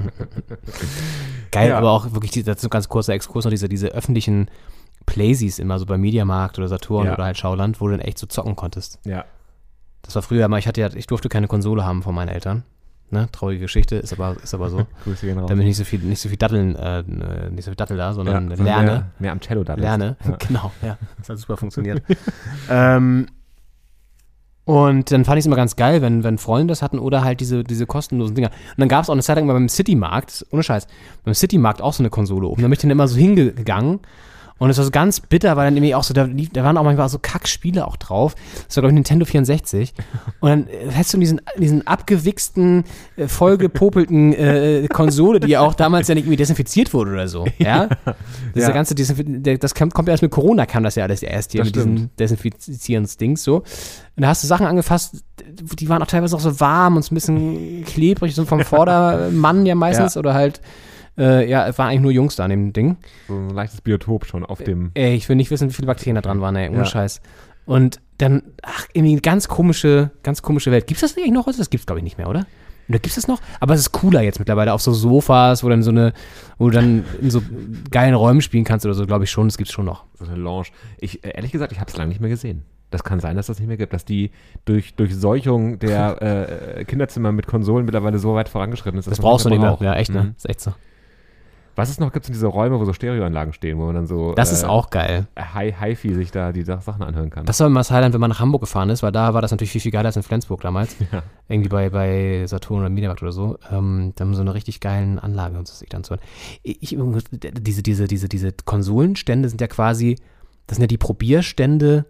Geil, 1.52 1.70
Ja. 1.70 1.78
aber 1.78 1.92
auch 1.92 2.12
wirklich, 2.14 2.44
dazu 2.44 2.70
ganz 2.70 2.90
kurzer 2.90 3.14
Exkurs 3.14 3.46
noch, 3.46 3.52
diese, 3.52 3.70
diese 3.70 3.90
öffentlichen 3.90 4.50
Playsies 5.06 5.60
immer 5.60 5.80
so 5.80 5.86
bei 5.86 5.98
Mediamarkt 5.98 6.58
oder 6.58 6.68
Saturn 6.68 7.06
Ja. 7.08 7.14
oder 7.14 7.26
halt 7.26 7.38
Schauland, 7.38 7.80
wo 7.82 7.86
du 7.88 7.92
dann 7.92 8.02
echt 8.02 8.18
so 8.18 8.28
zocken 8.28 8.56
konntest. 8.56 9.00
ja. 9.06 9.26
Das 10.06 10.16
war 10.16 10.22
früher 10.22 10.50
mal, 10.50 10.58
ich 10.58 10.68
hatte 10.68 10.82
ja, 10.82 10.90
ich 10.94 11.08
durfte 11.08 11.30
keine 11.30 11.48
Konsole 11.48 11.86
haben 11.86 12.04
von 12.04 12.14
meinen 12.14 12.28
Eltern. 12.28 12.64
Ne? 13.10 13.30
Traurige 13.32 13.62
Geschichte, 13.62 13.96
ist 13.96 14.12
aber, 14.12 14.36
ist 14.44 14.54
aber 14.54 14.70
so. 14.70 14.86
Grüße 15.06 15.26
gehen 15.26 15.40
raus. 15.40 15.48
Damit 15.48 15.66
nicht 15.66 15.78
so 15.78 15.86
viel, 15.86 16.00
nicht 16.00 16.20
so 16.20 16.28
viel 16.28 16.38
Datteln, 16.38 16.76
äh, 16.76 17.04
nicht 17.52 17.64
so 17.64 17.72
viel 17.72 17.78
Dattel 17.78 17.96
da, 17.96 18.14
sondern 18.14 18.50
ja, 18.52 18.58
lerne. 18.62 18.92
Mehr, 18.92 19.12
mehr 19.20 19.32
am 19.32 19.40
Cello 19.40 19.64
da. 19.64 19.76
Lerne, 19.76 20.18
Ja. 20.28 20.36
genau, 20.48 20.72
ja. 20.82 20.98
Das 21.20 21.30
hat 21.30 21.38
super 21.38 21.56
funktioniert. 21.56 22.04
ähm, 22.70 23.28
und 24.66 25.12
dann 25.12 25.26
fand 25.26 25.38
ich 25.38 25.44
es 25.44 25.46
immer 25.46 25.56
ganz 25.56 25.76
geil, 25.76 26.02
wenn, 26.02 26.24
wenn 26.24 26.38
Freunde 26.38 26.72
das 26.72 26.82
hatten 26.82 27.00
oder 27.00 27.24
halt 27.24 27.40
diese, 27.42 27.64
diese 27.64 27.86
kostenlosen 27.86 28.36
Dinger. 28.36 28.50
Und 28.50 28.80
dann 28.80 28.90
gab 28.90 29.04
es 29.04 29.10
auch 29.10 29.14
eine 29.14 29.22
Zeit 29.22 29.36
lang 29.38 29.46
mal 29.46 29.54
beim 29.54 29.68
Citymarkt, 29.70 30.46
ohne 30.52 30.64
Scheiß, 30.64 30.88
beim 31.24 31.34
Citymarkt 31.34 31.82
auch 31.82 31.94
so 31.94 32.02
eine 32.02 32.10
Konsole 32.10 32.48
oben. 32.48 32.62
Da 32.62 32.68
bin 32.68 32.74
ich 32.74 32.80
dann 32.80 32.92
immer 32.92 33.08
so 33.08 33.18
hingegangen. 33.18 34.00
Und 34.64 34.70
es 34.70 34.78
war 34.78 34.86
so 34.86 34.92
ganz 34.92 35.20
bitter, 35.20 35.56
weil 35.58 35.66
dann 35.68 35.76
irgendwie 35.76 35.94
auch 35.96 36.04
so, 36.04 36.14
da, 36.14 36.24
lief- 36.24 36.52
da 36.54 36.64
waren 36.64 36.78
auch 36.78 36.84
manchmal 36.84 37.10
so 37.10 37.20
Kackspiele 37.20 37.86
auch 37.88 37.98
drauf. 37.98 38.36
Das 38.68 38.78
war, 38.78 38.82
glaube 38.82 38.92
ich, 38.92 38.96
Nintendo 38.96 39.26
64. 39.26 39.94
Und 40.40 40.50
dann 40.50 40.68
äh, 40.68 40.92
hast 40.96 41.14
du 41.14 41.18
diesen, 41.18 41.42
diesen 41.58 41.86
abgewichsten, 41.86 42.84
äh, 43.18 43.28
vollgepopelten 43.28 44.34
äh, 44.34 44.88
Konsole, 44.92 45.40
die 45.40 45.50
ja 45.50 45.62
auch 45.62 45.74
damals 45.74 46.08
ja 46.08 46.16
nicht 46.16 46.24
irgendwie 46.26 46.38
desinfiziert 46.38 46.94
wurde 46.94 47.12
oder 47.12 47.28
so. 47.28 47.46
Ja? 47.58 47.90
Dieser 48.56 48.68
Ja. 48.68 48.74
ganze, 48.74 48.96
Desinf 48.96 49.22
das 49.60 49.74
kam, 49.74 49.90
kommt 49.92 50.08
ja 50.08 50.14
erst 50.14 50.24
mit 50.24 50.32
Corona, 50.32 50.66
kam 50.66 50.84
das 50.84 50.96
ja 50.96 51.04
alles 51.04 51.24
erst 51.24 51.52
hier 51.54 51.62
Das 51.62 51.68
mit 51.68 51.76
diesen 51.76 52.10
Desinfizierungsdings 52.18 53.44
so. 53.44 53.58
Und 54.16 54.22
da 54.22 54.28
hast 54.28 54.44
du 54.44 54.48
Sachen 54.48 54.66
angefasst, 54.66 55.24
die 55.80 55.90
waren 55.90 56.02
auch 56.02 56.08
teilweise 56.08 56.36
auch 56.36 56.40
so 56.40 56.60
warm 56.60 56.96
und 56.96 57.04
so 57.04 57.14
ein 57.14 57.16
bisschen 57.16 57.84
klebrig, 57.86 58.36
so 58.36 58.46
vom 58.46 58.62
Vordermann 58.62 59.66
ja 59.66 59.76
meistens 59.76 60.16
Ja. 60.16 60.20
oder 60.20 60.34
halt, 60.34 60.62
äh, 61.18 61.50
ja, 61.50 61.68
es 61.68 61.78
waren 61.78 61.90
eigentlich 61.90 62.02
nur 62.02 62.12
Jungs 62.12 62.36
da 62.36 62.44
an 62.46 62.50
dem 62.50 62.74
Ding. 62.74 62.98
So 63.28 63.36
ein 63.36 63.50
leichtes 63.50 63.82
Biotop 63.82 64.26
schon 64.26 64.46
auf 64.46 64.64
dem. 64.64 64.92
Ey, 64.94 65.16
ich 65.16 65.28
will 65.30 65.36
nicht 65.36 65.52
wissen, 65.52 65.70
wie 65.70 65.74
viele 65.74 65.88
Bakterien 65.88 66.16
da 66.16 66.22
dran 66.22 66.42
waren, 66.42 66.56
ey, 66.56 66.70
ohne 66.70 66.80
Ja. 66.80 66.86
Scheiß. 66.86 67.22
Und 67.66 68.00
dann, 68.18 68.44
ach, 68.62 68.88
irgendwie 68.94 69.14
eine 69.14 69.22
ganz 69.22 69.48
komische, 69.48 70.12
ganz 70.24 70.42
komische 70.42 70.72
Welt. 70.72 70.88
Gibt's 70.88 71.02
das 71.02 71.18
eigentlich 71.18 71.32
noch? 71.32 71.46
Das 71.46 71.70
gibt's, 71.70 71.86
glaube 71.86 72.00
ich, 72.00 72.04
nicht 72.04 72.18
mehr, 72.18 72.30
oder? 72.30 72.46
Oder 72.90 73.00
gibt's 73.00 73.16
das 73.16 73.28
noch? 73.30 73.40
Aber 73.62 73.74
es 73.74 73.80
ist 73.80 73.92
cooler 73.94 74.22
jetzt 74.22 74.40
mittlerweile 74.40 74.74
auf 74.74 74.82
so 74.82 74.92
Sofas, 74.92 75.64
wo 75.64 75.70
dann 75.70 75.84
so 75.84 75.92
eine, 75.92 76.12
wo 76.58 76.70
du 76.70 76.76
dann 76.76 77.06
in 77.22 77.32
so 77.32 77.42
geilen 77.92 78.14
Räumen 78.14 78.42
spielen 78.42 78.66
kannst 78.66 78.86
oder 78.86 78.94
so, 78.94 79.06
glaube 79.06 79.24
ich 79.24 79.32
schon. 79.32 79.48
Das 79.48 79.58
gibt's 79.58 79.72
schon 79.72 79.86
noch. 79.86 80.04
So 80.20 80.26
eine 80.26 80.36
Lounge. 80.36 80.68
Ich, 81.00 81.24
äh, 81.24 81.30
ehrlich 81.36 81.52
gesagt, 81.54 81.72
ich 81.72 81.80
habe 81.80 81.90
es 81.90 81.96
lange 81.96 82.10
nicht 82.10 82.20
mehr 82.20 82.30
gesehen. 82.30 82.64
Das 82.92 83.04
kann 83.06 83.20
sein, 83.22 83.38
dass 83.38 83.48
das 83.48 83.58
nicht 83.60 83.68
mehr 83.70 83.78
gibt, 83.78 83.94
dass 83.94 84.04
die 84.06 84.32
durch 84.66 84.94
Durchseuchung 84.96 85.80
der 85.80 86.22
äh, 86.78 86.84
Kinderzimmer 86.86 87.32
mit 87.32 87.48
Konsolen 87.48 87.86
mittlerweile 87.86 88.20
so 88.20 88.36
weit 88.36 88.50
vorangeschritten 88.50 89.00
ist. 89.00 89.08
Das 89.10 89.20
brauchst 89.20 89.46
du 89.46 89.50
nicht 89.50 89.62
mehr. 89.62 89.72
braucht. 89.72 89.82
Ja, 89.82 89.96
echt, 89.96 90.12
ne? 90.12 90.24
Mhm. 90.24 90.34
Ist 90.36 90.50
echt 90.50 90.60
so. 90.62 90.74
Was 91.76 91.90
es 91.90 92.00
noch 92.00 92.12
gibt, 92.14 92.26
sind 92.26 92.34
diese 92.36 92.48
Räume, 92.48 92.80
wo 92.80 92.86
so 92.86 92.94
Stereoanlagen 92.94 93.52
stehen, 93.54 93.80
wo 93.80 93.86
man 93.86 93.96
dann 93.96 94.06
so 94.08 94.34
Das 94.36 94.52
äh, 94.52 94.54
ist 94.54 94.64
auch 94.64 94.90
geil. 94.92 95.26
Hi- 95.38 95.74
Hi-Fi 95.74 96.14
sich 96.14 96.30
da 96.32 96.52
die 96.52 96.62
Sachen 96.64 97.02
anhören 97.02 97.30
kann. 97.32 97.46
Das 97.46 97.60
war 97.60 97.68
immer 97.68 97.80
das 97.80 97.90
Highlight, 97.90 98.14
wenn 98.14 98.22
man 98.22 98.30
nach 98.30 98.40
Hamburg 98.40 98.62
gefahren 98.62 98.90
ist, 98.90 99.02
weil 99.02 99.12
da 99.12 99.34
war 99.34 99.42
das 99.42 99.52
natürlich 99.52 99.72
viel, 99.72 99.82
viel 99.82 99.92
geiler 99.92 100.08
als 100.08 100.16
in 100.16 100.24
Flensburg 100.24 100.62
damals. 100.62 100.96
Ja. 101.12 101.24
Irgendwie 101.50 101.70
bei, 101.70 101.90
bei 101.90 102.46
Saturn 102.48 102.80
oder 102.80 102.90
Mediamarkt 102.90 103.22
oder 103.22 103.32
so. 103.32 103.58
Ähm, 103.72 104.14
da 104.16 104.24
haben 104.24 104.32
wir 104.32 104.36
so 104.36 104.42
eine 104.42 104.54
richtig 104.54 104.80
geilen 104.80 105.20
Anlage 105.20 105.58
und 105.58 105.68
so 105.68 105.74
sich 105.74 105.90
dann 105.90 106.04
zu 106.04 106.12
hören. 106.12 106.22
Ich, 106.64 106.96
diese, 107.60 107.84
diese, 107.84 108.08
diese, 108.08 108.30
diese 108.30 108.52
Konsolenstände 108.66 109.50
sind 109.50 109.60
ja 109.62 109.68
quasi, 109.68 110.16
das 110.68 110.78
sind 110.78 110.84
ja 110.84 110.88
die 110.88 110.98
Probierstände 110.98 112.06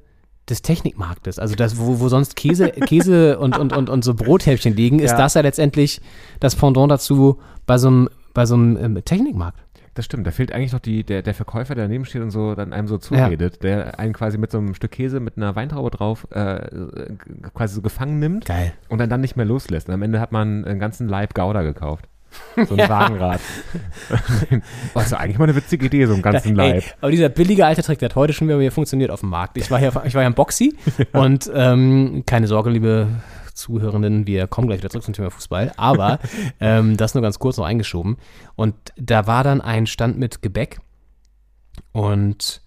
des 0.50 0.62
Technikmarktes. 0.62 1.40
Also 1.40 1.56
das, 1.56 1.78
wo, 1.80 2.00
wo 2.00 2.10
sonst 2.10 2.36
Käse, 2.36 2.70
Käse 2.88 3.40
und, 3.40 3.58
und, 3.58 3.72
und, 3.76 3.90
und 3.90 4.04
so 4.04 4.14
Brothäppchen 4.14 4.76
liegen, 4.76 5.00
ist 5.00 5.12
Ja. 5.12 5.18
das 5.18 5.34
ja 5.36 5.42
letztendlich 5.42 6.02
das 6.40 6.56
Pendant 6.56 6.92
dazu 6.92 7.40
bei 7.66 7.78
so 7.78 7.88
einem, 7.88 8.10
bei 8.34 8.46
so 8.46 8.56
einem 8.56 8.78
ähm, 8.78 9.06
Technikmarkt. 9.06 9.60
Das 9.96 10.06
stimmt, 10.06 10.26
da 10.26 10.32
fehlt 10.32 10.52
eigentlich 10.52 10.74
noch 10.74 10.80
die, 10.80 11.04
der, 11.04 11.22
der 11.22 11.36
Verkäufer, 11.36 11.76
der 11.76 11.84
daneben 11.86 12.06
steht 12.06 12.24
und 12.24 12.32
so 12.32 12.56
dann 12.56 12.74
einem 12.74 12.88
so 12.88 12.98
zuredet, 12.98 13.62
der 13.62 14.00
einen 14.00 14.14
quasi 14.14 14.40
mit 14.40 14.52
so 14.52 14.58
einem 14.58 14.74
Stück 14.74 14.92
Käse 14.92 15.20
mit 15.20 15.38
einer 15.38 15.56
Weintraube 15.56 15.92
drauf 15.92 16.28
äh, 16.32 16.68
quasi 17.54 17.76
so 17.76 17.82
gefangen 17.84 18.18
nimmt 18.18 18.46
Geil. 18.46 18.74
und 18.90 18.98
dann, 18.98 19.10
dann 19.10 19.22
nicht 19.22 19.36
mehr 19.36 19.46
loslässt. 19.46 19.88
Und 19.90 19.94
am 19.94 20.02
Ende 20.02 20.20
hat 20.20 20.32
man 20.32 20.66
einen 20.66 20.80
ganzen 20.80 21.08
Leib 21.08 21.36
Gouda 21.36 21.62
gekauft. 21.62 22.08
So 22.68 22.76
ein 22.76 22.90
Wagenrad. 22.90 23.42
Was 24.96 25.06
ist 25.06 25.14
eigentlich 25.14 25.38
mal 25.38 25.46
eine 25.46 25.56
witzige 25.56 25.86
Idee, 25.86 26.08
so 26.08 26.14
einen 26.14 26.24
ganzen 26.24 26.60
Ey, 26.60 26.72
Leib. 26.72 26.84
aber 27.00 27.12
dieser 27.12 27.30
billige 27.30 27.64
alte 27.64 27.84
Trick, 27.84 28.00
der 28.00 28.10
hat 28.10 28.16
heute 28.16 28.34
schon 28.34 28.48
wieder 28.48 28.72
funktioniert 28.72 29.12
auf 29.12 29.20
dem 29.20 29.30
Markt. 29.30 29.58
Ich 29.58 29.70
war 29.70 29.80
ja, 29.80 29.90
ich 30.04 30.16
war 30.16 30.22
ja 30.24 30.28
im 30.28 30.34
Boxy 30.34 30.76
und 31.14 31.52
ähm, 31.54 32.24
keine 32.26 32.48
Sorge, 32.48 32.72
liebe 32.72 33.08
Zuhörenden, 33.54 34.26
wir 34.28 34.48
kommen 34.48 34.68
gleich 34.68 34.80
wieder 34.80 34.90
zurück 34.90 35.04
zum 35.06 35.14
Thema 35.14 35.30
Fußball, 35.32 35.72
aber 35.78 36.20
ähm, 36.60 36.98
das 36.98 37.14
nur 37.14 37.22
ganz 37.22 37.40
kurz 37.40 37.58
noch 37.58 37.66
eingeschoben. 37.66 38.18
Und 38.56 38.76
da 38.98 39.28
war 39.28 39.44
dann 39.44 39.62
ein 39.62 39.86
Stand 39.88 40.18
mit 40.20 40.42
Gebäck 40.42 40.80
und 41.92 42.62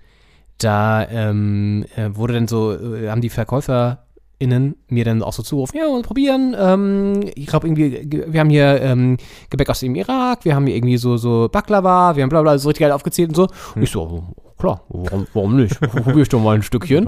da 0.58 1.06
ähm, 1.08 1.84
äh, 1.96 2.10
wurde 2.14 2.34
dann 2.34 2.48
so, 2.48 2.72
äh, 2.72 3.08
haben 3.10 3.20
die 3.20 3.28
VerkäuferInnen 3.28 4.76
mir 4.88 5.04
dann 5.04 5.22
auch 5.22 5.32
so 5.34 5.42
zugerufen, 5.42 5.76
ja, 5.78 5.88
mal 5.90 6.02
probieren. 6.02 6.56
Ähm, 6.58 7.20
ich 7.34 7.46
glaube 7.46 7.66
irgendwie, 7.66 7.90
ge- 8.06 8.24
wir 8.28 8.40
haben 8.40 8.48
hier 8.50 8.80
ähm, 8.80 9.18
Gebäck 9.50 9.68
aus 9.68 9.80
dem 9.80 9.94
Irak, 9.94 10.44
wir 10.44 10.54
haben 10.54 10.66
hier 10.66 10.76
irgendwie 10.76 10.96
so, 10.96 11.16
so 11.18 11.48
Baklava, 11.52 12.16
wir 12.16 12.22
haben 12.22 12.30
bla 12.30 12.42
bla, 12.42 12.56
so 12.58 12.68
richtig 12.68 12.84
geil 12.84 12.92
aufgezählt 12.92 13.28
und 13.30 13.34
so. 13.34 13.48
Und 13.74 13.82
ich 13.82 13.90
so, 13.90 14.02
oh, 14.02 14.52
klar, 14.58 14.82
warum, 14.88 15.26
warum 15.34 15.56
nicht? 15.56 15.78
Probier 15.80 16.22
ich 16.22 16.28
doch 16.30 16.40
mal 16.40 16.54
ein 16.54 16.62
Stückchen. 16.62 17.06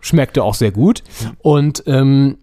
Schmeckte 0.00 0.42
auch 0.44 0.54
sehr 0.54 0.70
gut. 0.72 1.02
Und 1.38 1.84
ähm, 1.86 2.36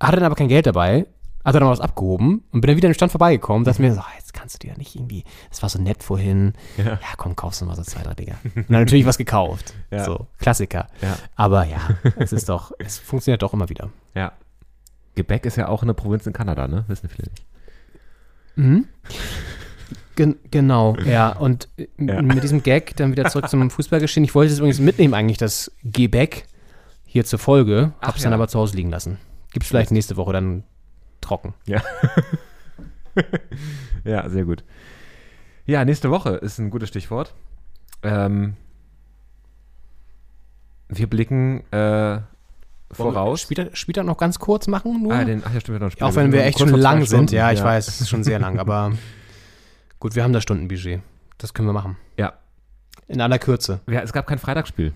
hatte 0.00 0.16
dann 0.16 0.24
aber 0.24 0.34
kein 0.34 0.48
Geld 0.48 0.66
dabei, 0.66 1.06
hat 1.44 1.54
dann 1.54 1.62
noch 1.62 1.70
was 1.70 1.80
abgehoben 1.80 2.42
und 2.52 2.60
bin 2.60 2.68
dann 2.68 2.76
wieder 2.76 2.86
an 2.88 2.92
den 2.92 2.94
Stand 2.96 3.12
vorbeigekommen, 3.12 3.64
dachte 3.64 3.80
mir 3.82 3.92
so, 3.94 4.00
ah, 4.00 4.06
jetzt 4.18 4.34
kannst 4.34 4.54
du 4.62 4.66
dir 4.68 4.76
nicht 4.76 4.94
irgendwie, 4.96 5.24
das 5.50 5.62
war 5.62 5.68
so 5.68 5.80
nett 5.80 6.02
vorhin, 6.02 6.54
ja, 6.76 6.84
Ja. 6.84 6.98
komm, 7.16 7.36
kaufst 7.36 7.60
du 7.60 7.64
mal 7.66 7.76
so 7.76 7.82
zwei, 7.82 8.02
drei 8.02 8.14
Dinger. 8.14 8.36
Und 8.54 8.70
dann 8.70 8.80
natürlich 8.84 9.06
was 9.06 9.18
gekauft. 9.18 9.74
Ja. 9.90 10.04
So, 10.04 10.26
Klassiker. 10.38 10.86
Ja. 11.02 11.16
Aber 11.36 11.64
ja, 11.64 11.78
es 12.16 12.32
ist 12.32 12.48
doch, 12.48 12.72
es 12.78 12.98
funktioniert 12.98 13.42
doch 13.42 13.52
immer 13.52 13.68
wieder. 13.68 13.90
Ja. 14.14 14.32
Gebäck 15.16 15.44
ist 15.46 15.56
ja 15.56 15.66
auch 15.68 15.82
eine 15.82 15.94
Provinz 15.94 16.26
in 16.26 16.32
Kanada, 16.32 16.68
ne? 16.68 16.84
Wissen 16.86 17.08
viele 17.08 17.28
nicht. 17.30 17.44
Mhm. 18.54 18.86
Gen 20.16 20.36
genau, 20.50 20.96
ja. 21.04 21.30
Und 21.30 21.68
äh, 21.76 21.86
Ja. 21.98 22.22
mit 22.22 22.42
diesem 22.42 22.62
Gag 22.62 22.94
dann 22.96 23.10
wieder 23.12 23.28
zurück 23.30 23.48
zum 23.48 23.68
Fußballgeschehen. 23.70 24.24
Ich 24.24 24.34
wollte 24.34 24.52
es 24.52 24.58
übrigens 24.58 24.78
mitnehmen, 24.78 25.14
eigentlich, 25.14 25.38
das 25.38 25.72
Gebäck 25.82 26.46
hier 27.04 27.24
zur 27.24 27.38
Folge. 27.38 27.92
Ach 28.00 28.08
Hab's 28.08 28.20
ja. 28.20 28.24
dann 28.24 28.34
aber 28.34 28.46
zu 28.48 28.58
Hause 28.58 28.76
liegen 28.76 28.90
lassen. 28.90 29.18
Gibt's 29.52 29.68
vielleicht 29.68 29.90
nächste 29.90 30.16
Woche 30.16 30.32
dann 30.32 30.64
trocken. 31.20 31.54
Ja. 31.66 31.82
ja, 34.04 34.28
sehr 34.28 34.44
gut. 34.44 34.64
Ja, 35.66 35.84
nächste 35.84 36.10
Woche 36.10 36.30
ist 36.30 36.58
ein 36.58 36.70
gutes 36.70 36.88
Stichwort. 36.88 37.34
Ähm, 38.02 38.56
wir 40.88 41.08
blicken 41.08 41.62
äh, 41.72 42.20
voraus. 42.90 43.42
Spielt 43.42 43.58
er, 43.58 43.76
spielt 43.76 43.96
er 43.96 44.04
noch 44.04 44.16
ganz 44.16 44.38
kurz 44.38 44.66
machen? 44.66 45.02
Nur? 45.02 45.14
Ah, 45.14 45.24
den, 45.24 45.42
ach 45.44 45.52
ja, 45.52 45.60
stimmt, 45.60 45.80
wir 45.80 45.86
noch 45.86 45.92
Auch 45.92 46.10
Spiele. 46.10 46.16
wenn 46.16 46.32
wir 46.32 46.40
sind 46.40 46.48
echt 46.48 46.58
schon 46.58 46.68
lang 46.70 46.98
sind. 46.98 47.06
Stunden. 47.06 47.34
Ja, 47.34 47.52
ich 47.52 47.62
weiß, 47.62 47.88
es 47.88 48.00
ist 48.00 48.08
schon 48.08 48.24
sehr 48.24 48.38
lang, 48.38 48.58
aber 48.58 48.92
gut, 50.00 50.14
wir 50.14 50.22
haben 50.22 50.32
das 50.32 50.42
Stundenbudget. 50.42 51.00
Das 51.38 51.54
können 51.54 51.68
wir 51.68 51.72
machen. 51.72 51.96
Ja. 52.16 52.34
In 53.08 53.20
aller 53.20 53.38
Kürze. 53.38 53.80
ja, 53.88 54.00
es 54.00 54.12
gab 54.12 54.26
kein 54.26 54.38
Freitagsspiel. 54.38 54.92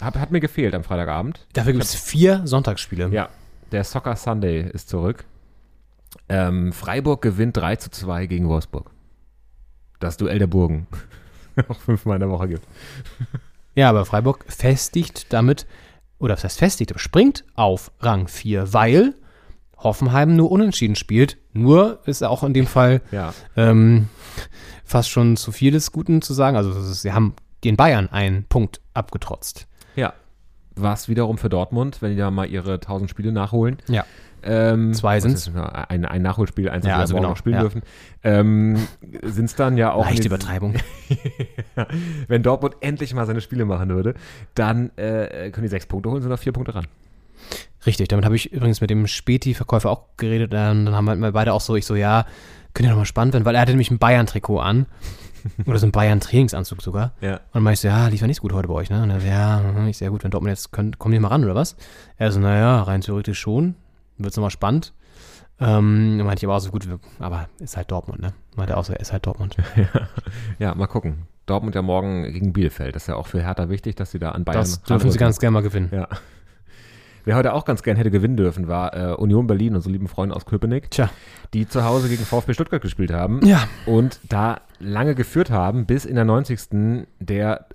Hat, 0.00 0.16
hat 0.16 0.30
mir 0.30 0.40
gefehlt 0.40 0.74
am 0.74 0.84
Freitagabend. 0.84 1.46
Dafür 1.54 1.72
gibt 1.72 1.84
es 1.84 1.94
vier 1.94 2.42
Sonntagsspiele. 2.44 3.08
Ja, 3.08 3.30
der 3.72 3.84
Soccer 3.84 4.16
Sunday 4.16 4.68
ist 4.72 4.88
zurück. 4.88 5.24
Ähm, 6.28 6.72
Freiburg 6.72 7.22
gewinnt 7.22 7.56
3 7.56 7.76
zu 7.76 7.90
2 7.90 8.26
gegen 8.26 8.48
Wolfsburg. 8.48 8.90
Das 10.00 10.16
Duell 10.16 10.38
der 10.38 10.46
Burgen. 10.46 10.86
Auch 11.68 11.78
fünfmal 11.80 12.16
in 12.16 12.20
der 12.20 12.30
Woche 12.30 12.48
gibt. 12.48 12.66
Ja, 13.74 13.88
aber 13.90 14.04
Freiburg 14.04 14.44
festigt 14.48 15.32
damit, 15.32 15.66
oder 16.18 16.34
was 16.34 16.44
heißt 16.44 16.58
festigt, 16.58 16.90
aber 16.92 16.98
springt 16.98 17.44
auf 17.54 17.92
Rang 18.00 18.28
4, 18.28 18.72
weil 18.72 19.14
Hoffenheim 19.78 20.36
nur 20.36 20.50
unentschieden 20.50 20.96
spielt. 20.96 21.36
Nur 21.52 22.00
ist 22.06 22.22
auch 22.24 22.42
in 22.42 22.54
dem 22.54 22.66
Fall 22.66 23.02
Ja. 23.10 23.34
ähm, 23.56 24.08
fast 24.84 25.10
schon 25.10 25.36
zu 25.36 25.52
viel 25.52 25.72
des 25.72 25.92
Guten 25.92 26.22
zu 26.22 26.32
sagen. 26.34 26.56
Also 26.56 26.72
sie 26.92 27.12
haben 27.12 27.34
den 27.64 27.76
Bayern 27.76 28.08
einen 28.08 28.44
Punkt 28.44 28.80
abgetrotzt. 28.94 29.66
Ja. 29.94 30.12
Was 30.76 31.08
wiederum 31.08 31.38
für 31.38 31.48
Dortmund, 31.48 32.02
wenn 32.02 32.10
die 32.10 32.16
da 32.16 32.30
mal 32.30 32.46
ihre 32.46 32.74
1000 32.74 33.10
Spiele 33.10 33.32
nachholen. 33.32 33.78
Ja. 33.88 34.04
Ähm, 34.42 34.94
Zwei 34.94 35.18
das? 35.18 35.50
Ein, 35.88 36.04
ein 36.04 36.22
Nachholspiel, 36.22 36.68
eins, 36.68 36.84
das 36.84 36.90
Ja, 36.90 36.96
wir 36.96 37.00
also 37.00 37.14
morgen 37.14 37.22
genau, 37.22 37.30
noch 37.30 37.36
spielen 37.36 37.56
ja. 37.56 37.60
dürfen. 37.62 37.82
Ähm, 38.22 38.86
sind 39.22 39.46
es 39.46 39.56
dann 39.56 39.76
ja 39.76 39.92
auch. 39.92 40.04
Leichte 40.04 40.28
Übertreibung. 40.28 40.74
Wenn 42.28 42.42
Dortmund 42.42 42.76
endlich 42.80 43.12
mal 43.14 43.26
seine 43.26 43.40
Spiele 43.40 43.64
machen 43.64 43.88
würde, 43.88 44.14
dann 44.54 44.90
äh, 44.96 45.50
können 45.50 45.64
die 45.64 45.68
sechs 45.68 45.86
Punkte 45.86 46.10
holen, 46.10 46.22
sind 46.22 46.32
auf 46.32 46.40
vier 46.40 46.52
Punkte 46.52 46.74
ran. 46.74 46.86
Richtig, 47.86 48.08
damit 48.08 48.24
habe 48.24 48.36
ich 48.36 48.52
übrigens 48.52 48.80
mit 48.80 48.90
dem 48.90 49.06
Späti-Verkäufer 49.06 49.90
auch 49.90 50.04
geredet. 50.16 50.52
Ähm, 50.54 50.84
dann 50.84 50.94
haben 50.94 51.20
wir 51.20 51.32
beide 51.32 51.52
auch 51.52 51.60
so, 51.60 51.76
ich 51.76 51.86
so, 51.86 51.94
ja, 51.94 52.26
könnte 52.74 52.88
ja 52.88 52.90
noch 52.90 52.98
mal 52.98 53.04
spannend 53.06 53.34
werden, 53.34 53.44
weil 53.44 53.54
er 53.54 53.62
hatte 53.62 53.72
nämlich 53.72 53.90
ein 53.90 53.98
Bayern-Trikot 53.98 54.58
an. 54.60 54.86
Oder 55.66 55.78
so 55.78 55.86
ein 55.86 55.92
Bayern-Trainingsanzug 55.92 56.82
sogar. 56.82 57.12
Ja. 57.20 57.34
Und 57.34 57.40
dann 57.54 57.62
meinte 57.62 57.74
ich 57.74 57.80
so, 57.80 57.88
ja, 57.88 58.08
lief 58.08 58.20
ja 58.20 58.26
nicht 58.26 58.36
so 58.36 58.42
gut 58.42 58.52
heute 58.52 58.68
bei 58.68 58.74
euch, 58.74 58.90
ne? 58.90 59.02
Und 59.02 59.10
er 59.10 59.20
so, 59.20 59.26
ja, 59.26 59.60
mhm, 59.60 59.88
ich 59.88 59.98
sehr 59.98 60.10
gut, 60.10 60.24
wenn 60.24 60.30
Dortmund 60.30 60.50
jetzt 60.50 60.72
könnt, 60.72 60.98
kommen 60.98 61.12
die 61.12 61.18
mal 61.18 61.28
ran, 61.28 61.44
oder 61.44 61.54
was? 61.54 61.76
Er 62.16 62.32
so, 62.32 62.40
naja, 62.40 62.82
rein 62.82 63.00
theoretisch 63.00 63.38
schon. 63.38 63.74
Wird's 64.18 64.36
nochmal 64.36 64.50
spannend. 64.50 64.92
Ähm, 65.58 66.16
dann 66.18 66.26
meinte 66.26 66.40
ich 66.40 66.44
aber 66.44 66.56
auch 66.56 66.60
so 66.60 66.70
gut, 66.70 66.86
aber 67.18 67.48
ist 67.60 67.76
halt 67.76 67.90
Dortmund, 67.90 68.20
ne? 68.20 68.34
Meinte 68.56 68.74
er 68.74 68.78
auch 68.78 68.84
so, 68.84 68.92
ist 68.92 69.12
halt 69.12 69.26
Dortmund. 69.26 69.56
Ja, 70.58 70.74
mal 70.74 70.86
gucken. 70.86 71.26
Dortmund 71.46 71.74
ja 71.74 71.82
morgen 71.82 72.24
gegen 72.24 72.52
Bielefeld. 72.52 72.96
Das 72.96 73.04
ist 73.04 73.08
ja 73.08 73.14
auch 73.14 73.26
für 73.28 73.42
Hertha 73.42 73.68
wichtig, 73.68 73.94
dass 73.94 74.10
sie 74.10 74.18
da 74.18 74.32
an 74.32 74.44
Bayern 74.44 74.60
Das 74.60 74.82
dürfen 74.82 75.10
sie 75.10 75.18
ganz 75.18 75.38
gerne 75.38 75.52
mal 75.52 75.62
gewinnen. 75.62 75.90
Ja. 75.92 76.08
Wer 77.26 77.34
heute 77.36 77.52
auch 77.52 77.64
ganz 77.64 77.82
gern 77.82 77.96
hätte 77.96 78.10
gewinnen 78.12 78.36
dürfen, 78.36 78.68
war 78.68 78.94
äh, 78.96 79.12
Union 79.14 79.46
Berlin, 79.48 79.74
unsere 79.74 79.92
lieben 79.92 80.06
Freunde 80.08 80.34
aus 80.36 80.46
Köpenick, 80.46 80.90
Tja. 80.92 81.10
die 81.54 81.68
zu 81.68 81.84
Hause 81.84 82.08
gegen 82.08 82.24
VfB 82.24 82.54
Stuttgart 82.54 82.80
gespielt 82.80 83.12
haben 83.12 83.44
Ja. 83.44 83.64
und 83.84 84.20
da 84.28 84.60
lange 84.78 85.14
geführt 85.16 85.50
haben, 85.50 85.86
bis 85.86 86.04
in 86.04 86.14
der 86.14 86.24
90. 86.24 87.06
der 87.18 87.66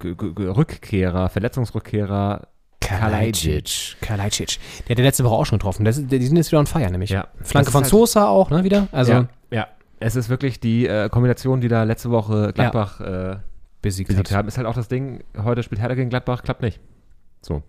G 0.00 0.14
G 0.14 0.32
G 0.34 0.42
Rückkehrer, 0.48 1.28
Verletzungsrückkehrer 1.28 2.48
Kalajdzic. 2.80 3.96
Kalajdzic. 4.00 4.58
Der 4.88 4.94
hat 4.94 4.98
ja 4.98 5.04
letzte 5.04 5.24
Woche 5.24 5.34
auch 5.34 5.46
schon 5.46 5.58
getroffen. 5.58 5.84
Das, 5.84 5.96
die 6.04 6.26
sind 6.26 6.36
jetzt 6.36 6.50
wieder 6.50 6.58
on 6.58 6.66
fire, 6.66 6.90
nämlich. 6.90 7.10
Ja. 7.10 7.28
Flanke 7.42 7.70
von 7.70 7.82
halt- 7.82 7.90
Sosa 7.90 8.26
auch, 8.26 8.50
ne, 8.50 8.64
wieder? 8.64 8.88
Also, 8.92 9.12
ja, 9.12 9.28
ja, 9.50 9.66
es 10.00 10.16
ist 10.16 10.28
wirklich 10.28 10.58
die 10.60 10.86
äh, 10.86 11.08
Kombination, 11.08 11.60
die 11.60 11.68
da 11.68 11.84
letzte 11.84 12.10
Woche 12.10 12.52
Gladbach 12.52 13.00
äh, 13.00 13.36
besiegt, 13.80 14.08
besiegt 14.08 14.30
hat. 14.30 14.36
haben. 14.36 14.48
Ist 14.48 14.58
halt 14.58 14.66
auch 14.66 14.74
das 14.74 14.88
Ding, 14.88 15.22
heute 15.42 15.62
spielt 15.62 15.80
Hertha 15.80 15.94
gegen 15.94 16.10
Gladbach, 16.10 16.42
klappt 16.42 16.62
nicht. 16.62 16.80
So. 17.40 17.62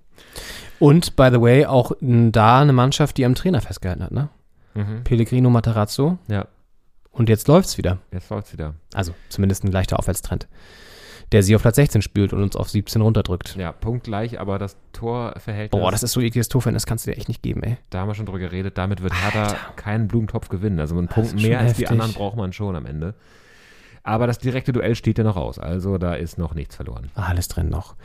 Und, 0.79 1.15
by 1.15 1.29
the 1.31 1.41
way, 1.41 1.65
auch 1.65 1.91
da 2.01 2.61
eine 2.61 2.73
Mannschaft, 2.73 3.17
die 3.17 3.25
am 3.25 3.35
Trainer 3.35 3.61
festgehalten 3.61 4.03
hat, 4.03 4.11
ne? 4.11 4.29
Pellegrino 5.03 5.49
Matarazzo. 5.49 6.17
Ja, 6.29 6.47
Und 7.11 7.27
jetzt 7.27 7.47
läuft's 7.49 7.77
wieder. 7.77 7.97
jetzt 8.13 8.29
läuft's 8.29 8.53
wieder. 8.53 8.75
Also, 8.93 9.13
zumindest 9.27 9.63
ein 9.65 9.71
leichter 9.71 9.99
Aufwärtstrend. 9.99 10.47
Der 11.33 11.43
sie 11.43 11.55
auf 11.55 11.61
Platz 11.61 11.75
16 11.75 12.01
spielt 12.01 12.33
und 12.33 12.41
uns 12.41 12.55
auf 12.55 12.69
17 12.69 13.01
runterdrückt. 13.01 13.55
Ja, 13.55 13.71
punktgleich, 13.71 14.39
aber 14.39 14.57
das 14.57 14.77
Torverhältnis, 14.93 15.79
Boah, 15.79 15.91
das 15.91 16.01
ist 16.01 16.13
so 16.13 16.21
ekliges 16.21 16.47
Torfan, 16.49 16.73
das 16.73 16.85
kannst 16.87 17.05
du 17.05 17.11
dir 17.11 17.17
echt 17.17 17.27
nicht 17.27 17.43
geben, 17.43 17.61
ey. 17.61 17.77
da 17.91 17.99
haben 17.99 18.07
wir 18.07 18.15
schon 18.15 18.25
drüber 18.25 18.39
geredet, 18.39 18.77
damit 18.79 19.03
wird 19.03 19.13
Hertha 19.13 19.55
keinen 19.75 20.07
Blumentopf 20.07 20.49
gewinnen. 20.49 20.79
Also 20.79 20.97
einen 20.97 21.07
Punkt 21.07 21.35
mehr 21.35 21.59
als 21.59 21.73
die 21.73 21.83
heftig. 21.83 21.91
anderen 21.91 22.13
braucht 22.13 22.35
man 22.37 22.51
schon 22.53 22.75
am 22.75 22.85
Ende. 22.87 23.13
Aber 24.01 24.25
das 24.25 24.39
direkte 24.39 24.71
Duell 24.71 24.95
steht 24.95 25.17
ja 25.19 25.23
noch 25.23 25.35
aus, 25.35 25.59
also 25.59 25.97
da 25.99 26.15
ist 26.15 26.37
noch 26.39 26.55
nichts 26.55 26.75
verloren. 26.77 27.11
Alles 27.13 27.47
drin 27.47 27.69
noch. 27.69 27.95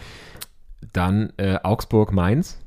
Dann 0.92 1.32
äh, 1.36 1.58
Augsburg-Mainz. 1.62 2.60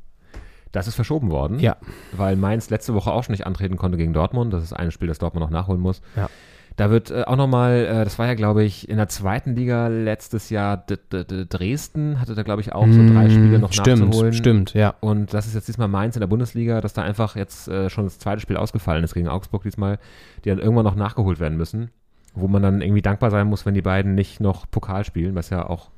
Das 0.71 0.87
ist 0.87 0.95
verschoben 0.95 1.31
worden, 1.31 1.59
Ja. 1.59 1.77
weil 2.11 2.35
Mainz 2.35 2.69
letzte 2.69 2.93
Woche 2.93 3.11
auch 3.11 3.23
schon 3.23 3.31
nicht 3.33 3.47
antreten 3.47 3.77
konnte 3.77 3.97
gegen 3.97 4.13
Dortmund. 4.13 4.53
Das 4.53 4.63
ist 4.63 4.73
ein 4.73 4.91
Spiel, 4.91 5.07
das 5.07 5.17
Dortmund 5.17 5.43
noch 5.45 5.49
nachholen 5.49 5.81
muss. 5.81 6.01
Ja. 6.15 6.29
Da 6.75 6.91
wird 6.91 7.09
äh, 7.09 7.23
auch 7.23 7.37
nochmal, 7.37 7.85
äh, 7.85 8.03
das 8.03 8.19
war 8.19 8.27
ja, 8.27 8.35
glaube 8.35 8.63
ich, 8.63 8.87
in 8.87 8.97
der 8.97 9.07
zweiten 9.07 9.55
Liga 9.55 9.87
letztes 9.87 10.51
Jahr 10.51 10.77
D 10.77 10.97
D 11.11 11.23
D 11.23 11.45
Dresden, 11.49 12.19
hatte 12.19 12.35
da, 12.35 12.43
glaube 12.43 12.61
ich, 12.61 12.73
auch 12.73 12.85
so 12.85 13.07
drei 13.11 13.29
Spiele 13.29 13.57
noch 13.57 13.71
Mm, 13.71 13.73
stimmt, 13.73 13.99
nachzuholen. 14.05 14.33
Stimmt, 14.33 14.73
ja. 14.75 14.93
Und 14.99 15.33
das 15.33 15.47
ist 15.47 15.55
jetzt 15.55 15.67
diesmal 15.67 15.87
Mainz 15.87 16.15
in 16.15 16.19
der 16.19 16.27
Bundesliga, 16.27 16.79
dass 16.81 16.93
da 16.93 17.01
einfach 17.01 17.35
jetzt 17.35 17.67
äh, 17.67 17.89
schon 17.89 18.03
das 18.03 18.19
zweite 18.19 18.41
Spiel 18.41 18.57
ausgefallen 18.57 19.03
ist 19.03 19.15
gegen 19.15 19.27
Augsburg 19.29 19.63
diesmal, 19.63 19.97
die 20.45 20.49
dann 20.49 20.59
irgendwann 20.59 20.85
noch 20.85 20.95
nachgeholt 20.95 21.39
werden 21.39 21.57
müssen. 21.57 21.89
Wo 22.35 22.47
man 22.47 22.61
dann 22.61 22.81
irgendwie 22.81 23.01
dankbar 23.01 23.31
sein 23.31 23.47
muss, 23.47 23.65
wenn 23.65 23.73
die 23.73 23.81
beiden 23.81 24.13
nicht 24.13 24.39
noch 24.41 24.69
Pokal 24.69 25.03
spielen, 25.05 25.33
was 25.33 25.49
ja 25.49 25.67
auch 25.67 25.89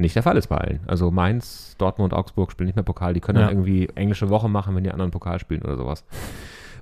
nicht 0.00 0.16
der 0.16 0.22
Fall 0.22 0.36
ist 0.36 0.48
bei 0.48 0.56
allen. 0.58 0.80
Also 0.86 1.10
Mainz, 1.10 1.74
Dortmund, 1.78 2.12
Augsburg 2.14 2.50
spielen 2.52 2.66
nicht 2.66 2.76
mehr 2.76 2.82
Pokal. 2.84 3.14
Die 3.14 3.20
können 3.20 3.38
Ja. 3.38 3.46
dann 3.46 3.54
irgendwie 3.54 3.88
englische 3.94 4.28
Woche 4.28 4.48
machen, 4.48 4.74
wenn 4.74 4.84
die 4.84 4.90
anderen 4.90 5.10
Pokal 5.10 5.38
spielen 5.38 5.62
oder 5.62 5.76
sowas. 5.76 6.04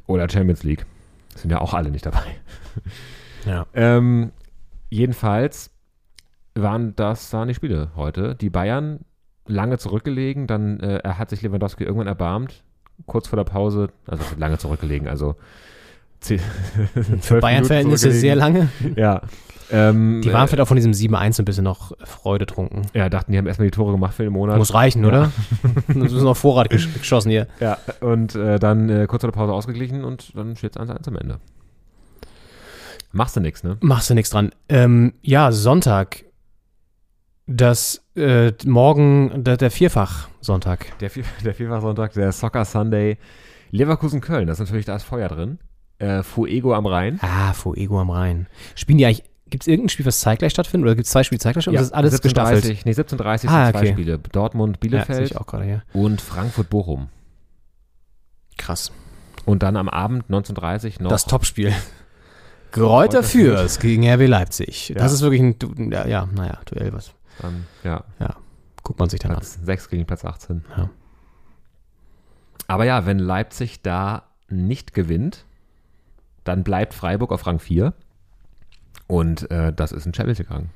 Oder 0.06 0.28
Champions 0.28 0.62
League. 0.62 0.86
Sind 1.34 1.50
ja 1.50 1.60
auch 1.60 1.74
alle 1.74 1.90
nicht 1.90 2.06
dabei. 2.06 2.24
Ja. 3.46 3.66
Ähm, 3.74 4.32
jedenfalls 4.90 5.70
waren 6.54 6.96
das 6.96 7.32
waren 7.32 7.48
die 7.48 7.54
Spiele 7.54 7.90
heute. 7.94 8.34
Die 8.34 8.50
Bayern 8.50 9.00
lange 9.46 9.78
zurückgelegen, 9.78 10.46
dann 10.46 10.80
äh, 10.80 10.98
er 10.98 11.18
hat 11.18 11.30
sich 11.30 11.42
Lewandowski 11.42 11.84
irgendwann 11.84 12.08
erbarmt, 12.08 12.62
kurz 13.06 13.28
vor 13.28 13.36
der 13.36 13.44
Pause, 13.44 13.88
also 14.06 14.24
lange 14.36 14.58
zurückgelegen, 14.58 15.08
also 15.08 15.36
Für 16.20 17.40
Bayern-Verhältnisse 17.40 18.12
sehr 18.12 18.36
lange. 18.36 18.68
Ja. 18.96 19.22
Ähm, 19.70 20.22
Die 20.24 20.32
waren 20.32 20.44
äh, 20.44 20.48
vielleicht 20.48 20.62
auch 20.62 20.68
von 20.68 20.76
diesem 20.76 20.92
7-1 20.92 21.40
ein 21.40 21.44
bisschen 21.44 21.64
noch 21.64 21.92
freudetrunken. 22.02 22.82
ja, 22.94 23.08
dachten, 23.10 23.32
die 23.32 23.38
haben 23.38 23.46
erstmal 23.46 23.66
die 23.68 23.70
Tore 23.70 23.92
gemacht 23.92 24.14
für 24.14 24.22
den 24.22 24.32
Monat. 24.32 24.56
Muss 24.56 24.72
reichen, 24.72 25.04
oder? 25.04 25.30
das 25.88 26.12
ist 26.12 26.22
noch 26.22 26.36
Vorrat 26.36 26.70
gesch 26.70 26.88
geschossen 26.94 27.30
hier. 27.30 27.48
Ja, 27.60 27.76
und 28.00 28.34
äh, 28.34 28.58
dann 28.58 28.88
äh, 28.88 29.06
kurz 29.06 29.22
vor 29.22 29.30
der 29.30 29.36
Pause 29.38 29.52
ausgeglichen 29.52 30.04
und 30.04 30.34
dann 30.34 30.56
steht 30.56 30.74
es 30.74 30.80
1-1 30.82 31.06
am 31.08 31.16
Ende. 31.16 31.38
Machst 33.12 33.36
du 33.36 33.40
nichts, 33.40 33.62
ne? 33.62 33.76
Machst 33.80 34.08
du 34.10 34.14
nichts 34.14 34.30
dran. 34.30 34.50
Ähm, 34.68 35.12
ja, 35.22 35.52
Sonntag. 35.52 36.24
Das 37.46 38.02
äh, 38.14 38.52
morgen 38.66 39.44
der, 39.44 39.56
der 39.56 39.70
Vierfach-Sonntag. 39.70 40.98
Der, 41.00 41.10
Vier- 41.10 41.24
der 41.44 41.54
Vierfach-Sonntag, 41.54 42.12
der 42.14 42.32
Soccer 42.32 42.64
Sunday. 42.64 43.16
Leverkusen-Köln, 43.70 44.46
das 44.46 44.58
ist 44.60 44.66
natürlich, 44.66 44.86
da 44.86 44.96
ist 44.96 45.04
Feuer 45.04 45.28
drin. 45.28 45.58
Äh, 45.98 46.22
Fuego 46.22 46.74
am 46.74 46.86
Rhein. 46.86 47.18
Ah, 47.22 47.52
Fuego 47.52 48.00
am 48.00 48.10
Rhein. 48.10 48.46
Spielen 48.76 48.98
die 48.98 49.06
eigentlich, 49.06 49.24
gibt 49.50 49.64
es 49.64 49.66
irgendein 49.68 49.88
Spiel, 49.88 50.06
was 50.06 50.20
zeitgleich 50.20 50.52
stattfindet? 50.52 50.86
Oder 50.86 50.94
gibt 50.94 51.06
es 51.06 51.12
zwei 51.12 51.24
Spiele 51.24 51.40
zeitgleich 51.40 51.64
statt? 51.64 51.74
Oder 51.74 51.82
ist 51.82 51.92
alles 51.92 52.14
17:30 52.14 52.22
gestaffelt? 52.22 52.86
Nee, 52.86 52.92
17.30 52.92 53.24
Ah, 53.24 53.38
sind 53.38 53.50
zwei 53.50 53.68
okay. 53.80 53.92
Spiele. 53.92 54.18
Dortmund, 54.18 54.76
Ja, 54.76 54.80
Bielefeld 54.80 55.36
auch 55.36 55.46
gerade 55.46 55.64
hier. 55.64 55.82
und 55.92 56.20
Frankfurt-Bochum. 56.20 57.08
Krass. 58.56 58.92
Und 59.44 59.62
dann 59.62 59.76
am 59.76 59.88
Abend 59.88 60.28
19.30 60.30 61.02
noch. 61.02 61.10
Das 61.10 61.24
Topspiel. 61.24 61.72
Fürth. 62.70 63.24
Fürth 63.24 63.80
gegen 63.80 64.06
RB 64.06 64.26
Leipzig. 64.26 64.92
Das 64.94 65.10
Ja. 65.10 65.14
ist 65.14 65.22
wirklich 65.22 65.40
ein, 65.40 65.90
ja, 65.90 66.06
ja, 66.06 66.28
naja, 66.34 66.58
Duell, 66.66 66.92
was 66.92 67.12
Dann, 67.40 67.66
ja, 67.82 68.04
guckt 68.82 68.98
man 68.98 69.08
sich 69.08 69.20
dann 69.20 69.30
an. 69.30 69.36
Platz 69.38 69.58
6 69.64 69.88
gegen 69.88 70.04
Platz 70.04 70.24
18. 70.24 70.64
Ja. 70.76 70.90
Aber 72.66 72.84
ja, 72.84 73.06
wenn 73.06 73.18
Leipzig 73.18 73.80
da 73.82 74.24
nicht 74.50 74.92
gewinnt, 74.92 75.46
dann 76.48 76.64
bleibt 76.64 76.94
Freiburg 76.94 77.30
auf 77.30 77.46
Rang 77.46 77.58
4. 77.58 77.92
Und 79.06 79.50
äh, 79.50 79.72
das 79.72 79.92
ist 79.92 80.06
ein 80.06 80.14
Champions 80.14 80.38
League-Rang. 80.38 80.70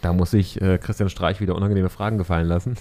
Da 0.00 0.12
muss 0.12 0.32
sich 0.32 0.60
äh, 0.60 0.78
Christian 0.78 1.10
Streich 1.10 1.40
wieder 1.40 1.54
unangenehme 1.54 1.90
Fragen 1.90 2.18
gefallen 2.18 2.48
lassen. 2.48 2.76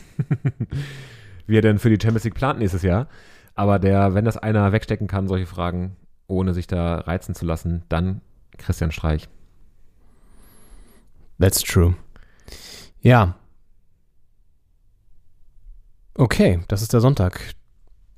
Wie 1.48 1.58
er 1.58 1.62
denn 1.62 1.80
für 1.80 1.90
die 1.90 2.02
Champions 2.02 2.24
League 2.24 2.36
plant 2.36 2.60
nächstes 2.60 2.82
Jahr. 2.82 3.08
Aber 3.56 3.78
der, 3.78 4.14
wenn 4.14 4.26
das 4.26 4.38
einer 4.38 4.72
wegstecken 4.72 5.08
kann, 5.08 5.28
solche 5.28 5.46
Fragen, 5.46 5.98
ohne 6.28 6.54
sich 6.54 6.66
da 6.66 7.00
reizen 7.00 7.36
zu 7.36 7.46
lassen, 7.46 7.84
dann 7.90 8.22
Christian 8.58 8.92
Streich. 8.92 9.28
That's 11.40 11.62
true. 11.62 11.96
Ja. 13.02 13.36
Okay, 16.14 16.62
das 16.68 16.82
ist 16.82 16.94
der 16.94 17.02
Sonntag. 17.02 17.54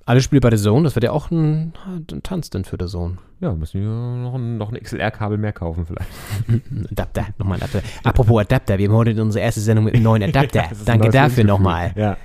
Alle 0.06 0.22
Spiele 0.22 0.42
bei 0.42 0.50
der 0.50 0.60
Zone, 0.60 0.84
das 0.84 0.96
wird 0.96 1.06
ja 1.06 1.12
auch 1.12 1.32
ein, 1.32 1.74
ein 2.12 2.24
Tanz 2.24 2.50
denn 2.50 2.66
für 2.66 2.78
der 2.78 2.88
Zone. 2.90 3.18
Ja, 3.40 3.54
müssen 3.54 3.80
wir 3.82 3.88
noch 3.88 4.36
ein, 4.36 4.58
noch 4.58 4.70
ein 4.72 4.78
XLR-Kabel 4.82 5.38
mehr 5.38 5.54
kaufen 5.54 5.86
vielleicht. 5.86 6.10
Adapter, 6.92 7.28
nochmal 7.38 7.58
ein 7.60 7.64
Adapter. 7.64 7.82
Apropos 8.04 8.42
Adapter, 8.42 8.78
wir 8.78 8.90
haben 8.90 8.96
heute 8.96 9.22
unsere 9.22 9.44
erste 9.46 9.62
Sendung 9.62 9.86
mit 9.86 9.94
einem 9.96 10.04
neuen 10.04 10.24
Adapter. 10.24 10.64
Ein 10.64 10.78
Danke 10.86 11.10
dafür 11.10 11.46
nochmal. 11.46 11.94
Ja. 11.96 12.18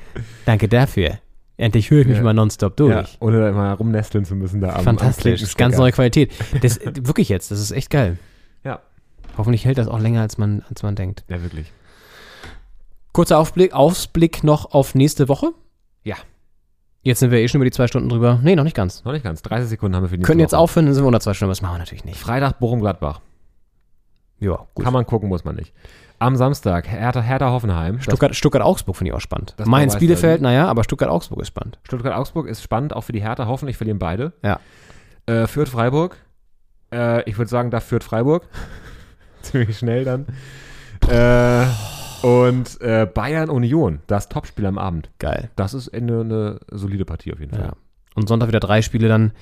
Danke 0.44 0.66
dafür. 0.68 1.18
Endlich 1.56 1.90
höre 1.90 2.00
ich 2.02 2.08
mich 2.08 2.16
Ja. 2.18 2.22
mal 2.24 2.34
nonstop 2.34 2.76
durch. 2.76 2.90
ja. 2.92 3.04
Ohne 3.20 3.48
immer 3.48 3.72
rumnesteln 3.74 4.24
zu 4.24 4.34
müssen 4.34 4.60
da 4.60 4.74
am 4.74 4.82
Fantastisch, 4.84 5.40
das 5.40 5.50
ist 5.50 5.58
ganz 5.58 5.76
neue 5.76 5.92
Qualität. 5.92 6.32
Das, 6.62 6.80
wirklich 6.84 7.28
jetzt, 7.28 7.50
das 7.52 7.60
ist 7.60 7.70
echt 7.70 7.90
geil. 7.90 8.18
Ja. 8.64 8.80
Hoffentlich 9.36 9.64
hält 9.64 9.78
das 9.78 9.86
auch 9.86 10.00
länger, 10.00 10.22
als 10.22 10.36
man, 10.36 10.62
als 10.68 10.82
man 10.82 10.96
denkt. 10.96 11.24
Ja, 11.28 11.42
wirklich. 11.42 11.72
Kurzer 13.12 13.38
Aufblick, 13.38 13.72
Ausblick 13.72 14.42
noch 14.44 14.72
auf 14.72 14.94
nächste 14.96 15.28
Woche. 15.28 15.50
Ja. 16.04 16.16
Jetzt 17.08 17.20
sind 17.20 17.30
wir 17.30 17.38
eh 17.38 17.48
schon 17.48 17.60
über 17.60 17.64
die 17.64 17.70
zwei 17.70 17.86
Stunden 17.86 18.10
drüber. 18.10 18.38
Nee, 18.42 18.54
noch 18.54 18.64
nicht 18.64 18.76
ganz. 18.76 19.02
Noch 19.02 19.12
nicht 19.12 19.24
ganz. 19.24 19.40
30 19.40 19.66
Sekunden 19.70 19.96
haben 19.96 20.02
wir 20.02 20.10
für 20.10 20.18
die 20.18 20.24
Können 20.24 20.40
jetzt 20.40 20.54
aufhören, 20.54 20.84
dann 20.84 20.94
sind 20.94 21.02
wir 21.04 21.06
unter 21.08 21.20
zwei 21.20 21.32
Stunden. 21.32 21.48
Das 21.50 21.62
machen 21.62 21.76
wir 21.76 21.78
natürlich 21.78 22.04
nicht. 22.04 22.20
Freitag 22.20 22.58
Bochum-Gladbach. 22.58 23.20
Ja, 24.40 24.66
gut. 24.74 24.84
Kann 24.84 24.92
man 24.92 25.06
gucken, 25.06 25.30
muss 25.30 25.42
man 25.42 25.56
nicht. 25.56 25.72
Am 26.18 26.36
Samstag 26.36 26.86
Hertha, 26.86 27.22
Hertha 27.22 27.50
Hoffenheim. 27.50 27.94
Das- 27.96 28.04
Stuttgart, 28.04 28.36
Stuttgart-Augsburg 28.36 28.94
finde 28.94 29.10
ich 29.10 29.16
auch 29.16 29.20
spannend. 29.22 29.54
Das 29.56 29.66
Mainz, 29.66 29.96
Bielefeld, 29.96 30.42
naja, 30.42 30.66
aber 30.68 30.84
Stuttgart-Augsburg 30.84 31.40
ist 31.40 31.48
spannend. 31.48 31.78
Stuttgart-Augsburg 31.84 32.46
ist 32.46 32.62
spannend, 32.62 32.94
auch 32.94 33.00
für 33.04 33.12
die 33.12 33.22
Hertha. 33.22 33.46
Hoffentlich 33.46 33.78
verlieren 33.78 33.98
beide. 33.98 34.34
Ja. 34.42 34.60
Äh, 35.24 35.46
Fürth-Freiburg. 35.46 36.16
Äh, 36.92 37.22
ich 37.28 37.38
würde 37.38 37.48
sagen, 37.48 37.70
da 37.70 37.80
führt 37.80 38.04
Freiburg. 38.04 38.46
Ziemlich 39.42 39.78
schnell 39.78 40.04
dann. 40.04 40.26
Äh, 41.08 41.64
und 42.22 42.80
äh, 42.80 43.06
Bayern-Union, 43.12 44.00
das 44.06 44.28
Topspiel 44.28 44.66
am 44.66 44.78
Abend. 44.78 45.10
Geil. 45.18 45.50
Das 45.56 45.74
ist 45.74 45.92
eine, 45.94 46.20
eine 46.20 46.60
solide 46.70 47.04
Partie 47.04 47.32
auf 47.32 47.40
jeden 47.40 47.52
Fall. 47.52 47.66
Ja. 47.66 47.72
Und 48.14 48.28
Sonntag 48.28 48.48
wieder 48.48 48.60
drei 48.60 48.82
Spiele 48.82 49.08
dann. 49.08 49.32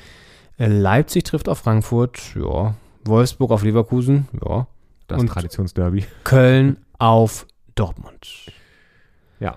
Äh, 0.59 0.67
Leipzig 0.69 1.25
trifft 1.25 1.49
auf 1.49 1.59
Frankfurt, 1.59 2.35
ja. 2.35 2.75
Wolfsburg 3.05 3.51
auf 3.51 3.63
Leverkusen, 3.63 4.29
ja. 4.47 4.67
Das 5.07 5.21
Und- 5.21 5.29
Traditionsderby. 5.29 6.05
Köln 6.25 6.79
auf 6.99 7.47
Dortmund. 7.75 8.47
Ja. 9.39 9.57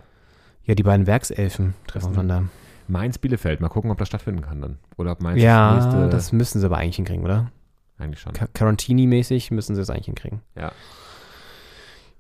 Ja, 0.66 0.76
die 0.76 0.84
beiden 0.84 1.08
Werkselfen 1.08 1.74
treffen 1.88 2.10
Das- 2.10 2.18
aufeinander. 2.18 2.50
Mainz-Bielefeld. 2.88 3.62
Mal 3.62 3.70
gucken, 3.70 3.92
ob 3.92 3.98
das 4.00 4.08
stattfinden 4.08 4.42
kann 4.42 4.62
dann. 4.62 4.80
Oder 4.98 5.12
ob 5.12 5.22
Mainz 5.22 5.42
Ja, 5.42 5.76
das 5.76 5.86
nächste... 5.86 6.10
das 6.10 6.32
müssen 6.32 6.60
sie 6.60 6.66
aber 6.66 6.78
eigentlich 6.78 6.96
hinkriegen, 6.96 7.24
oder? 7.24 7.52
eigentlich 8.00 8.20
schon. 8.22 8.32
Quarantini-mäßig 8.34 9.52
müssen 9.52 9.76
sie 9.76 9.82
es 9.82 9.90
eigentlich 9.90 10.06
hinkriegen. 10.06 10.42
Ja. 10.56 10.72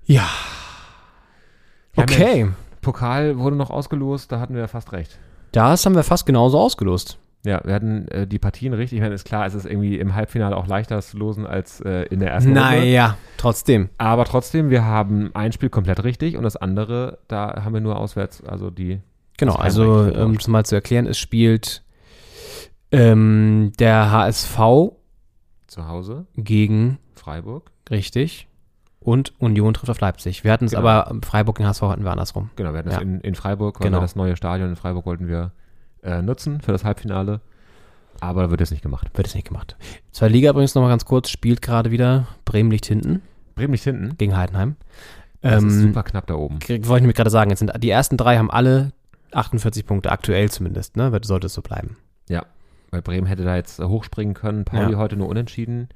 Ja. 0.05 0.27
Okay. 2.01 2.47
Pokal 2.81 3.37
wurde 3.37 3.55
noch 3.55 3.69
ausgelost, 3.69 4.31
da 4.31 4.39
hatten 4.39 4.55
wir 4.55 4.67
fast 4.67 4.91
recht. 4.93 5.19
Das 5.51 5.85
haben 5.85 5.95
wir 5.95 6.03
fast 6.03 6.25
genauso 6.25 6.59
ausgelost. 6.59 7.17
Ja, 7.45 7.61
wir 7.63 7.73
hatten 7.73 8.07
äh, 8.09 8.27
die 8.27 8.37
Partien 8.37 8.73
richtig. 8.73 8.97
Ich 8.97 9.01
meine, 9.01 9.15
ist 9.15 9.23
klar, 9.25 9.45
es 9.45 9.53
ist 9.53 9.65
irgendwie 9.65 9.97
im 9.97 10.13
Halbfinale 10.13 10.57
auch 10.57 10.67
leichter 10.67 11.01
zu 11.01 11.17
losen 11.17 11.45
als 11.47 11.79
äh, 11.81 12.03
in 12.03 12.19
der 12.19 12.31
ersten 12.31 12.49
Runde. 12.49 12.61
Naja, 12.61 13.17
trotzdem. 13.37 13.89
Aber 13.97 14.25
trotzdem, 14.25 14.69
wir 14.69 14.83
haben 14.83 15.31
ein 15.33 15.53
Spiel 15.53 15.69
komplett 15.69 16.03
richtig 16.03 16.35
und 16.35 16.43
das 16.43 16.57
andere, 16.57 17.19
da 17.29 17.63
haben 17.63 17.73
wir 17.73 17.81
nur 17.81 17.97
auswärts, 17.97 18.43
also 18.43 18.69
die. 18.69 18.99
Genau, 19.37 19.55
also 19.55 20.01
um 20.01 20.33
es 20.33 20.49
mal 20.49 20.65
zu 20.65 20.75
erklären, 20.75 21.07
es 21.07 21.17
spielt 21.17 21.81
ähm, 22.91 23.71
der 23.79 24.11
HSV 24.11 24.57
Zu 25.67 25.87
Hause, 25.87 26.25
gegen, 26.35 26.97
Freiburg. 27.15 27.71
richtig, 27.89 28.48
und 28.99 29.33
Union 29.39 29.73
trifft 29.73 29.89
auf 29.89 29.99
Leipzig. 30.01 30.43
Wir 30.43 30.51
hatten 30.51 30.65
es 30.65 30.71
Genau. 30.71 30.87
aber, 30.87 31.09
ähm, 31.11 31.21
Freiburg 31.23 31.57
gegen 31.57 31.67
HSV 31.67 31.81
hatten 31.83 32.03
wir 32.03 32.11
andersrum. 32.11 32.49
Genau, 32.55 32.71
wir 32.73 32.79
hatten 32.79 32.89
Ja. 32.89 32.95
das 32.95 33.03
in, 33.03 33.21
in 33.21 33.35
Freiburg, 33.35 33.79
weil 33.79 33.85
Genau. 33.87 33.97
wir 33.97 34.01
das 34.01 34.15
neue 34.15 34.35
Stadion 34.35 34.69
in 34.69 34.75
Freiburg 34.75 35.05
wollten 35.05 35.27
wir 35.27 35.51
äh, 36.03 36.21
nutzen 36.21 36.61
für 36.61 36.71
das 36.71 36.83
Halbfinale. 36.85 37.41
Aber 38.21 38.49
wird 38.51 38.59
jetzt 38.61 38.71
nicht 38.71 38.81
gemacht. 38.83 39.09
Wird 39.13 39.27
es 39.27 39.35
nicht 39.35 39.47
gemacht. 39.47 39.77
Zweite 40.11 40.33
Liga 40.33 40.49
übrigens 40.51 40.75
nochmal 40.75 40.89
ganz 40.91 41.05
kurz, 41.05 41.29
spielt 41.29 41.61
gerade 41.61 41.91
wieder 41.91 42.27
Bremen 42.45 42.69
liegt 42.71 42.85
hinten 42.85 43.21
Bremen 43.55 43.71
nicht 43.71 43.83
hinten. 43.83 44.17
gegen 44.17 44.35
Heidenheim. 44.35 44.75
Das 45.41 45.63
ist 45.63 45.73
Ähm, 45.75 45.81
super 45.87 46.03
knapp 46.03 46.27
da 46.27 46.35
oben. 46.35 46.55
Wollte 46.61 46.73
ich 46.73 46.89
nämlich 46.89 47.15
gerade 47.15 47.29
sagen, 47.29 47.49
jetzt 47.49 47.59
sind 47.59 47.71
die 47.81 47.89
ersten 47.89 48.17
drei 48.17 48.37
haben 48.37 48.51
alle 48.51 48.91
48 49.31 49.85
Punkte, 49.85 50.11
aktuell 50.11 50.49
zumindest, 50.49 50.97
ne? 50.97 51.17
Sollte 51.23 51.47
es 51.47 51.53
so 51.53 51.61
bleiben. 51.61 51.95
Weil 52.91 53.03
Bremen 53.03 53.27
hätte 53.27 53.43
da 53.43 53.55
jetzt 53.55 53.79
äh, 53.79 53.83
hochspringen 53.85 54.33
können. 54.33 54.65
Pauli 54.65 54.93
Ja. 54.93 54.97
heute 54.97 55.15
nur 55.15 55.27
unentschieden. 55.27 55.89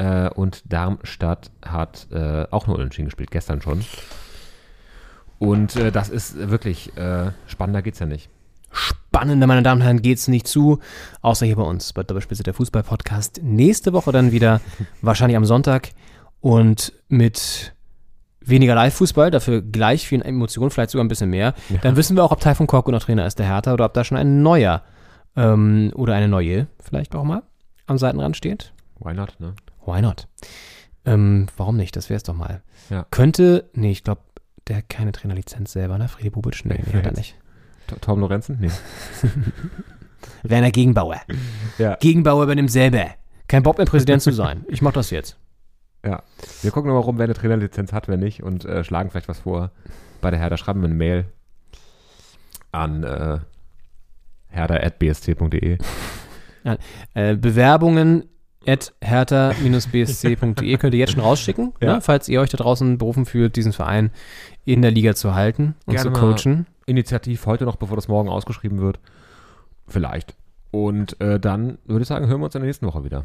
Äh, 0.00 0.30
und 0.30 0.62
Darmstadt 0.72 1.50
hat 1.62 2.06
äh, 2.10 2.46
auch 2.50 2.66
nur 2.66 2.76
unentschieden 2.76 3.06
gespielt, 3.06 3.30
gestern 3.30 3.60
schon. 3.60 3.84
Und 5.38 5.76
äh, 5.76 5.92
das 5.92 6.08
ist 6.08 6.50
wirklich, 6.50 6.96
äh, 6.96 7.32
spannender 7.46 7.82
geht's 7.82 7.98
ja 7.98 8.06
nicht. 8.06 8.30
Spannender, 8.72 9.46
meine 9.46 9.62
Damen 9.62 9.82
und 9.82 9.84
Herren, 9.84 10.00
geht's 10.00 10.26
nicht 10.26 10.46
zu, 10.46 10.78
außer 11.20 11.44
hier 11.44 11.56
bei 11.56 11.64
uns 11.64 11.92
bei 11.92 12.02
Doppelspitze 12.02 12.42
der 12.42 12.54
Fußball-Podcast. 12.54 13.40
Nächste 13.42 13.92
Woche 13.92 14.10
dann 14.10 14.32
wieder, 14.32 14.62
wahrscheinlich 15.02 15.36
am 15.36 15.44
Sonntag 15.44 15.90
und 16.40 16.94
mit 17.08 17.74
weniger 18.40 18.74
Live-Fußball, 18.74 19.30
dafür 19.30 19.60
gleich 19.60 20.08
viel 20.08 20.22
Emotionen, 20.22 20.70
vielleicht 20.70 20.92
sogar 20.92 21.04
ein 21.04 21.08
bisschen 21.08 21.28
mehr. 21.28 21.52
Dann 21.82 21.96
wissen 21.96 22.16
wir 22.16 22.24
auch, 22.24 22.32
ob 22.32 22.40
Taifun 22.40 22.66
Korkut 22.66 22.94
noch 22.94 23.02
Trainer 23.02 23.26
ist, 23.26 23.38
der 23.38 23.46
Hertha, 23.46 23.74
oder 23.74 23.84
ob 23.84 23.92
da 23.92 24.02
schon 24.02 24.16
ein 24.16 24.42
neuer 24.42 24.82
ähm, 25.36 25.92
oder 25.94 26.14
eine 26.14 26.28
neue 26.28 26.68
vielleicht 26.82 27.14
auch 27.14 27.24
mal 27.24 27.42
am 27.86 27.98
Seitenrand 27.98 28.34
steht. 28.34 28.72
Why 28.98 29.12
not, 29.12 29.34
ne? 29.40 29.54
Why 29.90 30.00
not? 30.02 30.28
Ähm, 31.04 31.46
warum 31.56 31.76
nicht? 31.76 31.96
Das 31.96 32.08
wäre 32.10 32.16
es 32.18 32.22
doch 32.22 32.34
mal. 32.34 32.62
Ja. 32.90 33.06
Könnte, 33.10 33.70
nee, 33.72 33.90
ich 33.90 34.04
glaube, 34.04 34.20
der 34.68 34.78
hat 34.78 34.88
keine 34.88 35.12
Trainerlizenz 35.12 35.72
selber, 35.72 35.98
ne? 35.98 36.08
Friedi 36.08 36.30
Bubic, 36.30 36.64
nee, 36.64 36.82
Nee, 36.86 36.98
hat 36.98 37.06
er 37.06 37.12
nicht. 37.12 37.36
Tom 38.00 38.20
Lorenzen? 38.20 38.58
Nee. 38.60 38.70
Werner 40.42 40.70
Gegenbauer. 40.70 41.20
Ja. 41.78 41.96
Gegenbauer 41.96 42.44
übernimmt 42.44 42.70
selber. 42.70 43.06
Kein 43.48 43.62
Bock 43.64 43.78
mehr 43.78 43.86
Präsident 43.86 44.22
zu 44.22 44.30
sein. 44.30 44.64
Ich 44.68 44.80
mach 44.80 44.92
das 44.92 45.10
jetzt. 45.10 45.36
Ja. 46.04 46.22
Wir 46.62 46.70
gucken 46.70 46.88
nochmal 46.88 47.02
rum, 47.02 47.18
wer 47.18 47.24
eine 47.24 47.34
Trainerlizenz 47.34 47.92
hat, 47.92 48.06
wer 48.06 48.16
nicht 48.16 48.42
und 48.42 48.64
äh, 48.64 48.84
schlagen 48.84 49.10
vielleicht 49.10 49.28
was 49.28 49.40
vor 49.40 49.72
bei 50.20 50.30
der 50.30 50.38
Hertha. 50.38 50.56
Schreiben 50.56 50.80
wir 50.80 50.86
eine 50.86 50.94
Mail 50.94 51.26
an 52.70 53.02
äh, 53.02 53.38
hertha.bst.de. 54.48 55.78
Äh, 57.14 57.36
Bewerbungen 57.36 58.28
at 58.66 58.92
hertha-bsc.de 59.00 60.76
könnt 60.76 60.94
ihr 60.94 61.00
jetzt 61.00 61.12
schon 61.12 61.22
rausschicken, 61.22 61.72
Ja. 61.80 61.94
ne? 61.94 62.00
falls 62.00 62.28
ihr 62.28 62.40
euch 62.40 62.50
da 62.50 62.58
draußen 62.58 62.98
berufen 62.98 63.24
fühlt, 63.26 63.56
diesen 63.56 63.72
Verein 63.72 64.10
in 64.64 64.82
der 64.82 64.90
Liga 64.90 65.14
zu 65.14 65.34
halten 65.34 65.74
und 65.86 65.94
Gerne 65.94 66.12
zu 66.12 66.20
coachen. 66.20 66.66
Initiativ 66.86 67.46
heute 67.46 67.64
noch, 67.64 67.76
bevor 67.76 67.96
das 67.96 68.08
morgen 68.08 68.28
ausgeschrieben 68.28 68.80
wird. 68.80 68.98
Vielleicht. 69.86 70.34
Und 70.70 71.20
äh, 71.20 71.40
dann 71.40 71.78
würde 71.84 72.02
ich 72.02 72.08
sagen, 72.08 72.26
hören 72.28 72.40
wir 72.40 72.44
uns 72.46 72.54
in 72.54 72.60
der 72.60 72.66
nächsten 72.68 72.86
Woche 72.86 73.04
wieder. 73.04 73.24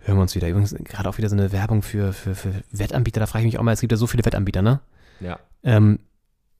Hören 0.00 0.18
wir 0.18 0.22
uns 0.22 0.34
wieder. 0.34 0.48
Übrigens 0.48 0.74
gerade 0.74 1.08
auch 1.08 1.18
wieder 1.18 1.28
so 1.28 1.36
eine 1.36 1.52
Werbung 1.52 1.82
für, 1.82 2.12
für, 2.12 2.34
für 2.34 2.52
Wettanbieter. 2.70 3.20
Da 3.20 3.26
frage 3.26 3.44
ich 3.44 3.52
mich 3.52 3.58
auch 3.58 3.62
mal, 3.64 3.72
es 3.72 3.80
gibt 3.80 3.92
ja 3.92 3.96
so 3.98 4.06
viele 4.06 4.24
Wettanbieter, 4.24 4.62
ne? 4.62 4.80
Ja. 5.20 5.38
Ähm, 5.62 5.98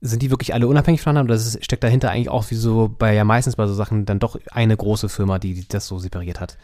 sind 0.00 0.22
die 0.22 0.30
wirklich 0.30 0.54
alle 0.54 0.66
unabhängig 0.66 1.00
voneinander 1.02 1.32
oder 1.32 1.40
ist, 1.40 1.62
steckt 1.64 1.84
dahinter 1.84 2.10
eigentlich 2.10 2.28
auch 2.30 2.50
wie 2.50 2.54
so 2.54 2.94
bei 2.98 3.14
ja 3.14 3.24
meistens 3.24 3.56
bei 3.56 3.66
so 3.66 3.74
Sachen 3.74 4.04
dann 4.06 4.18
doch 4.18 4.38
eine 4.50 4.76
große 4.76 5.08
Firma, 5.08 5.38
die, 5.38 5.54
die 5.54 5.68
das 5.68 5.86
so 5.86 5.98
separiert 5.98 6.40
hat? 6.40 6.56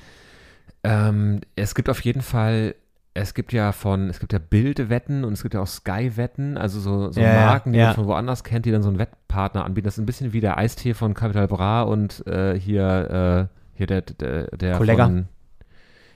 Ähm, 0.85 1.41
es 1.57 1.75
gibt 1.75 1.89
auf 1.89 2.01
jeden 2.01 2.23
Fall, 2.23 2.75
es 3.15 3.35
gibt 3.35 3.53
ja 3.53 3.73
von, 3.73 4.09
es 4.09 4.21
gibt 4.21 4.33
ja 4.33 4.39
Bild-Wetten 4.39 5.25
und 5.25 5.33
es 5.33 5.43
gibt 5.43 5.55
ja 5.55 5.61
auch 5.61 5.67
Sky-Wetten, 5.67 6.57
also 6.59 6.81
so, 6.81 7.11
so 7.11 7.21
Ja, 7.21 7.47
Marken, 7.47 7.73
die 7.73 7.79
ja. 7.79 7.87
man 7.87 7.95
von 7.95 8.07
woanders 8.07 8.45
kennt, 8.45 8.67
die 8.67 8.71
dann 8.71 8.83
so 8.83 8.89
einen 8.89 8.99
Wettpartner 8.99 9.65
anbieten. 9.65 9.87
Das 9.87 9.95
ist 9.95 10.03
ein 10.03 10.07
bisschen 10.07 10.33
wie 10.33 10.41
der 10.41 10.59
Eistee 10.59 10.95
von 10.95 11.15
Capital 11.15 11.49
Bra 11.49 11.83
und 11.83 12.27
äh, 12.27 12.59
hier, 12.59 13.49
äh, 13.51 13.77
hier 13.77 13.87
der, 13.87 14.03
der, 14.03 14.47
der 14.49 14.77
Kollega. 14.77 15.05
von, 15.05 15.27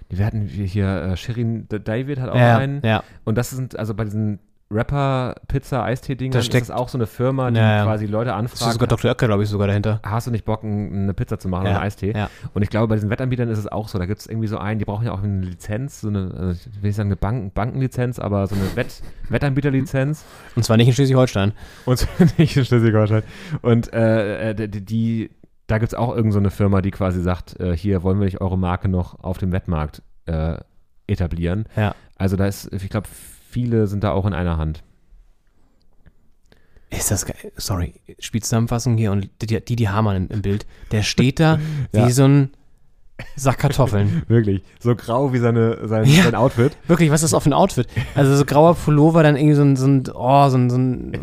wir 0.08 0.26
hatten 0.26 0.46
hier 0.46 1.02
äh, 1.02 1.16
Shirin 1.16 1.66
David 1.68 2.20
hat 2.20 2.30
auch 2.30 2.36
ja, 2.36 2.58
einen. 2.58 2.82
ja. 2.84 3.02
Und 3.24 3.38
das 3.38 3.50
sind, 3.50 3.78
also 3.78 3.94
bei 3.94 4.04
diesen 4.04 4.40
Rapper, 4.72 5.34
Pizza, 5.48 5.82
Eistee-Dingern 5.82 6.32
Da 6.32 6.38
ist 6.38 6.46
steckt- 6.46 6.68
das 6.68 6.76
auch 6.76 6.88
so 6.88 6.96
eine 6.96 7.08
Firma, 7.08 7.50
die 7.50 7.56
Ja, 7.58 7.78
ja. 7.78 7.84
quasi 7.84 8.06
Leute 8.06 8.26
Das 8.30 8.36
ist 8.36 8.38
anfragt. 8.62 8.72
sogar 8.74 8.86
Dr. 8.88 9.10
Oetker, 9.10 9.26
glaube 9.26 9.42
ich, 9.42 9.48
sogar 9.48 9.66
dahinter. 9.66 9.98
Hast 10.04 10.28
du 10.28 10.30
nicht 10.30 10.44
Bock, 10.44 10.62
ein- 10.62 10.92
eine 11.04 11.14
Pizza 11.14 11.38
zu 11.40 11.48
machen 11.48 11.62
oder 11.62 11.70
Ja, 11.72 11.76
einen 11.78 11.86
Eistee? 11.86 12.12
ja. 12.16 12.30
Und 12.54 12.62
ich 12.62 12.70
glaube, 12.70 12.86
bei 12.86 12.94
diesen 12.94 13.10
Wettanbietern 13.10 13.48
ist 13.48 13.58
es 13.58 13.66
auch 13.66 13.88
so. 13.88 13.98
Da 13.98 14.06
gibt 14.06 14.20
es 14.20 14.26
irgendwie 14.26 14.46
so 14.46 14.58
einen, 14.58 14.78
die 14.78 14.84
brauchen 14.84 15.04
ja 15.06 15.12
auch 15.12 15.22
eine 15.22 15.40
Lizenz, 15.44 16.00
so 16.02 16.08
eine, 16.08 16.32
also 16.38 16.52
ich 16.52 16.82
will 16.82 16.88
nicht 16.88 16.96
sagen 16.96 17.08
eine 17.08 17.16
Bank, 17.16 17.52
Bankenlizenz, 17.54 18.20
aber 18.20 18.46
so 18.46 18.54
eine 18.54 18.76
Wett, 18.76 19.02
Wettanbieterlizenz. 19.28 20.24
Und 20.54 20.62
zwar 20.64 20.76
nicht 20.76 20.86
in 20.86 20.94
Schleswig-Holstein. 20.94 21.52
Und 21.84 22.06
nicht 22.38 22.56
in 22.56 22.64
Schleswig-Holstein. 22.64 23.24
Und 23.62 23.92
äh, 23.92 24.50
äh, 24.50 24.68
die, 24.68 24.84
die, 24.84 25.30
da 25.66 25.78
gibt 25.78 25.92
es 25.92 25.98
auch 25.98 26.10
irgendeine 26.10 26.32
so 26.32 26.38
eine 26.38 26.50
Firma, 26.50 26.80
die 26.80 26.92
quasi 26.92 27.20
sagt, 27.20 27.58
äh, 27.58 27.76
hier 27.76 28.04
wollen 28.04 28.20
wir 28.20 28.24
nicht 28.26 28.40
eure 28.40 28.56
Marke 28.56 28.88
noch 28.88 29.18
auf 29.24 29.38
dem 29.38 29.50
Wettmarkt 29.50 30.00
äh, 30.26 30.58
etablieren. 31.08 31.64
Ja. 31.76 31.96
Also 32.16 32.36
da 32.36 32.46
ist, 32.46 32.72
ich 32.72 32.88
glaube, 32.88 33.08
viele 33.50 33.86
sind 33.86 34.04
da 34.04 34.12
auch 34.12 34.26
in 34.26 34.32
einer 34.34 34.56
Hand. 34.58 34.82
Ist 36.90 37.10
das 37.10 37.24
geil? 37.24 37.36
Sorry, 37.56 37.94
Spielzusammenfassung 38.18 38.96
hier 38.96 39.12
und 39.12 39.28
die, 39.42 39.64
die, 39.64 39.76
die 39.76 39.88
Hamann 39.88 40.16
im, 40.16 40.28
im 40.28 40.42
Bild. 40.42 40.66
Der 40.90 41.02
steht 41.02 41.38
da 41.38 41.58
Ja. 41.92 42.06
wie 42.06 42.10
so 42.12 42.24
ein 42.24 42.50
Sack 43.36 43.58
Kartoffeln. 43.58 44.22
Wirklich. 44.28 44.62
So 44.80 44.96
grau 44.96 45.32
wie 45.32 45.38
seine, 45.38 45.86
sein, 45.86 46.04
Ja. 46.06 46.24
sein 46.24 46.34
Outfit. 46.34 46.76
Wirklich, 46.88 47.10
was 47.10 47.22
ist 47.22 47.32
das 47.32 47.34
auf 47.34 47.46
ein 47.46 47.52
Outfit? 47.52 47.86
Also 48.14 48.34
so 48.34 48.44
grauer 48.44 48.74
Pullover, 48.74 49.22
dann 49.22 49.36
irgendwie 49.36 49.54
so 49.54 49.62
ein, 49.62 49.76
so 49.76 49.86
ein, 49.86 50.04
oh, 50.14 50.48
so 50.48 50.56
ein, 50.56 50.70
so 50.70 50.76
ein 50.78 51.20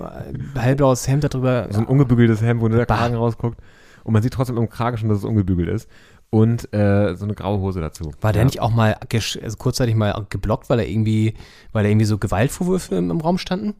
hellblaues 0.57 1.07
Hemd 1.07 1.23
darüber. 1.33 1.67
So 1.71 1.79
ein 1.79 1.85
ungebügeltes 1.85 2.41
Hemd, 2.41 2.61
wo 2.61 2.67
nur 2.69 2.77
der 2.77 2.85
Bah. 2.85 2.97
Kragen 2.97 3.15
rausguckt. 3.15 3.59
Und 4.03 4.13
man 4.13 4.21
sieht 4.23 4.33
trotzdem 4.33 4.57
im 4.57 4.69
Kragen 4.69 4.97
schon, 4.97 5.09
dass 5.09 5.17
es 5.17 5.25
ungebügelt 5.25 5.67
ist. 5.69 5.89
Und 6.29 6.73
äh, 6.73 7.15
so 7.15 7.23
eine 7.23 7.35
graue 7.35 7.59
Hose 7.59 7.79
dazu. 7.79 8.11
War 8.21 8.33
der 8.33 8.41
Ja. 8.41 8.45
nicht 8.45 8.59
auch 8.59 8.71
mal 8.71 8.97
also 9.11 9.57
kurzzeitig 9.57 9.95
mal 9.95 10.25
geblockt, 10.29 10.69
weil 10.69 10.79
er 10.79 10.87
irgendwie, 10.87 11.35
weil 11.71 11.85
er 11.85 11.91
irgendwie 11.91 12.05
so 12.05 12.17
Gewaltvorwürfe 12.17 12.95
im, 12.95 13.11
im 13.11 13.21
Raum 13.21 13.37
standen? 13.37 13.75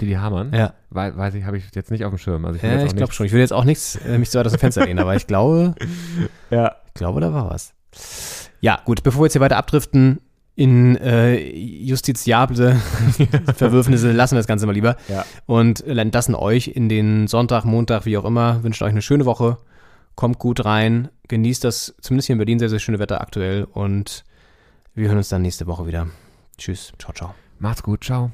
Didi 0.00 0.12
Hamann? 0.12 0.52
Ja. 0.52 0.74
Wei- 0.90 1.16
weiß 1.16 1.34
ich, 1.36 1.44
habe 1.44 1.56
ich 1.56 1.64
jetzt 1.74 1.90
nicht 1.90 2.04
auf 2.04 2.12
dem 2.12 2.18
Schirm. 2.18 2.44
Also 2.44 2.56
ich 2.58 2.62
will 2.62 2.68
Ja, 2.70 2.76
jetzt 2.76 2.82
auch 2.84 2.90
ich 2.90 2.96
glaube 2.96 3.12
schon. 3.14 3.24
Ich 3.26 3.32
will 3.32 3.40
jetzt 3.40 3.54
auch 3.54 3.64
nichts 3.64 3.96
äh, 3.96 4.18
mich 4.18 4.28
so 4.28 4.38
weit 4.38 4.44
aus 4.46 4.52
dem 4.52 4.58
Fenster 4.60 4.84
lehnen, 4.84 4.98
aber 4.98 5.16
ich 5.16 5.26
glaube, 5.26 5.74
Ja. 6.50 6.76
ich 6.88 6.94
glaube, 6.94 7.22
da 7.22 7.32
war 7.32 7.48
was. 7.50 7.72
Ja, 8.60 8.78
gut, 8.84 9.02
bevor 9.02 9.22
wir 9.22 9.26
jetzt 9.26 9.32
hier 9.32 9.40
weiter 9.40 9.56
abdriften 9.56 10.20
in 10.54 10.96
äh, 10.96 11.38
justiziable 11.56 12.76
Verwürfnisse, 13.56 14.12
lassen 14.12 14.34
wir 14.34 14.38
das 14.40 14.46
Ganze 14.46 14.66
mal 14.66 14.72
lieber. 14.72 14.96
Ja. 15.08 15.24
Und 15.46 15.86
entlassen 15.86 16.34
euch 16.34 16.68
in 16.68 16.88
den 16.88 17.26
Sonntag, 17.26 17.64
Montag, 17.64 18.04
wie 18.06 18.16
auch 18.18 18.24
immer. 18.24 18.62
Wünschen 18.62 18.84
euch 18.84 18.90
eine 18.90 19.02
schöne 19.02 19.24
Woche. 19.24 19.58
Kommt 20.16 20.38
gut 20.38 20.64
rein. 20.64 21.10
Genießt 21.28 21.62
das, 21.64 21.94
zumindest 22.00 22.26
hier 22.26 22.34
in 22.34 22.38
Berlin, 22.38 22.58
sehr, 22.58 22.70
sehr 22.70 22.78
schöne 22.78 22.98
Wetter 22.98 23.20
aktuell. 23.20 23.64
Und 23.64 24.24
wir 24.94 25.08
hören 25.08 25.18
uns 25.18 25.28
dann 25.28 25.42
nächste 25.42 25.66
Woche 25.66 25.86
wieder. 25.86 26.08
Tschüss. 26.58 26.92
Ciao, 26.98 27.12
ciao. 27.12 27.34
Macht's 27.58 27.82
gut. 27.82 28.02
Ciao. 28.02 28.32